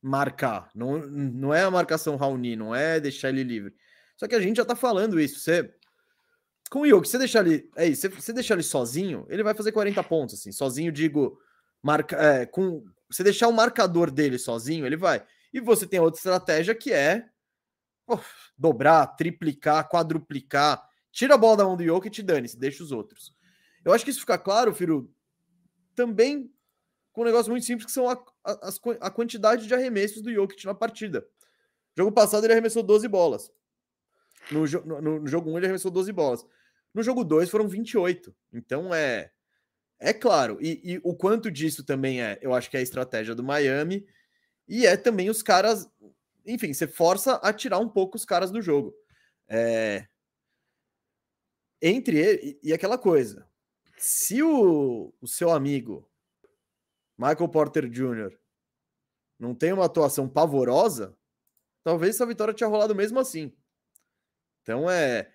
marcar, 0.06 0.70
não, 0.76 1.00
não 1.00 1.54
é 1.54 1.64
a 1.64 1.72
marcação 1.72 2.16
Raoni, 2.16 2.56
não 2.56 2.76
é 2.76 3.00
deixar 3.00 3.30
ele 3.30 3.44
livre. 3.44 3.74
Só 4.16 4.28
que 4.28 4.36
a 4.36 4.40
gente 4.40 4.58
já 4.58 4.66
tá 4.66 4.76
falando 4.76 5.20
isso. 5.20 5.40
Você 5.40 5.74
com 6.70 6.82
o 6.82 6.86
Yogi, 6.86 7.10
você 7.10 7.18
deixar 7.18 7.46
ele. 7.46 7.70
É 7.76 7.88
isso, 7.88 8.10
você 8.10 8.34
deixar 8.34 8.56
ele 8.56 8.64
sozinho, 8.64 9.26
ele 9.30 9.44
vai 9.44 9.54
fazer 9.54 9.72
40 9.72 10.04
pontos, 10.04 10.36
assim. 10.36 10.52
Sozinho, 10.52 10.92
digo, 10.92 11.40
marca, 11.82 12.16
é, 12.16 12.46
com. 12.46 12.84
Você 13.10 13.24
deixar 13.24 13.48
o 13.48 13.54
marcador 13.54 14.12
dele 14.12 14.38
sozinho, 14.38 14.86
ele 14.86 14.98
vai. 14.98 15.26
E 15.54 15.60
você 15.60 15.88
tem 15.88 16.00
outra 16.00 16.20
estratégia 16.20 16.76
que 16.76 16.92
é 16.92 17.28
oh, 18.08 18.20
dobrar, 18.58 19.08
triplicar, 19.08 19.88
quadruplicar. 19.88 20.84
Tira 21.12 21.36
a 21.36 21.38
bola 21.38 21.58
da 21.58 21.66
mão 21.66 21.78
do 21.78 21.84
Yoki 21.84 22.08
e 22.08 22.12
te 22.12 22.24
dane-se, 22.24 22.58
deixa 22.58 22.84
os 22.84 22.92
outros. 22.92 23.34
Eu 23.84 23.94
acho 23.94 24.04
que 24.04 24.12
isso 24.12 24.20
fica 24.20 24.38
claro, 24.38 24.74
Firu, 24.74 25.14
também 25.96 26.52
com 27.14 27.22
um 27.22 27.26
negócio 27.26 27.52
muito 27.52 27.66
simples, 27.66 27.86
que 27.86 27.92
são 27.92 28.10
a, 28.46 29.08
a, 29.08 29.10
quantidade 29.10 29.68
de 29.68 29.74
arremessos 29.74 30.22
do 30.22 30.32
Jokic 30.32 30.66
na 30.66 30.76
partida. 30.76 31.26
Jogo 31.98 32.12
passado 32.12 32.44
ele 32.44 32.54
arremessou 32.54 32.84
12 32.84 33.08
bolas. 33.08 33.52
No, 34.52 34.66
no, 34.86 35.20
no 35.20 35.28
jogo 35.28 35.50
1 35.50 35.58
ele 35.58 35.66
arremessou 35.66 35.90
12 35.90 36.12
bolas. 36.12 36.46
No 36.94 37.02
jogo 37.02 37.24
2 37.24 37.50
foram 37.50 37.68
28. 37.68 38.36
Então 38.54 38.94
é. 38.94 39.32
É 39.98 40.14
claro. 40.14 40.58
E, 40.62 40.82
e, 40.84 41.02
o 41.04 41.16
quanto 41.16 41.50
disso 41.50 41.84
também 41.84 42.22
é, 42.22 42.38
eu 42.42 42.54
acho 42.54 42.70
que 42.70 42.78
é 42.78 42.80
a 42.82 42.84
estratégia 42.84 43.34
do 43.34 43.44
Miami. 43.44 44.06
E 44.68 44.86
é 44.86 44.96
também 44.96 45.30
os 45.30 45.42
caras. 45.42 45.90
Enfim, 46.46 46.74
você 46.74 46.86
força 46.86 47.36
a 47.36 47.52
tirar 47.52 47.80
um 47.80 47.90
pouco 47.90 48.18
os 48.18 48.26
caras 48.26 48.52
do 48.52 48.62
jogo. 48.62 48.94
É, 49.48 50.06
entre 51.82 52.18
ele 52.18 52.60
e, 52.62 52.70
e 52.70 52.74
aquela 52.74 52.98
coisa. 52.98 53.48
Se 53.98 54.44
o, 54.44 55.14
o 55.22 55.28
seu 55.28 55.52
amigo 55.52 56.08
Michael 57.18 57.50
Porter 57.50 57.90
Jr. 57.90 58.38
não 59.40 59.56
tem 59.56 59.72
uma 59.74 59.86
atuação 59.86 60.28
pavorosa, 60.28 61.16
talvez 61.84 62.16
essa 62.16 62.26
vitória 62.26 62.54
tinha 62.54 62.68
rolado 62.68 62.96
mesmo 62.96 63.20
assim. 63.20 63.54
Então 64.62 64.90
é. 64.90 65.30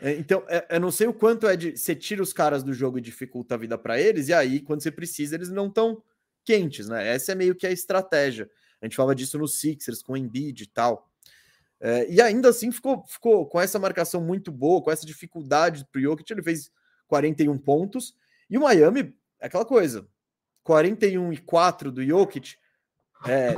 é 0.00 0.12
então, 0.12 0.44
é, 0.48 0.66
eu 0.70 0.80
não 0.80 0.90
sei 0.90 1.06
o 1.06 1.14
quanto 1.14 1.46
é 1.46 1.56
de. 1.56 1.76
Você 1.76 1.94
tira 1.94 2.22
os 2.22 2.32
caras 2.32 2.62
do 2.62 2.72
jogo 2.72 2.98
e 2.98 3.02
dificulta 3.02 3.54
a 3.54 3.58
vida 3.58 3.76
para 3.76 4.00
eles, 4.00 4.28
e 4.28 4.34
aí, 4.34 4.60
quando 4.60 4.82
você 4.82 4.90
precisa, 4.90 5.34
eles 5.34 5.50
não 5.50 5.66
estão 5.66 6.02
quentes, 6.44 6.88
né? 6.88 7.08
Essa 7.08 7.32
é 7.32 7.34
meio 7.34 7.54
que 7.54 7.66
a 7.66 7.72
estratégia. 7.72 8.48
A 8.80 8.86
gente 8.86 8.96
fala 8.96 9.14
disso 9.14 9.38
no 9.38 9.48
Sixers, 9.48 10.02
com 10.02 10.12
o 10.12 10.16
Embiid 10.16 10.62
e 10.62 10.66
tal. 10.66 11.10
É, 11.80 12.10
e 12.10 12.20
ainda 12.20 12.50
assim 12.50 12.70
ficou, 12.70 13.04
ficou 13.06 13.46
com 13.46 13.60
essa 13.60 13.78
marcação 13.78 14.20
muito 14.20 14.52
boa, 14.52 14.82
com 14.82 14.90
essa 14.90 15.06
dificuldade 15.06 15.86
pro 15.90 16.00
Jokic, 16.00 16.30
ele 16.32 16.42
fez 16.42 16.70
41 17.08 17.58
pontos. 17.58 18.14
E 18.48 18.56
o 18.56 18.62
Miami, 18.62 19.14
é 19.40 19.46
aquela 19.46 19.64
coisa, 19.64 20.06
41 20.64 21.32
e 21.32 21.36
4 21.36 21.92
do 21.92 22.04
Jokic, 22.04 22.56
é, 23.28 23.54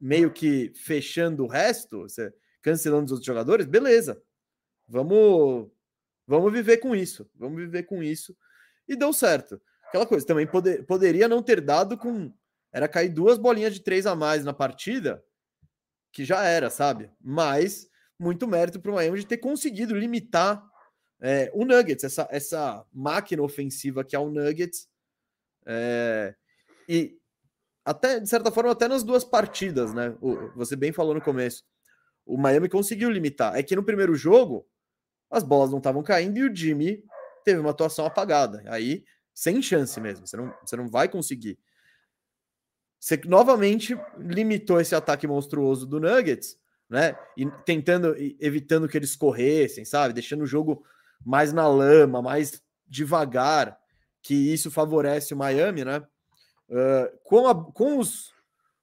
meio 0.00 0.32
que 0.32 0.72
fechando 0.74 1.44
o 1.44 1.46
resto, 1.46 2.06
cancelando 2.62 3.04
os 3.04 3.12
outros 3.12 3.26
jogadores, 3.26 3.66
beleza. 3.66 4.20
Vamos, 4.88 5.70
vamos 6.26 6.52
viver 6.52 6.78
com 6.78 6.96
isso. 6.96 7.30
Vamos 7.36 7.58
viver 7.58 7.84
com 7.84 8.02
isso. 8.02 8.36
E 8.88 8.96
deu 8.96 9.12
certo. 9.12 9.60
Aquela 9.86 10.06
coisa 10.06 10.26
também 10.26 10.46
poder, 10.46 10.84
poderia 10.84 11.28
não 11.28 11.42
ter 11.42 11.60
dado 11.60 11.96
com. 11.96 12.32
Era 12.72 12.88
cair 12.88 13.10
duas 13.10 13.38
bolinhas 13.38 13.74
de 13.74 13.80
três 13.80 14.06
a 14.06 14.14
mais 14.14 14.44
na 14.44 14.52
partida, 14.52 15.22
que 16.12 16.24
já 16.24 16.44
era, 16.44 16.68
sabe? 16.68 17.10
Mas 17.20 17.88
muito 18.18 18.48
mérito 18.48 18.80
para 18.80 18.90
o 18.90 18.94
Miami 18.94 19.20
de 19.20 19.26
ter 19.26 19.38
conseguido 19.38 19.94
limitar 19.94 20.62
é, 21.20 21.50
o 21.54 21.64
Nuggets, 21.64 22.04
essa, 22.04 22.28
essa 22.30 22.84
máquina 22.92 23.42
ofensiva 23.42 24.04
que 24.04 24.16
é 24.16 24.18
o 24.18 24.30
Nuggets. 24.30 24.88
É, 25.68 26.34
e 26.88 27.18
até, 27.84 28.18
de 28.18 28.28
certa 28.28 28.50
forma, 28.50 28.72
até 28.72 28.88
nas 28.88 29.02
duas 29.02 29.22
partidas, 29.22 29.92
né? 29.92 30.16
O, 30.20 30.48
você 30.56 30.74
bem 30.74 30.92
falou 30.92 31.14
no 31.14 31.20
começo. 31.20 31.62
O 32.24 32.36
Miami 32.36 32.68
conseguiu 32.68 33.10
limitar. 33.10 33.54
É 33.54 33.62
que 33.62 33.76
no 33.76 33.84
primeiro 33.84 34.14
jogo, 34.14 34.66
as 35.30 35.42
bolas 35.42 35.70
não 35.70 35.78
estavam 35.78 36.02
caindo 36.02 36.38
e 36.38 36.42
o 36.42 36.54
Jimmy 36.54 37.04
teve 37.44 37.60
uma 37.60 37.70
atuação 37.70 38.06
apagada. 38.06 38.62
Aí, 38.66 39.04
sem 39.34 39.62
chance 39.62 40.00
mesmo, 40.00 40.26
você 40.26 40.36
não, 40.36 40.54
você 40.64 40.76
não 40.76 40.88
vai 40.88 41.08
conseguir. 41.08 41.58
Você 42.98 43.20
novamente 43.24 43.96
limitou 44.18 44.80
esse 44.80 44.94
ataque 44.94 45.26
monstruoso 45.26 45.86
do 45.86 46.00
Nuggets, 46.00 46.58
né? 46.90 47.16
E 47.36 47.46
tentando, 47.64 48.14
evitando 48.40 48.88
que 48.88 48.96
eles 48.96 49.14
corressem, 49.14 49.84
sabe? 49.84 50.14
Deixando 50.14 50.42
o 50.42 50.46
jogo 50.46 50.84
mais 51.24 51.52
na 51.52 51.68
lama, 51.68 52.20
mais 52.20 52.62
devagar, 52.86 53.77
que 54.28 54.34
isso 54.34 54.70
favorece 54.70 55.32
o 55.32 55.36
Miami, 55.36 55.84
né? 55.84 55.98
Uh, 56.68 57.18
com, 57.24 57.46
a, 57.46 57.72
com, 57.72 57.98
os, 57.98 58.34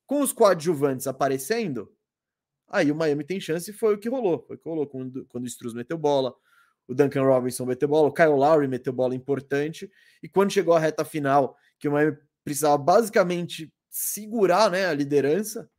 com 0.07 0.21
os 0.21 0.33
coadjuvantes 0.33 1.05
aparecendo, 1.05 1.95
Aí 2.67 2.91
o 2.91 2.95
Miami 2.95 3.23
tem 3.23 3.39
chance 3.39 3.69
e 3.69 3.73
foi 3.73 3.93
o 3.93 3.97
que 3.97 4.09
rolou. 4.09 4.43
Foi 4.45 4.55
o 4.55 4.59
que 4.59 4.67
rolou 4.67 4.87
quando, 4.87 5.25
quando 5.27 5.43
o 5.43 5.47
Struz 5.47 5.73
meteu 5.73 5.97
bola, 5.97 6.33
o 6.87 6.93
Duncan 6.93 7.23
Robinson 7.23 7.65
meteu 7.65 7.87
bola, 7.87 8.07
o 8.07 8.13
Kyle 8.13 8.29
Lowry 8.29 8.67
meteu 8.67 8.91
bola 8.91 9.15
importante. 9.15 9.89
E 10.21 10.27
quando 10.27 10.51
chegou 10.51 10.73
a 10.73 10.79
reta 10.79 11.05
final, 11.05 11.55
que 11.79 11.87
o 11.87 11.91
Miami 11.91 12.17
precisava 12.43 12.77
basicamente 12.77 13.73
segurar 13.89 14.69
né, 14.71 14.87
a 14.87 14.93
liderança, 14.93 15.69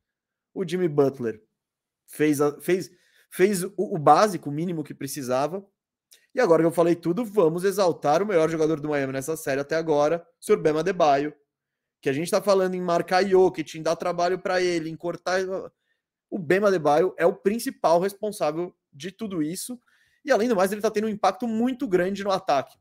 o 0.55 0.67
Jimmy 0.67 0.89
Butler 0.89 1.43
fez, 2.07 2.41
a, 2.41 2.59
fez, 2.61 2.91
fez 3.31 3.63
o, 3.63 3.73
o 3.77 3.99
básico, 3.99 4.49
o 4.49 4.53
mínimo 4.53 4.85
que 4.85 4.95
precisava. 4.95 5.67
E 6.37 6.41
agora 6.41 6.63
que 6.63 6.67
eu 6.67 6.71
falei 6.71 6.95
tudo, 6.95 7.25
vamos 7.25 7.65
exaltar 7.65 8.23
o 8.23 8.27
melhor 8.27 8.49
jogador 8.49 8.79
do 8.79 8.91
Miami 8.91 9.15
nessa 9.15 9.37
série 9.37 9.61
até 9.61 9.75
agora, 9.75 10.25
o 10.41 10.45
Sr. 10.45 10.59
Bema 10.59 10.85
Debaio, 10.85 11.35
que 12.01 12.11
a 12.11 12.13
gente 12.13 12.27
está 12.27 12.41
falando 12.43 12.75
em 12.75 12.81
marcar 12.81 13.25
Jokic, 13.25 13.79
em 13.79 13.83
dar 13.83 13.97
trabalho 13.97 14.39
para 14.39 14.61
ele, 14.61 14.91
em 14.91 14.97
cortar 14.97 15.41
o 16.31 16.39
Bema 16.39 16.69
Adebayo 16.69 17.15
é 17.17 17.25
o 17.25 17.35
principal 17.35 18.01
responsável 18.01 18.75
de 18.93 19.11
tudo 19.11 19.43
isso. 19.43 19.81
E 20.25 20.33
além 20.33 20.49
do 20.49 20.57
mais, 20.57 20.73
ele 20.73 20.81
está 20.81 20.91
tendo 20.91 21.07
um 21.07 21.11
impacto 21.11 21.47
muito 21.47 21.87
grande 21.87 22.25
no 22.25 22.31
ataque. 22.31 22.77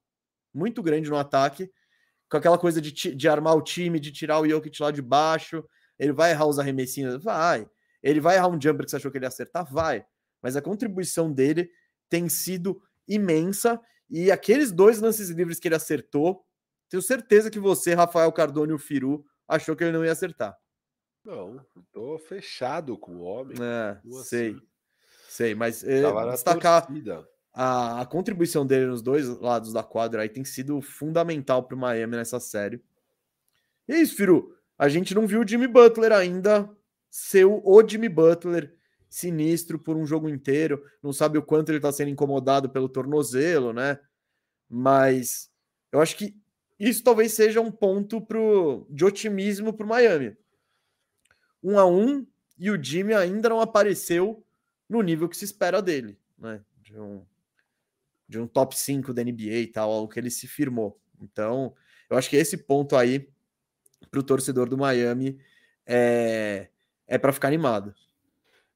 Muito 0.53 0.81
grande 0.81 1.09
no 1.09 1.17
ataque. 1.17 1.71
Com 2.29 2.37
aquela 2.37 2.57
coisa 2.57 2.81
de, 2.81 2.91
de 2.91 3.27
armar 3.29 3.55
o 3.55 3.61
time, 3.61 3.99
de 3.99 4.11
tirar 4.11 4.39
o 4.39 4.49
Jokic 4.49 4.81
lá 4.81 4.91
de 4.91 5.01
baixo. 5.01 5.63
Ele 5.99 6.11
vai 6.11 6.31
errar 6.31 6.47
os 6.47 6.59
arremessinhos? 6.59 7.23
Vai. 7.23 7.67
Ele 8.01 8.19
vai 8.19 8.35
errar 8.35 8.47
um 8.47 8.59
jumper 8.59 8.85
que 8.85 8.91
você 8.91 8.97
achou 8.97 9.11
que 9.11 9.17
ele 9.17 9.25
ia 9.25 9.29
acertar? 9.29 9.65
Vai. 9.71 10.05
Mas 10.41 10.55
a 10.55 10.61
contribuição 10.61 11.31
dele 11.31 11.69
tem 12.09 12.27
sido 12.27 12.81
imensa. 13.07 13.79
E 14.09 14.31
aqueles 14.31 14.71
dois 14.71 14.99
lances 14.99 15.29
livres 15.29 15.59
que 15.59 15.67
ele 15.67 15.75
acertou, 15.75 16.45
tenho 16.89 17.01
certeza 17.01 17.49
que 17.49 17.59
você, 17.59 17.93
Rafael 17.93 18.31
Cardone 18.31 18.71
e 18.71 18.75
o 18.75 18.79
Firu, 18.79 19.25
achou 19.47 19.75
que 19.75 19.83
ele 19.83 19.91
não 19.91 20.05
ia 20.05 20.11
acertar. 20.11 20.55
Não, 21.23 21.59
tô 21.91 22.19
fechado 22.19 22.97
com 22.97 23.15
o 23.15 23.23
homem. 23.23 23.57
É, 23.59 23.99
sei. 24.23 24.51
Assim. 24.51 24.61
Sei, 25.27 25.55
mas 25.55 25.83
é, 25.83 26.01
destacar 26.31 26.87
a, 27.51 28.01
a, 28.01 28.05
contribuição 28.05 28.65
dele 28.65 28.85
nos 28.85 29.01
dois 29.01 29.27
lados 29.39 29.73
da 29.73 29.83
quadra 29.83 30.21
aí 30.21 30.29
tem 30.29 30.45
sido 30.45 30.81
fundamental 30.81 31.63
para 31.63 31.75
o 31.75 31.79
Miami 31.79 32.15
nessa 32.15 32.39
série. 32.39 32.81
E 33.87 33.93
é 33.93 33.99
isso, 33.99 34.15
Firu. 34.15 34.55
A 34.77 34.87
gente 34.87 35.15
não 35.15 35.27
viu 35.27 35.41
o 35.41 35.47
Jimmy 35.47 35.67
Butler 35.67 36.11
ainda 36.11 36.69
ser 37.09 37.45
o 37.45 37.87
Jimmy 37.87 38.09
Butler 38.09 38.74
sinistro 39.15 39.79
por 39.79 39.95
um 39.95 40.05
jogo 40.05 40.27
inteiro. 40.27 40.83
Não 41.01 41.13
sabe 41.13 41.37
o 41.37 41.41
quanto 41.41 41.69
ele 41.69 41.77
está 41.77 41.89
sendo 41.89 42.09
incomodado 42.09 42.69
pelo 42.69 42.89
tornozelo, 42.89 43.71
né? 43.71 43.97
Mas 44.69 45.49
eu 45.89 46.01
acho 46.01 46.17
que 46.17 46.35
isso 46.77 47.01
talvez 47.01 47.31
seja 47.31 47.61
um 47.61 47.71
ponto 47.71 48.19
pro, 48.19 48.85
de 48.89 49.05
otimismo 49.05 49.71
para 49.71 49.85
o 49.85 49.87
Miami. 49.87 50.35
Um 51.63 51.79
a 51.79 51.85
um, 51.85 52.27
e 52.59 52.69
o 52.69 52.83
Jimmy 52.83 53.13
ainda 53.13 53.47
não 53.47 53.61
apareceu 53.61 54.45
no 54.89 55.01
nível 55.01 55.29
que 55.29 55.37
se 55.37 55.45
espera 55.45 55.81
dele, 55.81 56.19
né? 56.37 56.61
De 56.81 56.99
um, 56.99 57.25
de 58.27 58.37
um 58.37 58.45
top 58.45 58.77
5 58.77 59.13
da 59.13 59.23
NBA 59.23 59.59
e 59.61 59.67
tal, 59.67 59.91
algo 59.91 60.11
que 60.11 60.19
ele 60.19 60.29
se 60.29 60.45
firmou. 60.45 60.99
Então, 61.21 61.73
eu 62.09 62.17
acho 62.17 62.29
que 62.29 62.35
esse 62.35 62.57
ponto 62.57 62.97
aí 62.97 63.29
para 64.11 64.19
o 64.19 64.23
torcedor 64.23 64.67
do 64.67 64.77
Miami 64.77 65.39
é, 65.85 66.67
é 67.07 67.17
para 67.17 67.31
ficar 67.31 67.47
animado. 67.47 67.95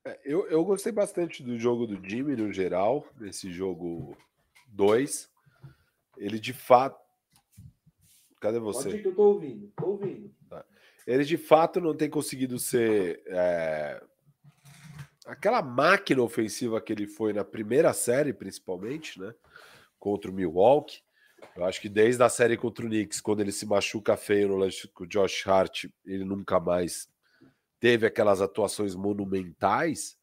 É, 0.05 0.19
eu, 0.23 0.47
eu 0.47 0.63
gostei 0.63 0.91
bastante 0.91 1.43
do 1.43 1.57
jogo 1.57 1.85
do 1.85 2.07
Jimmy 2.07 2.35
no 2.35 2.51
geral, 2.51 3.05
nesse 3.19 3.51
jogo 3.51 4.17
2. 4.67 5.29
Ele 6.17 6.39
de 6.39 6.53
fato. 6.53 6.99
Cadê 8.39 8.59
você? 8.59 8.83
Pode 8.83 8.97
ir 8.97 9.01
que 9.01 9.07
eu 9.09 9.15
tô 9.15 9.23
ouvindo, 9.23 9.71
tô 9.75 9.85
ouvindo. 9.87 10.33
Tá. 10.49 10.65
Ele 11.05 11.23
de 11.25 11.37
fato 11.37 11.81
não 11.81 11.95
tem 11.95 12.09
conseguido 12.09 12.57
ser 12.57 13.21
é... 13.27 14.01
aquela 15.25 15.61
máquina 15.61 16.21
ofensiva 16.21 16.79
que 16.79 16.93
ele 16.93 17.05
foi 17.05 17.33
na 17.33 17.43
primeira 17.43 17.91
série, 17.93 18.31
principalmente, 18.31 19.19
né? 19.19 19.33
Contra 19.99 20.31
o 20.31 20.33
Milwaukee. 20.33 21.01
Eu 21.55 21.65
acho 21.65 21.81
que 21.81 21.89
desde 21.89 22.21
a 22.23 22.29
série 22.29 22.57
contra 22.57 22.85
o 22.85 22.89
Knicks, 22.89 23.19
quando 23.19 23.41
ele 23.41 23.51
se 23.51 23.65
machuca 23.65 24.15
feio 24.15 24.49
no 24.49 24.55
lance 24.55 24.87
com 24.89 25.03
o 25.03 25.07
Josh 25.07 25.45
Hart, 25.47 25.85
ele 26.05 26.23
nunca 26.23 26.59
mais 26.59 27.09
teve 27.79 28.05
aquelas 28.05 28.41
atuações 28.41 28.95
monumentais. 28.95 30.17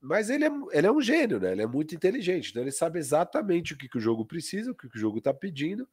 Mas 0.00 0.30
ele 0.30 0.44
é, 0.44 0.50
ele 0.72 0.86
é 0.86 0.92
um 0.92 1.00
gênio, 1.00 1.40
né? 1.40 1.52
Ele 1.52 1.62
é 1.62 1.66
muito 1.66 1.94
inteligente. 1.94 2.50
Então 2.50 2.62
ele 2.62 2.72
sabe 2.72 2.98
exatamente 2.98 3.72
o 3.72 3.78
que, 3.78 3.88
que 3.88 3.98
o 3.98 4.00
jogo 4.00 4.24
precisa, 4.24 4.70
o 4.70 4.74
que, 4.74 4.88
que 4.88 4.96
o 4.96 5.00
jogo 5.00 5.18
está 5.18 5.32
pedindo. 5.32 5.88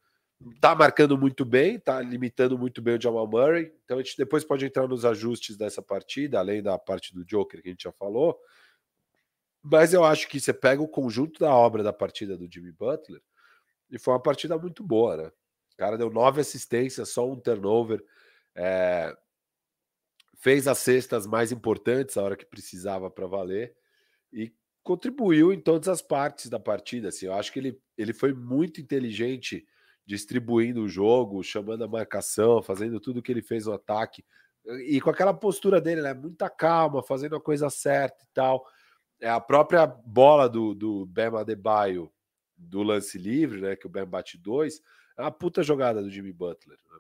Tá 0.60 0.76
marcando 0.76 1.18
muito 1.18 1.45
bem, 1.45 1.80
tá 1.80 2.01
limitando 2.01 2.57
muito 2.57 2.81
bem 2.81 2.97
o 2.97 3.01
Jamal 3.01 3.27
Murray. 3.27 3.72
Então 3.85 3.97
a 3.97 4.03
gente 4.03 4.18
depois 4.18 4.43
pode 4.43 4.65
entrar 4.65 4.88
nos 4.88 5.05
ajustes 5.05 5.55
dessa 5.55 5.81
partida, 5.81 6.39
além 6.39 6.61
da 6.61 6.77
parte 6.77 7.14
do 7.14 7.23
Joker 7.23 7.61
que 7.61 7.69
a 7.69 7.72
gente 7.72 7.84
já 7.84 7.91
falou. 7.93 8.38
Mas 9.61 9.93
eu 9.93 10.03
acho 10.03 10.27
que 10.27 10.39
você 10.39 10.53
pega 10.53 10.81
o 10.81 10.88
conjunto 10.88 11.39
da 11.39 11.55
obra 11.55 11.81
da 11.81 11.93
partida 11.93 12.38
do 12.38 12.51
Jimmy 12.51 12.73
Butler 12.73 13.22
e 13.89 13.97
foi 13.97 14.14
uma 14.14 14.22
partida 14.22 14.57
muito 14.57 14.84
boa, 14.84 15.15
né? 15.15 15.31
O 15.73 15.77
cara 15.77 15.97
deu 15.97 16.10
nove 16.10 16.41
assistências, 16.41 17.10
só 17.10 17.30
um 17.30 17.39
turnover. 17.39 18.03
É... 18.53 19.15
Fez 20.35 20.68
as 20.68 20.80
cestas 20.80 21.26
mais 21.26 21.51
importantes 21.51 22.18
a 22.18 22.23
hora 22.23 22.35
que 22.35 22.45
precisava 22.45 23.10
para 23.10 23.27
valer 23.27 23.76
e 24.31 24.53
contribuiu 24.84 25.53
em 25.53 25.60
todas 25.60 25.88
as 25.88 26.01
partes 26.01 26.49
da 26.49 26.60
partida. 26.60 27.10
Assim, 27.10 27.27
eu 27.27 27.34
acho 27.34 27.51
que 27.51 27.60
ele, 27.60 27.80
ele 27.97 28.14
foi 28.14 28.34
muito 28.34 28.81
inteligente 28.81 29.65
distribuindo 30.05 30.84
o 30.84 30.89
jogo, 30.89 31.41
chamando 31.43 31.84
a 31.84 31.88
marcação, 31.88 32.61
fazendo 32.61 32.99
tudo 32.99 33.22
que 33.22 33.31
ele 33.31 33.41
fez 33.41 33.65
no 33.65 33.73
ataque. 33.73 34.26
E 34.85 34.99
com 34.99 35.10
aquela 35.10 35.34
postura 35.34 35.80
dele, 35.80 36.01
né? 36.01 36.14
Muita 36.14 36.49
calma, 36.49 37.01
fazendo 37.01 37.35
a 37.35 37.41
coisa 37.41 37.69
certa 37.69 38.23
e 38.23 38.27
tal. 38.34 38.65
É 39.22 39.30
a 39.30 39.39
própria 39.39 39.85
bola 39.85 40.49
do, 40.49 40.73
do 40.73 41.05
Bema 41.05 41.41
Adebayo 41.41 42.11
do 42.57 42.84
lance 42.84 43.18
livre, 43.18 43.61
né? 43.61 43.76
Que 43.76 43.88
o 43.88 43.89
Ben 43.89 44.05
bate 44.05 44.38
dois, 44.38 44.81
é 45.18 45.22
uma 45.22 45.31
puta 45.31 45.64
jogada 45.64 46.01
do 46.01 46.10
Jimmy 46.10 46.34
Butler. 46.34 46.77
Né? 46.77 46.97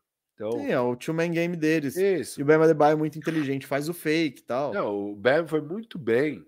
Então, 0.47 0.59
Sim, 0.59 0.71
é 0.71 0.79
o 0.79 0.95
two-man 0.95 1.31
game 1.31 1.55
deles. 1.55 1.95
Isso. 1.95 2.39
E 2.39 2.43
o 2.43 2.45
Ben 2.45 2.57
Adebayo 2.57 2.93
é 2.93 2.97
muito 2.97 3.17
inteligente, 3.17 3.65
faz 3.65 3.87
o 3.87 3.93
fake 3.93 4.41
e 4.41 4.43
tal. 4.43 4.73
Não, 4.73 5.11
o 5.11 5.15
Ben 5.15 5.47
foi 5.47 5.61
muito 5.61 5.97
bem 5.97 6.45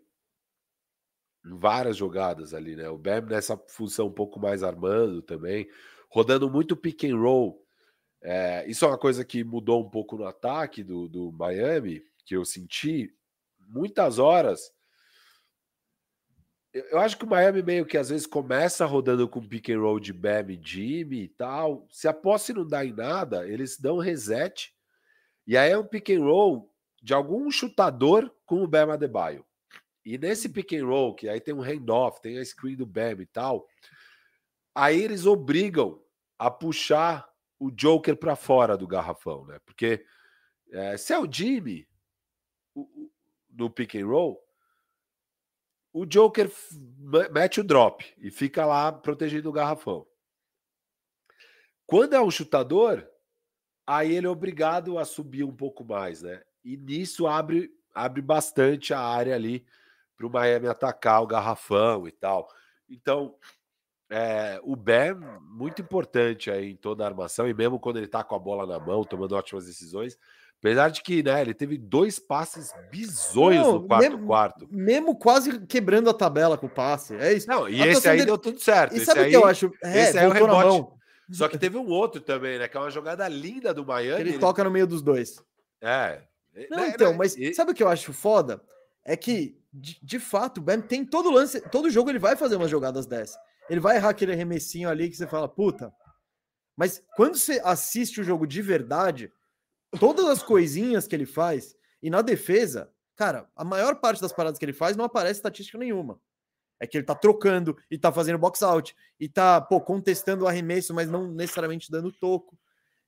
em 1.45 1.55
várias 1.57 1.95
jogadas 1.95 2.53
ali, 2.53 2.76
né? 2.76 2.89
O 2.89 2.97
Ben 2.97 3.22
nessa 3.22 3.57
função 3.67 4.07
um 4.07 4.11
pouco 4.11 4.39
mais 4.39 4.63
armando 4.63 5.22
também, 5.22 5.67
rodando 6.09 6.49
muito 6.49 6.76
pick 6.76 7.05
and 7.05 7.17
roll. 7.17 7.63
É, 8.22 8.65
isso 8.67 8.84
é 8.84 8.88
uma 8.88 8.97
coisa 8.97 9.23
que 9.23 9.43
mudou 9.43 9.85
um 9.85 9.89
pouco 9.89 10.17
no 10.17 10.26
ataque 10.26 10.84
do, 10.84 11.07
do 11.07 11.31
Miami, 11.31 12.01
que 12.26 12.35
eu 12.35 12.43
senti. 12.43 13.13
Muitas 13.67 14.19
horas 14.19 14.72
eu 16.76 16.99
acho 16.99 17.18
que 17.18 17.23
o 17.23 17.30
Miami 17.30 17.64
meio 17.64 17.85
que 17.85 17.97
às 17.97 18.10
vezes 18.10 18.27
começa 18.27 18.85
rodando 18.85 19.30
com 19.30 19.47
pick 19.47 19.69
and 19.69 19.80
roll 19.80 19.97
de 19.97 20.11
Bam 20.11 20.52
e 20.52 20.60
Jimmy 20.61 21.22
e 21.22 21.30
tal. 21.30 21.88
Se 21.89 22.06
a 22.06 22.14
posse 22.14 22.52
não 22.52 22.68
dá 22.68 22.84
em 22.84 22.91
nada, 22.91 23.47
eles 23.47 23.80
dão 23.80 23.97
reset. 23.97 24.76
E 25.47 25.56
aí 25.56 25.72
é 25.72 25.77
um 25.77 25.85
pick 25.85 26.10
and 26.10 26.19
roll 26.19 26.69
de 27.02 27.14
algum 27.14 27.49
chutador 27.49 28.30
com 28.45 28.61
o 28.61 28.68
Bam 28.68 28.91
Adebayo. 28.91 29.45
E 30.03 30.18
nesse 30.18 30.49
pick 30.49 30.73
and 30.73 30.85
roll, 30.85 31.15
que 31.15 31.30
aí 31.30 31.39
tem 31.39 31.53
um 31.53 31.61
handoff, 31.61 32.22
tem 32.22 32.38
a 32.38 32.43
screen 32.43 32.76
do 32.76 32.85
Bam 32.85 33.22
e 33.22 33.26
tal, 33.26 33.65
aí 34.73 35.02
eles 35.02 35.26
obrigam 35.26 36.03
a 36.38 36.52
puxar 36.52 37.26
o 37.57 37.72
Joker 37.72 38.18
para 38.18 38.35
fora 38.35 38.77
do 38.77 38.85
garrafão, 38.85 39.45
né? 39.45 39.60
Porque 39.65 40.06
é, 40.73 40.97
se 40.97 41.14
é 41.14 41.19
o 41.19 41.31
Jimmy 41.31 41.88
o, 42.76 43.10
no 43.49 43.69
pick 43.69 43.95
and 43.95 44.06
roll, 44.06 44.44
o 45.95 46.05
Joker 46.05 46.51
mete 47.31 47.61
o 47.61 47.63
drop 47.63 48.05
e 48.17 48.30
fica 48.30 48.65
lá 48.65 48.91
protegendo 48.91 49.47
o 49.47 49.53
garrafão. 49.53 50.05
Quando 51.85 52.15
é 52.15 52.22
um 52.22 52.30
chutador, 52.30 53.07
aí 53.88 54.13
ele 54.13 54.27
é 54.27 54.30
obrigado 54.30 54.99
a 54.99 55.05
subir 55.05 55.45
um 55.45 55.55
pouco 55.55 55.85
mais, 55.85 56.22
né? 56.22 56.43
E 56.65 56.76
nisso 56.76 57.27
abre, 57.27 57.72
abre 57.93 58.22
bastante 58.22 58.93
a 58.93 58.99
área 58.99 59.35
ali 59.35 59.65
para 60.17 60.27
o 60.27 60.30
Miami 60.30 60.67
atacar 60.67 61.23
o 61.23 61.27
garrafão 61.27 62.05
e 62.05 62.11
tal. 62.11 62.49
Então, 62.89 63.34
é, 64.09 64.59
o 64.63 64.76
Ben, 64.76 65.13
muito 65.39 65.81
importante 65.81 66.51
aí 66.51 66.72
em 66.72 66.76
toda 66.76 67.05
a 67.05 67.07
armação, 67.07 67.47
e 67.47 67.53
mesmo 67.53 67.80
quando 67.80 67.97
ele 67.97 68.07
está 68.07 68.22
com 68.22 68.35
a 68.35 68.39
bola 68.39 68.67
na 68.67 68.85
mão, 68.85 69.05
tomando 69.05 69.34
ótimas 69.34 69.65
decisões, 69.65 70.19
Apesar 70.66 70.90
de 70.90 71.04
que, 71.04 71.22
né, 71.22 71.42
ele 71.42 71.54
teve 71.54 71.78
dois 71.78 72.18
passes 72.18 72.74
bizonhos 72.90 73.68
não, 73.68 73.74
no 73.74 73.88
quarto 73.88 74.02
mesmo, 74.02 74.26
quarto. 74.26 74.68
Mesmo 74.72 75.16
quase 75.16 75.60
quebrando 75.68 76.10
a 76.10 76.14
tabela 76.14 76.58
com 76.58 76.66
o 76.66 76.70
passe. 76.70 77.16
É 77.18 77.34
isso. 77.34 77.48
Não, 77.48 77.70
e 77.70 77.84
a 77.84 77.86
esse 77.86 78.10
aí 78.10 78.18
dele... 78.18 78.26
deu 78.26 78.38
tudo 78.40 78.60
certo. 78.60 78.94
E 78.94 78.98
esse 78.98 79.06
sabe 79.06 79.22
o 79.22 79.30
que 79.30 79.36
eu 79.36 79.46
acho? 79.46 79.72
É, 79.84 80.02
esse 80.02 80.18
é 80.18 80.28
o 80.28 80.32
rebote. 80.32 80.92
Só 81.30 81.48
que 81.48 81.60
teve 81.60 81.78
um 81.78 81.88
outro 81.88 82.20
também, 82.20 82.58
né? 82.58 82.68
Que 82.68 82.76
é 82.76 82.80
uma 82.80 82.90
jogada 82.90 83.28
linda 83.28 83.76
do 83.76 83.86
Miami. 83.86 84.22
Ele, 84.22 84.30
ele... 84.32 84.40
toca 84.40 84.64
no 84.64 84.72
meio 84.72 84.88
dos 84.88 85.04
dois. 85.04 85.40
É. 85.80 86.24
Não, 86.72 86.80
né, 86.80 86.90
então, 86.96 87.12
né, 87.12 87.18
mas 87.20 87.38
e... 87.38 87.54
sabe 87.54 87.72
o 87.72 87.76
que 87.76 87.84
eu 87.84 87.88
acho 87.88 88.12
foda? 88.12 88.60
É 89.04 89.16
que, 89.16 89.56
de, 89.72 90.00
de 90.02 90.18
fato, 90.18 90.58
o 90.58 90.64
Ben 90.64 90.82
tem 90.82 91.06
todo 91.06 91.30
lance, 91.30 91.62
todo 91.70 91.92
jogo 91.92 92.10
ele 92.10 92.18
vai 92.18 92.36
fazer 92.36 92.56
umas 92.56 92.72
jogadas 92.72 93.06
dessas. 93.06 93.38
Ele 93.70 93.80
vai 93.80 93.98
errar 93.98 94.10
aquele 94.10 94.32
arremessinho 94.32 94.90
ali 94.90 95.12
que 95.12 95.16
você 95.16 95.28
fala, 95.28 95.48
puta. 95.48 95.94
Mas 96.76 97.04
quando 97.16 97.38
você 97.38 97.62
assiste 97.64 98.20
o 98.20 98.24
jogo 98.24 98.48
de 98.48 98.64
verdade, 98.64 99.32
todas 99.97 100.26
as 100.26 100.43
coisinhas 100.43 101.07
que 101.07 101.15
ele 101.15 101.26
faz, 101.26 101.76
e 102.01 102.09
na 102.09 102.22
defesa, 102.22 102.91
cara, 103.15 103.49
a 103.55 103.63
maior 103.63 103.95
parte 103.95 104.22
das 104.22 104.34
paradas 104.34 104.59
que 104.59 104.65
ele 104.65 104.73
faz 104.73 104.95
não 104.95 105.05
aparece 105.05 105.39
estatística 105.39 105.77
nenhuma. 105.77 106.19
É 106.80 106.85
que 106.85 106.97
ele 106.97 107.05
tá 107.05 107.15
trocando 107.15 107.77
e 107.89 107.97
tá 107.97 108.11
fazendo 108.11 108.38
box 108.38 108.61
out 108.61 108.95
e 109.19 109.30
tá, 109.30 109.61
pô, 109.61 109.80
contestando 109.80 110.43
o 110.43 110.47
arremesso, 110.47 110.93
mas 110.93 111.09
não 111.09 111.31
necessariamente 111.31 111.89
dando 111.89 112.11
toco. 112.11 112.59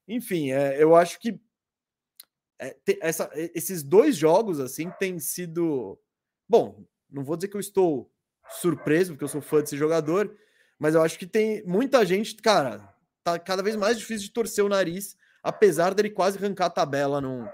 Enfim, 0.06 0.50
é, 0.52 0.82
eu 0.82 0.96
acho 0.96 1.20
que 1.20 1.38
é, 2.58 2.76
essa, 3.00 3.30
esses 3.34 3.82
dois 3.82 4.16
jogos, 4.16 4.58
assim, 4.58 4.90
têm 4.98 5.18
sido. 5.18 5.98
Bom, 6.48 6.84
não 7.10 7.22
vou 7.22 7.36
dizer 7.36 7.48
que 7.48 7.56
eu 7.56 7.60
estou 7.60 8.10
surpreso, 8.50 9.12
porque 9.12 9.24
eu 9.24 9.28
sou 9.28 9.42
fã 9.42 9.60
desse 9.60 9.76
jogador, 9.76 10.34
mas 10.78 10.94
eu 10.94 11.02
acho 11.02 11.18
que 11.18 11.26
tem 11.26 11.62
muita 11.64 12.04
gente, 12.06 12.34
cara, 12.36 12.94
tá 13.22 13.38
cada 13.38 13.62
vez 13.62 13.76
mais 13.76 13.98
difícil 13.98 14.28
de 14.28 14.32
torcer 14.32 14.64
o 14.64 14.68
nariz 14.68 15.16
apesar 15.42 15.94
dele 15.94 16.10
quase 16.10 16.38
arrancar 16.38 16.66
a 16.66 16.70
tabela 16.70 17.20
num, 17.20 17.46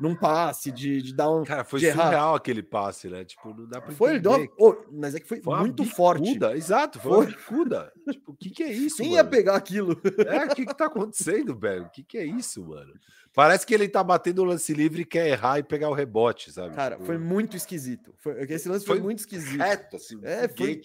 num 0.00 0.14
passe, 0.14 0.72
de, 0.72 1.02
de 1.02 1.14
dar 1.14 1.30
um. 1.30 1.44
Cara, 1.44 1.62
foi 1.62 1.80
surreal 1.80 2.34
aquele 2.34 2.62
passe, 2.62 3.08
né? 3.08 3.24
Tipo, 3.24 3.54
não 3.54 3.68
dá 3.68 3.80
pra 3.80 3.92
foi, 3.92 4.16
entender. 4.16 4.28
Uma... 4.28 4.48
Oh, 4.58 4.76
mas 4.90 5.14
é 5.14 5.20
que 5.20 5.28
foi, 5.28 5.42
foi 5.42 5.58
muito 5.58 5.84
forte. 5.84 6.38
Exato, 6.54 6.98
foi, 6.98 7.10
foi. 7.10 7.18
uma 7.18 7.26
bicuda. 7.26 7.92
tipo, 8.10 8.32
o 8.32 8.36
que 8.36 8.50
que 8.50 8.62
é 8.62 8.72
isso, 8.72 8.96
Quem 8.96 9.10
mano? 9.10 9.16
ia 9.18 9.24
pegar 9.24 9.56
aquilo? 9.56 10.00
É, 10.26 10.46
o 10.46 10.54
que 10.54 10.64
que 10.64 10.74
tá 10.74 10.86
acontecendo, 10.86 11.54
velho? 11.54 11.84
O 11.84 11.90
que 11.90 12.02
que 12.02 12.16
é 12.16 12.24
isso, 12.24 12.64
mano? 12.64 12.94
Parece 13.32 13.64
que 13.64 13.74
ele 13.74 13.88
tá 13.88 14.02
batendo 14.02 14.42
o 14.42 14.44
lance 14.44 14.72
livre 14.72 15.02
e 15.02 15.04
quer 15.04 15.28
errar 15.28 15.58
e 15.58 15.62
pegar 15.62 15.88
o 15.88 15.94
rebote, 15.94 16.50
sabe? 16.50 16.74
Cara, 16.74 16.96
tipo... 16.96 17.06
foi 17.06 17.18
muito 17.18 17.56
esquisito. 17.56 18.12
Foi, 18.18 18.42
esse 18.42 18.68
lance 18.68 18.84
foi, 18.84 18.96
foi 18.96 19.04
muito 19.04 19.20
esquisito. 19.20 19.60
Reto, 19.60 19.96
assim, 19.96 20.18
é, 20.22 20.48
foi... 20.48 20.80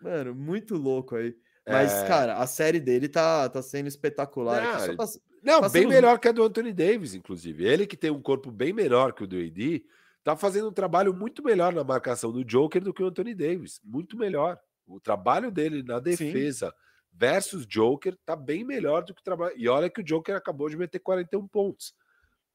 Mano, 0.00 0.34
muito 0.34 0.76
louco 0.76 1.16
aí. 1.16 1.34
Mas, 1.66 1.92
é... 1.92 2.06
cara, 2.06 2.36
a 2.36 2.46
série 2.46 2.80
dele 2.80 3.08
tá, 3.08 3.48
tá 3.48 3.62
sendo 3.62 3.88
espetacular. 3.88 4.62
Não, 4.62 4.96
pra... 4.96 5.06
Não, 5.42 5.68
bem 5.68 5.86
melhor 5.86 6.18
que 6.18 6.28
a 6.28 6.32
do 6.32 6.44
Anthony 6.44 6.72
Davis, 6.72 7.14
inclusive. 7.14 7.64
Ele 7.64 7.86
que 7.86 7.96
tem 7.96 8.10
um 8.10 8.22
corpo 8.22 8.50
bem 8.50 8.72
melhor 8.72 9.12
que 9.12 9.24
o 9.24 9.26
do 9.26 9.36
AD, 9.36 9.84
tá 10.22 10.36
fazendo 10.36 10.68
um 10.68 10.72
trabalho 10.72 11.12
muito 11.12 11.42
melhor 11.42 11.72
na 11.74 11.82
marcação 11.82 12.30
do 12.30 12.44
Joker 12.44 12.82
do 12.82 12.94
que 12.94 13.02
o 13.02 13.06
Anthony 13.06 13.34
Davis. 13.34 13.80
Muito 13.84 14.16
melhor. 14.16 14.58
O 14.86 15.00
trabalho 15.00 15.50
dele 15.50 15.82
na 15.82 15.98
defesa 15.98 16.68
Sim. 16.68 16.74
versus 17.12 17.66
Joker 17.66 18.16
tá 18.24 18.36
bem 18.36 18.64
melhor 18.64 19.04
do 19.04 19.14
que 19.14 19.20
o 19.20 19.24
trabalho. 19.24 19.54
E 19.56 19.68
olha 19.68 19.90
que 19.90 20.00
o 20.00 20.04
Joker 20.04 20.36
acabou 20.36 20.68
de 20.68 20.76
meter 20.76 21.00
41 21.00 21.46
pontos. 21.48 21.94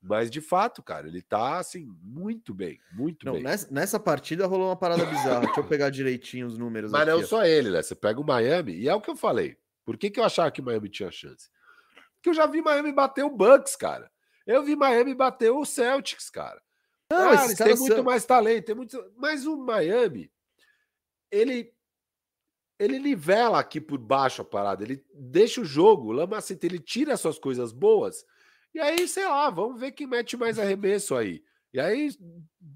Mas 0.01 0.29
de 0.29 0.39
fato, 0.39 0.81
cara, 0.83 1.07
ele 1.07 1.21
tá 1.21 1.57
assim, 1.57 1.87
muito 2.01 2.53
bem, 2.53 2.79
muito 2.93 3.25
não, 3.25 3.33
bem. 3.33 3.43
Nessa, 3.43 3.67
nessa, 3.71 3.99
partida 3.99 4.45
rolou 4.45 4.69
uma 4.69 4.75
parada 4.75 5.03
bizarra. 5.05 5.41
Deixa 5.41 5.59
eu 5.59 5.63
pegar 5.65 5.89
direitinho 5.89 6.47
os 6.47 6.57
números. 6.57 6.91
Mas 6.91 7.01
aqui, 7.01 7.11
não 7.11 7.19
ó. 7.19 7.23
só 7.23 7.45
ele, 7.45 7.71
né? 7.71 7.81
Você 7.81 7.95
pega 7.95 8.21
o 8.21 8.25
Miami, 8.25 8.73
e 8.73 8.87
é 8.87 8.93
o 8.93 9.01
que 9.01 9.09
eu 9.09 9.15
falei. 9.15 9.57
Por 9.83 9.97
que, 9.97 10.09
que 10.09 10.19
eu 10.19 10.23
achava 10.23 10.51
que 10.51 10.61
o 10.61 10.63
Miami 10.63 10.87
tinha 10.87 11.09
chance? 11.09 11.49
Porque 12.27 12.29
eu 12.29 12.33
já 12.33 12.45
vi 12.45 12.61
Miami 12.61 12.91
bater 12.91 13.23
o 13.23 13.29
Bucks, 13.29 13.75
cara. 13.75 14.11
Eu 14.45 14.63
vi 14.63 14.75
Miami 14.75 15.13
bater 15.13 15.49
o 15.49 15.63
Celtics, 15.63 16.29
cara. 16.29 16.61
Não, 17.09 17.29
ah, 17.29 17.45
eles 17.45 17.57
têm 17.57 17.75
muito 17.75 17.95
são... 17.95 18.03
mais 18.03 18.25
talento, 18.25 18.65
tem 18.65 18.75
muito. 18.75 19.13
Mas 19.15 19.45
o 19.45 19.55
Miami, 19.55 20.29
ele 21.31 21.73
ele 22.79 22.99
nivela 22.99 23.59
aqui 23.59 23.81
por 23.81 23.97
baixo 23.97 24.41
a 24.41 24.45
parada, 24.45 24.83
ele 24.83 25.03
deixa 25.13 25.61
o 25.61 25.65
jogo, 25.65 26.11
Lamacita, 26.11 26.65
ele 26.65 26.77
tira 26.77 27.13
as 27.15 27.21
suas 27.21 27.39
coisas 27.39 27.71
boas, 27.71 28.23
e 28.71 28.79
aí, 28.79 29.07
sei 29.07 29.25
lá, 29.25 29.49
vamos 29.49 29.79
ver 29.79 29.93
quem 29.93 30.05
mete 30.05 30.37
mais 30.37 30.59
arremesso 30.59 31.15
aí. 31.15 31.43
E 31.73 31.79
aí, 31.79 32.11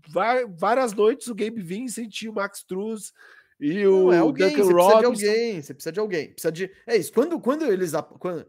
vai, 0.10 0.44
várias 0.48 0.94
noites 0.94 1.28
o 1.28 1.36
Gabe 1.36 1.62
Vincent, 1.62 2.24
o 2.24 2.34
Max 2.34 2.64
Truz 2.64 3.14
e 3.60 3.86
o 3.86 4.06
Não, 4.06 4.14
é 4.14 4.18
alguém, 4.18 4.50
Duncan 4.50 4.64
você 4.64 4.74
Robinson. 4.74 5.12
Precisa 5.12 5.30
de 5.30 5.36
alguém, 5.36 5.62
você 5.62 5.74
precisa 5.74 5.92
de 5.92 6.00
alguém. 6.00 6.34
Precisa 6.34 6.52
de... 6.52 6.72
É 6.88 6.98
isso, 6.98 7.14
quando, 7.14 7.40
quando 7.40 7.72
eles... 7.72 7.92
Quando... 8.18 8.48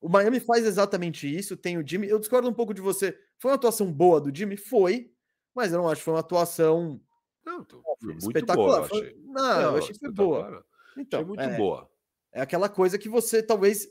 O 0.00 0.08
Miami 0.08 0.40
faz 0.40 0.64
exatamente 0.64 1.32
isso, 1.32 1.56
tem 1.56 1.76
o 1.76 1.86
Jimmy. 1.86 2.08
Eu 2.08 2.18
discordo 2.18 2.48
um 2.48 2.54
pouco 2.54 2.72
de 2.72 2.80
você. 2.80 3.16
Foi 3.38 3.50
uma 3.50 3.56
atuação 3.56 3.92
boa 3.92 4.20
do 4.20 4.34
Jimmy? 4.34 4.56
Foi, 4.56 5.12
mas 5.54 5.72
eu 5.72 5.78
não 5.78 5.88
acho 5.88 6.00
que 6.00 6.04
foi 6.04 6.14
uma 6.14 6.20
atuação 6.20 7.00
não, 7.44 7.64
tô, 7.64 7.82
espetacular. 8.18 8.88
Boa. 8.88 9.12
Não, 9.24 9.34
não, 9.34 9.60
eu 9.62 9.76
achei 9.76 9.92
que 9.92 9.98
foi 9.98 10.12
boa. 10.12 10.64
Então, 10.96 11.20
achei 11.20 11.28
muito 11.28 11.42
é, 11.42 11.56
boa. 11.56 11.90
É 12.32 12.40
aquela 12.40 12.68
coisa 12.68 12.98
que 12.98 13.08
você 13.08 13.42
talvez 13.42 13.88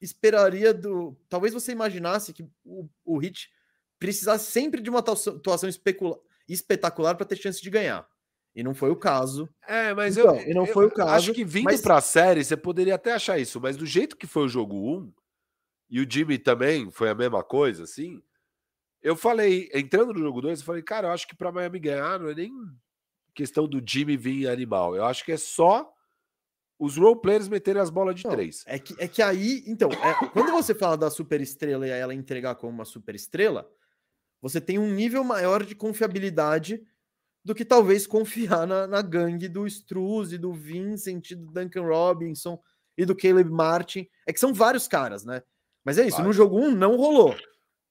esperaria 0.00 0.72
do. 0.72 1.16
Talvez 1.28 1.52
você 1.52 1.72
imaginasse 1.72 2.32
que 2.32 2.42
o, 2.64 2.88
o 3.04 3.18
Hit 3.18 3.50
precisasse 3.98 4.50
sempre 4.50 4.80
de 4.80 4.88
uma 4.88 5.00
atuação 5.00 5.68
especula... 5.68 6.18
espetacular 6.48 7.14
para 7.16 7.26
ter 7.26 7.36
chance 7.36 7.60
de 7.60 7.68
ganhar. 7.68 8.08
E 8.54 8.62
não 8.62 8.74
foi 8.74 8.90
o 8.90 8.96
caso. 8.96 9.48
É, 9.66 9.94
mas 9.94 10.16
então, 10.16 10.36
eu, 10.36 10.50
e 10.50 10.54
não 10.54 10.66
foi 10.66 10.86
o 10.86 10.90
caso. 10.90 11.10
Acho 11.10 11.34
que 11.34 11.44
vindo 11.44 11.64
mas... 11.64 11.80
para 11.80 11.98
a 11.98 12.00
série, 12.00 12.42
você 12.42 12.56
poderia 12.56 12.94
até 12.94 13.12
achar 13.12 13.38
isso, 13.38 13.60
mas 13.60 13.76
do 13.76 13.86
jeito 13.86 14.16
que 14.16 14.26
foi 14.26 14.44
o 14.44 14.48
jogo 14.48 14.74
1, 14.74 15.12
e 15.90 16.00
o 16.00 16.06
Jimmy 16.08 16.38
também 16.38 16.90
foi 16.90 17.10
a 17.10 17.14
mesma 17.14 17.42
coisa, 17.42 17.82
assim. 17.82 18.22
Eu 19.02 19.16
falei, 19.16 19.68
entrando 19.74 20.12
no 20.12 20.20
jogo 20.20 20.40
2, 20.40 20.60
eu 20.60 20.64
falei, 20.64 20.82
cara, 20.82 21.08
eu 21.08 21.12
acho 21.12 21.26
que 21.26 21.34
para 21.34 21.50
Miami 21.50 21.80
ganhar 21.80 22.20
não 22.20 22.28
é 22.28 22.34
nem 22.34 22.52
questão 23.34 23.66
do 23.66 23.82
Jimmy 23.84 24.16
vir 24.16 24.48
animal. 24.48 24.94
Eu 24.94 25.04
acho 25.04 25.24
que 25.24 25.32
é 25.32 25.36
só 25.36 25.90
os 26.78 26.96
role 26.96 27.20
players 27.20 27.48
meterem 27.48 27.82
as 27.82 27.90
bolas 27.90 28.14
de 28.14 28.24
não, 28.24 28.30
três. 28.30 28.62
É 28.66 28.78
que, 28.78 28.94
é 28.98 29.08
que 29.08 29.20
aí, 29.20 29.64
então, 29.66 29.90
é, 29.90 30.28
quando 30.28 30.52
você 30.52 30.74
fala 30.74 30.96
da 30.96 31.10
super 31.10 31.40
estrela 31.40 31.86
e 31.86 31.90
ela 31.90 32.14
entregar 32.14 32.54
como 32.54 32.72
uma 32.72 32.84
super 32.84 33.14
estrela, 33.14 33.68
você 34.40 34.60
tem 34.60 34.78
um 34.78 34.90
nível 34.90 35.24
maior 35.24 35.64
de 35.64 35.74
confiabilidade 35.74 36.82
do 37.44 37.54
que 37.54 37.64
talvez 37.64 38.06
confiar 38.06 38.66
na, 38.66 38.86
na 38.86 39.02
gangue 39.02 39.48
do 39.48 39.66
Struz 39.66 40.32
e 40.32 40.38
do 40.38 40.52
Vincent, 40.52 41.32
do 41.32 41.50
Duncan 41.50 41.82
Robinson 41.82 42.60
e 42.96 43.04
do 43.04 43.16
Caleb 43.16 43.50
Martin. 43.50 44.08
É 44.26 44.32
que 44.32 44.40
são 44.40 44.54
vários 44.54 44.86
caras, 44.86 45.24
né? 45.24 45.42
Mas 45.84 45.98
é 45.98 46.06
isso, 46.06 46.18
Vai. 46.18 46.26
no 46.26 46.32
jogo 46.32 46.58
1 46.58 46.64
um, 46.64 46.70
não 46.72 46.96
rolou. 46.96 47.34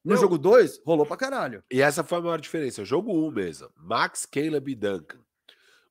No 0.03 0.16
não. 0.16 0.22
jogo 0.22 0.38
2, 0.38 0.82
rolou 0.86 1.06
pra 1.06 1.18
caralho. 1.18 1.64
E 1.72 1.82
essa 1.82 2.03
foi 2.03 2.18
a 2.20 2.22
maior 2.22 2.40
diferença. 2.40 2.86
Jogo 2.86 3.11
1 3.11 3.26
um 3.26 3.32
mesmo. 3.32 3.70
Max, 3.76 4.26
Caleb 4.26 4.72
e 4.72 4.76
Duncan. 4.76 5.20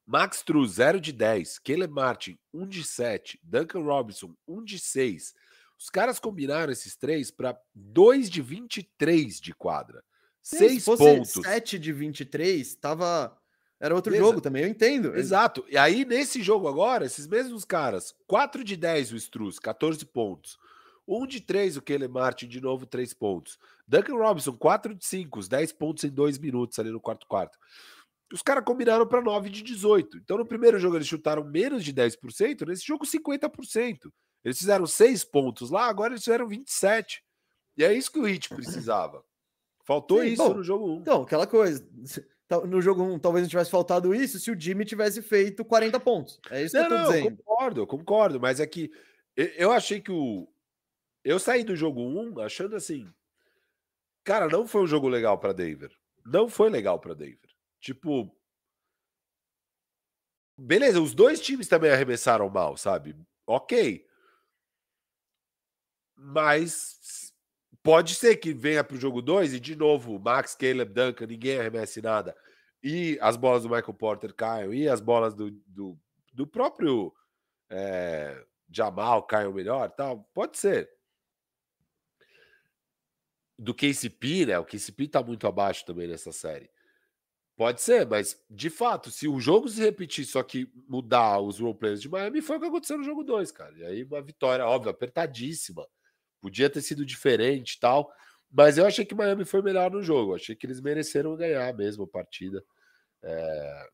Max 0.06 0.42
True, 0.42 0.66
0 0.66 1.00
de 1.00 1.12
10. 1.12 1.58
Caleb 1.58 1.92
Martin, 1.92 2.38
1 2.54 2.66
de 2.66 2.82
7. 2.82 3.38
Duncan 3.42 3.80
Robinson, 3.80 4.34
1 4.46 4.64
de 4.64 4.78
6. 4.78 5.34
Os 5.78 5.90
caras 5.90 6.18
combinaram 6.18 6.72
esses 6.72 6.96
três 6.96 7.30
para 7.30 7.58
2 7.74 8.30
de 8.30 8.40
23 8.40 9.38
de 9.38 9.52
quadra. 9.52 10.02
6 10.42 10.84
pontos. 10.84 11.42
7 11.42 11.78
de 11.78 11.92
23, 11.92 12.74
tava. 12.76 13.36
Era 13.78 13.94
outro 13.94 14.12
Exa 14.12 14.24
jogo 14.24 14.40
também, 14.40 14.62
eu 14.62 14.68
entendo. 14.68 15.14
Exato. 15.14 15.64
E 15.68 15.76
aí, 15.76 16.04
nesse 16.04 16.42
jogo 16.42 16.66
agora, 16.66 17.04
esses 17.04 17.26
mesmos 17.26 17.64
caras, 17.64 18.14
4 18.26 18.64
de 18.64 18.76
10 18.76 19.12
o 19.12 19.16
Struz, 19.16 19.58
14 19.58 20.04
pontos. 20.06 20.58
1 21.08 21.26
de 21.26 21.40
3 21.40 21.76
o 21.78 21.82
Caleb 21.82 22.12
Martin, 22.12 22.46
de 22.46 22.60
novo, 22.60 22.84
3 22.84 23.14
pontos. 23.14 23.58
Duncan 23.86 24.16
Robinson, 24.16 24.52
4 24.52 24.94
de 24.94 25.04
5, 25.06 25.38
os 25.38 25.48
10 25.48 25.72
pontos 25.72 26.04
em 26.04 26.10
2 26.10 26.38
minutos 26.38 26.78
ali 26.78 26.90
no 26.90 27.00
quarto 27.00 27.26
quarto. 27.26 27.58
Os 28.32 28.42
caras 28.42 28.62
combinaram 28.64 29.06
para 29.06 29.22
9 29.22 29.48
de 29.48 29.62
18. 29.62 30.18
Então, 30.18 30.36
no 30.36 30.44
primeiro 30.44 30.78
jogo, 30.78 30.96
eles 30.96 31.08
chutaram 31.08 31.42
menos 31.42 31.82
de 31.82 31.94
10%, 31.94 32.66
nesse 32.66 32.86
jogo, 32.86 33.06
50%. 33.06 34.10
Eles 34.44 34.58
fizeram 34.58 34.86
6 34.86 35.24
pontos 35.24 35.70
lá, 35.70 35.86
agora 35.86 36.12
eles 36.12 36.24
fizeram 36.24 36.46
27. 36.46 37.24
E 37.76 37.84
é 37.84 37.92
isso 37.92 38.12
que 38.12 38.18
o 38.18 38.24
Hit 38.24 38.50
precisava. 38.50 39.24
Faltou 39.84 40.20
Sim, 40.20 40.28
isso 40.28 40.42
bom, 40.42 40.54
no 40.54 40.62
jogo 40.62 40.96
1. 40.96 41.00
Então, 41.00 41.22
aquela 41.22 41.46
coisa. 41.46 41.86
No 42.66 42.80
jogo 42.80 43.02
1, 43.02 43.18
talvez 43.18 43.42
não 43.42 43.50
tivesse 43.50 43.70
faltado 43.70 44.14
isso 44.14 44.38
se 44.38 44.50
o 44.50 44.58
Jimmy 44.58 44.86
tivesse 44.86 45.20
feito 45.20 45.62
40 45.62 46.00
pontos. 46.00 46.40
É 46.50 46.62
isso 46.62 46.74
não, 46.74 46.86
que 46.86 46.92
eu 46.92 46.96
tô 46.96 47.02
não, 47.02 47.10
dizendo. 47.10 47.26
Eu 47.26 47.36
concordo, 47.36 47.80
eu 47.82 47.86
concordo, 47.86 48.40
mas 48.40 48.58
é 48.58 48.66
que 48.66 48.90
eu 49.36 49.70
achei 49.70 50.00
que 50.00 50.10
o. 50.10 50.48
Eu 51.28 51.38
saí 51.38 51.62
do 51.62 51.76
jogo 51.76 52.00
1 52.00 52.40
achando 52.40 52.74
assim. 52.74 53.06
Cara, 54.24 54.48
não 54.48 54.66
foi 54.66 54.80
um 54.80 54.86
jogo 54.86 55.08
legal 55.08 55.36
para 55.38 55.52
Denver. 55.52 55.94
Não 56.24 56.48
foi 56.48 56.70
legal 56.70 56.98
para 56.98 57.12
Denver. 57.12 57.50
Tipo. 57.78 58.34
Beleza, 60.56 61.02
os 61.02 61.14
dois 61.14 61.38
times 61.38 61.68
também 61.68 61.90
arremessaram 61.90 62.48
mal, 62.48 62.78
sabe? 62.78 63.14
Ok. 63.46 64.06
Mas 66.16 67.30
pode 67.82 68.14
ser 68.14 68.38
que 68.38 68.54
venha 68.54 68.82
para 68.82 68.96
o 68.96 69.00
jogo 69.00 69.20
2 69.20 69.52
e 69.52 69.60
de 69.60 69.76
novo 69.76 70.18
Max, 70.18 70.54
Caleb, 70.54 70.94
Duncan, 70.94 71.26
ninguém 71.26 71.60
arremesse 71.60 72.00
nada. 72.00 72.34
E 72.82 73.18
as 73.20 73.36
bolas 73.36 73.64
do 73.64 73.68
Michael 73.68 73.92
Porter 73.92 74.32
caiam, 74.32 74.72
e 74.72 74.88
as 74.88 75.02
bolas 75.02 75.34
do, 75.34 75.50
do, 75.66 75.98
do 76.32 76.46
próprio 76.46 77.14
é, 77.68 78.46
Jamal 78.70 79.24
caiam 79.24 79.52
melhor 79.52 79.90
tal. 79.90 80.26
Pode 80.32 80.56
ser. 80.56 80.97
Do 83.58 83.74
KCP, 83.74 84.46
né? 84.46 84.58
O 84.58 84.64
KCP 84.64 85.08
tá 85.08 85.22
muito 85.22 85.46
abaixo 85.46 85.84
também 85.84 86.06
nessa 86.06 86.30
série. 86.30 86.70
Pode 87.58 87.82
ser, 87.82 88.06
mas 88.06 88.40
de 88.48 88.70
fato, 88.70 89.10
se 89.10 89.26
o 89.26 89.40
jogo 89.40 89.68
se 89.68 89.80
repetir, 89.80 90.24
só 90.24 90.44
que 90.44 90.70
mudar 90.88 91.40
os 91.40 91.58
roleplayers 91.58 92.00
de 92.00 92.08
Miami, 92.08 92.40
foi 92.40 92.56
o 92.56 92.60
que 92.60 92.66
aconteceu 92.66 92.96
no 92.96 93.02
jogo 93.02 93.24
2, 93.24 93.50
cara. 93.50 93.76
E 93.76 93.84
aí 93.84 94.04
uma 94.04 94.22
vitória, 94.22 94.64
óbvio, 94.64 94.92
apertadíssima. 94.92 95.84
Podia 96.40 96.70
ter 96.70 96.80
sido 96.82 97.04
diferente 97.04 97.72
e 97.72 97.80
tal, 97.80 98.12
mas 98.48 98.78
eu 98.78 98.86
achei 98.86 99.04
que 99.04 99.12
Miami 99.12 99.44
foi 99.44 99.60
melhor 99.60 99.90
no 99.90 100.00
jogo. 100.00 100.36
achei 100.36 100.54
que 100.54 100.66
eles 100.66 100.80
mereceram 100.80 101.34
ganhar 101.34 101.74
mesmo 101.74 102.04
a 102.04 102.06
partida. 102.06 102.64
É, 103.24 103.88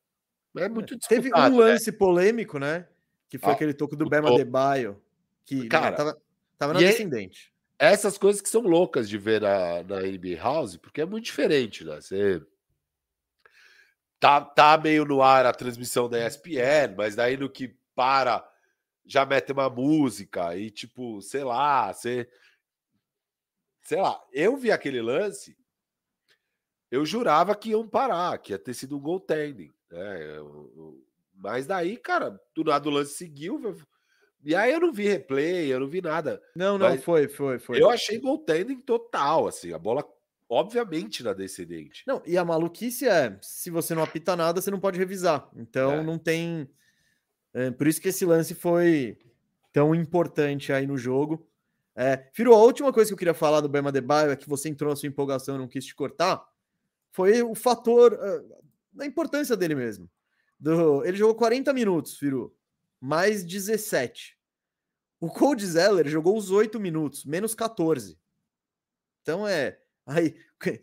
é 0.59 0.69
muito 0.69 0.99
Teve 0.99 1.31
um 1.35 1.39
né? 1.39 1.49
lance 1.49 1.91
né? 1.91 1.97
polêmico, 1.97 2.59
né? 2.59 2.86
Que 3.31 3.39
foi 3.39 3.49
ah, 3.49 3.55
aquele 3.55 3.73
toco 3.73 3.97
do 3.97 4.07
Bema 4.07 4.36
Debaio, 4.36 5.03
que 5.47 5.62
né, 5.62 5.69
cara, 5.69 5.97
tava, 5.97 6.23
tava 6.59 6.74
na 6.74 6.82
é 6.82 6.85
descendente. 6.85 7.51
Essas 7.79 8.17
coisas 8.17 8.41
que 8.41 8.49
são 8.49 8.63
loucas 8.63 9.09
de 9.09 9.19
ver 9.19 9.41
na, 9.41 9.83
na 9.83 10.03
NBA 10.03 10.37
House, 10.41 10.77
porque 10.77 11.01
é 11.01 11.07
muito 11.07 11.25
diferente, 11.25 11.85
né? 11.85 12.01
Você 12.01 12.41
tá, 14.21 14.41
tá 14.41 14.79
meio 14.79 15.05
no 15.05 15.21
ar 15.21 15.45
a 15.45 15.53
transmissão 15.53 16.09
da 16.09 16.25
ESPN, 16.27 16.95
mas 16.97 17.17
daí 17.17 17.37
no 17.37 17.51
que 17.51 17.77
para 17.95 18.49
já 19.05 19.27
mete 19.27 19.53
uma 19.53 19.69
música 19.69 20.57
e 20.57 20.71
tipo, 20.71 21.21
sei 21.21 21.45
lá, 21.45 21.93
você 21.93 22.29
sei 23.83 24.01
lá, 24.01 24.19
eu 24.33 24.57
vi 24.57 24.73
aquele 24.73 25.03
lance, 25.03 25.57
eu 26.91 27.05
jurava 27.05 27.55
que 27.55 27.71
iam 27.71 27.87
parar, 27.87 28.39
que 28.39 28.53
ia 28.53 28.59
ter 28.59 28.73
sido 28.73 28.97
um 28.97 29.01
goaltending, 29.01 29.73
né? 29.91 30.09
Mas 31.35 31.67
daí, 31.67 31.97
cara, 31.97 32.41
do 32.55 32.65
nada 32.65 32.89
o 32.89 32.93
lance 32.93 33.15
seguiu, 33.15 33.59
e 34.45 34.55
aí 34.55 34.73
eu 34.73 34.81
não 34.81 34.93
vi 34.93 35.09
replay, 35.09 35.73
eu 35.73 35.81
não 35.81 35.89
vi 35.89 36.01
nada. 36.01 36.43
Não, 36.55 36.77
não, 36.77 36.99
foi, 36.99 37.29
foi, 37.29 37.59
foi. 37.59 37.81
Eu 37.81 37.91
achei 37.91 38.19
goaltending 38.19 38.81
total, 38.81 39.47
assim, 39.47 39.73
a 39.73 39.79
bola 39.79 40.05
obviamente 40.49 41.23
na 41.23 41.33
descendente. 41.33 42.05
Não, 42.07 42.23
e 42.27 42.37
a 42.37 42.45
maluquice 42.45 43.09
é, 43.09 43.37
se 43.41 43.71
você 43.71 43.95
não 43.95 44.03
apita 44.03 44.37
nada, 44.37 44.61
você 44.61 44.71
não 44.71 44.81
pode 44.81 44.99
revisar. 44.99 45.49
Então 45.57 45.93
é. 45.93 46.03
não 46.03 46.19
tem. 46.19 46.69
É, 47.53 47.71
por 47.71 47.87
isso 47.87 48.01
que 48.01 48.09
esse 48.09 48.25
lance 48.25 48.55
foi 48.55 49.19
tão 49.73 49.95
importante 49.95 50.73
aí 50.73 50.87
no 50.87 50.97
jogo. 50.97 51.49
É, 51.97 52.29
Firo, 52.33 52.53
a 52.55 52.59
última 52.59 52.93
coisa 52.93 53.09
que 53.09 53.15
eu 53.15 53.19
queria 53.19 53.35
falar 53.35 53.61
do 53.61 53.69
Bema 53.69 53.93
Debaio 53.93 54.31
é 54.31 54.37
que 54.37 54.49
você 54.49 54.69
entrou 54.69 54.91
na 54.91 54.97
sua 54.97 55.09
empolgação 55.09 55.55
e 55.55 55.59
não 55.59 55.69
quis 55.69 55.85
te 55.85 55.95
cortar. 55.95 56.45
Foi 57.11 57.43
o 57.43 57.55
fator 57.55 58.12
uh, 58.12 58.65
da 58.93 59.07
importância 59.07 59.57
dele 59.57 59.75
mesmo. 59.75 60.11
Do, 60.59 61.05
ele 61.05 61.16
jogou 61.16 61.35
40 61.35 61.73
minutos, 61.73 62.16
Firu, 62.16 62.55
mais 63.05 63.45
17. 63.45 64.39
O 65.21 65.29
Cold 65.29 65.65
Zeller 65.65 66.07
jogou 66.09 66.37
os 66.37 66.51
8 66.51 66.79
minutos, 66.79 67.25
menos 67.25 67.55
14. 67.55 68.19
Então 69.23 69.47
é 69.47 69.79
Aí, 70.07 70.37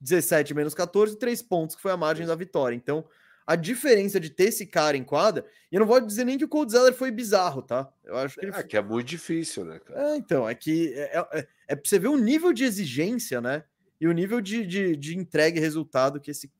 17 0.00 0.54
menos 0.54 0.74
14, 0.74 1.16
3 1.16 1.42
pontos, 1.42 1.76
que 1.76 1.82
foi 1.82 1.92
a 1.92 1.96
margem 1.96 2.26
da 2.26 2.34
vitória. 2.34 2.74
Então, 2.74 3.06
a 3.46 3.54
diferença 3.54 4.18
de 4.18 4.30
ter 4.30 4.44
esse 4.44 4.66
cara 4.66 4.96
em 4.96 5.04
quadra, 5.04 5.46
e 5.70 5.76
eu 5.76 5.80
não 5.80 5.86
vou 5.86 6.00
dizer 6.00 6.24
nem 6.24 6.36
que 6.36 6.44
o 6.44 6.48
Cold 6.48 6.72
Zeller 6.72 6.92
foi 6.92 7.10
bizarro, 7.10 7.62
tá? 7.62 7.92
Eu 8.04 8.16
acho 8.16 8.38
que 8.38 8.44
ele... 8.44 8.54
É 8.54 8.62
que 8.62 8.76
é 8.76 8.82
muito 8.82 9.06
difícil, 9.06 9.64
né, 9.64 9.78
cara? 9.78 10.10
É, 10.10 10.16
então, 10.16 10.48
é 10.48 10.54
que 10.54 10.92
é, 10.94 11.18
é, 11.32 11.48
é 11.68 11.76
pra 11.76 11.88
você 11.88 11.98
ver 11.98 12.08
o 12.08 12.16
nível 12.16 12.52
de 12.52 12.64
exigência, 12.64 13.40
né? 13.40 13.64
e 14.00 14.08
o 14.08 14.12
nível 14.12 14.40
de, 14.40 14.66
de, 14.66 14.96
de 14.96 15.16
entrega 15.16 15.58
e 15.58 15.60
resultado 15.60 16.20
que 16.20 16.30
esse 16.30 16.50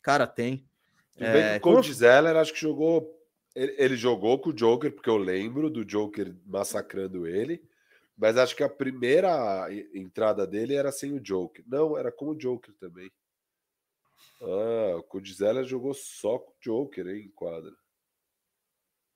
cara 0.00 0.26
tem. 0.26 0.66
É, 1.18 1.56
o 1.56 1.60
Cody 1.60 1.92
Zeller 1.92 2.36
acho 2.36 2.52
que 2.52 2.60
jogou. 2.60 3.15
Ele, 3.56 3.74
ele, 3.78 3.96
jogou 3.96 4.38
com 4.38 4.50
o 4.50 4.52
Joker, 4.52 4.92
porque 4.92 5.08
eu 5.08 5.16
lembro 5.16 5.70
do 5.70 5.84
Joker 5.84 6.32
massacrando 6.46 7.26
ele. 7.26 7.62
Mas 8.16 8.36
acho 8.36 8.54
que 8.54 8.62
a 8.62 8.68
primeira 8.68 9.66
entrada 9.94 10.46
dele 10.46 10.74
era 10.74 10.92
sem 10.92 11.12
o 11.12 11.20
Joker. 11.20 11.64
Não, 11.66 11.98
era 11.98 12.12
com 12.12 12.28
o 12.28 12.34
Joker 12.34 12.74
também. 12.74 13.10
Ah, 14.40 14.96
o 14.96 15.02
Cody 15.02 15.32
Zeller 15.32 15.64
jogou 15.64 15.94
só 15.94 16.38
com 16.38 16.50
o 16.50 16.56
Joker, 16.60 17.06
hein, 17.08 17.24
em 17.24 17.30
quadra. 17.30 17.72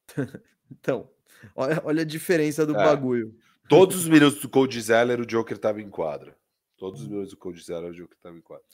então, 0.71 1.11
olha, 1.55 1.81
olha 1.85 2.03
a 2.03 2.07
diferença 2.07 2.67
do 2.67 2.75
é. 2.75 2.85
bagulho. 2.85 3.35
Todos 3.69 3.97
os 3.97 4.09
minutos 4.09 4.41
do 4.41 4.49
Cody 4.49 4.81
Zeller, 4.81 5.21
o 5.21 5.27
Joker 5.27 5.57
estava 5.57 5.81
em 5.81 5.91
quadra. 5.91 6.37
Todos 6.77 7.03
os 7.03 7.09
minutos 7.09 7.31
do 7.31 7.37
Cody 7.37 7.63
Zeller, 7.63 7.91
o 7.91 7.95
Joker 7.95 8.17
estava 8.17 8.37
em 8.37 8.41
quadra. 8.41 8.65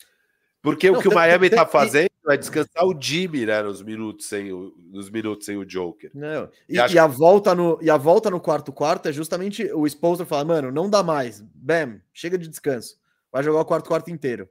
Porque 0.66 0.90
Não, 0.90 0.98
o 0.98 1.00
que 1.00 1.06
o 1.06 1.14
Miami 1.14 1.46
está 1.46 1.64
fazendo 1.64 2.10
é 2.28 2.36
descansar 2.36 2.84
o 2.84 3.00
Jimmy, 3.00 3.46
né, 3.46 3.62
nos 3.62 3.80
minutos 3.80 4.26
sem 4.26 4.52
o, 4.52 4.74
nos 4.90 5.08
minutos 5.08 5.46
sem 5.46 5.56
o 5.56 5.64
Joker. 5.64 6.10
Não. 6.12 6.50
E, 6.68 6.74
e, 6.74 6.98
a 6.98 7.06
volta 7.06 7.54
no, 7.54 7.78
e 7.80 7.88
a 7.88 7.96
volta 7.96 8.28
no 8.28 8.40
quarto 8.40 8.72
quarto 8.72 9.08
é 9.08 9.12
justamente 9.12 9.62
o 9.72 9.86
Spolster 9.86 10.26
falar, 10.26 10.44
mano, 10.44 10.72
não 10.72 10.90
dá 10.90 11.04
mais. 11.04 11.40
Bam, 11.54 12.00
chega 12.12 12.36
de 12.36 12.48
descanso. 12.48 12.98
Vai 13.30 13.44
jogar 13.44 13.60
o 13.60 13.64
quarto 13.64 13.86
quarto 13.86 14.10
inteiro. 14.10 14.48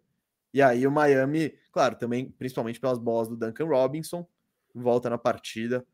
E 0.53 0.61
aí 0.61 0.87
o 0.87 0.91
Miami, 0.91 1.53
claro, 1.69 1.97
também, 1.97 2.33
principalmente 2.39 2.79
pelas 2.79 2.97
bolas 2.97 3.27
do 3.27 3.35
Duncan 3.35 3.65
Robinson, 3.65 4.25
volta 4.73 5.09
na 5.09 5.17
partida. 5.17 5.85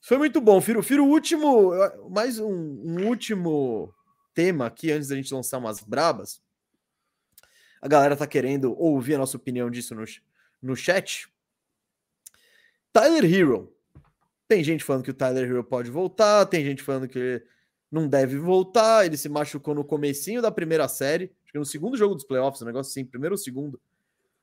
Foi 0.00 0.16
muito 0.16 0.40
bom, 0.40 0.60
Firo. 0.60 0.80
Firo, 0.80 1.04
último, 1.04 1.72
mais 2.08 2.38
um, 2.38 2.52
um 2.52 3.08
último 3.08 3.92
tema 4.32 4.66
aqui 4.66 4.92
antes 4.92 5.08
da 5.08 5.16
gente 5.16 5.34
lançar 5.34 5.58
umas 5.58 5.80
brabas. 5.80 6.40
A 7.84 7.88
galera 7.88 8.16
tá 8.16 8.26
querendo 8.26 8.74
ouvir 8.80 9.14
a 9.14 9.18
nossa 9.18 9.36
opinião 9.36 9.70
disso 9.70 9.94
no, 9.94 10.04
no 10.62 10.74
chat. 10.74 11.28
Tyler 12.90 13.22
Hero. 13.22 13.76
Tem 14.48 14.64
gente 14.64 14.82
falando 14.82 15.02
que 15.02 15.10
o 15.10 15.14
Tyler 15.14 15.44
Hero 15.46 15.62
pode 15.62 15.90
voltar, 15.90 16.46
tem 16.46 16.64
gente 16.64 16.82
falando 16.82 17.06
que 17.06 17.44
não 17.90 18.08
deve 18.08 18.38
voltar, 18.38 19.04
ele 19.04 19.18
se 19.18 19.28
machucou 19.28 19.74
no 19.74 19.84
comecinho 19.84 20.40
da 20.40 20.50
primeira 20.50 20.88
série, 20.88 21.30
acho 21.42 21.52
que 21.52 21.58
no 21.58 21.64
segundo 21.66 21.94
jogo 21.98 22.14
dos 22.14 22.24
playoffs, 22.24 22.62
um 22.62 22.64
negócio 22.64 22.90
assim, 22.90 23.04
primeiro 23.04 23.34
ou 23.34 23.38
segundo, 23.38 23.78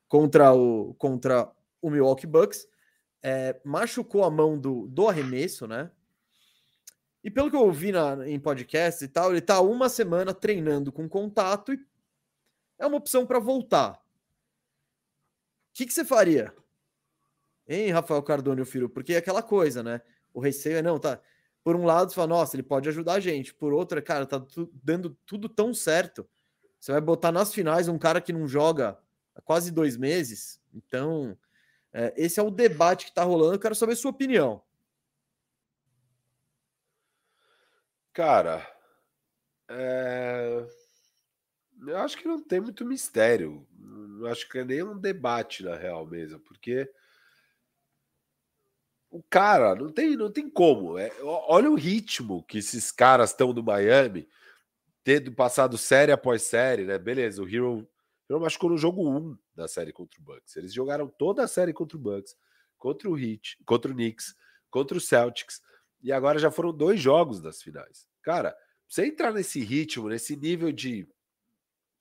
contra 0.07 0.53
o, 0.53 0.93
contra 0.93 1.51
o 1.81 1.89
Milwaukee 1.89 2.27
Bucks. 2.27 2.67
É, 3.23 3.59
machucou 3.65 4.23
a 4.23 4.29
mão 4.29 4.55
do, 4.55 4.87
do 4.87 5.07
arremesso, 5.07 5.65
né? 5.65 5.89
E 7.23 7.31
pelo 7.31 7.49
que 7.49 7.55
eu 7.55 7.61
ouvi 7.61 7.91
na, 7.91 8.29
em 8.29 8.39
podcast 8.39 9.03
e 9.03 9.07
tal, 9.07 9.31
ele 9.31 9.41
tá 9.41 9.61
uma 9.61 9.89
semana 9.89 10.31
treinando 10.31 10.91
com 10.91 11.09
contato 11.09 11.73
e 11.73 11.79
é 12.81 12.87
uma 12.87 12.97
opção 12.97 13.25
para 13.25 13.39
voltar. 13.39 13.93
O 13.93 15.73
que, 15.73 15.85
que 15.85 15.93
você 15.93 16.03
faria? 16.03 16.53
Hein, 17.67 17.91
Rafael 17.91 18.21
Cardone, 18.23 18.65
filho? 18.65 18.89
Porque 18.89 19.13
é 19.13 19.17
aquela 19.17 19.43
coisa, 19.43 19.83
né? 19.83 20.01
O 20.33 20.39
receio 20.39 20.77
é, 20.77 20.81
não, 20.81 20.99
tá. 20.99 21.21
Por 21.63 21.75
um 21.75 21.85
lado, 21.85 22.09
você 22.09 22.15
fala, 22.15 22.27
nossa, 22.27 22.55
ele 22.55 22.63
pode 22.63 22.89
ajudar 22.89 23.13
a 23.13 23.19
gente. 23.19 23.53
Por 23.53 23.71
outro, 23.71 24.01
cara, 24.01 24.25
tá 24.25 24.39
tu, 24.39 24.69
dando 24.83 25.15
tudo 25.25 25.47
tão 25.47 25.73
certo. 25.73 26.27
Você 26.79 26.91
vai 26.91 26.99
botar 26.99 27.31
nas 27.31 27.53
finais 27.53 27.87
um 27.87 27.99
cara 27.99 28.19
que 28.19 28.33
não 28.33 28.47
joga 28.47 28.97
há 29.35 29.41
quase 29.41 29.71
dois 29.71 29.95
meses. 29.95 30.59
Então, 30.73 31.37
é, 31.93 32.11
esse 32.17 32.39
é 32.39 32.43
o 32.43 32.49
debate 32.49 33.05
que 33.05 33.13
tá 33.13 33.23
rolando. 33.23 33.53
Eu 33.53 33.59
quero 33.59 33.75
saber 33.75 33.95
sua 33.95 34.09
opinião. 34.09 34.63
Cara, 38.11 38.67
é... 39.69 40.80
Eu 41.87 41.97
acho 41.97 42.17
que 42.17 42.27
não 42.27 42.41
tem 42.41 42.59
muito 42.59 42.85
mistério. 42.85 43.67
Não 43.77 44.27
acho 44.27 44.47
que 44.47 44.59
é 44.59 44.63
nem 44.63 44.83
um 44.83 44.97
debate, 44.97 45.63
na 45.63 45.75
real 45.75 46.05
mesmo, 46.05 46.39
porque 46.39 46.89
o 49.09 49.21
cara 49.23 49.75
não 49.75 49.91
tem, 49.91 50.15
não 50.15 50.31
tem 50.31 50.49
como. 50.49 50.97
É, 50.97 51.11
olha 51.21 51.69
o 51.69 51.75
ritmo 51.75 52.43
que 52.43 52.59
esses 52.59 52.91
caras 52.91 53.31
estão 53.31 53.53
do 53.53 53.63
Miami, 53.63 54.27
tendo 55.03 55.31
passado 55.33 55.77
série 55.77 56.11
após 56.11 56.43
série, 56.43 56.85
né? 56.85 56.97
Beleza, 56.97 57.41
o 57.41 57.47
Hero, 57.47 57.87
Hero 58.29 58.39
machucou 58.39 58.69
no 58.69 58.77
jogo 58.77 59.09
1 59.09 59.37
da 59.55 59.67
série 59.67 59.91
contra 59.91 60.19
o 60.19 60.23
Bucks. 60.23 60.55
Eles 60.55 60.73
jogaram 60.73 61.07
toda 61.07 61.43
a 61.43 61.47
série 61.47 61.73
contra 61.73 61.97
o 61.97 62.01
Bucks, 62.01 62.35
contra 62.77 63.09
o 63.09 63.17
Heat, 63.17 63.57
contra 63.65 63.91
o 63.91 63.95
Knicks, 63.95 64.35
contra 64.69 64.97
o 64.97 65.01
Celtics, 65.01 65.61
e 66.01 66.11
agora 66.11 66.39
já 66.39 66.49
foram 66.49 66.71
dois 66.71 66.99
jogos 66.99 67.41
das 67.41 67.61
finais. 67.61 68.07
Cara, 68.21 68.55
você 68.87 69.05
entrar 69.05 69.33
nesse 69.33 69.59
ritmo, 69.59 70.09
nesse 70.09 70.35
nível 70.35 70.71
de 70.71 71.07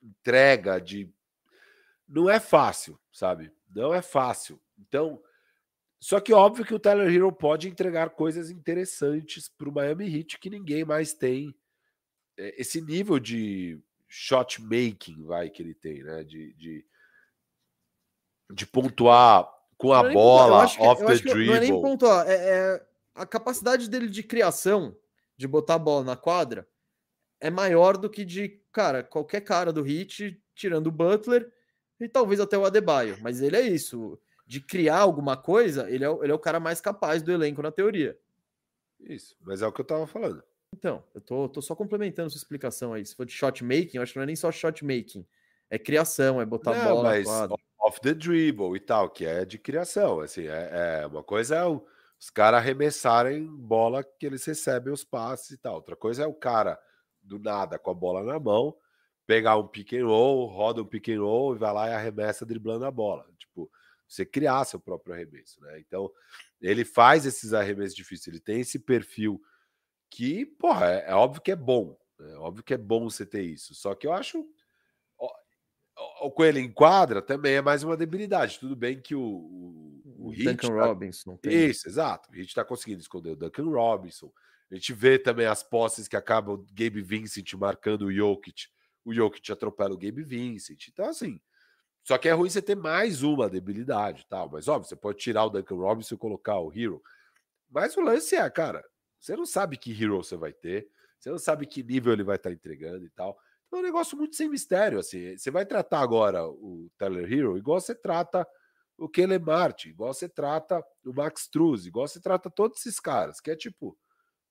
entrega, 0.03 0.81
de. 0.81 1.09
Não 2.09 2.29
é 2.29 2.41
fácil, 2.41 2.99
sabe? 3.13 3.53
Não 3.75 3.95
é 3.95 4.03
fácil. 4.03 4.61
Então, 4.79 5.23
só 6.01 6.19
que 6.19 6.33
óbvio 6.33 6.65
que 6.65 6.75
o 6.75 6.79
Tyler 6.79 7.13
Hero 7.13 7.31
pode 7.31 7.69
entregar 7.69 8.11
coisas 8.11 8.51
interessantes 8.51 9.49
para 9.49 9.69
o 9.69 9.73
Miami 9.73 10.07
Heat 10.07 10.39
que 10.39 10.51
ninguém 10.51 10.85
mais 10.85 11.13
tem 11.13 11.55
é, 12.37 12.61
esse 12.61 12.81
nível 12.81 13.19
de 13.19 13.79
shot 14.09 14.61
making, 14.63 15.23
vai 15.25 15.51
que 15.51 15.63
ele 15.63 15.75
tem, 15.75 16.03
né? 16.03 16.25
De, 16.25 16.53
de, 16.55 16.85
de 18.51 18.67
pontuar 18.67 19.49
com 19.77 19.93
a 19.93 20.11
bola, 20.11 20.69
que, 20.69 20.81
off 20.83 21.05
the 21.05 21.15
dribble. 21.17 21.47
Não 21.47 21.55
é 21.55 21.61
nem 21.61 21.81
pontuar, 21.81 22.29
é, 22.29 22.35
é, 22.35 22.87
a 23.15 23.25
capacidade 23.25 23.89
dele 23.89 24.09
de 24.09 24.23
criação, 24.23 24.97
de 25.37 25.47
botar 25.47 25.75
a 25.75 25.79
bola 25.79 26.05
na 26.05 26.17
quadra, 26.17 26.69
é 27.41 27.51
maior 27.51 27.97
do 27.97 28.11
que 28.11 28.25
de, 28.25 28.60
cara, 28.73 29.03
qualquer 29.03 29.41
cara 29.41 29.73
do 29.73 29.83
Hit, 29.83 30.41
tirando 30.55 30.89
o 30.89 30.93
Butler 30.93 31.51
e 32.01 32.09
talvez 32.09 32.41
até 32.41 32.57
o 32.57 32.65
Adebayo. 32.65 33.19
Mas 33.21 33.41
ele 33.41 33.57
é 33.57 33.63
isso. 33.63 34.19
De 34.47 34.61
criar 34.61 34.99
alguma 34.99 35.37
coisa, 35.37 35.89
ele 35.91 36.05
é, 36.05 36.09
ele 36.09 36.33
é 36.33 36.35
o 36.35 36.39
cara 36.39 36.59
mais 36.59 36.81
capaz 36.81 37.23
do 37.23 37.31
elenco 37.31 37.63
na 37.63 37.71
teoria. 37.71 38.19
Isso, 39.01 39.37
mas 39.41 39.63
é 39.63 39.67
o 39.67 39.73
que 39.73 39.81
eu 39.81 39.85
tava 39.85 40.07
falando. 40.07 40.43
Então, 40.73 41.03
eu 41.15 41.21
tô, 41.21 41.49
tô 41.49 41.63
só 41.63 41.75
complementando 41.75 42.31
sua 42.31 42.39
explicação 42.39 42.93
aí. 42.93 43.05
Se 43.05 43.15
for 43.15 43.27
de 43.27 43.33
shot 43.33 43.63
making, 43.65 43.97
eu 43.97 44.03
acho 44.03 44.13
que 44.13 44.19
não 44.19 44.25
é 44.25 44.27
nem 44.27 44.37
só 44.37 44.51
shot 44.51 44.85
making. 44.85 45.27
É 45.69 45.79
criação, 45.79 46.41
é 46.41 46.45
botar 46.45 46.77
não, 46.77 46.85
bola 46.85 47.03
mas 47.03 47.27
off 47.79 48.01
the 48.01 48.13
dribble 48.13 48.77
e 48.77 48.81
tal, 48.81 49.09
que 49.09 49.25
é 49.25 49.45
de 49.45 49.59
criação. 49.59 50.21
Assim, 50.21 50.47
é, 50.47 51.01
é 51.03 51.07
uma 51.07 51.23
coisa 51.23 51.57
é 51.57 51.65
o, 51.65 51.85
os 52.19 52.31
caras 52.31 52.61
arremessarem 52.61 53.47
bola 53.47 54.05
que 54.05 54.27
eles 54.27 54.45
recebem 54.45 54.93
os 54.93 55.05
passes 55.05 55.51
e 55.51 55.57
tal. 55.57 55.77
Outra 55.77 55.97
coisa 55.97 56.25
é 56.25 56.27
o 56.27 56.35
cara 56.35 56.79
do 57.23 57.39
nada 57.39 57.79
com 57.79 57.91
a 57.91 57.95
bola 57.95 58.23
na 58.23 58.39
mão, 58.39 58.77
pegar 59.27 59.57
um 59.57 59.67
pick 59.67 59.93
and 59.95 60.07
roll, 60.07 60.47
roda 60.47 60.83
um 60.83 60.87
pick 60.87 61.09
and 61.09 61.21
roll 61.21 61.55
e 61.55 61.59
vai 61.59 61.73
lá 61.73 61.89
e 61.89 61.93
arremessa 61.93 62.47
driblando 62.47 62.85
a 62.85 62.91
bola. 62.91 63.27
Tipo, 63.39 63.71
você 64.07 64.25
criar 64.25 64.65
seu 64.65 64.81
próprio 64.81 65.15
arremesso, 65.15 65.61
né? 65.63 65.79
Então, 65.81 66.11
ele 66.61 66.85
faz 66.85 67.25
esses 67.27 67.53
arremessos 67.53 67.95
difíceis, 67.95 68.29
ele 68.29 68.41
tem 68.41 68.61
esse 68.61 68.79
perfil 68.79 69.41
que, 70.11 70.45
porra, 70.45 70.87
é, 70.87 71.11
é 71.11 71.15
óbvio 71.15 71.43
que 71.43 71.53
é 71.53 71.57
bom. 71.57 71.99
É 72.19 72.37
óbvio 72.37 72.65
que 72.65 72.75
é 72.75 72.79
bom 72.79 73.09
você 73.09 73.25
ter 73.25 73.43
isso. 73.43 73.75
Só 73.75 73.95
que 73.95 74.07
eu 74.07 74.13
acho 74.13 74.47
o 76.21 76.31
Coelho 76.31 76.59
em 76.59 76.71
quadra 76.71 77.21
também 77.21 77.55
é 77.55 77.63
mais 77.63 77.83
uma 77.83 77.97
debilidade. 77.97 78.59
Tudo 78.59 78.75
bem 78.77 79.01
que 79.01 79.15
o, 79.15 79.21
o, 79.23 80.29
o 80.29 80.33
Duncan 80.33 80.69
tá... 80.69 80.87
Robinson. 80.87 81.37
Tem. 81.37 81.71
Isso, 81.71 81.89
exato. 81.89 82.29
A 82.33 82.37
gente 82.37 82.49
está 82.49 82.65
conseguindo 82.65 83.01
esconder 83.01 83.31
o 83.31 83.37
Duncan 83.37 83.65
Robinson. 83.65 84.33
A 84.71 84.75
gente 84.75 84.93
vê 84.93 85.19
também 85.19 85.47
as 85.47 85.63
posses 85.63 86.07
que 86.07 86.17
acabam 86.17 86.65
Gabe 86.73 87.03
Vincent 87.03 87.53
marcando 87.55 88.03
o 88.03 88.13
Jokic. 88.13 88.69
O 89.05 89.13
Jokic 89.13 89.51
atropela 89.51 89.95
o 89.95 89.99
Gabe 89.99 90.23
Vincent. 90.23 90.89
Então, 90.89 91.07
assim. 91.07 91.41
Só 92.03 92.17
que 92.17 92.29
é 92.29 92.33
ruim 92.33 92.49
você 92.49 92.63
ter 92.63 92.77
mais 92.77 93.23
uma 93.23 93.49
debilidade 93.49 94.27
tal. 94.29 94.49
Mas, 94.51 94.69
óbvio, 94.69 94.89
você 94.89 94.97
pode 94.97 95.19
tirar 95.19 95.45
o 95.45 95.51
Duncan 95.51 95.75
Robinson 95.75 96.15
e 96.15 96.19
colocar 96.19 96.59
o 96.59 96.73
Hero. 96.73 97.03
Mas 97.69 97.97
o 97.97 98.01
lance 98.01 98.37
é, 98.37 98.49
cara, 98.49 98.83
você 99.19 99.37
não 99.37 99.45
sabe 99.45 99.77
que 99.77 99.93
Hero 99.93 100.17
você 100.17 100.37
vai 100.37 100.53
ter. 100.53 100.89
Você 101.19 101.31
não 101.31 101.39
sabe 101.39 101.67
que 101.67 101.83
nível 101.83 102.13
ele 102.13 102.23
vai 102.23 102.37
estar 102.37 102.51
entregando 102.51 103.05
e 103.05 103.11
tal. 103.11 103.39
Então, 103.67 103.79
é 103.79 103.83
um 103.83 103.85
negócio 103.85 104.17
muito 104.17 104.35
sem 104.35 104.49
mistério, 104.49 104.99
assim. 104.99 105.37
Você 105.37 105.51
vai 105.51 105.67
tratar 105.67 106.01
agora 106.01 106.47
o 106.47 106.91
Tyler 106.97 107.31
Hero 107.31 107.59
igual 107.59 107.81
você 107.81 107.95
trata 107.95 108.47
o 108.97 109.09
Kellen 109.09 109.39
Martin, 109.39 109.91
igual 109.91 110.13
você 110.13 110.29
trata 110.29 110.85
o 111.05 111.13
Max 111.13 111.43
Struz, 111.43 111.87
igual 111.87 112.07
você 112.07 112.21
trata 112.21 112.51
todos 112.51 112.81
esses 112.81 113.01
caras, 113.01 113.41
que 113.41 113.51
é 113.51 113.57
tipo, 113.57 113.97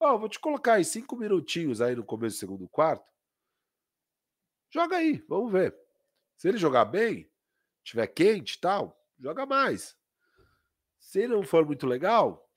Ó, 0.00 0.14
oh, 0.14 0.18
vou 0.18 0.30
te 0.30 0.40
colocar 0.40 0.74
aí 0.74 0.84
cinco 0.84 1.14
minutinhos 1.14 1.82
aí 1.82 1.94
no 1.94 2.02
começo 2.02 2.36
do 2.36 2.40
segundo 2.40 2.68
quarto. 2.68 3.04
Joga 4.70 4.96
aí, 4.96 5.22
vamos 5.28 5.52
ver. 5.52 5.76
Se 6.38 6.48
ele 6.48 6.56
jogar 6.56 6.86
bem, 6.86 7.30
tiver 7.84 8.06
quente 8.06 8.54
e 8.54 8.60
tal, 8.60 8.98
joga 9.18 9.44
mais. 9.44 9.94
Se 10.98 11.20
ele 11.20 11.34
não 11.34 11.42
for 11.42 11.66
muito 11.66 11.86
legal, 11.86 12.50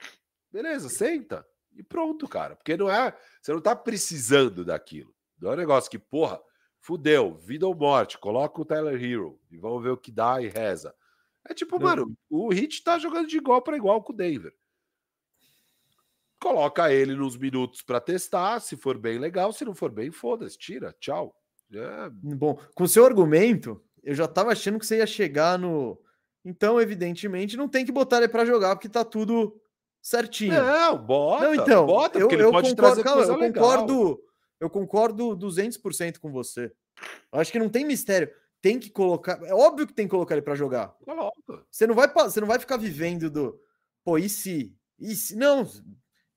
beleza, 0.50 0.88
senta 0.88 1.46
e 1.74 1.84
pronto, 1.84 2.30
cara. 2.30 2.56
Porque 2.56 2.78
não 2.78 2.90
é. 2.90 3.14
Você 3.42 3.52
não 3.52 3.60
tá 3.60 3.76
precisando 3.76 4.64
daquilo. 4.64 5.14
Não 5.38 5.52
é 5.52 5.54
um 5.56 5.58
negócio 5.58 5.92
que, 5.92 6.00
porra, 6.00 6.42
fudeu, 6.80 7.36
vida 7.36 7.68
ou 7.68 7.76
morte, 7.76 8.18
coloca 8.18 8.62
o 8.62 8.66
Tyler 8.66 9.04
Hero 9.04 9.38
e 9.52 9.58
vamos 9.58 9.84
ver 9.84 9.90
o 9.90 9.98
que 9.98 10.14
dá 10.14 10.42
e 10.42 10.48
reza. 10.48 10.96
É 11.46 11.54
tipo, 11.54 11.78
não. 11.78 11.88
mano, 11.88 12.18
o 12.30 12.48
Hit 12.54 12.82
tá 12.86 12.98
jogando 12.98 13.28
de 13.28 13.36
igual 13.36 13.62
para 13.62 13.76
igual 13.76 14.02
com 14.02 14.14
o 14.14 14.16
Denver 14.16 14.56
coloca 16.44 16.92
ele 16.92 17.16
nos 17.16 17.38
minutos 17.38 17.82
para 17.82 18.02
testar, 18.02 18.60
se 18.60 18.76
for 18.76 18.98
bem 18.98 19.18
legal, 19.18 19.54
se 19.54 19.64
não 19.64 19.74
for 19.74 19.90
bem, 19.90 20.12
foda-se, 20.12 20.58
tira, 20.58 20.94
tchau. 21.00 21.34
É... 21.74 22.10
Bom, 22.12 22.60
com 22.76 22.86
seu 22.86 23.06
argumento, 23.06 23.82
eu 24.04 24.14
já 24.14 24.28
tava 24.28 24.52
achando 24.52 24.78
que 24.78 24.86
você 24.86 24.98
ia 24.98 25.08
chegar 25.08 25.58
no. 25.58 25.98
Então, 26.44 26.82
evidentemente, 26.82 27.56
não 27.56 27.70
tem 27.70 27.86
que 27.86 27.92
botar 27.94 28.18
ele 28.18 28.28
para 28.28 28.44
jogar, 28.44 28.76
porque 28.76 28.90
tá 28.90 29.06
tudo 29.06 29.58
certinho. 30.02 30.54
Não, 30.54 30.98
bota. 30.98 31.46
Não, 31.46 31.56
então, 31.56 31.86
bota, 31.86 32.20
eu, 32.20 32.30
eu 32.30 32.52
concordo, 32.52 33.02
calma, 33.02 33.24
eu 33.24 33.38
concordo, 33.38 34.24
eu 34.60 34.70
concordo 34.70 35.38
200% 35.38 36.20
com 36.20 36.30
você. 36.30 36.74
Eu 37.32 37.40
acho 37.40 37.52
que 37.52 37.60
não 37.60 37.70
tem 37.70 37.86
mistério. 37.86 38.30
Tem 38.62 38.78
que 38.78 38.90
colocar, 38.90 39.42
é 39.44 39.54
óbvio 39.54 39.88
que 39.88 39.94
tem 39.94 40.06
que 40.06 40.12
colocar 40.12 40.36
ele 40.36 40.42
para 40.42 40.56
jogar. 40.56 40.90
Coloca. 41.06 41.66
Você 41.72 41.88
não 41.88 41.96
vai 41.96 42.12
você 42.14 42.42
não 42.42 42.48
vai 42.48 42.60
ficar 42.60 42.78
vivendo 42.78 43.30
do, 43.30 43.58
pô, 44.04 44.18
e 44.18 44.28
se? 44.28 44.76
E 45.00 45.16
se? 45.16 45.36
Não, 45.36 45.66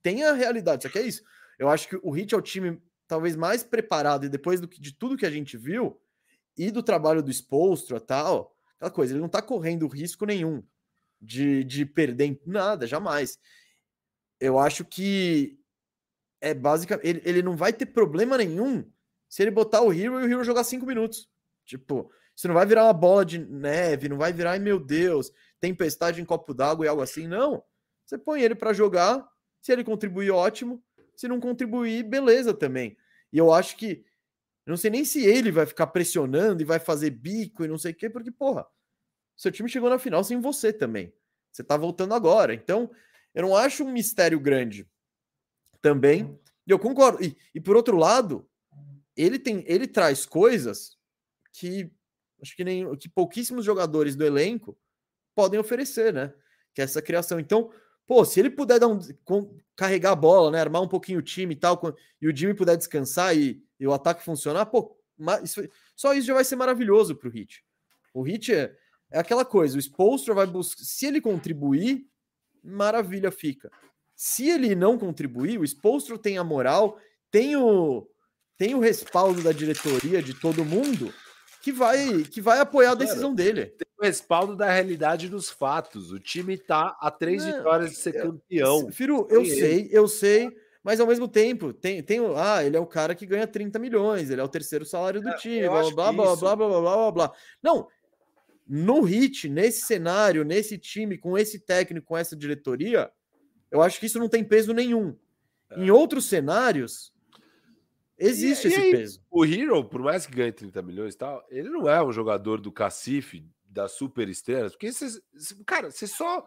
tem 0.07 0.23
a 0.23 0.33
realidade, 0.35 0.85
só 0.85 0.89
que 0.89 1.01
é 1.01 1.03
isso. 1.03 1.25
Eu 1.59 1.69
acho 1.69 1.89
que 1.89 1.99
o 2.01 2.13
Hit 2.13 2.33
é 2.33 2.39
o 2.39 2.41
time 2.41 2.81
talvez 3.09 3.35
mais 3.35 3.65
preparado 3.65 4.25
e 4.25 4.29
depois 4.29 4.61
do 4.61 4.69
que, 4.69 4.81
de 4.81 4.93
tudo 4.93 5.17
que 5.17 5.27
a 5.27 5.31
gente 5.31 5.57
viu 5.57 6.01
e 6.57 6.71
do 6.71 6.81
trabalho 6.81 7.21
do 7.21 7.31
Spolstra 7.33 8.01
tal, 8.01 8.57
aquela 8.77 8.93
coisa, 8.93 9.13
ele 9.13 9.21
não 9.21 9.29
tá 9.29 9.43
correndo 9.43 9.89
risco 9.89 10.25
nenhum 10.25 10.63
de, 11.21 11.65
de 11.65 11.85
perder 11.85 12.41
nada, 12.47 12.87
jamais. 12.87 13.37
Eu 14.39 14.61
acho 14.61 14.85
que 14.85 15.59
é 16.41 16.55
basicamente. 16.55 17.09
Ele, 17.09 17.23
ele 17.25 17.43
não 17.43 17.57
vai 17.57 17.73
ter 17.73 17.87
problema 17.87 18.39
nenhum 18.39 18.89
se 19.29 19.43
ele 19.43 19.51
botar 19.51 19.83
o 19.83 19.93
Hero 19.93 20.21
e 20.21 20.25
o 20.25 20.31
Hero 20.31 20.45
jogar 20.45 20.63
cinco 20.63 20.87
minutos. 20.87 21.29
Tipo, 21.65 22.13
você 22.37 22.47
não 22.47 22.55
vai 22.55 22.65
virar 22.65 22.85
uma 22.85 22.93
bola 22.93 23.25
de 23.25 23.41
neve, 23.41 24.09
não 24.09 24.19
vai 24.19 24.33
virar, 24.33 24.53
ai 24.53 24.61
meu 24.61 24.79
Deus, 24.79 25.33
tempestade 25.59 26.23
em 26.23 26.25
copo 26.25 26.55
d'água 26.55 26.87
e 26.87 26.89
algo 26.89 27.03
assim, 27.03 27.27
não. 27.27 27.61
Você 28.05 28.17
põe 28.17 28.41
ele 28.41 28.55
para 28.55 28.73
jogar, 28.73 29.27
se 29.67 29.73
ele 29.73 29.83
contribuir, 29.83 30.31
ótimo. 30.31 30.81
Se 31.17 31.27
não 31.27 31.41
contribuir, 31.41 32.05
beleza 32.05 32.55
também. 32.55 32.97
E 33.33 33.39
eu 33.39 33.53
acho 33.53 33.77
que. 33.77 34.05
Não 34.65 34.77
sei 34.77 34.93
nem 34.93 35.05
se 35.05 35.27
ele 35.27 35.51
vai 35.51 35.67
ficar 35.67 35.89
pressionando 35.89 36.63
e 36.63 36.65
vai 36.65 36.79
fazer 36.79 37.11
bico 37.11 37.65
e 37.65 37.69
não 37.69 37.77
sei 37.77 37.91
o 37.91 37.95
quê, 37.97 38.09
porque, 38.09 38.31
porra, 38.31 38.65
seu 39.37 39.51
time 39.51 39.69
chegou 39.69 39.91
na 39.91 39.99
final 39.99 40.23
sem 40.23 40.41
você 40.41 40.73
também. 40.73 41.13
Você 41.51 41.65
tá 41.65 41.77
voltando 41.77 42.15
agora. 42.15 42.55
Então, 42.55 42.89
eu 43.35 43.43
não 43.43 43.57
acho 43.57 43.83
um 43.83 43.91
mistério 43.91 44.39
grande 44.39 44.89
também. 45.83 46.39
E 46.65 46.71
eu 46.71 46.79
concordo. 46.79 47.21
E, 47.21 47.37
e 47.53 47.61
por 47.61 47.75
outro 47.75 47.97
lado, 47.97 48.49
ele 49.17 49.37
tem, 49.37 49.65
ele 49.67 49.89
traz 49.89 50.25
coisas 50.25 50.97
que 51.53 51.91
acho 52.41 52.55
que 52.55 52.63
nem 52.63 52.97
que 52.97 53.09
pouquíssimos 53.09 53.65
jogadores 53.65 54.15
do 54.15 54.25
elenco 54.25 54.79
podem 55.35 55.59
oferecer, 55.59 56.13
né? 56.13 56.33
Que 56.73 56.83
é 56.83 56.85
essa 56.85 57.03
criação. 57.03 57.41
Então, 57.41 57.73
pô, 58.07 58.25
se 58.25 58.41
ele 58.41 58.51
puder 58.51 58.79
dar 58.79 58.89
um, 58.89 58.99
com, 59.25 59.55
carregar 59.75 60.13
a 60.13 60.17
bola, 60.17 60.51
né, 60.51 60.61
armar 60.61 60.83
um 60.83 60.89
pouquinho 60.89 61.19
o 61.19 61.23
time 61.23 61.55
e 61.55 61.57
tal, 61.57 61.81
e 62.21 62.29
o 62.29 62.35
Jimmy 62.35 62.55
puder 62.55 62.77
descansar 62.77 63.37
e, 63.37 63.63
e 63.79 63.87
o 63.87 63.93
ataque 63.93 64.25
funcionar, 64.25 64.67
pô, 64.67 64.97
isso, 65.43 65.67
só 65.95 66.15
isso 66.15 66.27
já 66.27 66.35
vai 66.35 66.45
ser 66.45 66.57
maravilhoso 66.57 67.15
para 67.17 67.29
o 67.29 67.33
Hit. 67.33 67.65
O 68.15 68.23
Hit 68.23 68.55
é, 68.55 68.75
é 69.11 69.19
aquela 69.19 69.45
coisa, 69.45 69.77
o 69.77 69.81
Spolstra 69.81 70.35
vai 70.35 70.47
buscar, 70.47 70.83
se 70.85 71.07
ele 71.07 71.21
contribuir, 71.21 72.07
maravilha 72.63 73.31
fica. 73.31 73.71
Se 74.15 74.49
ele 74.49 74.75
não 74.75 74.99
contribuir, 74.99 75.59
o 75.59 75.65
Spolstra 75.65 76.19
tem 76.19 76.39
a 76.39 76.45
moral, 76.45 76.99
tem 77.31 77.57
o, 77.57 78.09
tem 78.57 78.75
o 78.75 78.81
respaldo 78.81 79.43
da 79.43 79.53
diretoria, 79.53 80.23
de 80.23 80.33
todo 80.33 80.65
mundo, 80.65 81.13
que 81.67 81.73
vai 81.73 82.23
que 82.23 82.41
vai 82.41 82.61
apoiar 82.61 82.93
a 82.93 82.95
decisão 82.95 83.35
dele. 83.35 83.67
Tem 83.67 83.89
o 83.99 84.05
respaldo 84.05 84.55
da 84.55 84.71
realidade 84.71 85.29
dos 85.29 85.51
fatos. 85.51 86.13
O 86.13 86.21
time 86.21 86.57
tá 86.57 86.97
a 87.01 87.11
três 87.11 87.45
não, 87.45 87.57
vitórias 87.57 87.91
de 87.91 87.97
ser 87.97 88.13
campeão. 88.13 88.93
Firu, 88.93 89.27
eu 89.29 89.45
sei, 89.45 89.89
eu 89.91 90.07
sei, 90.07 90.49
mas 90.81 91.01
ao 91.01 91.09
mesmo 91.09 91.27
tempo, 91.27 91.73
tem, 91.73 92.01
tem 92.05 92.21
ah, 92.37 92.63
ele 92.65 92.77
é 92.77 92.81
o 92.81 92.87
cara 92.87 93.17
que 93.17 93.27
ganha 93.27 93.49
30 93.49 93.81
milhões, 93.81 94.31
ele 94.31 94.41
é 94.41 94.45
o 94.45 94.49
terceiro 94.49 94.85
salário 94.85 95.21
do 95.21 95.29
é, 95.29 95.37
time, 95.39 95.69
blá 95.69 95.91
blá 95.91 96.13
blá, 96.13 96.13
blá 96.13 96.37
blá 96.37 96.57
blá 96.57 96.69
blá 96.69 96.81
blá 96.81 97.11
blá. 97.11 97.33
Não, 97.61 97.89
no 98.65 99.01
hit, 99.01 99.49
nesse 99.49 99.87
cenário, 99.87 100.45
nesse 100.45 100.79
time, 100.79 101.19
com 101.19 101.37
esse 101.37 101.59
técnico, 101.59 102.07
com 102.07 102.17
essa 102.17 102.37
diretoria, 102.37 103.11
eu 103.73 103.83
acho 103.83 103.99
que 103.99 104.07
isso 104.07 104.21
não 104.21 104.29
tem 104.29 104.45
peso 104.45 104.73
nenhum. 104.73 105.17
É. 105.71 105.81
Em 105.81 105.91
outros 105.91 106.27
cenários, 106.27 107.13
existe 108.19 108.69
e, 108.69 108.71
esse 108.71 108.81
e 108.81 108.83
aí, 108.83 108.91
peso. 108.93 109.21
O 109.31 109.45
Hero, 109.45 109.85
por 109.85 110.03
mais 110.03 110.27
que 110.27 110.35
ganhe 110.35 110.53
30 110.53 110.83
milhões 110.83 111.15
e 111.15 111.19
tal, 111.19 111.45
ele 111.51 111.69
não 111.69 111.89
é 111.89 112.03
um 112.03 112.13
jogador 112.13 112.61
do 112.61 112.73
cacife, 112.73 113.49
das 113.65 113.93
super 113.93 114.29
estrelas, 114.29 114.73
porque 114.73 114.91
você, 114.91 115.21
cara, 115.67 115.91
você 115.91 116.07
só 116.07 116.47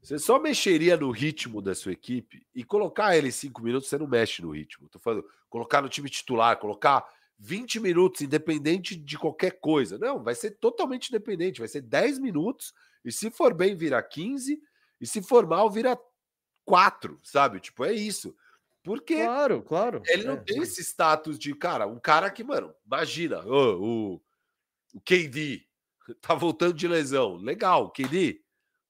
você 0.00 0.18
só 0.18 0.38
mexeria 0.38 0.96
no 0.96 1.10
ritmo 1.10 1.60
da 1.60 1.74
sua 1.74 1.92
equipe 1.92 2.46
e 2.54 2.62
colocar 2.62 3.16
ele 3.16 3.28
em 3.28 3.32
cinco 3.32 3.62
minutos, 3.62 3.88
você 3.88 3.98
não 3.98 4.06
mexe 4.06 4.40
no 4.40 4.50
ritmo. 4.50 4.88
Tô 4.88 4.98
falando, 4.98 5.24
colocar 5.50 5.82
no 5.82 5.88
time 5.88 6.08
titular, 6.08 6.56
colocar 6.58 7.04
20 7.38 7.80
minutos, 7.80 8.20
independente 8.20 8.96
de 8.96 9.18
qualquer 9.18 9.58
coisa. 9.60 9.98
Não, 9.98 10.22
vai 10.22 10.34
ser 10.34 10.52
totalmente 10.52 11.08
independente, 11.08 11.60
vai 11.60 11.68
ser 11.68 11.82
10 11.82 12.18
minutos, 12.18 12.72
e 13.04 13.12
se 13.12 13.30
for 13.30 13.54
bem, 13.54 13.74
vira 13.74 14.02
15, 14.02 14.60
e 15.00 15.06
se 15.06 15.22
for 15.22 15.46
mal, 15.46 15.70
vira 15.70 15.98
4, 16.64 17.18
sabe? 17.22 17.60
Tipo, 17.60 17.84
é 17.84 17.92
isso. 17.92 18.34
Porque 18.88 19.22
claro, 19.22 19.60
claro. 19.60 20.02
ele 20.06 20.24
não 20.24 20.32
é. 20.32 20.36
tem 20.38 20.62
esse 20.62 20.82
status 20.82 21.38
de, 21.38 21.54
cara, 21.54 21.86
um 21.86 22.00
cara 22.00 22.30
que, 22.30 22.42
mano, 22.42 22.74
imagina, 22.86 23.44
oh, 23.44 24.14
o, 24.14 24.22
o 24.94 25.00
KD 25.02 25.60
tá 26.22 26.34
voltando 26.34 26.72
de 26.72 26.88
lesão. 26.88 27.36
Legal, 27.36 27.90
KD, 27.90 28.40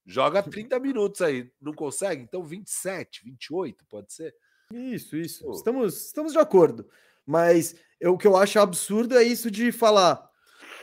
joga 0.06 0.40
30 0.48 0.78
minutos 0.78 1.20
aí, 1.20 1.50
não 1.60 1.72
consegue? 1.72 2.22
Então 2.22 2.44
27, 2.44 3.24
28, 3.24 3.84
pode 3.86 4.12
ser? 4.12 4.32
Isso, 4.72 5.16
isso. 5.16 5.50
Estamos, 5.50 6.06
estamos 6.06 6.32
de 6.32 6.38
acordo. 6.38 6.88
Mas 7.26 7.74
eu, 7.98 8.14
o 8.14 8.18
que 8.18 8.28
eu 8.28 8.36
acho 8.36 8.60
absurdo 8.60 9.18
é 9.18 9.24
isso 9.24 9.50
de 9.50 9.72
falar: 9.72 10.30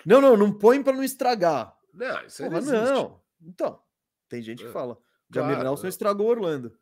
não, 0.06 0.20
não, 0.20 0.36
não 0.36 0.52
põe 0.52 0.84
para 0.84 0.92
não 0.92 1.04
estragar. 1.06 1.74
Não, 1.94 2.26
isso 2.26 2.44
Porra, 2.44 2.60
não, 2.60 2.84
não. 2.84 3.22
Então, 3.42 3.80
tem 4.28 4.42
gente 4.42 4.62
que 4.62 4.70
é, 4.70 4.74
fala. 4.74 4.98
Claro, 5.32 5.48
Jamir 5.48 5.64
Nelson 5.64 5.86
é. 5.86 5.90
estragou 5.90 6.28
Orlando. 6.28 6.78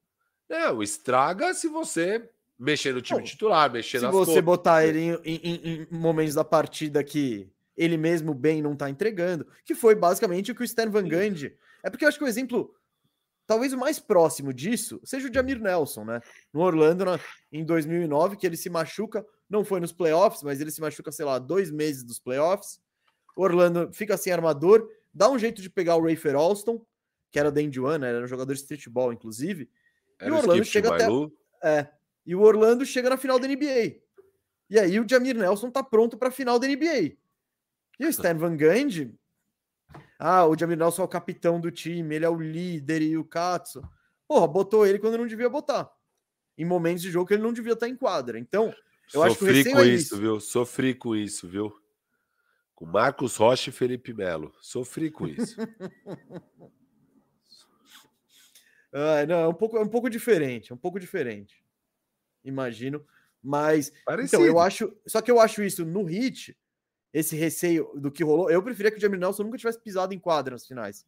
Não, 0.49 0.84
estraga 0.84 1.53
se 1.53 1.68
você 1.68 2.30
mexer 2.60 2.94
no 2.94 3.02
time 3.02 3.24
titular, 3.24 3.72
mexer 3.72 3.99
Se 3.99 4.07
você 4.07 4.41
botar 4.41 4.86
ele 4.86 4.99
em, 4.99 5.36
em, 5.36 5.61
em, 5.64 5.88
momentos 5.90 6.36
da 6.36 6.44
partida 6.44 7.03
que 7.03 7.49
ele 7.76 7.98
mesmo 7.98 8.34
bem 8.34 8.61
não 8.61 8.76
tá 8.76 8.90
entregando, 8.90 9.48
que 9.65 9.74
foi 9.74 9.95
basicamente 9.95 10.52
o 10.52 10.56
que 10.56 10.61
o 10.61 10.65
Stan 10.65 10.90
Van 10.90 11.07
Gundy. 11.07 11.56
É 11.84 11.90
porque 11.90 12.06
eu 12.06 12.10
acho 12.10 12.18
que 12.18 12.24
o 12.24 12.28
exemplo 12.28 12.74
Talvez 13.45 13.74
o 13.74 13.78
mais 13.78 13.99
próximo 13.99 14.53
disso 14.53 15.02
seja 15.03 15.30
o 15.30 15.34
Jamir 15.34 15.60
Nelson, 15.60 16.06
né? 16.06 16.22
No 16.53 16.61
Orlando, 16.61 17.03
na, 17.03 17.20
em 17.52 17.65
2009, 17.65 18.38
que 18.38 18.48
ele 18.48 18.56
se 18.56 18.70
machuca, 18.70 19.26
não 19.49 19.65
foi 19.65 19.82
nos 19.82 19.91
playoffs, 19.91 20.41
mas 20.44 20.61
ele 20.61 20.72
se 20.72 20.80
machuca, 20.80 21.11
sei 21.11 21.26
lá, 21.26 21.38
dois 21.40 21.70
meses 21.70 22.03
dos 22.03 22.20
playoffs. 22.20 22.80
O 23.36 23.44
Orlando 23.44 23.91
fica 23.91 24.15
sem 24.15 24.32
armador, 24.32 24.88
dá 25.14 25.30
um 25.30 25.38
jeito 25.38 25.61
de 25.61 25.70
pegar 25.70 25.98
o 25.98 26.07
Rafer 26.07 26.36
Alston, 26.36 26.86
que 27.32 27.40
era 27.40 27.49
o 27.49 27.52
Dandy 27.52 27.80
One, 27.80 27.99
né? 27.99 28.10
era 28.10 28.24
um 28.24 28.28
jogador 28.28 28.53
de 28.53 28.61
streetball, 28.61 29.11
inclusive. 29.11 29.70
Era 30.19 30.30
e 30.30 30.31
o 30.31 30.38
Orlando 30.38 30.65
chega 30.65 30.95
até. 30.95 31.07
É, 31.64 31.88
e 32.26 32.35
o 32.35 32.41
Orlando 32.41 32.85
chega 32.85 33.10
na 33.10 33.18
final 33.18 33.40
da 33.40 33.48
NBA. 33.48 34.02
E 34.69 34.80
aí 34.80 34.99
o 34.99 35.07
Jamir 35.07 35.38
Nelson 35.38 35.69
tá 35.69 35.84
pronto 35.84 36.18
para 36.18 36.30
a 36.30 36.31
final 36.31 36.60
da 36.60 36.68
NBA. 36.68 37.15
E 37.99 38.06
o 38.06 38.10
Stan 38.10 38.35
Van 38.35 38.57
Gundy 38.57 39.14
ah, 40.26 40.45
o 40.45 40.57
Jamir 40.57 40.77
Nelson 40.77 41.02
é 41.02 41.06
o 41.06 41.10
capitão 41.10 41.60
do 41.60 41.69
time, 41.69 42.15
ele 42.15 42.23
é 42.23 42.30
o 42.30 42.40
líder 42.40 43.02
e 43.02 43.18
o 43.18 43.26
Katsu. 43.26 43.81
Porra, 44.26 44.48
botou 44.48 44.85
ele 44.85 44.98
quando 44.98 45.18
não 45.18 45.27
devia 45.27 45.49
botar. 45.49 45.91
Em 46.57 46.64
momentos 46.64 47.02
de 47.02 47.11
jogo 47.11 47.27
que 47.27 47.34
ele 47.34 47.44
não 47.44 47.52
devia 47.52 47.73
estar 47.73 47.90
em 47.90 47.95
quadra. 47.95 48.40
Então, 48.40 48.73
eu 49.14 49.22
Sofri 49.22 49.30
acho 49.30 49.38
que 49.38 49.44
o 49.44 49.48
receio 49.48 49.76
com 49.76 49.81
é 49.81 49.85
isso, 49.88 50.18
viu? 50.18 50.40
Sofri 50.40 50.95
com 50.95 51.14
isso, 51.14 51.48
viu? 51.48 51.76
Com 52.73 52.85
Marcos 52.85 53.35
Rocha 53.35 53.69
e 53.69 53.73
Felipe 53.73 54.14
Melo. 54.14 54.53
Sofri 54.61 55.11
com 55.11 55.27
isso. 55.27 55.57
ah, 58.94 59.26
não, 59.26 59.40
é 59.40 59.48
um 59.48 59.53
pouco, 59.53 59.78
é 59.78 59.82
um 59.82 59.88
pouco 59.88 60.10
diferente, 60.10 60.72
é 60.72 60.76
um 60.76 60.78
pouco 60.78 60.99
diferente. 60.99 61.64
Imagino. 62.44 63.06
Mas. 63.41 63.91
Parecido. 64.06 64.44
Então, 64.44 64.45
eu 64.45 64.60
acho. 64.60 64.95
Só 65.07 65.22
que 65.22 65.32
eu 65.32 65.40
acho 65.40 65.64
isso 65.64 65.84
no 65.84 66.03
hit 66.03 66.57
esse 67.14 67.36
receio 67.36 67.91
do 67.95 68.11
que 68.11 68.24
rolou. 68.24 68.49
Eu 68.49 68.64
preferia 68.64 68.91
que 68.91 68.98
o 68.98 69.02
Jamie 69.02 69.20
Nelson 69.20 69.44
nunca 69.44 69.57
tivesse 69.57 69.80
pisado 69.80 70.14
em 70.14 70.20
quadra 70.20 70.53
nas 70.53 70.65
finais. 70.65 71.06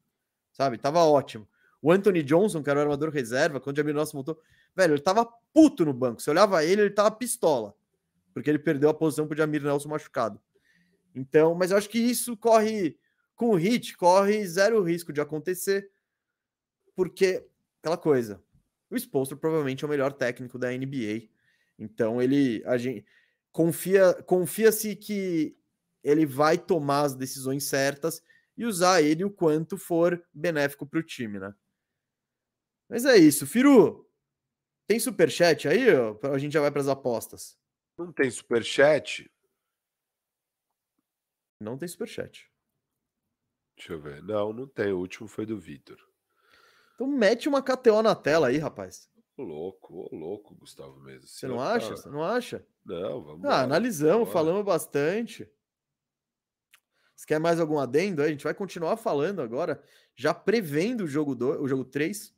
Sabe? 0.52 0.78
Tava 0.78 1.04
ótimo. 1.04 1.48
O 1.82 1.92
Anthony 1.92 2.24
Johnson, 2.24 2.62
que 2.62 2.70
era 2.70 2.80
o 2.80 2.82
armador 2.84 3.10
reserva, 3.10 3.60
quando 3.60 3.76
o 3.76 3.80
Jamie 3.80 3.94
Nelson 3.94 4.18
voltou, 4.18 4.40
velho, 4.76 4.94
ele 4.94 5.02
tava 5.02 5.26
puto 5.54 5.84
no 5.84 5.94
banco. 5.94 6.22
Você 6.22 6.30
olhava 6.30 6.64
ele, 6.64 6.82
ele 6.82 6.90
tava 6.92 7.12
pistola. 7.12 7.76
Porque 8.34 8.50
ele 8.50 8.60
perdeu 8.60 8.90
a 8.90 8.94
posição 8.94 9.28
pro 9.28 9.38
Jamir 9.38 9.64
Nelson 9.64 9.90
machucado. 9.90 10.40
Então, 11.16 11.56
mas 11.56 11.72
eu 11.72 11.78
acho 11.78 11.90
que 11.90 12.00
isso 12.00 12.36
corre 12.36 12.98
com 13.36 13.52
o 13.52 13.56
hit, 13.56 13.96
corre 13.98 14.46
zero 14.46 14.82
risco 14.84 15.14
de 15.14 15.22
acontecer. 15.22 15.90
Porque 16.96 17.46
aquela 17.86 17.98
coisa. 17.98 18.44
O 18.90 18.96
Spolster 18.96 19.38
provavelmente 19.38 19.84
é 19.84 19.88
o 19.88 19.90
melhor 19.90 20.12
técnico 20.12 20.58
da 20.58 20.72
NBA. 20.72 21.30
Então 21.78 22.22
ele 22.22 22.64
a 22.66 22.78
gente 22.78 23.06
confia 23.52 24.14
confia-se 24.24 24.96
que 24.96 25.56
ele 26.04 26.26
vai 26.26 26.58
tomar 26.58 27.02
as 27.02 27.16
decisões 27.16 27.66
certas 27.66 28.24
e 28.58 28.66
usar 28.66 29.02
ele 29.02 29.24
o 29.24 29.30
quanto 29.30 29.78
for 29.78 30.24
benéfico 30.34 30.86
para 30.86 31.00
o 31.00 31.04
time, 31.04 31.40
né? 31.40 31.54
Mas 32.90 33.06
é 33.06 33.18
isso, 33.18 33.46
Firu. 33.46 34.10
Tem 34.88 35.00
super 35.00 35.30
chat 35.30 35.68
aí? 35.68 35.88
Ou 35.96 36.20
a 36.32 36.38
gente 36.38 36.54
já 36.54 36.62
vai 36.62 36.72
para 36.72 36.82
as 36.82 36.88
apostas. 36.88 37.58
Não 37.98 38.12
tem 38.12 38.30
super 38.30 38.64
chat. 38.64 39.30
Não 41.60 41.78
tem 41.78 41.88
superchat. 41.88 42.52
Deixa 43.76 43.94
eu 43.94 44.00
ver. 44.00 44.22
Não, 44.22 44.54
não 44.54 44.68
tem. 44.68 44.92
O 44.92 45.00
último 45.00 45.28
foi 45.28 45.46
do 45.46 45.60
Vitor. 45.60 45.98
Então 46.96 47.08
mete 47.08 47.48
uma 47.48 47.62
KTO 47.62 48.02
na 48.02 48.16
tela 48.16 48.48
aí, 48.48 48.58
rapaz. 48.58 49.10
Ô 49.38 49.44
louco, 49.44 50.08
ô 50.12 50.16
louco, 50.16 50.56
Gustavo 50.56 51.00
mesmo. 51.02 51.28
Você 51.28 51.46
não 51.46 51.60
acha? 51.60 51.96
Você 51.96 52.10
não 52.10 52.24
acha? 52.24 52.66
Não, 52.86 53.22
vamos 53.22 53.44
Ah, 53.46 53.50
lá, 53.50 53.62
analisamos, 53.64 54.32
falamos 54.32 54.64
bastante. 54.64 55.50
Você 57.16 57.26
quer 57.26 57.40
mais 57.40 57.60
algum 57.60 57.78
adendo? 57.78 58.22
A 58.22 58.30
gente 58.30 58.44
vai 58.44 58.54
continuar 58.54 58.96
falando 58.98 59.42
agora, 59.42 59.82
já 60.16 60.34
prevendo 60.34 61.04
o 61.04 61.08
jogo 61.08 61.36
do, 61.36 61.62
o 61.62 61.68
jogo 61.68 61.84
3. 61.84 62.34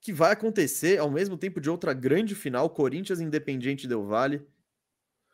Que 0.00 0.12
vai 0.12 0.32
acontecer 0.32 0.98
ao 0.98 1.10
mesmo 1.10 1.36
tempo 1.36 1.60
de 1.60 1.68
outra 1.70 1.92
grande 1.92 2.34
final, 2.34 2.70
Corinthians 2.70 3.20
Independiente 3.20 3.88
Del 3.88 4.04
Vale, 4.06 4.46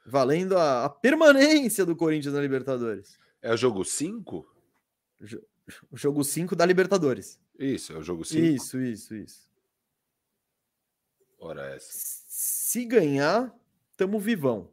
valendo 0.07 0.57
a, 0.57 0.85
a 0.85 0.90
permanência 0.90 1.85
do 1.85 1.94
Corinthians 1.94 2.35
na 2.35 2.40
Libertadores. 2.40 3.19
É 3.40 3.53
o 3.53 3.57
jogo 3.57 3.85
5? 3.85 4.47
O 5.90 5.97
jogo 5.97 6.24
5 6.24 6.56
da 6.56 6.66
Libertadores. 6.66 7.40
Isso, 7.59 7.93
é 7.93 7.97
o 7.97 8.02
jogo 8.02 8.24
5. 8.24 8.44
Isso, 8.44 8.80
isso, 8.80 9.14
isso. 9.14 9.51
Ora 11.39 11.74
essa. 11.74 11.89
Se 12.28 12.84
ganhar, 12.84 13.55
tamo 13.97 14.18
vivão. 14.18 14.72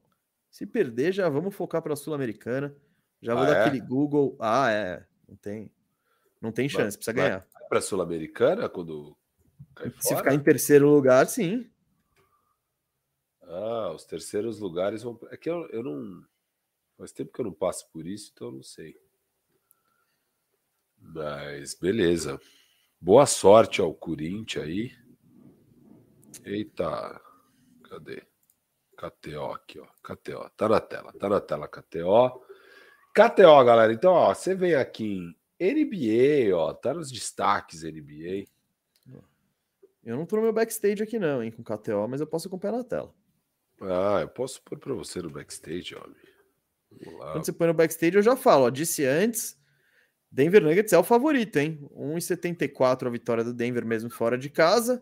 Se 0.49 0.65
perder, 0.65 1.11
já 1.13 1.29
vamos 1.29 1.55
focar 1.55 1.81
para 1.81 1.93
a 1.93 1.95
Sul-Americana. 1.95 2.75
Já 3.21 3.33
vou 3.35 3.43
Ah, 3.43 3.47
dar 3.47 3.55
é? 3.57 3.61
aquele 3.65 3.79
Google. 3.81 4.35
Ah, 4.39 4.71
é. 4.71 5.05
Não 5.27 5.35
tem. 5.35 5.71
Não 6.41 6.51
tem 6.51 6.67
chance, 6.69 6.97
precisa 6.97 7.15
vai- 7.15 7.25
ganhar. 7.29 7.47
Vai 7.53 7.67
pra 7.67 7.81
Sul-Americana 7.81 8.67
quando 8.69 9.15
cai 9.75 9.91
Se 9.99 10.09
fora? 10.09 10.17
ficar 10.17 10.33
em 10.33 10.39
terceiro 10.43 10.89
lugar, 10.89 11.27
sim. 11.27 11.69
Ah, 13.43 13.91
os 13.93 14.05
terceiros 14.05 14.59
lugares 14.59 15.03
vão. 15.03 15.19
É 15.31 15.37
que 15.37 15.49
eu, 15.49 15.67
eu 15.69 15.83
não. 15.83 16.23
Faz 16.97 17.11
tempo 17.11 17.31
que 17.31 17.39
eu 17.41 17.45
não 17.45 17.53
passo 17.53 17.89
por 17.91 18.05
isso, 18.05 18.31
então 18.33 18.47
eu 18.49 18.53
não 18.55 18.63
sei. 18.63 18.99
Mas 21.01 21.73
beleza. 21.73 22.39
Boa 22.99 23.25
sorte 23.25 23.81
ao 23.81 23.93
Corinthians 23.93 24.65
aí. 24.65 24.91
Eita. 26.45 27.21
Cadê? 27.89 28.23
KTO 28.95 29.51
aqui, 29.53 29.79
ó. 29.79 29.87
KTO. 30.03 30.49
Tá 30.55 30.67
na 30.67 30.79
tela. 30.79 31.13
Tá 31.13 31.29
na 31.29 31.39
tela 31.39 31.67
KTO. 31.67 32.41
KTO, 33.13 33.63
galera. 33.63 33.93
Então, 33.93 34.11
ó, 34.13 34.33
você 34.33 34.53
vem 34.53 34.75
aqui 34.75 35.05
em 35.05 35.35
NBA, 35.59 36.55
ó. 36.55 36.73
Tá 36.73 36.93
nos 36.93 37.11
destaques 37.11 37.83
NBA. 37.83 38.47
Eu 40.03 40.17
não 40.17 40.25
tô 40.25 40.37
no 40.37 40.43
meu 40.43 40.53
backstage 40.53 41.03
aqui, 41.03 41.19
não, 41.19 41.43
hein, 41.43 41.51
com 41.51 41.63
KTO, 41.63 42.07
mas 42.07 42.21
eu 42.21 42.27
posso 42.27 42.47
acompanhar 42.47 42.77
na 42.77 42.83
tela. 42.83 43.13
Ah, 43.81 44.19
eu 44.21 44.29
posso 44.29 44.61
pôr 44.63 44.79
pra 44.79 44.93
você 44.93 45.21
no 45.21 45.29
backstage, 45.29 45.95
lá. 45.95 46.03
Quando 47.33 47.45
você 47.45 47.51
põe 47.51 47.67
no 47.67 47.73
backstage, 47.73 48.15
eu 48.15 48.21
já 48.21 48.35
falo. 48.35 48.65
Ó, 48.65 48.69
disse 48.69 49.05
antes, 49.05 49.58
Denver 50.31 50.63
Nuggets 50.63 50.93
é 50.93 50.97
o 50.97 51.03
favorito, 51.03 51.57
hein? 51.57 51.79
1,74 51.95 53.07
a 53.07 53.09
vitória 53.09 53.43
do 53.43 53.53
Denver 53.53 53.85
mesmo 53.85 54.09
fora 54.09 54.37
de 54.37 54.49
casa. 54.49 55.01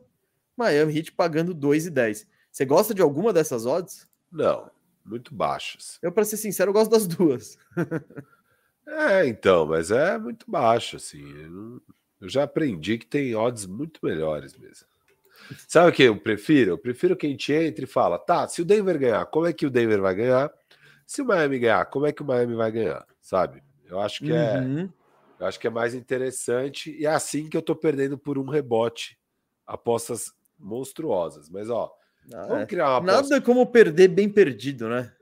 Miami 0.56 0.98
Heat 0.98 1.12
pagando 1.12 1.54
2,10. 1.54 2.26
Você 2.52 2.66
gosta 2.66 2.94
de 2.94 3.02
alguma 3.02 3.32
dessas 3.32 3.66
odds? 3.66 4.08
Não, 4.32 4.72
muito 5.06 5.34
baixas. 5.36 6.00
Eu, 6.02 6.12
para 6.12 6.26
ser 6.26 6.38
sincero, 6.38 6.70
eu 6.70 6.74
gosto 6.74 6.92
das 6.92 7.08
duas. 7.08 7.58
É, 8.90 9.28
então, 9.28 9.66
mas 9.68 9.92
é 9.92 10.18
muito 10.18 10.50
baixo, 10.50 10.96
assim. 10.96 11.22
Eu, 12.22 12.30
já 12.30 12.44
aprendi 12.44 12.98
que 12.98 13.06
tem 13.06 13.36
odds 13.36 13.66
muito 13.66 14.00
melhores 14.02 14.58
mesmo. 14.58 14.88
Sabe 15.68 15.90
o 15.90 15.94
que 15.94 16.04
eu 16.04 16.18
prefiro? 16.18 16.72
Eu 16.72 16.78
prefiro 16.78 17.16
que 17.16 17.28
a 17.28 17.30
gente 17.30 17.52
entre 17.52 17.84
e 17.84 17.88
fala, 17.88 18.18
tá, 18.18 18.48
se 18.48 18.62
o 18.62 18.66
Denver 18.66 18.98
ganhar, 18.98 19.26
como 19.26 19.46
é 19.46 19.52
que 19.52 19.66
o 19.66 19.70
Denver 19.70 20.02
vai 20.02 20.16
ganhar? 20.16 20.52
Se 21.06 21.22
o 21.22 21.26
Miami 21.26 21.60
ganhar, 21.60 21.86
como 21.88 22.06
é 22.06 22.14
que 22.14 22.22
o 22.22 22.26
Miami 22.26 22.56
vai 22.56 22.72
ganhar? 22.72 23.06
Sabe? 23.22 23.62
Eu 23.86 24.00
acho 24.00 24.24
que 24.24 24.32
é, 24.32 24.60
Uhum. 24.60 24.90
Eu 25.40 25.46
acho 25.48 25.60
que 25.60 25.68
é 25.68 25.70
mais 25.70 25.94
interessante 25.94 26.92
e 27.00 27.06
é 27.06 27.10
assim 27.10 27.48
que 27.50 27.56
eu 27.58 27.62
tô 27.62 27.76
perdendo 27.76 28.18
por 28.18 28.38
um 28.38 28.46
rebote 28.50 29.18
apostas 29.66 30.32
monstruosas. 30.58 31.50
Mas 31.50 31.70
ó, 31.70 31.94
Ah, 32.34 32.46
vamos 32.48 32.64
é. 32.64 32.66
criar 32.66 32.90
uma 32.90 32.98
aposta 33.14 33.36
Nada 33.36 33.46
como 33.46 33.66
perder 33.68 34.08
bem 34.10 34.30
perdido, 34.30 34.90
né? 34.90 35.14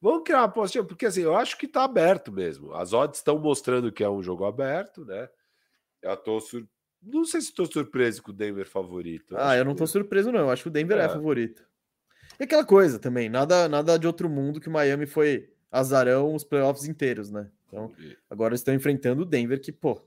Vamos 0.00 0.22
criar 0.24 0.38
uma 0.38 0.44
apostinha, 0.46 0.82
porque 0.84 1.06
assim, 1.06 1.22
eu 1.22 1.36
acho 1.36 1.56
que 1.58 1.68
tá 1.68 1.84
aberto 1.84 2.32
mesmo. 2.32 2.72
As 2.74 2.92
odds 2.92 3.18
estão 3.18 3.38
mostrando 3.38 3.92
que 3.92 4.02
é 4.02 4.08
um 4.10 4.22
jogo 4.22 4.44
aberto, 4.44 5.04
né? 5.04 5.28
Eu 6.02 6.16
tô 6.16 6.40
sur... 6.40 6.66
Não 7.02 7.24
sei 7.24 7.40
se 7.40 7.48
estou 7.48 7.66
surpreso 7.66 8.22
com 8.22 8.30
o 8.30 8.34
Denver 8.34 8.66
favorito. 8.68 9.34
Ah, 9.36 9.50
acho 9.50 9.58
eu 9.58 9.64
não 9.64 9.74
tô 9.74 9.84
que- 9.84 9.90
surpreso, 9.90 10.30
não. 10.32 10.40
Eu 10.40 10.50
acho 10.50 10.62
que 10.62 10.68
o 10.68 10.72
Denver 10.72 10.98
é, 10.98 11.04
É. 11.04 11.08
favorito. 11.08 11.64
E 12.38 12.44
aquela 12.44 12.64
coisa 12.64 12.98
também, 12.98 13.28
nada, 13.28 13.68
nada 13.68 13.98
de 13.98 14.06
outro 14.06 14.28
mundo 14.28 14.60
que 14.60 14.68
o 14.68 14.72
Miami 14.72 15.06
foi 15.06 15.50
azarão 15.70 16.34
os 16.34 16.42
playoffs 16.44 16.86
inteiros, 16.86 17.30
né? 17.30 17.50
Então, 17.70 17.94
agora 18.28 18.54
estão 18.56 18.74
enfrentando 18.74 19.22
o 19.22 19.24
Denver, 19.24 19.60
que, 19.60 19.70
pô, 19.70 20.02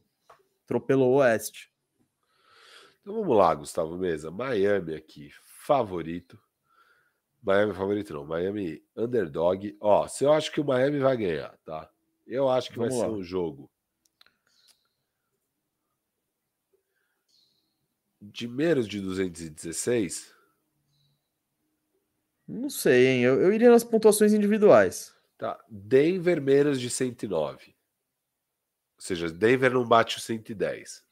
atropelou 0.65 1.13
o 1.13 1.15
Oeste. 1.15 1.71
Então 3.01 3.15
vamos 3.15 3.37
lá, 3.37 3.55
Gustavo 3.55 3.97
Mesa. 3.97 4.29
Miami 4.29 4.95
aqui, 4.95 5.31
favorito. 5.65 6.37
Miami 7.41 7.73
favorito 7.73 8.13
não, 8.13 8.25
Miami 8.25 8.83
underdog. 8.95 9.77
Ó, 9.79 10.07
se 10.07 10.25
eu 10.25 10.33
acho 10.33 10.51
que 10.51 10.59
o 10.59 10.65
Miami 10.65 10.99
vai 10.99 11.15
ganhar, 11.15 11.57
tá? 11.65 11.89
Eu 12.27 12.49
acho 12.49 12.69
que 12.69 12.77
Vamos 12.77 12.95
vai 12.95 13.07
lá. 13.07 13.13
ser 13.13 13.19
um 13.19 13.23
jogo 13.23 13.69
de 18.21 18.47
menos 18.47 18.87
de 18.87 19.01
216. 19.01 20.33
Não 22.47 22.69
sei, 22.69 23.07
hein? 23.07 23.23
Eu, 23.23 23.41
eu 23.41 23.53
iria 23.53 23.69
nas 23.69 23.83
pontuações 23.83 24.33
individuais. 24.33 25.13
Tá, 25.37 25.63
Denver 25.69 26.41
menos 26.41 26.79
de 26.79 26.89
109. 26.89 27.75
Ou 28.95 29.01
seja, 29.01 29.29
Denver 29.29 29.73
não 29.73 29.85
bate 29.85 30.17
o 30.17 30.21
110. 30.21 31.03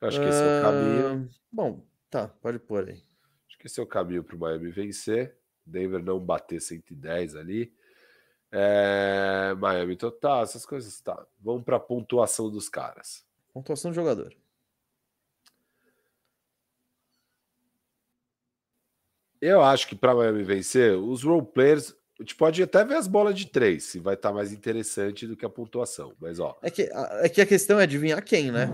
Eu 0.00 0.08
acho 0.08 0.20
que 0.20 0.26
esse 0.26 0.42
é 0.42 0.58
o 0.58 0.62
caminho. 0.62 1.30
Bom, 1.50 1.86
tá, 2.10 2.28
pode 2.28 2.58
pôr 2.58 2.88
aí. 2.88 3.02
Acho 3.48 3.58
que 3.58 3.66
esse 3.66 3.80
é 3.80 3.82
o 3.82 3.86
caminho 3.86 4.24
para 4.24 4.36
o 4.36 4.38
Miami 4.38 4.70
vencer. 4.70 5.36
Denver 5.64 6.02
não 6.02 6.20
bater 6.20 6.60
110 6.60 7.36
ali. 7.36 7.72
É, 8.52 9.54
Miami 9.58 9.96
total, 9.96 10.42
essas 10.42 10.64
coisas 10.64 11.00
tá. 11.00 11.26
Vamos 11.40 11.64
para 11.64 11.76
a 11.76 11.80
pontuação 11.80 12.50
dos 12.50 12.68
caras. 12.68 13.26
Pontuação 13.52 13.90
do 13.90 13.94
jogador. 13.94 14.36
Eu 19.40 19.62
acho 19.62 19.86
que 19.88 19.94
para 19.94 20.14
Miami 20.14 20.42
vencer, 20.42 20.96
os 20.96 21.22
role 21.22 21.46
players, 21.46 21.94
a 22.18 22.22
gente 22.22 22.34
pode 22.34 22.62
até 22.62 22.82
ver 22.84 22.96
as 22.96 23.06
bolas 23.06 23.34
de 23.38 23.46
três, 23.46 23.84
se 23.84 23.98
vai 23.98 24.14
estar 24.14 24.32
mais 24.32 24.52
interessante 24.52 25.26
do 25.26 25.36
que 25.36 25.44
a 25.44 25.50
pontuação. 25.50 26.14
Mas 26.20 26.38
ó, 26.40 26.56
É 26.62 26.70
que, 26.70 26.82
a- 26.92 27.20
é 27.24 27.28
que 27.28 27.40
a 27.40 27.46
questão 27.46 27.78
é 27.78 27.82
adivinhar 27.82 28.24
quem, 28.24 28.50
né? 28.50 28.68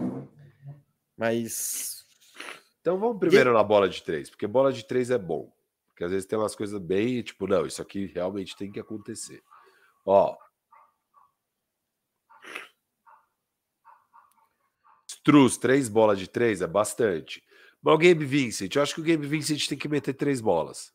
Mas. 1.16 2.04
Então 2.80 2.98
vamos 2.98 3.18
primeiro 3.18 3.52
na 3.52 3.62
bola 3.62 3.88
de 3.88 4.02
três, 4.02 4.28
porque 4.30 4.46
bola 4.46 4.72
de 4.72 4.84
três 4.84 5.10
é 5.10 5.18
bom. 5.18 5.52
Porque 5.88 6.04
às 6.04 6.10
vezes 6.10 6.26
tem 6.26 6.38
umas 6.38 6.54
coisas 6.56 6.80
bem, 6.80 7.22
tipo, 7.22 7.46
não, 7.46 7.66
isso 7.66 7.82
aqui 7.82 8.06
realmente 8.06 8.56
tem 8.56 8.70
que 8.72 8.80
acontecer. 8.80 9.42
Ó. 10.06 10.36
Struz, 15.06 15.56
três 15.56 15.88
bolas 15.88 16.18
de 16.18 16.28
três 16.28 16.62
é 16.62 16.66
bastante. 16.66 17.42
Mas 17.82 17.94
o 17.94 17.98
Gabe 17.98 18.24
Vincent, 18.24 18.74
eu 18.74 18.82
acho 18.82 18.94
que 18.94 19.00
o 19.00 19.04
Gabe 19.04 19.26
Vincent 19.26 19.66
tem 19.68 19.78
que 19.78 19.88
meter 19.88 20.14
três 20.14 20.40
bolas. 20.40 20.92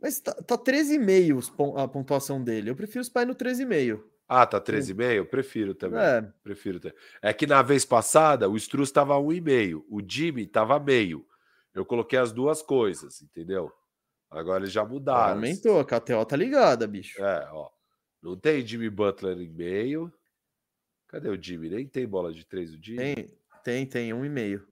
Mas 0.00 0.20
tá, 0.20 0.32
tá 0.34 0.56
13,5 0.56 1.36
os 1.36 1.50
pon- 1.50 1.76
a 1.76 1.86
pontuação 1.86 2.42
dele. 2.42 2.70
Eu 2.70 2.76
prefiro 2.76 3.02
os 3.02 3.08
pais 3.08 3.26
no 3.28 3.34
13,5. 3.34 4.02
Ah, 4.28 4.46
tá 4.46 4.60
13,5? 4.60 5.12
Eu 5.16 5.26
prefiro 5.26 5.74
também. 5.74 6.00
É, 6.00 6.22
Prefiro 6.42 6.78
ter. 6.80 6.94
É 7.20 7.32
que 7.32 7.46
na 7.46 7.62
vez 7.62 7.84
passada 7.84 8.48
o 8.48 8.56
Struz 8.56 8.88
estava 8.88 9.14
1,5, 9.18 9.84
o 9.88 10.00
Jimmy 10.06 10.42
estava 10.44 10.78
meio. 10.78 11.26
Eu 11.74 11.84
coloquei 11.84 12.18
as 12.18 12.32
duas 12.32 12.62
coisas, 12.62 13.20
entendeu? 13.22 13.72
Agora 14.30 14.60
eles 14.62 14.72
já 14.72 14.84
mudaram. 14.84 15.34
aumentou. 15.34 15.80
A 15.80 15.84
KTO 15.84 16.24
tá 16.24 16.36
ligada, 16.36 16.86
bicho. 16.86 17.20
É, 17.22 17.48
ó. 17.52 17.68
Não 18.22 18.36
tem 18.36 18.64
Jimmy 18.64 18.88
Butler 18.88 19.36
em 19.38 19.48
meio. 19.48 20.12
Cadê 21.08 21.28
o 21.28 21.40
Jimmy? 21.42 21.68
Nem 21.68 21.86
tem 21.88 22.06
bola 22.06 22.32
de 22.32 22.44
três 22.46 22.72
o 22.72 22.78
Jimmy. 22.80 22.98
Tem, 23.14 23.30
tem, 23.64 23.86
tem 23.86 24.10
1,5. 24.12 24.62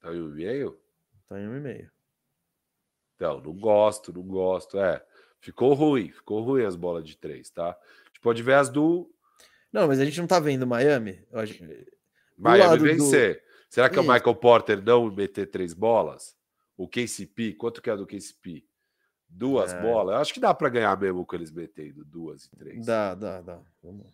Tá 0.00 0.14
em 0.14 0.22
um 0.22 0.28
meio? 0.30 0.78
Tá 1.28 1.38
em 1.38 1.46
1,5. 1.46 1.90
Então, 3.18 3.40
não 3.40 3.52
gosto, 3.52 4.12
não 4.12 4.22
gosto. 4.22 4.78
É, 4.78 5.04
ficou 5.40 5.74
ruim, 5.74 6.08
ficou 6.12 6.40
ruim 6.40 6.64
as 6.64 6.76
bolas 6.76 7.04
de 7.04 7.16
três, 7.16 7.50
tá? 7.50 7.70
A 7.70 8.06
gente 8.06 8.20
pode 8.22 8.40
ver 8.44 8.54
as 8.54 8.68
do 8.70 9.10
Não, 9.72 9.88
mas 9.88 9.98
a 9.98 10.04
gente 10.04 10.20
não 10.20 10.28
tá 10.28 10.38
vendo 10.38 10.64
Miami. 10.64 11.20
Acho- 11.32 11.58
Miami 12.36 12.60
lado 12.60 12.78
do- 12.78 12.84
vencer. 12.84 13.42
Será 13.68 13.90
que 13.90 13.98
é 13.98 14.00
o. 14.00 14.04
Michael 14.04 14.36
Porter 14.36 14.80
não 14.82 15.10
meter 15.10 15.46
três 15.50 15.74
bolas? 15.74 16.36
O 16.76 16.86
KCP, 16.88 17.54
quanto 17.54 17.82
que 17.82 17.90
é 17.90 17.96
do 17.96 18.06
KCP? 18.06 18.64
Duas 19.28 19.72
É. 19.74 19.82
bolas? 19.82 20.14
Eu 20.14 20.20
acho 20.20 20.32
que 20.32 20.38
dá 20.40 20.54
para 20.54 20.68
ganhar 20.68 20.96
mesmo 20.98 21.26
com 21.26 21.34
eles 21.34 21.50
metendo 21.50 22.04
duas 22.04 22.44
e 22.44 22.50
três. 22.56 22.86
Dá, 22.86 23.16
dá, 23.16 23.40
dá. 23.42 23.60
Vamos. 23.82 24.06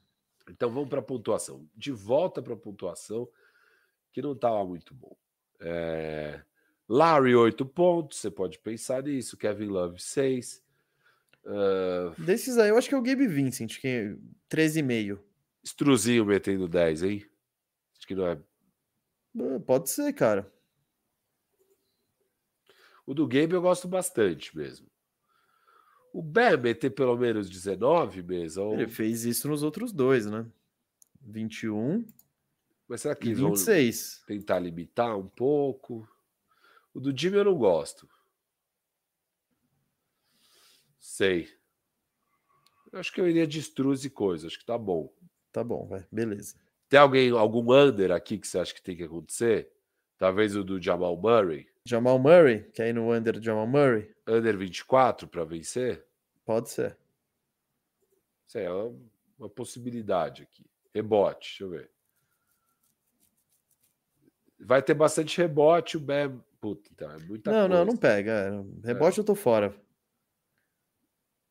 Então 0.48 0.70
vamos 0.70 0.88
para 0.88 1.00
a 1.00 1.02
pontuação. 1.02 1.68
De 1.76 1.92
volta 1.92 2.40
para 2.42 2.54
a 2.54 2.56
pontuação, 2.56 3.28
que 4.12 4.22
não 4.22 4.32
estava 4.32 4.64
muito 4.64 4.94
bom. 4.94 5.14
É... 5.60 6.40
Larry, 6.88 7.34
8 7.34 7.64
pontos. 7.66 8.18
Você 8.18 8.30
pode 8.30 8.58
pensar 8.58 9.02
nisso. 9.02 9.36
Kevin 9.36 9.66
Love, 9.66 10.00
6. 10.00 10.62
Uh... 11.44 12.22
Desses 12.22 12.58
aí, 12.58 12.68
eu 12.68 12.76
acho 12.76 12.88
que 12.88 12.94
é 12.94 12.98
o 12.98 13.02
Gabe 13.02 13.26
Vincent, 13.26 13.78
que 13.78 13.86
é 13.88 14.16
13,5. 14.50 15.18
Struzinho 15.62 16.24
metendo 16.24 16.68
10, 16.68 17.02
hein? 17.02 17.26
Acho 17.96 18.06
que 18.06 18.14
não 18.14 18.26
é. 18.26 18.38
Pode 19.66 19.90
ser, 19.90 20.12
cara. 20.12 20.52
O 23.06 23.12
do 23.12 23.26
Gabe 23.26 23.54
eu 23.54 23.62
gosto 23.62 23.88
bastante 23.88 24.56
mesmo. 24.56 24.86
O 26.12 26.22
Bé 26.22 26.56
meter 26.56 26.90
pelo 26.90 27.16
menos 27.16 27.50
19 27.50 28.22
mesmo. 28.22 28.62
Ou... 28.62 28.74
Ele 28.74 28.86
fez 28.86 29.24
isso 29.24 29.48
nos 29.48 29.62
outros 29.62 29.92
dois, 29.92 30.26
né? 30.26 30.46
21. 31.20 32.06
Mas 32.86 33.00
será 33.00 33.14
que 33.14 33.28
eles 33.28 33.40
26. 33.40 34.22
vão 34.26 34.36
tentar 34.36 34.58
limitar 34.60 35.18
um 35.18 35.26
pouco? 35.26 36.08
O 36.94 37.00
do 37.00 37.16
Jimmy 37.16 37.36
eu 37.38 37.44
não 37.44 37.58
gosto. 37.58 38.08
Sei. 40.98 41.52
Acho 42.92 43.12
que 43.12 43.20
eu 43.20 43.28
iria 43.28 43.46
de 43.46 43.58
Struz 43.58 44.04
e 44.04 44.10
coisa. 44.10 44.46
Acho 44.46 44.58
que 44.58 44.64
tá 44.64 44.78
bom. 44.78 45.12
Tá 45.52 45.62
bom, 45.64 45.86
vai. 45.86 46.06
Beleza. 46.10 46.54
Tem 46.88 46.98
alguém, 46.98 47.30
algum 47.30 47.72
under 47.72 48.12
aqui 48.12 48.38
que 48.38 48.46
você 48.46 48.58
acha 48.58 48.72
que 48.72 48.80
tem 48.80 48.96
que 48.96 49.02
acontecer? 49.02 49.70
Talvez 50.16 50.54
o 50.56 50.62
do 50.62 50.80
Jamal 50.80 51.16
Murray? 51.16 51.68
Jamal 51.84 52.18
Murray? 52.18 52.62
Quer 52.72 52.88
ir 52.88 52.92
no 52.92 53.12
under 53.12 53.34
do 53.34 53.44
Jamal 53.44 53.66
Murray? 53.66 54.14
Under 54.26 54.56
24 54.56 55.26
para 55.26 55.44
vencer? 55.44 56.06
Pode 56.44 56.70
ser. 56.70 56.96
Isso 58.46 58.58
é 58.58 58.70
uma, 58.70 58.96
uma 59.38 59.48
possibilidade 59.48 60.44
aqui. 60.44 60.64
Rebote, 60.94 61.48
deixa 61.48 61.64
eu 61.64 61.70
ver. 61.70 61.90
Vai 64.60 64.82
ter 64.82 64.94
bastante 64.94 65.36
rebote, 65.36 65.96
o 65.96 66.00
Bam. 66.00 66.40
Puta, 66.64 66.88
então, 66.94 67.10
é 67.10 67.18
muita 67.18 67.52
não, 67.52 67.68
coisa. 67.68 67.74
Não, 67.74 67.84
não 67.84 67.94
pega. 67.94 68.32
É, 68.32 68.86
rebote 68.86 69.18
é. 69.18 69.20
eu 69.20 69.24
tô 69.26 69.34
fora. 69.34 69.78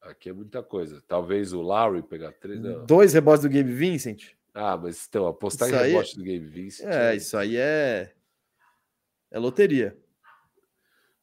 Aqui 0.01 0.29
é 0.29 0.33
muita 0.33 0.63
coisa. 0.63 1.03
Talvez 1.07 1.53
o 1.53 1.61
Lowry 1.61 2.01
pegar 2.01 2.31
três. 2.31 2.59
Não. 2.59 2.83
Dois 2.83 3.13
rebotes 3.13 3.43
do 3.43 3.49
Gabe 3.49 3.71
Vincent? 3.71 4.31
Ah, 4.55 4.75
mas 4.75 5.05
então, 5.07 5.27
apostar 5.27 5.69
isso 5.69 5.77
em 5.77 5.87
rebote 5.87 6.13
é... 6.13 6.15
do 6.15 6.23
Gabe 6.23 6.39
Vincent. 6.39 6.87
É, 6.87 7.11
é, 7.11 7.15
isso 7.15 7.37
aí 7.37 7.55
é. 7.55 8.15
É 9.29 9.37
loteria. 9.37 9.95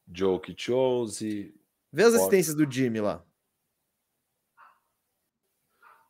Joe 0.09 0.39
11. 0.69 1.53
Vê 1.91 2.03
as 2.03 2.13
assistências 2.13 2.55
do 2.55 2.71
Jimmy 2.71 3.01
lá. 3.01 3.25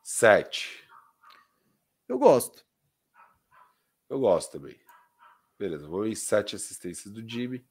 Sete. 0.03 0.87
Eu 2.07 2.19
gosto. 2.19 2.63
Eu 4.07 4.19
gosto 4.19 4.51
também. 4.51 4.79
Beleza, 5.57 5.87
vou 5.87 6.05
em 6.05 6.13
sete 6.13 6.55
assistências 6.55 7.11
do 7.11 7.27
Jimmy. 7.27 7.65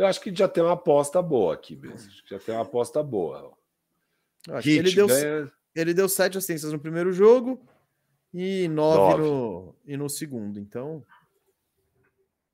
Eu 0.00 0.06
acho 0.06 0.18
que 0.18 0.34
já 0.34 0.48
tem 0.48 0.62
uma 0.62 0.72
aposta 0.72 1.20
boa 1.20 1.52
aqui 1.52 1.76
mesmo. 1.76 2.10
Já 2.24 2.38
tem 2.38 2.54
uma 2.54 2.62
aposta 2.62 3.02
boa. 3.02 3.52
ele, 4.64 4.94
deu, 4.94 5.06
ganha... 5.06 5.52
ele 5.74 5.92
deu 5.92 6.08
sete 6.08 6.38
assistências 6.38 6.72
no 6.72 6.78
primeiro 6.78 7.12
jogo 7.12 7.62
e 8.32 8.66
nove, 8.68 8.98
nove. 8.98 9.22
No, 9.22 9.76
e 9.84 9.96
no 9.98 10.08
segundo. 10.08 10.58
Então. 10.58 11.04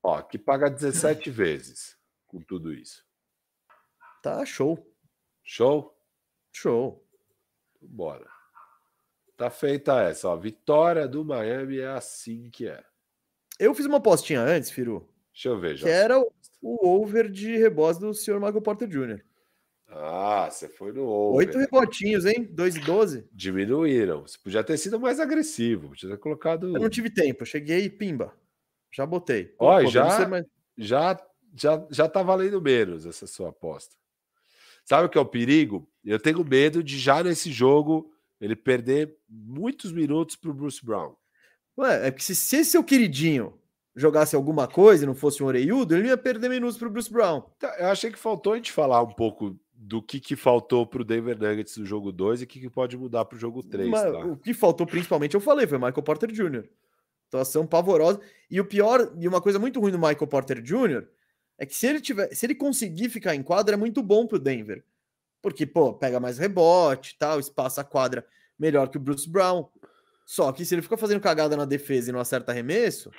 Ó, 0.03 0.21
que 0.23 0.37
paga 0.37 0.69
17 0.69 1.31
vezes 1.31 1.97
com 2.27 2.41
tudo 2.41 2.73
isso. 2.73 3.07
Tá 4.25 4.45
show. 4.45 4.85
Show? 5.45 5.97
Show. 6.51 7.07
Bora. 7.81 8.29
Tá 9.37 9.51
feita 9.51 10.03
essa, 10.03 10.29
ó. 10.29 10.37
Vitória 10.37 11.07
do 11.07 11.25
Miami 11.25 11.79
é 11.79 11.87
assim 11.87 12.51
que 12.51 12.67
é. 12.67 12.85
Eu 13.57 13.73
fiz 13.73 13.87
uma 13.87 14.01
postinha 14.01 14.41
antes, 14.41 14.69
Firu. 14.69 15.09
Deixa 15.37 15.51
eu 15.51 15.61
ver, 15.61 15.77
já. 15.77 15.87
Que 15.87 15.93
era 15.93 16.19
o, 16.19 16.33
o 16.63 16.89
over 16.89 17.31
de 17.31 17.59
rebote 17.59 18.01
do 18.01 18.15
senhor 18.15 18.41
Michael 18.41 18.63
Porter 18.63 18.89
Jr. 18.89 19.23
Ah, 19.87 20.49
você 20.51 20.67
foi 20.67 20.93
no 20.93 21.05
over. 21.05 21.37
Oito 21.37 21.59
rebotinhos, 21.59 22.25
hein? 22.25 22.49
2 22.51 22.77
e 22.77 22.81
12. 22.81 23.29
Diminuíram. 23.31 24.23
Você 24.23 24.39
podia 24.43 24.65
ter 24.65 24.79
sido 24.79 24.99
mais 24.99 25.21
agressivo. 25.21 25.91
Podia 25.91 26.09
ter 26.09 26.17
colocado. 26.17 26.75
Eu 26.75 26.81
não 26.81 26.89
tive 26.89 27.11
tempo. 27.11 27.43
Eu 27.43 27.47
cheguei 27.47 27.85
e 27.85 27.91
pimba. 27.91 28.35
Já 28.91 29.05
botei. 29.05 29.55
Ó, 29.59 29.85
já, 29.85 30.27
mais... 30.27 30.47
já, 30.79 31.21
já, 31.55 31.87
já 31.91 32.09
tá 32.09 32.23
valendo 32.23 32.61
menos 32.63 33.05
essa 33.05 33.27
sua 33.27 33.51
aposta. 33.51 33.95
Sabe 34.87 35.07
o 35.07 35.11
que 35.11 35.19
é 35.19 35.21
o 35.21 35.27
perigo? 35.27 35.87
Eu 36.03 36.19
tenho 36.19 36.43
medo 36.43 36.83
de 36.83 36.99
já 36.99 37.23
nesse 37.23 37.53
jogo 37.53 38.11
ele 38.41 38.57
perder 38.57 39.15
muitos 39.29 39.93
minutos 39.93 40.35
para 40.35 40.51
o 40.51 40.55
Bruce 40.55 40.83
Brown. 40.83 41.15
Ué, 41.77 42.09
é 42.09 42.11
que 42.11 42.25
se, 42.25 42.35
se 42.35 42.57
esse 42.57 42.71
seu 42.71 42.83
queridinho 42.83 43.53
jogasse 43.97 44.37
alguma 44.37 44.69
coisa 44.69 45.05
e 45.05 45.07
não 45.07 45.15
fosse 45.15 45.43
um 45.43 45.47
oreiudo, 45.47 45.97
ele 45.97 46.09
ia 46.09 46.19
perder 46.19 46.51
minutos 46.51 46.77
para 46.77 46.87
o 46.87 46.91
Bruce 46.91 47.11
Brown. 47.11 47.43
Tá, 47.59 47.75
eu 47.79 47.87
achei 47.87 48.13
que 48.13 48.19
faltou 48.19 48.53
a 48.53 48.57
gente 48.57 48.71
falar 48.71 49.03
um 49.03 49.11
pouco 49.11 49.59
do 49.73 50.03
que, 50.03 50.21
que 50.21 50.37
faltou 50.37 50.87
para 50.87 51.01
o 51.01 51.05
Denver 51.05 51.39
Nuggets 51.39 51.77
no 51.79 51.87
jogo 51.87 52.13
2 52.13 52.43
e 52.43 52.45
o 52.45 52.47
que, 52.47 52.61
que 52.61 52.69
pode 52.69 52.97
mudar 52.97 53.25
para 53.25 53.37
o 53.37 53.39
jogo 53.39 53.63
3. 53.63 53.89
Mas, 53.89 54.03
tá? 54.03 54.19
O 54.27 54.37
que 54.37 54.53
faltou 54.53 54.87
principalmente, 54.87 55.35
eu 55.35 55.41
falei, 55.41 55.67
foi 55.67 55.79
Michael 55.79 56.03
Porter 56.03 56.31
Jr. 56.31 56.65
Atuação 57.29 57.67
pavorosa. 57.67 58.21
E 58.51 58.61
o 58.61 58.65
pior, 58.65 59.13
e 59.19 59.27
uma 59.27 59.41
coisa 59.41 59.59
muito 59.59 59.81
ruim 59.81 59.93
do 59.93 59.99
Michael 59.99 60.27
Porter 60.27 60.61
Jr. 60.61 61.07
é 61.59 61.65
que 61.65 61.75
se 61.75 61.87
ele 61.87 62.01
tiver, 62.01 62.35
se 62.35 62.45
ele 62.45 62.55
conseguir 62.55 63.09
ficar 63.09 63.35
em 63.35 63.43
quadra, 63.43 63.75
é 63.75 63.79
muito 63.79 64.03
bom 64.03 64.27
para 64.27 64.37
o 64.37 64.41
Denver. 64.41 64.85
Porque, 65.41 65.65
pô, 65.65 65.95
pega 65.95 66.21
mais 66.21 66.39
rebote 66.39 67.17
tal, 67.19 67.41
espaça 67.41 67.81
a 67.81 67.85
quadra 67.85 68.27
melhor 68.59 68.89
que 68.89 68.97
o 68.97 69.01
Bruce 69.01 69.29
Brown. 69.29 69.67
Só 70.25 70.51
que 70.53 70.65
se 70.65 70.75
ele 70.75 70.83
fica 70.83 70.97
fazendo 70.97 71.21
cagada 71.21 71.57
na 71.57 71.65
defesa 71.65 72.11
e 72.11 72.13
não 72.13 72.19
acerta 72.19 72.51
arremesso, 72.51 73.11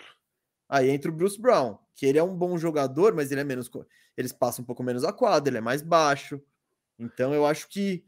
aí 0.67 0.89
entra 0.89 1.11
o 1.11 1.13
Bruce 1.13 1.39
Brown, 1.39 1.77
que 1.95 2.05
ele 2.05 2.17
é 2.17 2.23
um 2.23 2.35
bom 2.35 2.57
jogador, 2.57 3.13
mas 3.13 3.31
ele 3.31 3.41
é 3.41 3.43
menos. 3.43 3.69
Eles 4.15 4.31
passam 4.31 4.63
um 4.63 4.65
pouco 4.65 4.83
menos 4.83 5.03
a 5.03 5.13
quadra, 5.13 5.49
ele 5.49 5.57
é 5.57 5.61
mais 5.61 5.81
baixo. 5.81 6.41
Então 6.97 7.33
eu 7.33 7.45
acho 7.45 7.69
que 7.69 8.03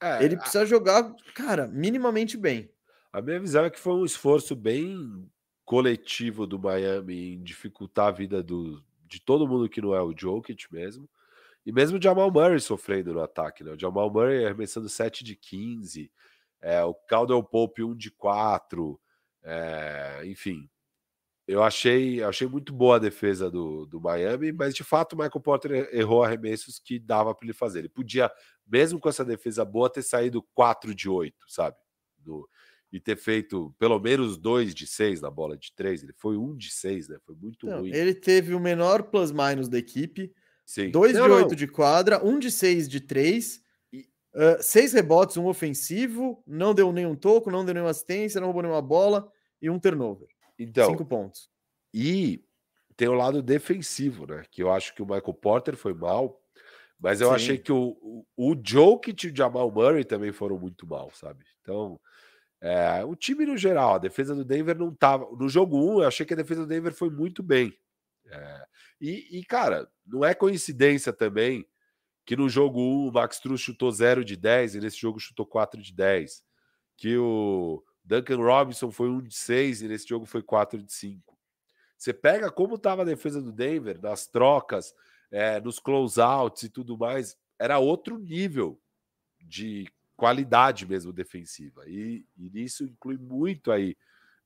é, 0.00 0.24
ele 0.24 0.36
precisa 0.36 0.62
a... 0.62 0.66
jogar, 0.66 1.14
cara, 1.34 1.66
minimamente 1.66 2.36
bem. 2.36 2.70
A 3.12 3.20
minha 3.20 3.40
visão 3.40 3.64
é 3.64 3.70
que 3.70 3.78
foi 3.78 3.94
um 3.94 4.04
esforço 4.04 4.54
bem 4.54 5.28
coletivo 5.64 6.46
do 6.46 6.58
Miami 6.58 7.34
em 7.34 7.42
dificultar 7.42 8.06
a 8.06 8.12
vida 8.12 8.42
do, 8.42 8.82
de 9.06 9.20
todo 9.20 9.46
mundo 9.46 9.68
que 9.68 9.82
não 9.82 9.94
é 9.94 10.02
o 10.02 10.14
Jokic 10.16 10.72
mesmo. 10.72 11.08
E 11.66 11.72
mesmo 11.72 11.98
o 11.98 12.02
Jamal 12.02 12.30
Murray 12.30 12.60
sofrendo 12.60 13.12
no 13.12 13.20
ataque, 13.20 13.62
né? 13.62 13.72
O 13.72 13.78
Jamal 13.78 14.10
Murray 14.10 14.44
arremessando 14.44 14.88
7 14.88 15.22
de 15.22 15.36
15, 15.36 16.10
é, 16.60 16.82
o 16.82 16.94
Caldwell 16.94 17.42
Pope 17.42 17.82
1 17.82 17.94
de 17.94 18.10
4, 18.10 18.98
é, 19.42 20.22
enfim. 20.24 20.68
Eu 21.48 21.62
achei, 21.62 22.22
achei 22.22 22.46
muito 22.46 22.72
boa 22.72 22.96
a 22.96 22.98
defesa 22.98 23.50
do, 23.50 23.86
do 23.86 24.00
Miami, 24.00 24.52
mas 24.52 24.74
de 24.74 24.84
fato 24.84 25.14
o 25.14 25.16
Michael 25.16 25.40
Porter 25.40 25.88
errou 25.92 26.22
arremessos 26.22 26.78
que 26.78 26.98
dava 26.98 27.34
para 27.34 27.46
ele 27.46 27.54
fazer. 27.54 27.80
Ele 27.80 27.88
podia, 27.88 28.30
mesmo 28.66 29.00
com 29.00 29.08
essa 29.08 29.24
defesa 29.24 29.64
boa, 29.64 29.90
ter 29.90 30.02
saído 30.02 30.42
4 30.54 30.94
de 30.94 31.08
8, 31.08 31.34
sabe? 31.48 31.76
Do, 32.18 32.48
e 32.92 33.00
ter 33.00 33.16
feito 33.16 33.74
pelo 33.78 33.98
menos 33.98 34.36
2 34.36 34.74
de 34.74 34.86
6 34.86 35.22
na 35.22 35.30
bola 35.30 35.56
de 35.56 35.72
3. 35.74 36.02
Ele 36.02 36.12
foi 36.14 36.36
1 36.36 36.56
de 36.56 36.70
6, 36.70 37.08
né? 37.08 37.18
Foi 37.24 37.34
muito 37.34 37.66
Não, 37.66 37.80
ruim. 37.80 37.92
Ele 37.92 38.14
teve 38.14 38.54
o 38.54 38.60
menor 38.60 39.04
plus-minus 39.04 39.68
da 39.68 39.78
equipe 39.78 40.32
Sim. 40.68 40.90
Dois 40.90 41.14
não, 41.14 41.24
de 41.24 41.32
oito 41.32 41.56
de 41.56 41.66
quadra, 41.66 42.22
um 42.22 42.38
de 42.38 42.50
seis 42.50 42.86
de 42.86 43.00
três, 43.00 43.62
uh, 43.94 44.60
seis 44.60 44.92
rebotes, 44.92 45.38
um 45.38 45.46
ofensivo, 45.46 46.44
não 46.46 46.74
deu 46.74 46.92
nenhum 46.92 47.16
toco, 47.16 47.50
não 47.50 47.64
deu 47.64 47.72
nenhuma 47.72 47.90
assistência, 47.90 48.38
não 48.38 48.48
roubou 48.48 48.60
nenhuma 48.60 48.82
bola 48.82 49.32
e 49.62 49.70
um 49.70 49.78
turnover. 49.78 50.28
Então, 50.58 50.90
Cinco 50.90 51.04
pontos. 51.04 51.50
E 51.92 52.44
tem 52.96 53.08
o 53.08 53.14
lado 53.14 53.42
defensivo, 53.42 54.26
né? 54.26 54.44
Que 54.50 54.62
eu 54.62 54.72
acho 54.72 54.94
que 54.94 55.02
o 55.02 55.06
Michael 55.06 55.34
Porter 55.34 55.76
foi 55.76 55.94
mal, 55.94 56.42
mas 56.98 57.20
eu 57.20 57.28
Sim. 57.28 57.34
achei 57.34 57.58
que 57.58 57.72
o, 57.72 57.96
o, 58.36 58.52
o 58.52 58.60
Jokic 58.62 59.26
e 59.26 59.30
o 59.30 59.36
Jamal 59.36 59.70
Murray 59.70 60.04
também 60.04 60.32
foram 60.32 60.58
muito 60.58 60.86
mal, 60.86 61.10
sabe? 61.12 61.44
Então, 61.60 62.00
é, 62.60 63.04
o 63.04 63.14
time 63.14 63.46
no 63.46 63.56
geral, 63.56 63.94
a 63.94 63.98
defesa 63.98 64.34
do 64.34 64.44
Denver 64.44 64.76
não 64.76 64.92
tava. 64.92 65.28
No 65.36 65.48
jogo 65.48 65.76
1, 65.76 65.80
um, 65.80 66.02
eu 66.02 66.08
achei 66.08 66.26
que 66.26 66.34
a 66.34 66.36
defesa 66.36 66.62
do 66.62 66.66
Denver 66.66 66.92
foi 66.92 67.08
muito 67.08 67.42
bem. 67.42 67.72
É, 68.26 68.66
e, 69.00 69.38
e, 69.38 69.44
cara, 69.44 69.88
não 70.04 70.24
é 70.24 70.34
coincidência 70.34 71.12
também 71.12 71.64
que 72.26 72.36
no 72.36 72.48
jogo 72.48 72.80
1 72.80 73.08
o 73.08 73.12
Max 73.12 73.38
Truss 73.38 73.60
chutou 73.60 73.90
0 73.90 74.24
de 74.24 74.36
10 74.36 74.74
e 74.74 74.80
nesse 74.80 74.98
jogo 74.98 75.20
chutou 75.20 75.46
4 75.46 75.80
de 75.80 75.94
10. 75.94 76.42
Que 76.96 77.16
o 77.16 77.82
Duncan 78.08 78.38
Robinson 78.38 78.90
foi 78.90 79.10
1 79.10 79.20
de 79.20 79.34
6 79.34 79.82
e 79.82 79.88
nesse 79.88 80.08
jogo 80.08 80.24
foi 80.24 80.42
4 80.42 80.82
de 80.82 80.90
5. 80.90 81.38
Você 81.94 82.14
pega 82.14 82.50
como 82.50 82.76
estava 82.76 83.02
a 83.02 83.04
defesa 83.04 83.42
do 83.42 83.52
Denver, 83.52 84.00
nas 84.00 84.26
trocas, 84.26 84.94
é, 85.30 85.60
nos 85.60 85.78
closeouts 85.78 86.62
e 86.62 86.70
tudo 86.70 86.96
mais, 86.96 87.36
era 87.58 87.78
outro 87.78 88.16
nível 88.16 88.80
de 89.38 89.86
qualidade 90.16 90.86
mesmo 90.86 91.12
defensiva. 91.12 91.84
E, 91.86 92.26
e 92.38 92.48
nisso 92.48 92.84
inclui 92.84 93.18
muito 93.18 93.70
aí 93.70 93.94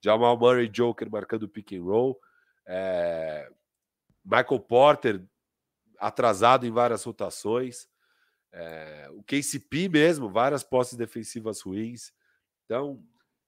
Jamal 0.01 0.36
Murray 0.36 0.68
Joker 0.68 1.09
marcando 1.09 1.48
pick 1.48 1.72
and 1.72 1.84
roll. 1.84 2.20
É, 2.66 3.48
Michael 4.24 4.59
Porter 4.59 5.24
atrasado 5.98 6.66
em 6.66 6.70
várias 6.72 7.05
rotações. 7.05 7.89
É, 8.51 9.09
o 9.12 9.22
KCP 9.22 9.89
mesmo, 9.89 10.28
várias 10.28 10.64
posses 10.64 10.98
defensivas 10.98 11.60
ruins. 11.60 12.12
Então, 12.64 13.01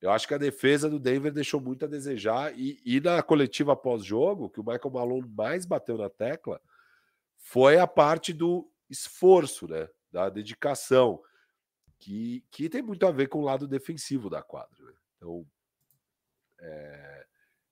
eu 0.04 0.10
acho 0.10 0.28
que 0.28 0.34
a 0.34 0.38
defesa 0.38 0.90
do 0.90 0.98
Denver 0.98 1.32
deixou 1.32 1.58
muito 1.58 1.86
a 1.86 1.88
desejar. 1.88 2.52
E, 2.58 2.78
e 2.84 3.00
na 3.00 3.22
coletiva 3.22 3.74
pós-jogo, 3.74 4.50
que 4.50 4.60
o 4.60 4.62
Michael 4.62 4.90
Malone 4.90 5.32
mais 5.34 5.64
bateu 5.64 5.96
na 5.96 6.10
tecla, 6.10 6.60
foi 7.38 7.78
a 7.78 7.86
parte 7.86 8.30
do 8.30 8.70
esforço, 8.90 9.66
né? 9.66 9.88
Da 10.12 10.28
dedicação. 10.28 11.22
que, 11.98 12.44
que 12.50 12.68
tem 12.68 12.82
muito 12.82 13.06
a 13.06 13.10
ver 13.10 13.28
com 13.28 13.38
o 13.38 13.44
lado 13.44 13.66
defensivo 13.66 14.28
da 14.28 14.42
quadra. 14.42 14.76
Né? 14.78 14.92
Então, 15.16 15.46
é, 16.60 17.26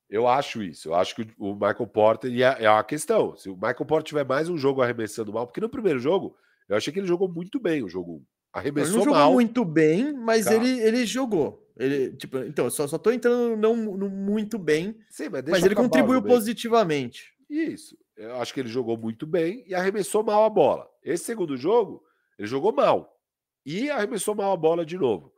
eu 0.09 0.27
acho 0.27 0.63
isso. 0.63 0.89
Eu 0.89 0.95
acho 0.95 1.15
que 1.15 1.31
o 1.37 1.53
Michael 1.53 1.85
Porter, 1.85 2.31
e 2.31 2.41
é, 2.41 2.63
é 2.63 2.67
a 2.67 2.83
questão, 2.83 3.37
se 3.37 3.47
o 3.47 3.53
Michael 3.53 3.85
Porter 3.85 4.07
tiver 4.07 4.25
mais 4.25 4.49
um 4.49 4.57
jogo 4.57 4.81
arremessando 4.81 5.31
mal, 5.31 5.45
porque 5.45 5.61
no 5.61 5.69
primeiro 5.69 5.99
jogo, 5.99 6.35
eu 6.67 6.75
achei 6.75 6.91
que 6.91 6.97
ele 6.97 7.05
jogou 7.05 7.29
muito 7.29 7.59
bem 7.59 7.83
o 7.83 7.89
jogo 7.89 8.13
1. 8.13 8.25
Arremessou 8.53 8.95
ele 8.95 9.05
não 9.05 9.11
mal. 9.11 9.21
jogou 9.21 9.33
muito 9.35 9.63
bem, 9.63 10.13
mas 10.13 10.47
ele, 10.47 10.79
ele 10.79 11.05
jogou. 11.05 11.62
Ele, 11.77 12.15
tipo, 12.15 12.37
então, 12.39 12.69
só, 12.69 12.87
só 12.87 12.97
tô 12.97 13.11
entrando 13.11 13.57
não, 13.57 13.75
não 13.75 14.09
muito 14.09 14.59
bem, 14.59 14.97
Sim, 15.09 15.29
mas, 15.29 15.43
mas 15.47 15.63
ele 15.63 15.75
contribuiu 15.75 16.21
positivamente. 16.21 17.33
Isso. 17.49 17.97
Eu 18.15 18.35
acho 18.35 18.53
que 18.53 18.59
ele 18.59 18.69
jogou 18.69 18.95
muito 18.95 19.25
bem 19.25 19.63
e 19.67 19.73
arremessou 19.73 20.23
mal 20.23 20.43
a 20.43 20.49
bola. 20.49 20.87
Esse 21.03 21.25
segundo 21.25 21.57
jogo, 21.57 22.03
ele 22.37 22.47
jogou 22.47 22.71
mal 22.71 23.19
e 23.65 23.89
arremessou 23.89 24.35
mal 24.35 24.51
a 24.51 24.57
bola 24.57 24.85
de 24.85 24.97
novo. 24.97 25.33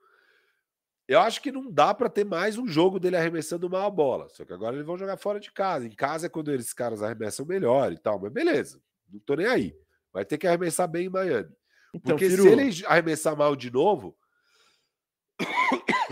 Eu 1.07 1.20
acho 1.20 1.41
que 1.41 1.52
não 1.52 1.72
dá 1.72 1.94
para 1.94 2.10
ter 2.10 2.26
mais 2.26 2.57
um 2.57 2.68
jogo 2.68 2.99
dele 2.99 3.16
arremessando 3.16 3.70
mal 3.70 3.86
a 3.86 3.91
bola. 3.91 4.28
Só 4.30 4.44
que 4.44 4.52
agora 4.52 4.76
eles 4.76 4.86
vão 4.86 4.98
jogar 4.98 5.18
fora 5.18 5.40
de 5.40 5.52
casa. 5.52 5.86
Em 5.86 5.91
casa 5.91 6.26
é 6.26 6.30
quando 6.30 6.52
esses 6.52 6.74
caras 6.74 7.03
arremessam 7.03 7.45
melhor 7.45 7.91
e 7.91 7.98
tal. 7.98 8.20
Mas 8.20 8.32
beleza, 8.32 8.82
não 9.12 9.20
tô 9.20 9.36
nem 9.36 9.45
aí. 9.45 9.78
Vai 10.12 10.26
ter 10.26 10.38
que 10.38 10.48
arremessar 10.48 10.88
bem 10.88 11.06
em 11.06 11.10
Miami. 11.10 11.53
Então, 11.94 12.18
Porque 12.18 12.30
se 12.30 12.48
ele 12.48 12.86
arremessar 12.88 13.38
mal 13.38 13.56
de 13.56 13.72
novo, 13.72 14.18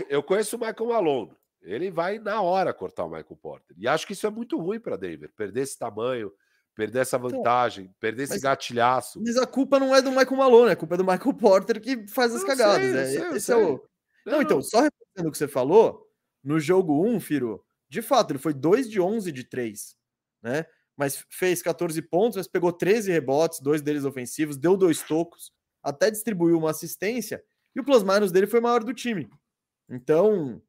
eu 0.08 0.22
conheço 0.22 0.56
o 0.56 0.58
Michael 0.58 0.88
Malone. 0.88 1.32
Ele 1.62 1.90
vai 1.90 2.18
na 2.18 2.42
hora 2.42 2.74
cortar 2.74 3.04
o 3.04 3.08
Michael 3.08 3.38
Porter. 3.40 3.76
E 3.78 3.88
acho 3.88 4.06
que 4.06 4.12
isso 4.12 4.26
é 4.26 4.30
muito 4.30 4.58
ruim 4.58 4.78
para 4.78 4.96
Denver. 4.96 5.32
Perder 5.34 5.62
esse 5.62 5.78
tamanho, 5.78 6.30
perder 6.74 7.00
essa 7.00 7.16
então, 7.16 7.30
vantagem, 7.30 7.84
então, 7.84 7.96
perder 7.98 8.24
esse 8.24 8.38
gatilhaço. 8.38 9.20
Mas 9.24 9.36
a 9.36 9.46
culpa 9.46 9.78
não 9.78 9.94
é 9.94 10.02
do 10.02 10.10
Michael 10.10 10.36
Malone, 10.36 10.72
a 10.72 10.76
culpa 10.76 10.94
é 10.94 10.98
do 10.98 11.04
Michael 11.04 11.34
Porter 11.34 11.80
que 11.80 12.06
faz 12.08 12.34
as 12.34 12.44
cagadas. 12.44 12.90
Sei, 12.90 13.00
é, 13.00 13.06
sei, 13.06 13.28
esse 13.30 13.46
sei. 13.46 13.54
é 13.54 13.58
o 13.58 13.80
não, 14.24 14.40
então, 14.40 14.62
só 14.62 14.80
repetindo 14.80 15.28
o 15.28 15.30
que 15.30 15.38
você 15.38 15.46
falou, 15.46 16.08
no 16.42 16.58
jogo 16.58 17.06
1, 17.06 17.20
Firo, 17.20 17.62
de 17.88 18.00
fato, 18.00 18.30
ele 18.32 18.38
foi 18.38 18.54
2 18.54 18.88
de 18.88 19.00
11 19.00 19.30
de 19.30 19.44
3, 19.44 19.96
né? 20.42 20.64
Mas 20.96 21.24
fez 21.28 21.60
14 21.60 22.00
pontos, 22.02 22.36
mas 22.36 22.48
pegou 22.48 22.72
13 22.72 23.12
rebotes, 23.12 23.60
dois 23.60 23.82
deles 23.82 24.04
ofensivos, 24.04 24.56
deu 24.56 24.76
dois 24.76 25.02
tocos, 25.02 25.52
até 25.82 26.10
distribuiu 26.10 26.56
uma 26.56 26.70
assistência, 26.70 27.44
e 27.74 27.80
o 27.80 27.84
plus-minus 27.84 28.32
dele 28.32 28.46
foi 28.46 28.60
maior 28.60 28.82
do 28.82 28.94
time. 28.94 29.28
Então, 29.88 30.60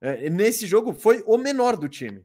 é, 0.00 0.28
nesse 0.30 0.66
jogo 0.66 0.92
foi 0.92 1.22
o 1.26 1.36
menor 1.36 1.76
do 1.76 1.88
time. 1.88 2.24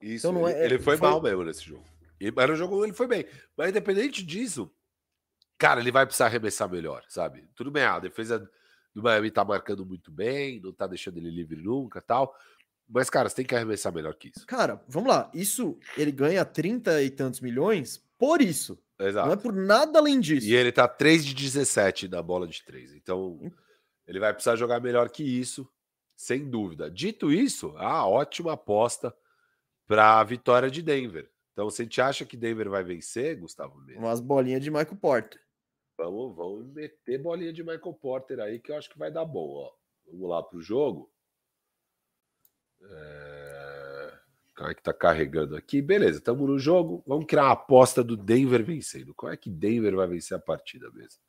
Isso, 0.00 0.28
então, 0.28 0.48
é, 0.48 0.64
ele 0.64 0.78
foi, 0.78 0.96
foi, 0.96 1.08
mal 1.08 1.20
mesmo 1.20 1.44
nesse 1.44 1.64
jogo. 1.64 1.84
E, 2.20 2.30
mas 2.30 2.48
no 2.48 2.56
jogo 2.56 2.84
ele 2.84 2.92
foi 2.92 3.06
bem. 3.06 3.26
Mas 3.56 3.70
independente 3.70 4.24
disso, 4.24 4.70
cara, 5.58 5.80
ele 5.80 5.92
vai 5.92 6.06
precisar 6.06 6.26
arremessar 6.26 6.70
melhor, 6.70 7.04
sabe? 7.08 7.48
Tudo 7.54 7.70
bem, 7.70 7.84
a 7.84 7.98
defesa 7.98 8.50
do 8.94 9.02
Miami 9.02 9.30
tá 9.30 9.44
marcando 9.44 9.84
muito 9.84 10.10
bem, 10.10 10.60
não 10.60 10.72
tá 10.72 10.86
deixando 10.86 11.18
ele 11.18 11.30
livre 11.30 11.60
nunca 11.60 12.00
tal. 12.00 12.34
Mas, 12.88 13.08
cara, 13.08 13.28
você 13.28 13.36
tem 13.36 13.44
que 13.44 13.54
arremessar 13.54 13.94
melhor 13.94 14.14
que 14.14 14.32
isso. 14.34 14.44
Cara, 14.46 14.82
vamos 14.88 15.10
lá. 15.10 15.30
Isso 15.32 15.78
ele 15.96 16.10
ganha 16.10 16.44
30 16.44 17.02
e 17.02 17.10
tantos 17.10 17.40
milhões 17.40 18.04
por 18.18 18.42
isso. 18.42 18.82
Exato. 18.98 19.26
Não 19.26 19.32
é 19.32 19.36
por 19.36 19.52
nada 19.52 19.98
além 19.98 20.18
disso. 20.18 20.46
E 20.46 20.54
ele 20.54 20.72
tá 20.72 20.88
3 20.88 21.24
de 21.24 21.34
17 21.34 22.08
na 22.08 22.20
bola 22.20 22.48
de 22.48 22.62
3. 22.64 22.94
Então, 22.94 23.40
ele 24.10 24.18
vai 24.18 24.32
precisar 24.32 24.56
jogar 24.56 24.80
melhor 24.80 25.08
que 25.08 25.22
isso, 25.22 25.70
sem 26.16 26.50
dúvida. 26.50 26.90
Dito 26.90 27.32
isso, 27.32 27.72
a 27.76 28.04
ótima 28.04 28.54
aposta 28.54 29.16
para 29.86 30.18
a 30.18 30.24
vitória 30.24 30.68
de 30.68 30.82
Denver. 30.82 31.30
Então, 31.52 31.70
se 31.70 31.82
a 31.82 31.84
gente 31.84 32.00
acha 32.00 32.24
que 32.24 32.36
Denver 32.36 32.68
vai 32.68 32.82
vencer, 32.82 33.38
Gustavo 33.38 33.80
mesmo. 33.82 34.00
Umas 34.00 34.18
bolinhas 34.18 34.62
de 34.62 34.68
Michael 34.68 34.96
Porter. 34.96 35.40
Vamos, 35.96 36.34
vamos 36.34 36.66
meter 36.72 37.22
bolinha 37.22 37.52
de 37.52 37.62
Michael 37.62 37.94
Porter 37.94 38.40
aí 38.40 38.58
que 38.58 38.72
eu 38.72 38.76
acho 38.76 38.90
que 38.90 38.98
vai 38.98 39.12
dar 39.12 39.24
bom. 39.24 39.48
Ó. 39.48 39.72
Vamos 40.10 40.28
lá 40.28 40.42
para 40.42 40.58
o 40.58 40.62
jogo. 40.62 41.08
É... 42.82 44.18
Como 44.56 44.70
é 44.70 44.74
que 44.74 44.82
tá 44.82 44.92
carregando 44.92 45.54
aqui? 45.54 45.80
Beleza, 45.80 46.18
estamos 46.18 46.48
no 46.48 46.58
jogo. 46.58 47.04
Vamos 47.06 47.26
criar 47.26 47.44
uma 47.44 47.52
aposta 47.52 48.02
do 48.02 48.16
Denver 48.16 48.64
vencendo. 48.64 49.14
Qual 49.14 49.30
é 49.30 49.36
que 49.36 49.48
Denver 49.48 49.94
vai 49.94 50.08
vencer 50.08 50.36
a 50.36 50.40
partida 50.40 50.90
mesmo? 50.90 51.22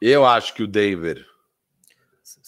Eu 0.00 0.24
acho 0.24 0.54
que 0.54 0.62
o 0.62 0.66
Denver 0.66 1.26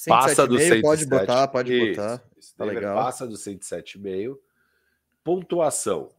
passa 0.07 0.47
do 0.47 0.59
107. 0.59 0.83
Pode 0.83 1.07
botar, 1.07 1.49
pode 1.49 1.73
Isso. 1.73 2.01
botar. 2.01 2.25
Esse 2.39 2.55
tá 2.55 2.65
legal. 2.65 2.97
passa 2.97 3.27
do 3.27 3.35
107,5. 3.35 4.39
Pontuação. 5.25 6.15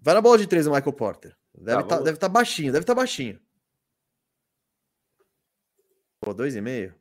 Vai 0.00 0.14
na 0.14 0.20
bola 0.20 0.38
de 0.38 0.46
três 0.46 0.66
o 0.66 0.70
Michael 0.72 0.92
Porter. 0.92 1.36
Deve 1.54 1.84
tá, 1.84 2.02
tá, 2.02 2.16
tá 2.16 2.28
baixinho, 2.28 2.72
deve 2.72 2.82
estar 2.82 2.94
tá 2.94 3.00
baixinho. 3.00 3.40
Pô, 6.20 6.34
dois 6.34 6.54
e 6.56 6.60
meio. 6.60 6.94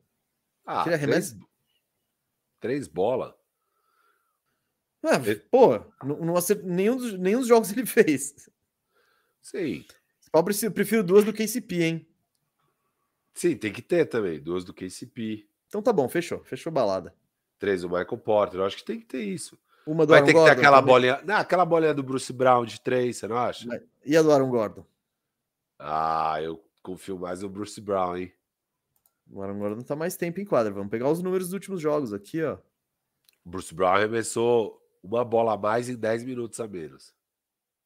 Ah, 0.66 0.84
três, 0.84 1.36
três 2.60 2.88
bola. 2.88 3.38
É, 5.04 5.36
pô, 5.36 5.80
não, 6.04 6.18
não 6.18 6.34
nenhum, 6.64 6.96
dos, 6.96 7.14
nenhum 7.20 7.40
dos 7.40 7.48
jogos 7.48 7.72
ele 7.74 7.86
fez. 7.86 8.50
Sim. 9.42 9.86
Eu 10.34 10.72
prefiro, 10.72 11.04
duas 11.04 11.26
do 11.26 11.34
KCP, 11.34 11.84
hein? 11.84 12.13
Sim, 13.34 13.56
tem 13.58 13.72
que 13.74 13.82
ter 13.82 14.06
também. 14.06 14.40
Duas 14.40 14.64
do 14.64 14.74
KCP. 14.74 15.48
Então 15.68 15.82
tá 15.82 15.92
bom, 15.92 16.08
fechou. 16.08 16.44
Fechou 16.44 16.72
balada. 16.72 17.16
Três 17.58 17.82
do 17.82 17.90
Michael 17.90 18.18
Porter. 18.18 18.60
Eu 18.60 18.66
acho 18.66 18.78
que 18.78 18.86
tem 18.86 19.00
que 19.00 19.06
ter 19.06 19.24
isso. 19.24 19.58
Uma 19.86 20.06
do 20.06 20.12
Vai 20.12 20.20
Aaron 20.20 20.28
ter 20.28 20.34
que 20.34 20.44
ter 20.44 20.52
aquela 20.52 20.78
também. 20.78 20.94
bolinha. 20.94 21.22
Não, 21.26 21.36
aquela 21.36 21.66
bolinha 21.66 21.94
do 21.94 22.04
Bruce 22.04 22.32
Brown 22.32 22.66
de 22.66 22.80
três, 22.80 23.18
você 23.18 23.28
não 23.28 23.38
acha? 23.38 23.84
E 24.06 24.16
a 24.16 24.22
do 24.22 24.32
Aaron 24.32 24.50
Gordon? 24.50 24.86
Ah, 25.80 26.38
eu 26.42 26.64
confio 26.82 27.18
mais 27.18 27.42
no 27.42 27.50
Bruce 27.50 27.80
Brown, 27.82 28.16
hein? 28.16 28.32
O 29.30 29.42
Aaron 29.42 29.58
Gordon 29.58 29.82
tá 29.82 29.96
mais 29.96 30.16
tempo 30.16 30.40
em 30.40 30.46
quadra. 30.46 30.72
Vamos 30.72 30.90
pegar 30.90 31.10
os 31.10 31.22
números 31.22 31.48
dos 31.48 31.54
últimos 31.54 31.82
jogos 31.82 32.14
aqui, 32.14 32.42
ó. 32.44 32.58
Bruce 33.44 33.74
Brown 33.74 33.90
arremessou 33.96 34.82
uma 35.02 35.26
bola 35.26 35.54
a 35.54 35.58
mais 35.58 35.90
em 35.90 35.96
10 35.96 36.24
minutos 36.24 36.60
a 36.60 36.68
menos. 36.68 37.14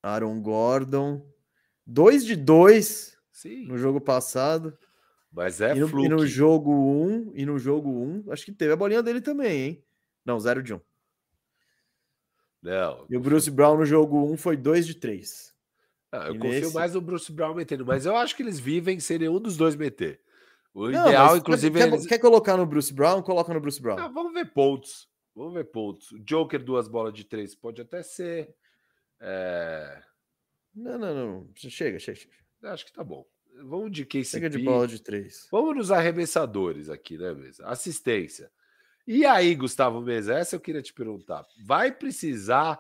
Aaron 0.04 0.40
Gordon. 0.42 1.26
2 1.86 2.26
de 2.26 2.36
2 2.36 3.18
no 3.66 3.78
jogo 3.78 4.00
passado. 4.02 4.78
Mas 5.32 5.62
é 5.62 5.76
e 5.76 5.80
no, 5.80 6.06
e 6.06 6.10
no 6.10 6.26
jogo 6.26 6.72
1, 6.72 6.76
um, 6.76 7.32
e 7.36 7.46
no 7.46 7.60
jogo 7.60 7.90
1, 7.90 8.26
um, 8.28 8.32
acho 8.32 8.46
que 8.46 8.52
teve 8.52 8.74
a 8.74 8.78
bolinha 8.78 9.04
dele 9.04 9.22
também, 9.22 9.62
hein? 9.62 9.84
Não, 10.26 10.40
0 10.40 10.64
de 10.64 10.74
1. 10.74 10.78
Um. 10.78 10.82
Não. 12.62 13.06
E 13.10 13.16
o 13.16 13.20
Bruce 13.20 13.52
Brown 13.52 13.78
no 13.78 13.86
jogo 13.86 14.18
1 14.18 14.32
um 14.32 14.38
foi 14.38 14.58
2 14.58 14.88
de 14.88 14.96
3. 14.96 15.56
Ah, 16.12 16.28
eu 16.28 16.36
e 16.36 16.40
confio 16.40 16.62
nesse... 16.62 16.74
mais 16.74 16.94
no 16.94 17.02
Bruce 17.02 17.32
Brown 17.32 17.54
metendo, 17.54 17.86
mas 17.86 18.06
eu 18.06 18.16
acho 18.16 18.36
que 18.36 18.42
eles 18.42 18.60
vivem 18.60 19.00
sem 19.00 19.20
nenhum 19.20 19.40
dos 19.40 19.58
dois 19.58 19.76
meter. 19.76 20.22
O 20.74 20.90
Não, 20.90 21.08
ideal, 21.08 21.38
inclusive. 21.38 21.78
Quer, 21.78 21.88
eles... 21.88 22.06
quer, 22.06 22.20
colocar 22.20 22.56
no 22.56 22.66
Bruce 22.66 22.94
Brown? 22.94 23.22
Coloca 23.22 23.54
no 23.54 23.60
Bruce 23.60 23.82
Brown. 23.82 23.98
Ah, 24.00 24.08
vamos 24.08 24.34
ver 24.34 24.54
pontos. 24.54 25.10
Vamos 25.36 25.54
ver 25.54 25.66
pontos. 25.66 26.10
Joker, 26.24 26.64
duas 26.64 26.88
bolas 26.88 27.14
de 27.14 27.24
três, 27.24 27.56
pode 27.56 27.82
até 27.82 28.02
ser. 28.04 28.56
É... 29.20 30.02
Não, 30.74 30.98
não, 30.98 31.14
não. 31.14 31.50
Chega, 31.56 32.00
chega, 32.00 32.18
chega. 32.18 32.34
Acho 32.64 32.86
que 32.86 32.94
tá 32.94 33.04
bom. 33.04 33.26
Vamos 33.64 33.92
de 33.92 34.06
KCP. 34.06 34.26
Chega 34.26 34.50
de 34.50 34.60
bola 34.60 34.88
de 34.88 35.02
três. 35.02 35.48
Vamos 35.52 35.76
nos 35.76 35.92
arremessadores 35.92 36.90
aqui, 36.90 37.18
né, 37.18 37.34
mesa? 37.34 37.66
Assistência. 37.66 38.52
E 39.08 39.26
aí, 39.26 39.56
Gustavo 39.56 40.02
Mesa, 40.02 40.34
essa 40.34 40.56
eu 40.56 40.60
queria 40.60 40.82
te 40.82 40.94
perguntar. 40.94 41.46
Vai 41.66 41.92
precisar 41.92 42.80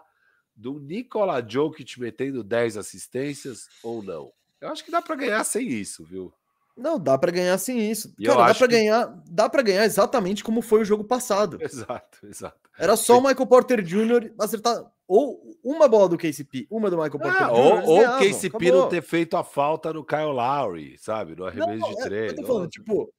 do 0.55 0.79
Nikola 0.79 1.45
Jokic 1.47 1.99
metendo 1.99 2.43
10 2.43 2.77
assistências 2.77 3.67
ou 3.81 4.03
não? 4.03 4.31
Eu 4.59 4.69
acho 4.69 4.83
que 4.83 4.91
dá 4.91 5.01
para 5.01 5.15
ganhar 5.15 5.43
sem 5.43 5.67
isso, 5.67 6.03
viu? 6.03 6.33
Não, 6.75 6.99
dá 6.99 7.17
para 7.17 7.31
ganhar 7.31 7.57
sem 7.57 7.89
isso. 7.89 8.13
E 8.19 8.25
Cara, 8.25 8.47
dá 8.47 8.55
para 8.55 8.67
que... 8.67 8.73
ganhar, 8.73 9.23
dá 9.29 9.49
para 9.49 9.63
ganhar 9.63 9.85
exatamente 9.85 10.43
como 10.43 10.61
foi 10.61 10.81
o 10.81 10.85
jogo 10.85 11.03
passado. 11.03 11.57
Exato, 11.61 12.27
exato. 12.27 12.69
Era 12.77 12.95
só 12.95 13.17
o 13.17 13.21
Michael 13.21 13.47
Porter 13.47 13.81
Jr. 13.81 14.31
acertar 14.37 14.85
ou 15.07 15.57
uma 15.63 15.88
bola 15.88 16.09
do 16.09 16.17
KCP, 16.17 16.67
uma 16.69 16.89
do 16.89 16.97
Michael 16.97 17.19
Porter 17.19 17.43
ah. 17.43 17.51
Ou, 17.51 18.01
o 18.01 18.19
KCP 18.19 18.47
acabou. 18.47 18.81
não 18.81 18.89
ter 18.89 19.01
feito 19.01 19.38
a 19.38 19.43
falta 19.43 19.93
no 19.93 20.03
Kyle 20.03 20.34
Lowry, 20.34 20.97
sabe? 20.97 21.35
No 21.35 21.45
arremesso 21.45 21.79
não, 21.79 21.89
de 21.89 22.01
é, 22.01 22.03
três. 22.03 22.31
eu 22.34 22.38
tô 22.38 22.45
falando, 22.45 22.69
tipo, 22.69 23.13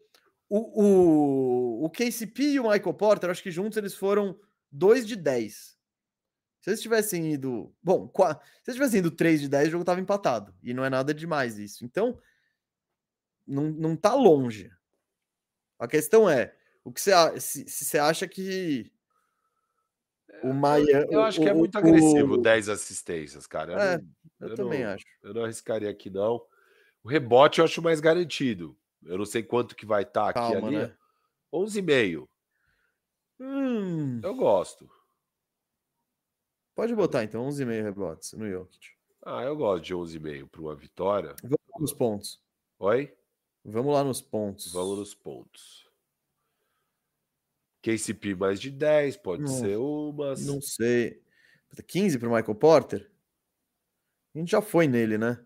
o, 0.48 0.82
o, 0.82 1.84
o 1.86 1.90
KCP 1.90 2.42
e 2.42 2.60
o 2.60 2.70
Michael 2.70 2.94
Porter, 2.94 3.30
acho 3.30 3.42
que 3.42 3.50
juntos 3.50 3.78
eles 3.78 3.94
foram 3.94 4.38
2 4.70 5.06
de 5.06 5.16
10. 5.16 5.78
Se 6.60 6.70
eles 6.70 6.82
tivessem 6.82 7.32
ido. 7.32 7.72
Bom, 7.82 8.12
se 8.14 8.70
eles 8.70 8.74
tivessem 8.74 8.98
ido 8.98 9.10
3 9.10 9.40
de 9.40 9.48
10, 9.48 9.68
o 9.68 9.70
jogo 9.70 9.82
estava 9.82 10.00
empatado. 10.00 10.54
E 10.62 10.74
não 10.74 10.84
é 10.84 10.90
nada 10.90 11.14
demais 11.14 11.58
isso. 11.58 11.84
Então, 11.84 12.18
não, 13.46 13.70
não 13.70 13.96
tá 13.96 14.14
longe. 14.14 14.70
A 15.78 15.88
questão 15.88 16.28
é: 16.28 16.54
o 16.84 16.92
que 16.92 17.00
você, 17.00 17.12
se, 17.40 17.68
se 17.68 17.84
você 17.84 17.98
acha 17.98 18.26
que 18.26 18.92
o 20.42 20.52
Maia. 20.52 21.06
Eu, 21.10 21.22
acho 21.22 21.40
que 21.40 21.48
é 21.48 21.54
muito 21.54 21.74
o, 21.74 21.78
agressivo 21.78 22.34
o... 22.34 22.42
10 22.42 22.68
assistências, 22.68 23.46
cara. 23.46 23.72
Eu, 23.72 23.78
é, 23.78 23.98
não, 23.98 24.04
eu, 24.40 24.48
eu 24.48 24.56
também 24.56 24.84
não, 24.84 24.90
acho. 24.90 25.04
Eu 25.22 25.34
não 25.34 25.44
arriscaria 25.44 25.90
aqui, 25.90 26.10
não. 26.10 26.42
O 27.02 27.08
rebote 27.08 27.58
eu 27.58 27.64
acho 27.64 27.82
mais 27.82 28.00
garantido. 28.00 28.76
Eu 29.04 29.18
não 29.18 29.24
sei 29.24 29.42
quanto 29.42 29.76
que 29.76 29.86
vai 29.86 30.02
estar 30.02 30.32
tá 30.32 30.46
aqui 30.46 30.52
Calma, 30.52 30.68
ali. 30.68 30.76
Né? 30.78 30.94
11,5. 31.52 32.28
Hum. 33.40 34.20
Eu 34.22 34.34
gosto. 34.34 34.90
Pode 36.74 36.94
botar 36.94 37.24
então 37.24 37.46
11,5 37.48 37.82
rebotes 37.82 38.32
no 38.34 38.48
Jokic. 38.48 38.90
Ah, 39.24 39.42
eu 39.42 39.56
gosto 39.56 39.84
de 39.84 39.94
11,5 39.94 40.48
para 40.48 40.60
uma 40.60 40.74
vitória. 40.74 41.34
Vamos 41.42 41.80
nos 41.80 41.92
pontos. 41.92 42.40
Oi? 42.78 43.12
Vamos 43.64 43.92
lá 43.92 44.04
nos 44.04 44.20
pontos. 44.20 44.72
Vamos 44.72 44.98
nos 44.98 45.14
pontos. 45.14 45.87
KCP 47.82 48.34
mais 48.34 48.60
de 48.60 48.70
10, 48.70 49.16
pode 49.18 49.42
Não, 49.42 49.48
ser 49.48 49.76
umas. 49.76 50.44
Não 50.46 50.60
sei. 50.60 51.22
15 51.86 52.18
para 52.18 52.28
o 52.28 52.34
Michael 52.34 52.54
Porter? 52.54 53.10
A 54.34 54.38
gente 54.38 54.50
já 54.50 54.60
foi 54.60 54.86
nele, 54.86 55.18
né? 55.18 55.38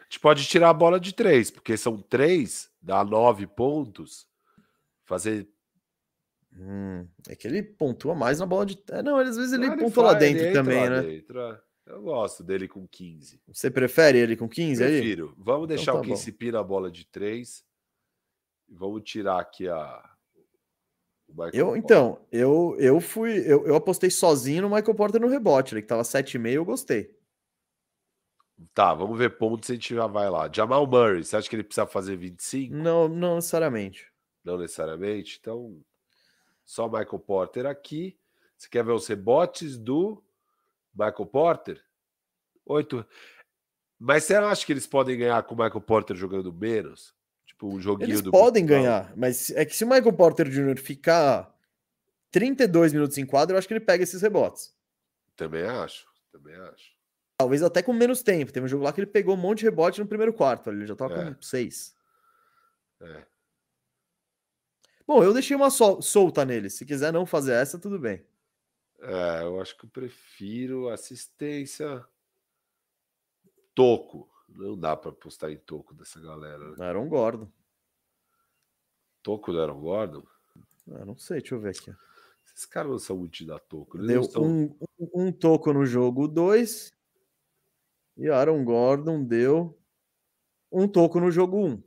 A 0.00 0.04
gente 0.04 0.20
pode 0.20 0.46
tirar 0.46 0.70
a 0.70 0.74
bola 0.74 1.00
de 1.00 1.14
3, 1.14 1.50
porque 1.50 1.76
são 1.76 1.98
3, 1.98 2.70
dá 2.80 3.04
9 3.04 3.46
pontos. 3.46 4.26
Fazer. 5.04 5.48
Hum, 6.56 7.06
é 7.28 7.34
que 7.34 7.48
ele 7.48 7.62
pontua 7.62 8.14
mais 8.14 8.38
na 8.38 8.46
bola 8.46 8.64
de. 8.66 8.80
É, 8.90 9.02
não, 9.02 9.18
às 9.18 9.36
vezes 9.36 9.52
ele 9.52 9.66
Ah, 9.66 9.76
pontua 9.76 10.04
lá 10.04 10.10
ele 10.12 10.20
dentro 10.20 10.46
entra 10.48 10.62
também, 10.62 10.80
lá 10.80 10.90
né? 10.90 11.02
dentro, 11.02 11.40
é. 11.40 11.60
Eu 11.86 12.02
gosto 12.02 12.42
dele 12.42 12.66
com 12.66 12.86
15. 12.88 13.42
Você 13.48 13.70
prefere 13.70 14.18
ele 14.18 14.36
com 14.36 14.48
15 14.48 14.82
aí? 14.82 15.00
Prefiro. 15.00 15.34
Vamos 15.36 15.68
deixar 15.68 15.92
tá 15.92 16.00
o 16.00 16.02
bom. 16.02 16.14
KCP 16.14 16.52
na 16.52 16.62
bola 16.62 16.90
de 16.90 17.06
3. 17.06 17.64
E 18.68 18.74
vamos 18.74 19.02
tirar 19.04 19.40
aqui 19.40 19.68
a. 19.68 20.13
Eu, 21.52 21.76
então, 21.76 22.20
eu, 22.30 22.76
eu 22.78 23.00
fui. 23.00 23.38
Eu, 23.38 23.66
eu 23.66 23.74
apostei 23.74 24.10
sozinho 24.10 24.62
no 24.62 24.70
Michael 24.70 24.94
Porter 24.94 25.20
no 25.20 25.28
rebote, 25.28 25.74
ele 25.74 25.82
que 25.82 25.88
tava 25.88 26.02
7,5, 26.02 26.48
eu 26.52 26.64
gostei. 26.64 27.12
Tá, 28.72 28.94
vamos 28.94 29.18
ver 29.18 29.36
pontos 29.36 29.68
e 29.68 29.72
a 29.72 29.74
gente 29.74 29.94
já 29.94 30.06
vai 30.06 30.30
lá. 30.30 30.48
Jamal 30.52 30.86
Murray, 30.86 31.24
você 31.24 31.36
acha 31.36 31.48
que 31.48 31.56
ele 31.56 31.64
precisa 31.64 31.86
fazer 31.86 32.16
25? 32.16 32.74
Não, 32.74 33.08
não 33.08 33.36
necessariamente. 33.36 34.12
Não 34.44 34.56
necessariamente. 34.56 35.38
Então, 35.40 35.80
só 36.64 36.86
Michael 36.86 37.18
Porter 37.18 37.66
aqui. 37.66 38.16
Você 38.56 38.68
quer 38.68 38.84
ver 38.84 38.92
os 38.92 39.06
rebotes 39.06 39.76
do 39.76 40.22
Michael 40.94 41.26
Porter? 41.26 41.84
Oito. 42.64 43.04
Mas 43.98 44.24
você 44.24 44.38
não 44.38 44.48
acha 44.48 44.64
que 44.64 44.72
eles 44.72 44.86
podem 44.86 45.18
ganhar 45.18 45.42
com 45.42 45.54
o 45.54 45.58
Michael 45.58 45.80
Porter 45.80 46.16
jogando 46.16 46.52
menos? 46.52 47.14
Tipo, 47.64 47.76
um 47.76 47.80
joguinho 47.80 48.10
Eles 48.10 48.20
do 48.22 48.30
podem 48.30 48.66
ganhar, 48.66 49.12
mas 49.16 49.50
é 49.50 49.64
que 49.64 49.74
se 49.74 49.84
o 49.84 49.88
Michael 49.88 50.12
Porter 50.12 50.48
Jr. 50.48 50.78
ficar 50.78 51.54
32 52.30 52.92
minutos 52.92 53.16
em 53.16 53.24
quadro, 53.24 53.54
eu 53.54 53.58
acho 53.58 53.66
que 53.66 53.72
ele 53.74 53.80
pega 53.84 54.02
esses 54.04 54.20
rebotes. 54.20 54.74
Também 55.36 55.62
acho. 55.64 56.06
Também 56.30 56.54
acho. 56.56 56.92
Talvez 57.38 57.62
até 57.62 57.82
com 57.82 57.92
menos 57.92 58.22
tempo. 58.22 58.52
Teve 58.52 58.66
um 58.66 58.68
jogo 58.68 58.84
lá 58.84 58.92
que 58.92 59.00
ele 59.00 59.06
pegou 59.10 59.34
um 59.34 59.38
monte 59.38 59.60
de 59.60 59.64
rebote 59.64 60.00
no 60.00 60.06
primeiro 60.06 60.32
quarto. 60.32 60.70
Ele 60.70 60.86
já 60.86 60.94
tava 60.94 61.14
É. 61.14 61.34
com 61.34 61.42
seis. 61.42 61.94
É. 63.00 63.24
Bom, 65.06 65.22
eu 65.22 65.32
deixei 65.32 65.56
uma 65.56 65.70
sol- 65.70 66.00
solta 66.02 66.44
nele. 66.44 66.70
Se 66.70 66.84
quiser 66.84 67.12
não 67.12 67.26
fazer 67.26 67.52
essa, 67.54 67.78
tudo 67.78 67.98
bem. 67.98 68.24
É, 69.00 69.42
eu 69.42 69.60
acho 69.60 69.76
que 69.76 69.84
eu 69.84 69.90
prefiro 69.90 70.88
assistência. 70.88 72.04
Toco. 73.74 74.28
Não 74.48 74.78
dá 74.78 74.96
para 74.96 75.10
apostar 75.10 75.50
em 75.50 75.56
toco 75.58 75.94
dessa 75.94 76.20
galera. 76.20 76.70
Né? 76.76 76.84
Aaron 76.86 77.08
Gordon. 77.08 77.50
Toco 79.22 79.52
do 79.52 79.60
Aaron 79.60 79.80
Gordon? 79.80 80.22
Ah, 80.92 81.04
não 81.04 81.16
sei, 81.16 81.40
deixa 81.40 81.54
eu 81.54 81.60
ver 81.60 81.70
aqui. 81.70 81.94
Esses 82.46 82.66
caras 82.66 82.90
não 82.90 82.98
são 82.98 83.16
muito 83.16 83.32
de 83.34 83.46
dar 83.46 83.58
toco. 83.58 83.96
Eles 83.96 84.06
Deu 84.06 84.22
são- 84.24 84.42
um, 84.44 84.76
um, 85.00 85.26
um 85.26 85.32
toco 85.32 85.72
no 85.72 85.84
jogo 85.86 86.28
2. 86.28 86.92
E 88.16 88.28
Aaron 88.28 88.64
Gordon 88.64 89.24
deu 89.24 89.76
um 90.70 90.86
toco 90.86 91.18
no 91.18 91.30
jogo 91.30 91.56
1. 91.58 91.66
Um. 91.72 91.82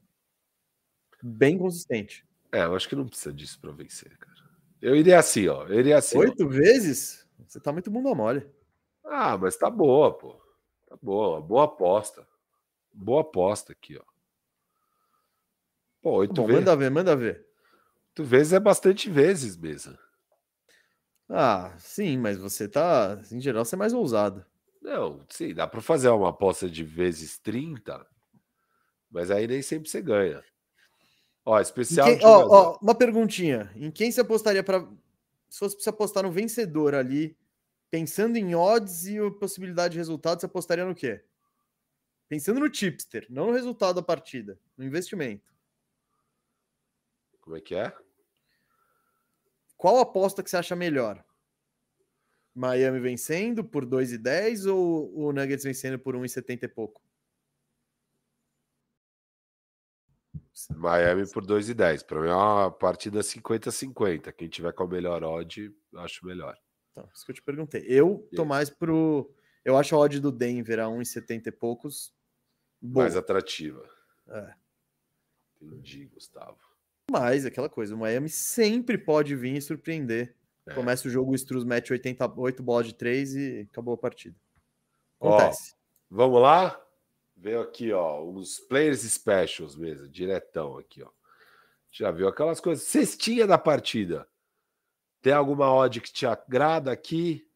Bem 1.24 1.58
consistente. 1.58 2.28
É, 2.52 2.64
eu 2.64 2.76
acho 2.76 2.90
que 2.90 2.96
não 2.96 3.08
precisa 3.08 3.34
disso 3.34 3.60
para 3.62 3.72
vencer, 3.72 4.18
cara. 4.18 4.38
Eu 4.82 4.96
iria 4.96 5.20
assim, 5.20 5.48
ó. 5.48 5.66
Eu 5.68 5.80
iria 5.80 5.98
assim. 5.98 6.18
ó. 6.18 6.22
Oito 6.22 6.48
vezes? 6.48 7.26
Você 7.48 7.60
tá 7.60 7.72
muito 7.72 7.90
bunda 7.90 8.14
mole. 8.14 8.46
Ah, 9.06 9.38
mas 9.38 9.56
tá 9.56 9.70
boa, 9.70 10.14
pô. 10.18 10.40
Tá 10.86 10.98
boa. 11.02 11.42
Boa 11.42 11.64
aposta. 11.66 12.28
Boa 12.98 13.22
aposta 13.22 13.72
aqui, 13.74 13.96
ó. 13.98 14.04
Pô, 16.02 16.12
oito 16.16 16.34
Bom, 16.34 16.48
vezes. 16.48 16.60
manda 16.62 16.76
ver, 16.76 16.90
manda 16.92 17.16
ver. 17.16 17.46
Oito 18.10 18.24
vezes 18.28 18.54
é 18.54 18.60
bastante 18.60 19.10
vezes 19.10 19.56
mesmo. 19.56 19.98
Ah, 21.30 21.76
sim, 21.78 22.18
mas 22.18 22.38
você 22.38 22.68
tá. 22.68 23.22
Em 23.32 23.40
geral, 23.40 23.64
você 23.66 23.76
é 23.76 23.78
mais 23.78 23.94
ousado. 23.94 24.46
Não, 24.82 25.24
sim, 25.30 25.54
dá 25.54 25.68
para 25.68 25.82
fazer 25.82 26.10
uma 26.10 26.30
aposta 26.30 26.70
de 26.70 26.84
vezes 26.84 27.38
30, 27.38 28.06
mas 29.10 29.32
aí 29.32 29.48
nem 29.48 29.62
sempre 29.62 29.90
você 29.90 30.02
ganha. 30.02 30.44
Ó, 31.46 31.60
especial 31.60 32.16
quem- 32.16 32.18
de 32.18 32.24
ó, 32.26 32.48
ó, 32.50 32.80
uma 32.82 32.96
perguntinha. 32.96 33.72
Em 33.76 33.90
quem 33.92 34.12
você 34.12 34.22
apostaria 34.22 34.64
para 34.64 34.86
Se 35.50 35.60
fosse 35.60 35.78
você 35.82 35.90
apostar 35.90 36.24
no 36.24 36.32
vencedor 36.32 36.94
ali, 36.96 37.38
pensando 37.92 38.38
em 38.38 38.56
odds 38.56 39.08
e 39.08 39.18
possibilidade 39.40 39.94
de 39.94 39.98
resultado, 40.00 40.40
você 40.42 40.46
apostaria 40.48 40.86
no 40.86 40.96
quê? 40.96 41.24
Pensando 42.28 42.60
no 42.60 42.70
tipster, 42.70 43.26
não 43.30 43.48
no 43.48 43.54
resultado 43.54 43.96
da 43.96 44.02
partida, 44.02 44.60
no 44.78 44.84
investimento. 44.84 45.54
Como 47.40 47.56
é 47.56 47.62
que 47.62 47.76
é? 47.76 47.96
Qual 49.78 50.00
aposta 50.00 50.44
que 50.44 50.50
você 50.50 50.58
acha 50.58 50.76
melhor? 50.76 51.24
Miami 52.54 53.00
vencendo 53.00 53.64
por 53.64 53.86
2,10 53.86 54.66
ou 54.66 55.16
o 55.16 55.32
Nuggets 55.32 55.64
vencendo 55.64 56.00
por 56.00 56.16
1,70 56.16 56.64
e 56.64 56.68
pouco? 56.68 57.02
Miami 60.76 61.30
por 61.32 61.46
2 61.46 61.70
e 61.70 61.74
10. 61.74 62.04
Para 62.04 62.20
mim 62.20 62.30
é 62.30 62.34
uma 62.34 62.72
partida 62.72 63.20
50-50. 63.20 64.34
Quem 64.34 64.50
tiver 64.50 64.74
com 64.74 64.84
a 64.84 64.88
melhor 64.88 65.24
odd, 65.24 65.72
acho 65.98 66.26
melhor. 66.26 66.58
Então, 66.92 67.08
isso 67.14 67.24
que 67.24 67.32
eu 67.32 67.36
te 67.36 67.44
perguntei. 67.44 67.86
Eu 67.88 68.28
tô 68.36 68.44
mais 68.44 68.70
pro. 68.70 69.32
Eu 69.64 69.78
acho 69.78 69.96
a 69.96 70.00
odd 70.00 70.20
do 70.20 70.32
Denver 70.32 70.80
a 70.80 70.86
1,70 70.86 71.48
e 71.48 71.52
poucos. 71.52 72.17
Boa. 72.82 73.04
Mais 73.04 73.16
atrativa. 73.16 73.84
É. 74.30 74.54
Entendi, 75.62 76.06
Gustavo. 76.06 76.58
Mas 77.10 77.46
aquela 77.46 77.70
coisa, 77.70 77.96
o 77.96 77.98
Miami 77.98 78.30
sempre 78.30 78.98
pode 78.98 79.36
vir 79.36 79.56
e 79.56 79.62
surpreender. 79.62 80.36
É. 80.66 80.74
Começa 80.74 81.08
o 81.08 81.12
jogo, 81.12 81.32
o 81.32 81.36
Struz 81.36 81.64
mete 81.64 81.94
88 81.94 82.62
bolas 82.62 82.88
de 82.88 82.94
3 82.94 83.36
e 83.36 83.68
acabou 83.72 83.94
a 83.94 83.98
partida. 83.98 84.36
Ó, 85.20 85.36
Acontece. 85.36 85.76
Vamos 86.10 86.42
lá? 86.42 86.80
Veio 87.36 87.62
aqui, 87.62 87.92
ó, 87.92 88.24
uns 88.24 88.60
players 88.60 89.02
specials 89.02 89.76
mesmo, 89.76 90.08
diretão 90.08 90.78
aqui, 90.78 91.04
ó. 91.04 91.10
Já 91.92 92.12
viu 92.12 92.28
aquelas 92.28 92.60
coisas, 92.60 92.86
cestinha 92.86 93.48
da 93.48 93.58
partida. 93.58 94.28
Tem 95.22 95.34
alguma 95.34 95.74
odd 95.74 96.02
que 96.02 96.12
te 96.12 96.26
agrada 96.26 96.92
aqui? 96.92 97.48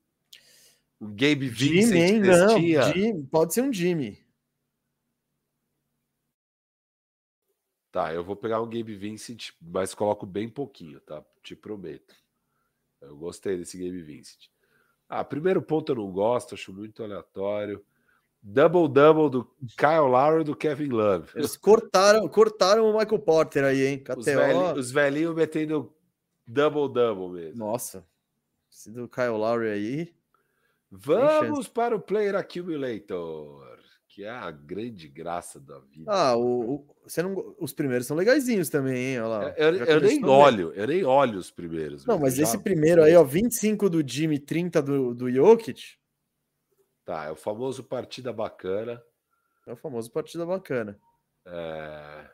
Um 1.00 1.10
Gabe 1.10 1.50
Vincent 1.50 1.94
Jimmy, 1.94 2.00
hein? 2.00 2.20
Não? 2.20 2.94
Jimmy, 2.94 3.24
pode 3.24 3.54
ser 3.54 3.62
um 3.62 3.74
Jimmy. 3.74 4.21
Tá, 7.92 8.14
eu 8.14 8.24
vou 8.24 8.36
pegar 8.36 8.62
um 8.62 8.70
Gabe 8.70 8.96
Vincent, 8.96 9.50
mas 9.62 9.94
coloco 9.94 10.26
bem 10.26 10.48
pouquinho, 10.48 11.00
tá? 11.02 11.24
Te 11.44 11.56
prometo. 11.56 12.16
Eu 13.02 13.18
gostei 13.18 13.58
desse 13.58 13.78
Gabe 13.78 14.02
Vincent. 14.02 14.48
Ah, 15.10 15.26
primeiro 15.26 15.62
ponto 15.62 15.92
eu 15.92 15.96
não 15.98 16.10
gosto, 16.12 16.56
acho 16.56 16.72
muito 16.72 17.04
aleatório. 17.04 17.84
Double-double 18.42 19.30
do 19.30 19.44
Kyle 19.78 20.08
Lowry 20.10 20.42
e 20.42 20.46
do 20.46 20.56
Kevin 20.56 20.88
Love. 20.90 21.30
Eles 21.36 21.58
cortaram, 21.58 22.28
cortaram 22.30 22.90
o 22.90 22.98
Michael 22.98 23.20
Porter 23.20 23.64
aí, 23.66 23.86
hein? 23.86 24.04
Os, 24.18 24.26
KTO. 24.26 24.38
velhi- 24.38 24.80
os 24.80 24.92
velhinhos 24.92 25.36
metendo 25.36 25.94
double-double 26.48 27.30
mesmo. 27.30 27.60
Nossa. 27.60 28.08
Esse 28.72 28.90
do 28.90 29.08
Kyle 29.10 29.28
Lowry 29.38 29.68
aí. 29.70 30.16
Vamos 30.90 31.68
para 31.68 31.96
o 31.96 32.00
Player 32.00 32.36
Accumulator, 32.36 33.71
que 34.14 34.26
é 34.26 34.30
a 34.30 34.52
grande 34.52 35.08
graça 35.08 35.58
da 35.58 35.80
vida. 35.80 36.12
Ah, 36.12 36.36
o, 36.36 36.76
o- 36.76 36.96
você 37.04 37.24
não, 37.24 37.56
os 37.58 37.72
primeiros 37.72 38.06
são 38.06 38.18
legaisinhos 38.18 38.68
também, 38.70 39.14
hein? 39.14 39.20
Olha 39.22 39.28
lá. 39.28 39.50
eu, 39.58 39.74
eu 39.86 40.02
nem 40.02 40.26
olho, 40.26 40.74
eu 40.74 40.86
nem 40.86 41.04
olho 41.06 41.40
os 41.40 41.50
primeiros. 41.50 42.06
Não, 42.06 42.20
mas 42.20 42.36
já- 42.36 42.44
esse 42.44 42.58
primeiro 42.58 43.02
aí, 43.04 43.16
ó, 43.16 43.24
25 43.24 43.90
do 43.90 44.06
Jimmy, 44.06 44.38
30 44.38 44.82
do, 44.82 45.14
do 45.16 45.32
Jokic, 45.32 45.82
Tá, 47.06 47.26
é 47.26 47.32
o 47.32 47.36
famoso 47.36 47.84
partida 47.86 48.32
bacana. 48.34 49.02
é 49.66 49.72
o 49.74 49.76
famoso 49.78 50.12
partida 50.12 50.46
bacana. 50.46 51.00
É, 51.46 52.30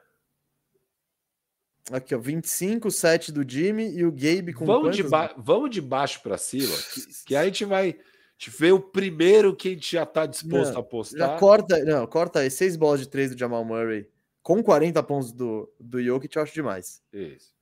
Aqui, 1.91 2.13
ó, 2.13 2.19
25, 2.19 2.91
7 2.91 3.31
do 3.31 3.49
Jimmy 3.49 3.87
e 3.95 4.03
o 4.03 4.11
Gabe 4.11 4.51
com 4.53 4.65
Vamos 4.65 4.95
de, 4.95 5.03
ba- 5.03 5.33
vamos 5.37 5.69
de 5.69 5.79
baixo 5.81 6.21
para 6.21 6.37
cima, 6.37 6.75
que, 6.93 7.23
que 7.27 7.35
a 7.35 7.45
gente 7.45 7.63
vai 7.63 7.97
te 8.37 8.49
ver 8.49 8.71
o 8.73 8.79
primeiro 8.79 9.55
que 9.55 9.69
a 9.69 9.71
gente 9.71 9.91
já 9.91 10.03
está 10.03 10.25
disposto 10.25 10.71
Não, 10.71 10.77
a 10.77 10.81
apostar. 10.81 11.19
Já 11.19 11.39
corta, 11.39 11.83
não, 11.83 12.05
corta 12.07 12.39
aí, 12.39 12.51
6 12.51 12.75
bolas 12.75 12.99
de 12.99 13.09
3 13.09 13.31
do 13.31 13.37
Jamal 13.39 13.65
Murray 13.65 14.07
com 14.43 14.63
40 14.63 15.01
pontos 15.03 15.33
do, 15.33 15.69
do 15.79 16.01
Jokic, 16.01 16.35
eu 16.35 16.41
acho 16.43 16.53
demais. 16.53 17.01
Isso. 17.11 17.53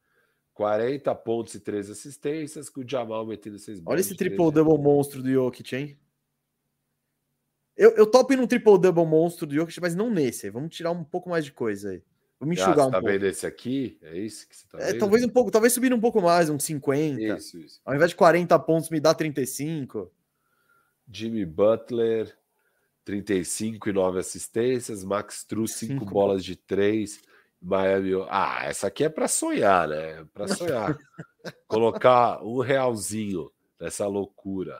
40 0.54 1.14
pontos 1.16 1.54
e 1.56 1.60
3 1.60 1.90
assistências, 1.90 2.70
com 2.70 2.82
o 2.82 2.88
Jamal 2.90 3.26
metendo 3.26 3.58
6 3.58 3.82
Olha 3.86 4.00
esse 4.00 4.16
triple-double 4.16 4.78
monstro 4.78 5.24
do 5.24 5.30
Jokic, 5.32 5.76
hein? 5.76 5.98
Eu, 7.76 7.92
eu 7.98 8.06
topo 8.10 8.32
ir 8.34 8.38
num 8.38 8.48
triple-double 8.48 9.06
monstro 9.06 9.46
do 9.46 9.54
Jokic, 9.56 9.80
mas 9.82 9.96
não 9.96 10.10
nesse. 10.10 10.46
aí. 10.46 10.52
Vamos 10.52 10.76
tirar 10.76 10.92
um 10.92 11.04
pouco 11.04 11.30
mais 11.30 11.44
de 11.44 11.52
coisa 11.52 11.90
aí. 11.92 12.04
Vamos 12.40 12.58
Ah, 12.58 12.62
enxugar 12.62 12.86
você 12.86 12.88
um 12.88 12.92
tá 12.92 13.02
pouco. 13.02 13.14
vendo 13.14 13.26
esse 13.26 13.46
aqui? 13.46 13.98
É 14.02 14.18
isso 14.18 14.48
que 14.48 14.56
você 14.56 14.68
tá 14.68 14.80
É, 14.80 14.94
vendo? 14.94 15.00
talvez 15.00 15.24
um 15.24 15.30
pouco, 15.30 15.52
talvez 15.52 15.74
subir 15.74 15.94
um 15.94 16.00
pouco 16.00 16.22
mais, 16.22 16.50
uns 16.50 16.64
50. 16.64 17.22
Isso, 17.22 17.58
isso. 17.58 17.82
Ao 17.84 17.96
invés 17.96 18.12
de 18.12 18.16
40 18.16 18.58
pontos, 18.60 18.90
me 18.90 19.00
dá 19.00 19.14
35. 19.14 20.12
Jimmy 21.08 21.46
Butler, 21.46 22.38
35 23.04 23.90
e 23.90 23.94
9 23.94 24.20
assistências. 24.20 25.04
Max 25.04 25.44
Truss, 25.44 25.74
5 25.74 25.94
Cinco 25.94 26.06
bolas 26.06 26.44
de 26.44 26.56
3. 26.56 27.22
Miami. 27.62 28.12
Ah, 28.30 28.66
essa 28.66 28.88
aqui 28.88 29.04
é 29.04 29.10
para 29.10 29.28
sonhar, 29.28 29.88
né? 29.88 30.24
Para 30.34 30.48
sonhar. 30.48 30.98
Colocar 31.68 32.44
um 32.44 32.60
realzinho 32.60 33.52
nessa 33.80 34.08
loucura. 34.08 34.80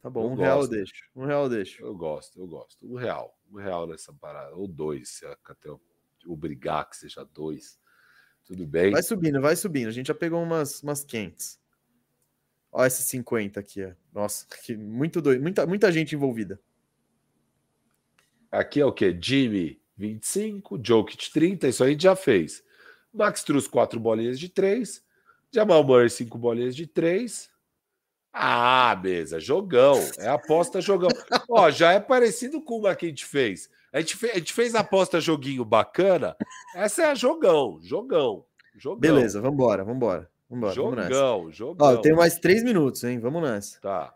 Tá 0.00 0.10
bom, 0.10 0.22
eu 0.22 0.26
um 0.26 0.28
gosto. 0.30 0.42
real 0.42 0.62
eu 0.62 0.68
deixo. 0.68 1.10
Um 1.14 1.26
real 1.26 1.44
eu 1.44 1.48
deixo. 1.48 1.82
Eu 1.82 1.94
gosto, 1.94 2.40
eu 2.40 2.46
gosto. 2.46 2.92
Um 2.92 2.96
real. 2.96 3.38
Um 3.50 3.56
real 3.56 3.86
nessa 3.86 4.12
parada. 4.12 4.54
Ou 4.56 4.66
dois, 4.66 5.10
se 5.10 5.26
até 5.26 5.70
obrigar 6.26 6.88
que 6.88 6.96
seja 6.96 7.24
dois. 7.24 7.78
Tudo 8.44 8.66
bem. 8.66 8.90
Vai 8.90 9.02
subindo, 9.02 9.40
vai 9.40 9.54
subindo. 9.54 9.88
A 9.88 9.92
gente 9.92 10.08
já 10.08 10.14
pegou 10.14 10.42
umas, 10.42 10.82
umas 10.82 11.04
quentes. 11.04 11.61
Olha 12.72 12.86
esses 12.86 13.04
50 13.06 13.60
aqui. 13.60 13.84
Ó. 13.84 13.90
Nossa, 14.12 14.46
que 14.64 14.74
muito 14.74 15.20
doido. 15.20 15.42
Muita, 15.42 15.66
muita 15.66 15.92
gente 15.92 16.14
envolvida. 16.14 16.58
Aqui 18.50 18.80
é 18.80 18.86
o 18.86 18.92
que? 18.92 19.16
Jimmy, 19.20 19.80
25. 19.96 20.80
Jokic, 20.82 21.30
30. 21.30 21.68
Isso 21.68 21.84
a 21.84 21.88
gente 21.88 22.02
já 22.02 22.16
fez. 22.16 22.64
Max 23.12 23.44
Truz, 23.44 23.68
4 23.68 24.00
bolinhas 24.00 24.40
de 24.40 24.48
3. 24.48 25.04
Jamal 25.54 25.84
Murray, 25.84 26.08
5 26.08 26.38
bolinhas 26.38 26.74
de 26.74 26.86
3. 26.86 27.50
Ah, 28.32 28.98
mesa, 29.02 29.38
jogão. 29.38 29.98
É 30.18 30.28
aposta 30.28 30.80
jogão. 30.80 31.10
Ó, 31.50 31.70
já 31.70 31.92
é 31.92 32.00
parecido 32.00 32.62
com 32.62 32.78
uma 32.78 32.96
que 32.96 33.04
a 33.04 33.08
gente 33.10 33.26
fez. 33.26 33.68
A 33.92 34.00
gente, 34.00 34.16
fez. 34.16 34.32
a 34.32 34.38
gente 34.38 34.54
fez 34.54 34.74
aposta 34.74 35.20
joguinho 35.20 35.66
bacana. 35.66 36.34
Essa 36.74 37.02
é 37.02 37.06
a 37.10 37.14
jogão, 37.14 37.78
jogão. 37.82 38.46
jogão. 38.74 38.98
Beleza, 38.98 39.42
vambora, 39.42 39.84
vambora. 39.84 40.31
Vambora 40.52 40.74
jogão, 40.74 41.50
jogão. 41.50 41.86
Ó, 41.86 41.92
eu 41.92 42.00
tenho 42.00 42.16
mais 42.16 42.38
três 42.38 42.62
minutos, 42.62 43.02
hein? 43.04 43.18
Vamos 43.18 43.42
nessa. 43.42 43.80
Tá. 43.80 44.14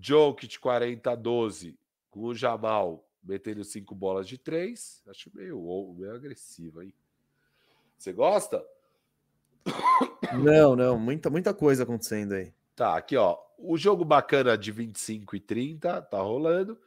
Jokic 0.00 0.58
40 0.58 1.14
12 1.16 1.78
com 2.10 2.20
o 2.24 2.34
Jamal 2.34 3.04
metendo 3.22 3.62
cinco 3.64 3.94
bolas 3.94 4.26
de 4.26 4.38
três. 4.38 5.02
Acho 5.08 5.30
meio, 5.34 5.94
meio 5.98 6.14
agressivo, 6.14 6.82
hein? 6.82 6.94
Você 7.96 8.12
gosta? 8.12 8.64
Não, 10.32 10.76
não, 10.76 10.98
muita, 10.98 11.28
muita 11.28 11.52
coisa 11.52 11.82
acontecendo 11.82 12.34
aí. 12.34 12.52
Tá, 12.74 12.96
aqui 12.96 13.16
ó. 13.16 13.36
O 13.58 13.76
jogo 13.76 14.04
bacana 14.04 14.56
de 14.56 14.70
25 14.70 15.34
e 15.34 15.40
30 15.40 16.00
tá 16.02 16.20
rolando. 16.20 16.78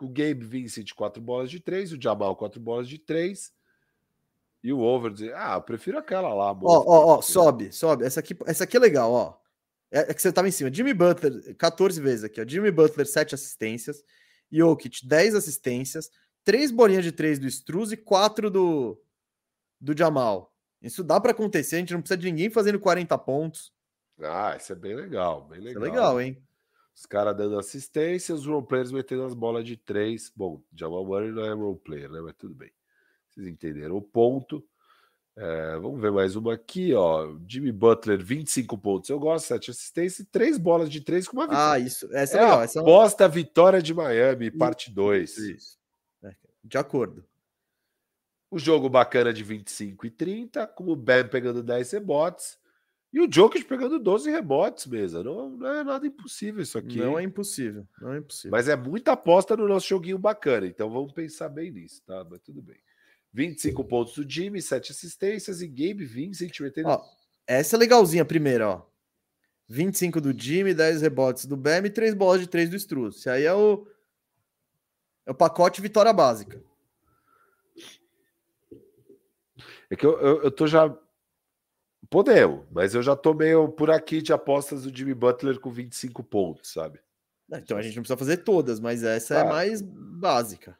O 0.00 0.08
Gabe 0.08 0.44
Vincent, 0.44 0.92
4 0.92 1.22
bolas 1.22 1.50
de 1.50 1.60
3. 1.60 1.92
O 1.92 2.02
Jamal, 2.02 2.34
4 2.34 2.60
bolas 2.60 2.88
de 2.88 2.98
3. 2.98 3.52
E 4.66 4.72
o 4.72 4.80
over 4.80 5.12
dizer, 5.12 5.32
ah, 5.36 5.54
eu 5.54 5.62
prefiro 5.62 5.96
aquela 5.96 6.34
lá. 6.34 6.50
Ó, 6.50 6.58
ó, 6.64 7.14
ó, 7.14 7.22
sobe, 7.22 7.70
sobe. 7.70 8.04
Essa 8.04 8.18
aqui, 8.18 8.36
essa 8.46 8.64
aqui 8.64 8.76
é 8.76 8.80
legal, 8.80 9.12
ó. 9.12 9.38
É, 9.92 10.10
é, 10.10 10.12
que 10.12 10.20
você 10.20 10.32
tava 10.32 10.48
em 10.48 10.50
cima. 10.50 10.74
Jimmy 10.74 10.92
Butler, 10.92 11.54
14 11.56 12.00
vezes 12.00 12.24
aqui, 12.24 12.40
ó. 12.40 12.44
Jimmy 12.44 12.72
Butler, 12.72 13.06
7 13.06 13.32
assistências. 13.32 14.02
Jokic, 14.50 15.06
10 15.06 15.36
assistências. 15.36 16.10
3 16.42 16.72
bolinhas 16.72 17.04
de 17.04 17.12
3 17.12 17.38
do 17.38 17.46
Struz 17.46 17.92
e 17.92 17.96
4 17.96 18.50
do, 18.50 19.00
do 19.80 19.96
Jamal. 19.96 20.52
Isso 20.82 21.04
dá 21.04 21.20
para 21.20 21.30
acontecer, 21.30 21.76
a 21.76 21.78
gente 21.78 21.94
não 21.94 22.00
precisa 22.00 22.18
de 22.18 22.26
ninguém 22.26 22.50
fazendo 22.50 22.80
40 22.80 23.16
pontos. 23.18 23.72
Ah, 24.20 24.56
isso 24.56 24.72
é 24.72 24.74
bem 24.74 24.96
legal, 24.96 25.46
bem 25.46 25.60
legal. 25.60 25.70
Isso 25.70 25.78
é 25.78 25.92
legal, 25.92 26.20
hein? 26.20 26.42
Os 26.92 27.06
caras 27.06 27.36
dando 27.36 27.56
assistência, 27.56 28.34
os 28.34 28.44
roleplayers 28.44 28.90
metendo 28.90 29.22
as 29.22 29.34
bolas 29.34 29.64
de 29.64 29.76
três. 29.76 30.32
Bom, 30.34 30.60
Jamal 30.74 31.04
Murray 31.06 31.30
não 31.30 31.44
é 31.44 31.52
roleplayer, 31.52 32.10
né? 32.10 32.20
Mas 32.20 32.34
tudo 32.36 32.52
bem. 32.52 32.72
Vocês 33.36 33.46
entenderam 33.46 33.96
o 33.96 34.02
ponto. 34.02 34.64
É, 35.36 35.76
vamos 35.78 36.00
ver 36.00 36.10
mais 36.10 36.34
uma 36.34 36.54
aqui, 36.54 36.94
ó. 36.94 37.36
Jimmy 37.46 37.70
Butler, 37.70 38.24
25 38.24 38.78
pontos. 38.78 39.10
Eu 39.10 39.20
gosto, 39.20 39.48
7 39.48 39.70
assistências 39.70 40.20
e 40.20 40.30
3 40.30 40.56
bolas 40.56 40.88
de 40.88 41.02
3 41.02 41.28
com 41.28 41.36
uma 41.36 41.46
vitória. 41.46 41.72
Ah, 41.72 41.78
isso. 41.78 42.08
Essa 42.16 42.38
é, 42.38 42.40
é 42.40 42.42
legal. 42.44 42.62
Essa 42.62 42.80
aposta 42.80 43.24
é 43.24 43.28
vitória 43.28 43.82
de 43.82 43.92
Miami, 43.92 44.50
parte 44.50 44.90
2. 44.90 45.30
Isso, 45.30 45.50
isso. 45.50 45.78
É, 46.24 46.34
de 46.64 46.78
acordo. 46.78 47.22
O 48.50 48.58
jogo 48.58 48.88
bacana 48.88 49.34
de 49.34 49.44
25 49.44 50.06
e 50.06 50.10
30, 50.10 50.66
com 50.68 50.84
o 50.84 50.96
Ben 50.96 51.28
pegando 51.28 51.62
10 51.62 51.90
rebotes. 51.90 52.58
E 53.12 53.20
o 53.20 53.30
Jokic 53.30 53.66
pegando 53.66 53.98
12 53.98 54.30
rebotes, 54.30 54.86
mesa. 54.86 55.22
Não, 55.22 55.50
não, 55.50 55.68
é 55.68 55.84
nada 55.84 56.06
impossível 56.06 56.62
isso 56.62 56.78
aqui. 56.78 56.98
Não 56.98 57.18
é 57.18 57.22
impossível. 57.22 57.86
Não 58.00 58.14
é 58.14 58.18
impossível. 58.18 58.50
Mas 58.50 58.68
é 58.68 58.76
muita 58.76 59.12
aposta 59.12 59.54
no 59.56 59.68
nosso 59.68 59.86
joguinho 59.86 60.18
bacana. 60.18 60.66
Então 60.66 60.90
vamos 60.90 61.12
pensar 61.12 61.48
bem 61.50 61.70
nisso, 61.70 62.02
tá? 62.06 62.26
Mas 62.28 62.40
tudo 62.40 62.62
bem. 62.62 62.76
25 63.36 63.84
pontos 63.84 64.14
do 64.14 64.28
Jimmy, 64.28 64.62
7 64.62 64.92
assistências 64.92 65.60
e 65.60 65.68
Gabe 65.68 66.06
Vincent 66.06 66.58
metendo. 66.60 66.88
Ó, 66.88 67.04
essa 67.46 67.76
é 67.76 67.78
legalzinha 67.78 68.24
primeiro, 68.24 68.66
ó. 68.66 68.82
25 69.68 70.20
do 70.20 70.32
Jimmy, 70.32 70.72
10 70.72 71.02
rebotes 71.02 71.44
do 71.44 71.56
Bam 71.56 71.84
e 71.84 71.90
3 71.90 72.14
bolas 72.14 72.40
de 72.40 72.46
3 72.46 72.70
do 72.70 72.76
Struz. 72.76 73.16
Isso 73.16 73.28
aí 73.28 73.44
é 73.44 73.52
o, 73.52 73.86
é 75.26 75.32
o 75.32 75.34
pacote 75.34 75.82
vitória 75.82 76.12
básica. 76.14 76.62
É 79.90 79.96
que 79.96 80.06
eu, 80.06 80.18
eu, 80.18 80.42
eu 80.44 80.50
tô 80.50 80.66
já 80.66 80.88
Podemos, 82.08 82.64
mas 82.70 82.94
eu 82.94 83.02
já 83.02 83.16
tô 83.16 83.34
meio 83.34 83.68
por 83.68 83.90
aqui 83.90 84.22
de 84.22 84.32
apostas 84.32 84.84
do 84.84 84.96
Jimmy 84.96 85.12
Butler 85.12 85.58
com 85.58 85.70
25 85.70 86.22
pontos, 86.22 86.72
sabe? 86.72 87.00
Então 87.52 87.76
a 87.76 87.82
gente 87.82 87.96
não 87.96 88.02
precisa 88.02 88.16
fazer 88.16 88.38
todas, 88.38 88.78
mas 88.78 89.02
essa 89.02 89.34
é 89.34 89.42
tá. 89.42 89.44
é 89.44 89.48
mais 89.48 89.82
básica. 89.82 90.78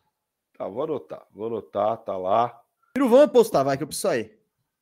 Tá, 0.56 0.66
vou 0.66 0.84
anotar, 0.84 1.26
vou 1.32 1.48
anotar, 1.48 1.98
tá 1.98 2.16
lá. 2.16 2.62
Piro, 2.94 3.08
vamos 3.10 3.26
apostar, 3.26 3.62
vai 3.62 3.76
que 3.76 3.82
eu 3.82 3.86
preciso 3.86 4.08
sair. 4.08 4.38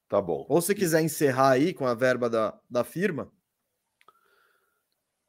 Tá 0.08 0.22
bom. 0.22 0.46
Ou 0.48 0.62
se 0.62 0.72
quiser 0.74 1.02
encerrar 1.02 1.50
aí 1.50 1.74
com 1.74 1.84
a 1.84 1.94
verba 1.94 2.30
da, 2.30 2.56
da 2.70 2.84
firma. 2.84 3.28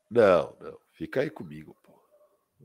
Não, 0.09 0.55
não, 0.61 0.77
fica 0.91 1.21
aí 1.21 1.31
comigo, 1.31 1.75
pô. 1.81 1.93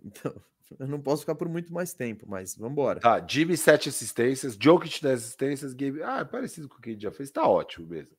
Então, 0.05 0.35
eu 0.78 0.86
não 0.86 1.01
posso 1.01 1.23
ficar 1.23 1.35
por 1.35 1.48
muito 1.48 1.73
mais 1.73 1.94
tempo, 1.94 2.27
mas 2.28 2.55
vamos 2.55 2.73
embora. 2.73 3.01
Tá, 3.01 3.24
Jimmy 3.27 3.57
7 3.57 3.89
assistências, 3.89 4.59
Jokic 4.61 5.01
10 5.02 5.19
assistências, 5.19 5.73
Gabe... 5.73 6.02
Ah, 6.02 6.19
é 6.20 6.24
parecido 6.24 6.69
com 6.69 6.77
o 6.77 6.81
que 6.82 6.90
a 6.90 6.93
gente 6.93 7.02
já 7.02 7.11
fez, 7.11 7.31
tá 7.31 7.48
ótimo 7.48 7.86
mesmo. 7.86 8.15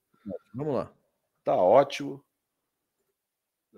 Vamos 0.56 0.74
lá. 0.74 0.92
Tá 1.44 1.56
ótimo. 1.56 2.24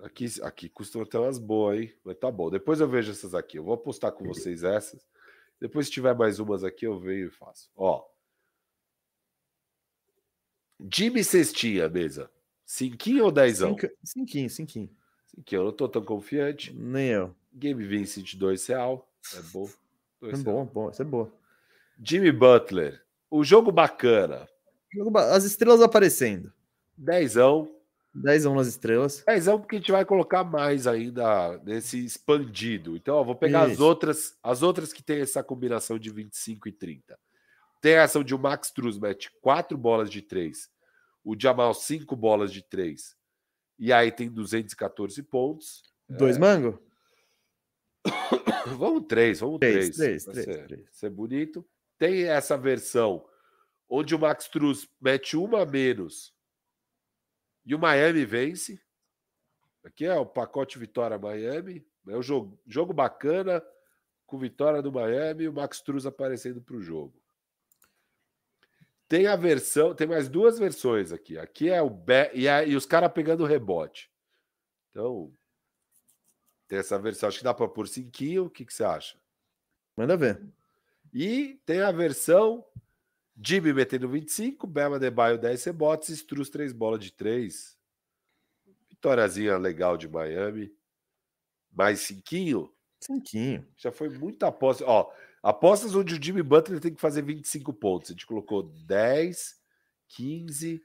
Aqui, 0.02 0.26
aqui 0.42 0.68
costuma 0.70 1.04
ter 1.04 1.18
umas 1.18 1.38
boas, 1.38 1.78
hein? 1.78 1.94
Mas 2.02 2.16
tá 2.16 2.30
bom. 2.30 2.50
Depois 2.50 2.80
eu 2.80 2.88
vejo 2.88 3.12
essas 3.12 3.34
aqui. 3.34 3.58
Eu 3.58 3.64
vou 3.64 3.74
apostar 3.74 4.12
com 4.12 4.24
vocês 4.24 4.64
essas. 4.64 5.06
Depois, 5.60 5.86
se 5.86 5.92
tiver 5.92 6.14
mais 6.14 6.38
umas 6.38 6.64
aqui, 6.64 6.86
eu 6.86 6.98
venho 6.98 7.28
e 7.28 7.30
faço. 7.30 7.70
Ó. 7.76 8.04
Jimmy 10.92 11.24
Cestinha, 11.24 11.88
mesa. 11.88 12.30
Cinquinho 12.64 13.24
ou 13.24 13.32
dezão? 13.32 13.76
Cinquinho, 14.02 14.50
cinquinho. 14.50 14.90
Cinquinho, 15.26 15.60
eu 15.60 15.64
não 15.66 15.72
tô 15.72 15.88
tão 15.88 16.04
confiante. 16.04 16.72
Nem 16.72 17.08
eu. 17.08 17.34
Game 17.52 17.84
Vincent, 17.86 18.34
dois 18.36 18.66
real. 18.66 19.08
É 19.34 19.40
bom. 19.52 19.68
Dois 20.20 20.40
é 20.40 20.42
bom, 20.42 20.64
bom. 20.64 20.90
Isso 20.90 21.02
é 21.02 21.04
boa. 21.04 21.32
Jimmy 22.02 22.32
Butler. 22.32 23.04
O 23.30 23.44
jogo 23.44 23.70
bacana. 23.70 24.48
As 25.32 25.44
estrelas 25.44 25.80
aparecendo. 25.80 26.52
Dezão. 26.96 27.70
Dezão 28.14 28.54
nas 28.54 28.68
estrelas. 28.68 29.24
Dezão 29.26 29.58
porque 29.58 29.76
a 29.76 29.78
gente 29.80 29.90
vai 29.90 30.04
colocar 30.04 30.44
mais 30.44 30.86
ainda 30.86 31.58
nesse 31.64 32.04
expandido. 32.04 32.96
Então, 32.96 33.16
ó, 33.16 33.24
vou 33.24 33.34
pegar 33.34 33.62
as 33.62 33.80
outras, 33.80 34.38
as 34.42 34.62
outras 34.62 34.92
que 34.92 35.02
tem 35.02 35.20
essa 35.20 35.42
combinação 35.42 35.98
de 35.98 36.10
25 36.10 36.68
e 36.68 36.72
30. 36.72 37.18
Tem 37.80 37.96
a 37.96 38.04
ação 38.04 38.22
de 38.22 38.34
o 38.34 38.38
Max 38.38 38.70
Truz 38.70 38.98
mete 38.98 39.30
4 39.40 39.76
bolas 39.76 40.08
de 40.10 40.22
3. 40.22 40.70
O 41.24 41.34
Jamal 41.38 41.74
5 41.74 42.14
bolas 42.14 42.52
de 42.52 42.62
3. 42.62 43.16
E 43.78 43.92
aí 43.92 44.12
tem 44.12 44.30
214 44.30 45.20
pontos. 45.24 45.82
Dois 46.08 46.36
é... 46.36 46.40
mango? 46.40 46.80
vamos 48.78 49.06
três, 49.08 49.40
vamos 49.40 49.58
três. 49.58 49.96
Três, 49.96 50.24
três, 50.24 50.24
três, 50.24 50.44
ser, 50.44 50.66
três. 50.66 50.88
Ser 50.92 51.10
bonito. 51.10 51.66
Tem 51.98 52.24
essa 52.24 52.56
versão 52.56 53.24
onde 53.88 54.14
o 54.14 54.18
Max 54.18 54.48
Truz 54.48 54.88
mete 55.00 55.36
uma 55.36 55.62
a 55.62 55.66
menos 55.66 56.32
e 57.64 57.74
o 57.74 57.78
Miami 57.78 58.24
vence. 58.24 58.80
Aqui 59.84 60.04
é 60.06 60.14
o 60.14 60.26
pacote 60.26 60.78
vitória 60.78 61.18
Miami. 61.18 61.86
É 62.08 62.16
um 62.16 62.22
jogo, 62.22 62.58
jogo 62.66 62.92
bacana 62.92 63.62
com 64.26 64.38
vitória 64.38 64.82
do 64.82 64.92
Miami 64.92 65.44
e 65.44 65.48
o 65.48 65.52
Max 65.52 65.80
Truz 65.80 66.06
aparecendo 66.06 66.60
para 66.60 66.76
o 66.76 66.82
jogo. 66.82 67.22
Tem 69.08 69.26
a 69.26 69.36
versão, 69.36 69.94
tem 69.94 70.06
mais 70.06 70.28
duas 70.28 70.58
versões 70.58 71.12
aqui. 71.12 71.38
Aqui 71.38 71.68
é 71.68 71.80
o 71.80 71.90
be, 71.90 72.30
e, 72.34 72.48
a, 72.48 72.64
e 72.64 72.74
os 72.74 72.86
caras 72.86 73.12
pegando 73.12 73.44
rebote. 73.44 74.10
Então, 74.90 75.32
tem 76.66 76.78
essa 76.78 76.98
versão. 76.98 77.28
Acho 77.28 77.38
que 77.38 77.44
dá 77.44 77.54
para 77.54 77.68
pôr 77.68 77.86
cinquinho. 77.86 78.46
O 78.46 78.50
que, 78.50 78.64
que 78.64 78.72
você 78.72 78.84
acha? 78.84 79.18
Manda 79.96 80.16
ver. 80.16 80.42
E 81.12 81.60
tem 81.66 81.80
a 81.80 81.92
versão 81.92 82.64
Jimmy 83.36 83.72
metendo 83.72 84.08
25, 84.08 84.66
Bema 84.66 84.98
Debaio 84.98 85.38
10 85.38 85.64
rebotes, 85.64 86.10
Struz 86.10 86.48
3 86.48 86.72
bolas 86.72 87.00
de 87.00 87.12
3. 87.12 87.76
Vitóriazinha 88.88 89.58
legal 89.58 89.96
de 89.96 90.08
Miami. 90.08 90.72
Mais 91.72 92.00
cinquinho? 92.00 92.72
Cinquinho. 93.00 93.66
Já 93.76 93.90
foi 93.90 94.08
muita 94.08 94.46
aposta. 94.46 94.84
Ó, 94.86 95.10
apostas 95.42 95.94
onde 95.94 96.14
o 96.14 96.22
Jimmy 96.22 96.42
Butler 96.42 96.80
tem 96.80 96.94
que 96.94 97.00
fazer 97.00 97.22
25 97.22 97.72
pontos. 97.72 98.10
A 98.10 98.12
gente 98.12 98.26
colocou 98.26 98.62
10, 98.62 99.56
15, 100.08 100.80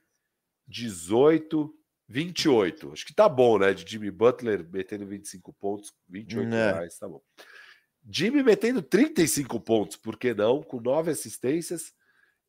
18, 0.68 1.74
28. 2.08 2.92
Acho 2.92 3.06
que 3.06 3.14
tá 3.14 3.30
bom, 3.30 3.60
né? 3.60 3.74
De 3.74 3.90
Jimmy 3.90 4.10
Butler 4.10 4.68
metendo 4.68 5.06
25 5.06 5.54
pontos, 5.54 5.94
28 6.08 6.54
é. 6.54 6.72
reais, 6.72 6.98
tá 6.98 7.08
bom. 7.08 7.22
Jimmy 8.10 8.42
metendo 8.42 8.82
35 8.82 9.60
pontos, 9.60 9.96
por 9.96 10.18
que 10.18 10.34
não? 10.34 10.64
Com 10.64 10.82
nove 10.82 11.12
assistências 11.12 11.94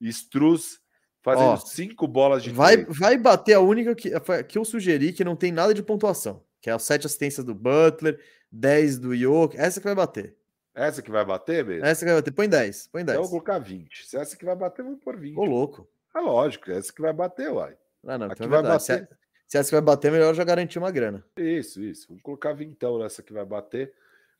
Struz 0.09 0.81
fazendo 1.23 1.51
Ó, 1.51 1.57
cinco 1.57 2.07
bolas 2.09 2.43
de 2.43 2.51
vai, 2.51 2.85
vai 2.85 3.19
bater 3.19 3.55
a 3.55 3.61
única 3.61 3.95
que, 3.95 4.11
que 4.49 4.59
eu 4.59 4.65
sugeri 4.65 5.13
que 5.13 5.25
não 5.25 5.37
tem 5.37 5.53
nada 5.53 5.75
de 5.75 5.83
pontuação, 5.83 6.43
que 6.61 6.71
é 6.71 6.73
as 6.73 6.83
sete 6.83 7.07
assistências 7.07 7.45
do 7.45 7.55
Butler, 7.55 8.19
10 8.51 8.99
do 8.99 9.15
Yoke, 9.15 9.57
essa 9.57 9.81
que 9.81 9.87
vai 9.87 9.95
bater. 9.95 10.37
Essa 10.75 11.03
que 11.03 11.11
vai 11.11 11.25
bater 11.25 11.65
mesmo? 11.65 11.85
Essa 11.85 12.05
que 12.05 12.11
vai 12.11 12.21
bater, 12.21 12.33
põe 12.33 12.49
10, 12.49 12.89
põe 12.89 13.05
10. 13.05 13.15
Então 13.15 13.25
eu 13.25 13.31
vou 13.31 13.41
colocar 13.41 13.59
20. 13.59 14.07
Se 14.07 14.17
essa 14.17 14.37
que 14.37 14.45
vai 14.45 14.57
bater, 14.57 14.83
vamos 14.83 15.01
pôr 15.01 15.17
20. 15.17 15.37
Ô, 15.37 15.45
louco. 15.45 15.89
É 16.15 16.21
lógico, 16.21 16.71
essa 16.71 16.93
que 16.93 17.03
vai 17.03 17.13
bater, 17.13 17.51
uai. 17.51 17.77
Ah, 18.07 18.17
não, 18.17 18.27
então 18.27 18.47
é 18.47 18.51
vai 18.51 18.63
bater. 18.63 18.81
Se, 18.81 19.09
se 19.47 19.59
essa 19.59 19.69
que 19.69 19.77
vai 19.77 19.83
bater, 19.83 20.11
melhor 20.11 20.35
já 20.35 20.45
garantir 20.45 20.79
uma 20.79 20.91
grana. 20.91 21.25
Isso, 21.37 21.83
isso. 21.83 22.09
Vamos 22.09 22.23
colocar 22.23 22.53
20 22.53 22.79
nessa 22.99 23.23
que 23.23 23.33
vai 23.33 23.45
bater. 23.45 23.93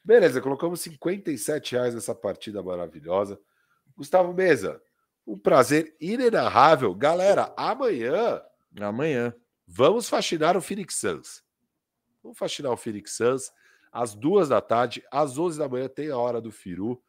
Beleza, 0.03 0.41
colocamos 0.41 0.81
57 0.81 1.73
reais 1.73 1.95
nessa 1.95 2.15
partida 2.15 2.63
maravilhosa. 2.63 3.39
Gustavo 3.97 4.33
Mesa, 4.33 4.81
um 5.31 5.39
prazer 5.39 5.95
inenarrável. 6.01 6.93
Galera, 6.93 7.53
amanhã. 7.57 8.43
Amanhã. 8.81 9.33
Vamos 9.67 10.09
faxinar 10.09 10.57
o 10.57 10.61
Phoenix 10.61 10.97
Suns. 10.97 11.45
Vamos 12.23 12.37
faxinar 12.37 12.73
o 12.73 12.77
Phoenix 12.77 13.13
Suns 13.13 13.53
às 13.93 14.15
duas 14.15 14.49
da 14.49 14.61
tarde, 14.61 15.05
às 15.11 15.39
11 15.39 15.59
da 15.59 15.69
manhã 15.69 15.89
tem 15.89 16.11
a 16.11 16.19
hora 16.19 16.41
do 16.41 16.51
Firu. 16.51 17.01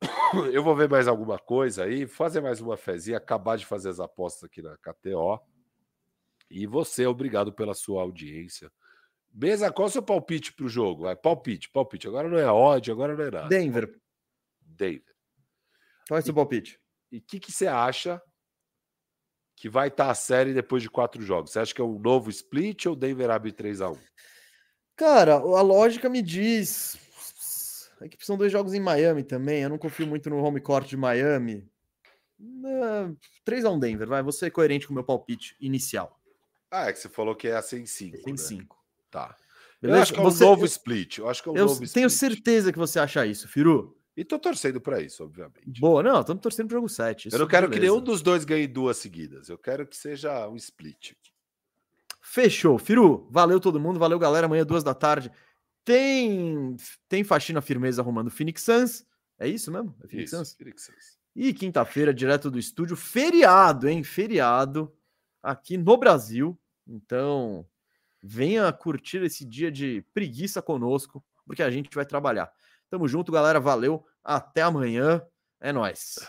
Eu 0.52 0.62
vou 0.62 0.74
ver 0.74 0.88
mais 0.88 1.08
alguma 1.08 1.38
coisa 1.38 1.84
aí, 1.84 2.06
fazer 2.06 2.40
mais 2.40 2.60
uma 2.60 2.76
fezinha, 2.76 3.16
acabar 3.16 3.56
de 3.56 3.66
fazer 3.66 3.88
as 3.88 3.98
apostas 3.98 4.44
aqui 4.44 4.62
na 4.62 4.76
KTO. 4.78 5.40
E 6.48 6.66
você, 6.66 7.06
obrigado 7.06 7.52
pela 7.52 7.74
sua 7.74 8.02
audiência. 8.02 8.70
Mesa, 9.32 9.70
qual 9.72 9.86
é 9.86 9.88
o 9.88 9.92
seu 9.92 10.02
palpite 10.02 10.52
para 10.52 10.66
o 10.66 10.68
jogo? 10.68 11.04
Vai, 11.04 11.14
palpite, 11.14 11.70
palpite. 11.70 12.08
Agora 12.08 12.28
não 12.28 12.38
é 12.38 12.46
ódio, 12.46 12.92
agora 12.92 13.16
não 13.16 13.24
é 13.24 13.30
nada. 13.30 13.48
Denver. 13.48 14.00
Denver. 14.60 15.14
Qual 16.08 16.18
é 16.18 16.22
o 16.22 16.24
seu 16.24 16.34
palpite? 16.34 16.79
E 17.10 17.18
o 17.18 17.22
que, 17.22 17.40
que 17.40 17.52
você 17.52 17.66
acha 17.66 18.20
que 19.56 19.68
vai 19.68 19.88
estar 19.88 20.06
tá 20.06 20.10
a 20.10 20.14
série 20.14 20.54
depois 20.54 20.82
de 20.82 20.88
quatro 20.88 21.22
jogos? 21.22 21.52
Você 21.52 21.58
acha 21.58 21.74
que 21.74 21.80
é 21.80 21.84
um 21.84 21.98
novo 21.98 22.30
split 22.30 22.86
ou 22.86 22.96
Denver 22.96 23.30
abre 23.30 23.52
3 23.52 23.80
a 23.80 23.90
1 23.90 23.98
Cara, 24.96 25.34
a 25.34 25.62
lógica 25.62 26.08
me 26.08 26.22
diz. 26.22 26.98
É 28.00 28.08
que 28.08 28.24
são 28.24 28.36
dois 28.36 28.52
jogos 28.52 28.74
em 28.74 28.80
Miami 28.80 29.22
também. 29.22 29.62
Eu 29.62 29.68
não 29.68 29.78
confio 29.78 30.06
muito 30.06 30.30
no 30.30 30.42
home 30.42 30.60
court 30.60 30.88
de 30.88 30.96
Miami. 30.96 31.68
3 33.44 33.64
a 33.64 33.70
1 33.70 33.78
Denver, 33.78 34.08
vai. 34.08 34.22
Você 34.22 34.46
é 34.46 34.50
coerente 34.50 34.86
com 34.86 34.92
o 34.92 34.94
meu 34.94 35.04
palpite 35.04 35.56
inicial. 35.60 36.18
Ah, 36.70 36.88
é 36.88 36.92
que 36.92 36.98
você 36.98 37.08
falou 37.08 37.34
que 37.34 37.48
é 37.48 37.56
a 37.56 37.62
105. 37.62 38.16
105. 38.18 38.76
Né? 38.76 38.82
Tá. 39.10 39.36
Beleza? 39.80 39.98
Eu 39.98 40.02
acho 40.02 40.12
que 40.12 40.18
é 40.18 40.22
um 40.22 40.24
você, 40.24 40.44
novo 40.44 40.64
split. 40.64 41.18
Eu 41.18 41.28
acho 41.28 41.42
que 41.42 41.48
é 41.48 41.52
um 41.52 41.56
eu 41.56 41.66
novo 41.66 41.92
tenho 41.92 42.06
split. 42.06 42.34
certeza 42.34 42.72
que 42.72 42.78
você 42.78 42.98
acha 42.98 43.26
isso, 43.26 43.48
Firu. 43.48 43.99
E 44.16 44.24
tô 44.24 44.38
torcendo 44.38 44.80
para 44.80 45.00
isso, 45.00 45.24
obviamente. 45.24 45.80
Boa, 45.80 46.02
não, 46.02 46.20
estamos 46.20 46.42
torcendo 46.42 46.68
pro 46.68 46.76
jogo 46.76 46.88
7. 46.88 47.30
Eu 47.32 47.38
não 47.38 47.46
quero 47.46 47.68
beleza. 47.68 47.86
que 47.86 47.92
nenhum 47.92 48.02
dos 48.02 48.22
dois 48.22 48.44
ganhe 48.44 48.66
duas 48.66 48.96
seguidas. 48.96 49.48
Eu 49.48 49.56
quero 49.56 49.86
que 49.86 49.96
seja 49.96 50.48
um 50.48 50.56
split. 50.56 51.12
Fechou. 52.20 52.78
Firu, 52.78 53.28
valeu 53.30 53.58
todo 53.58 53.80
mundo, 53.80 53.98
valeu 53.98 54.18
galera. 54.18 54.46
Amanhã, 54.46 54.64
duas 54.64 54.84
da 54.84 54.94
tarde, 54.94 55.32
tem 55.84 56.76
tem 57.08 57.24
faxina 57.24 57.60
firmeza 57.60 58.02
arrumando 58.02 58.30
Phoenix 58.30 58.62
Suns. 58.62 59.06
É 59.38 59.48
isso 59.48 59.72
mesmo? 59.72 59.96
É 60.04 60.08
Phoenix, 60.08 60.32
isso, 60.32 60.36
Suns? 60.36 60.54
Phoenix 60.54 60.84
Suns. 60.84 61.18
E 61.34 61.54
quinta-feira, 61.54 62.12
direto 62.12 62.50
do 62.50 62.58
estúdio, 62.58 62.96
feriado, 62.96 63.88
hein? 63.88 64.02
Feriado 64.02 64.92
aqui 65.42 65.76
no 65.76 65.96
Brasil. 65.96 66.58
Então, 66.86 67.66
venha 68.22 68.70
curtir 68.72 69.22
esse 69.22 69.44
dia 69.44 69.70
de 69.70 70.04
preguiça 70.12 70.60
conosco, 70.60 71.24
porque 71.46 71.62
a 71.62 71.70
gente 71.70 71.88
vai 71.94 72.04
trabalhar. 72.04 72.52
Tamo 72.90 73.08
junto, 73.08 73.32
galera. 73.32 73.60
Valeu. 73.60 74.04
Até 74.22 74.62
amanhã. 74.62 75.22
É 75.60 75.72
nós. 75.72 76.16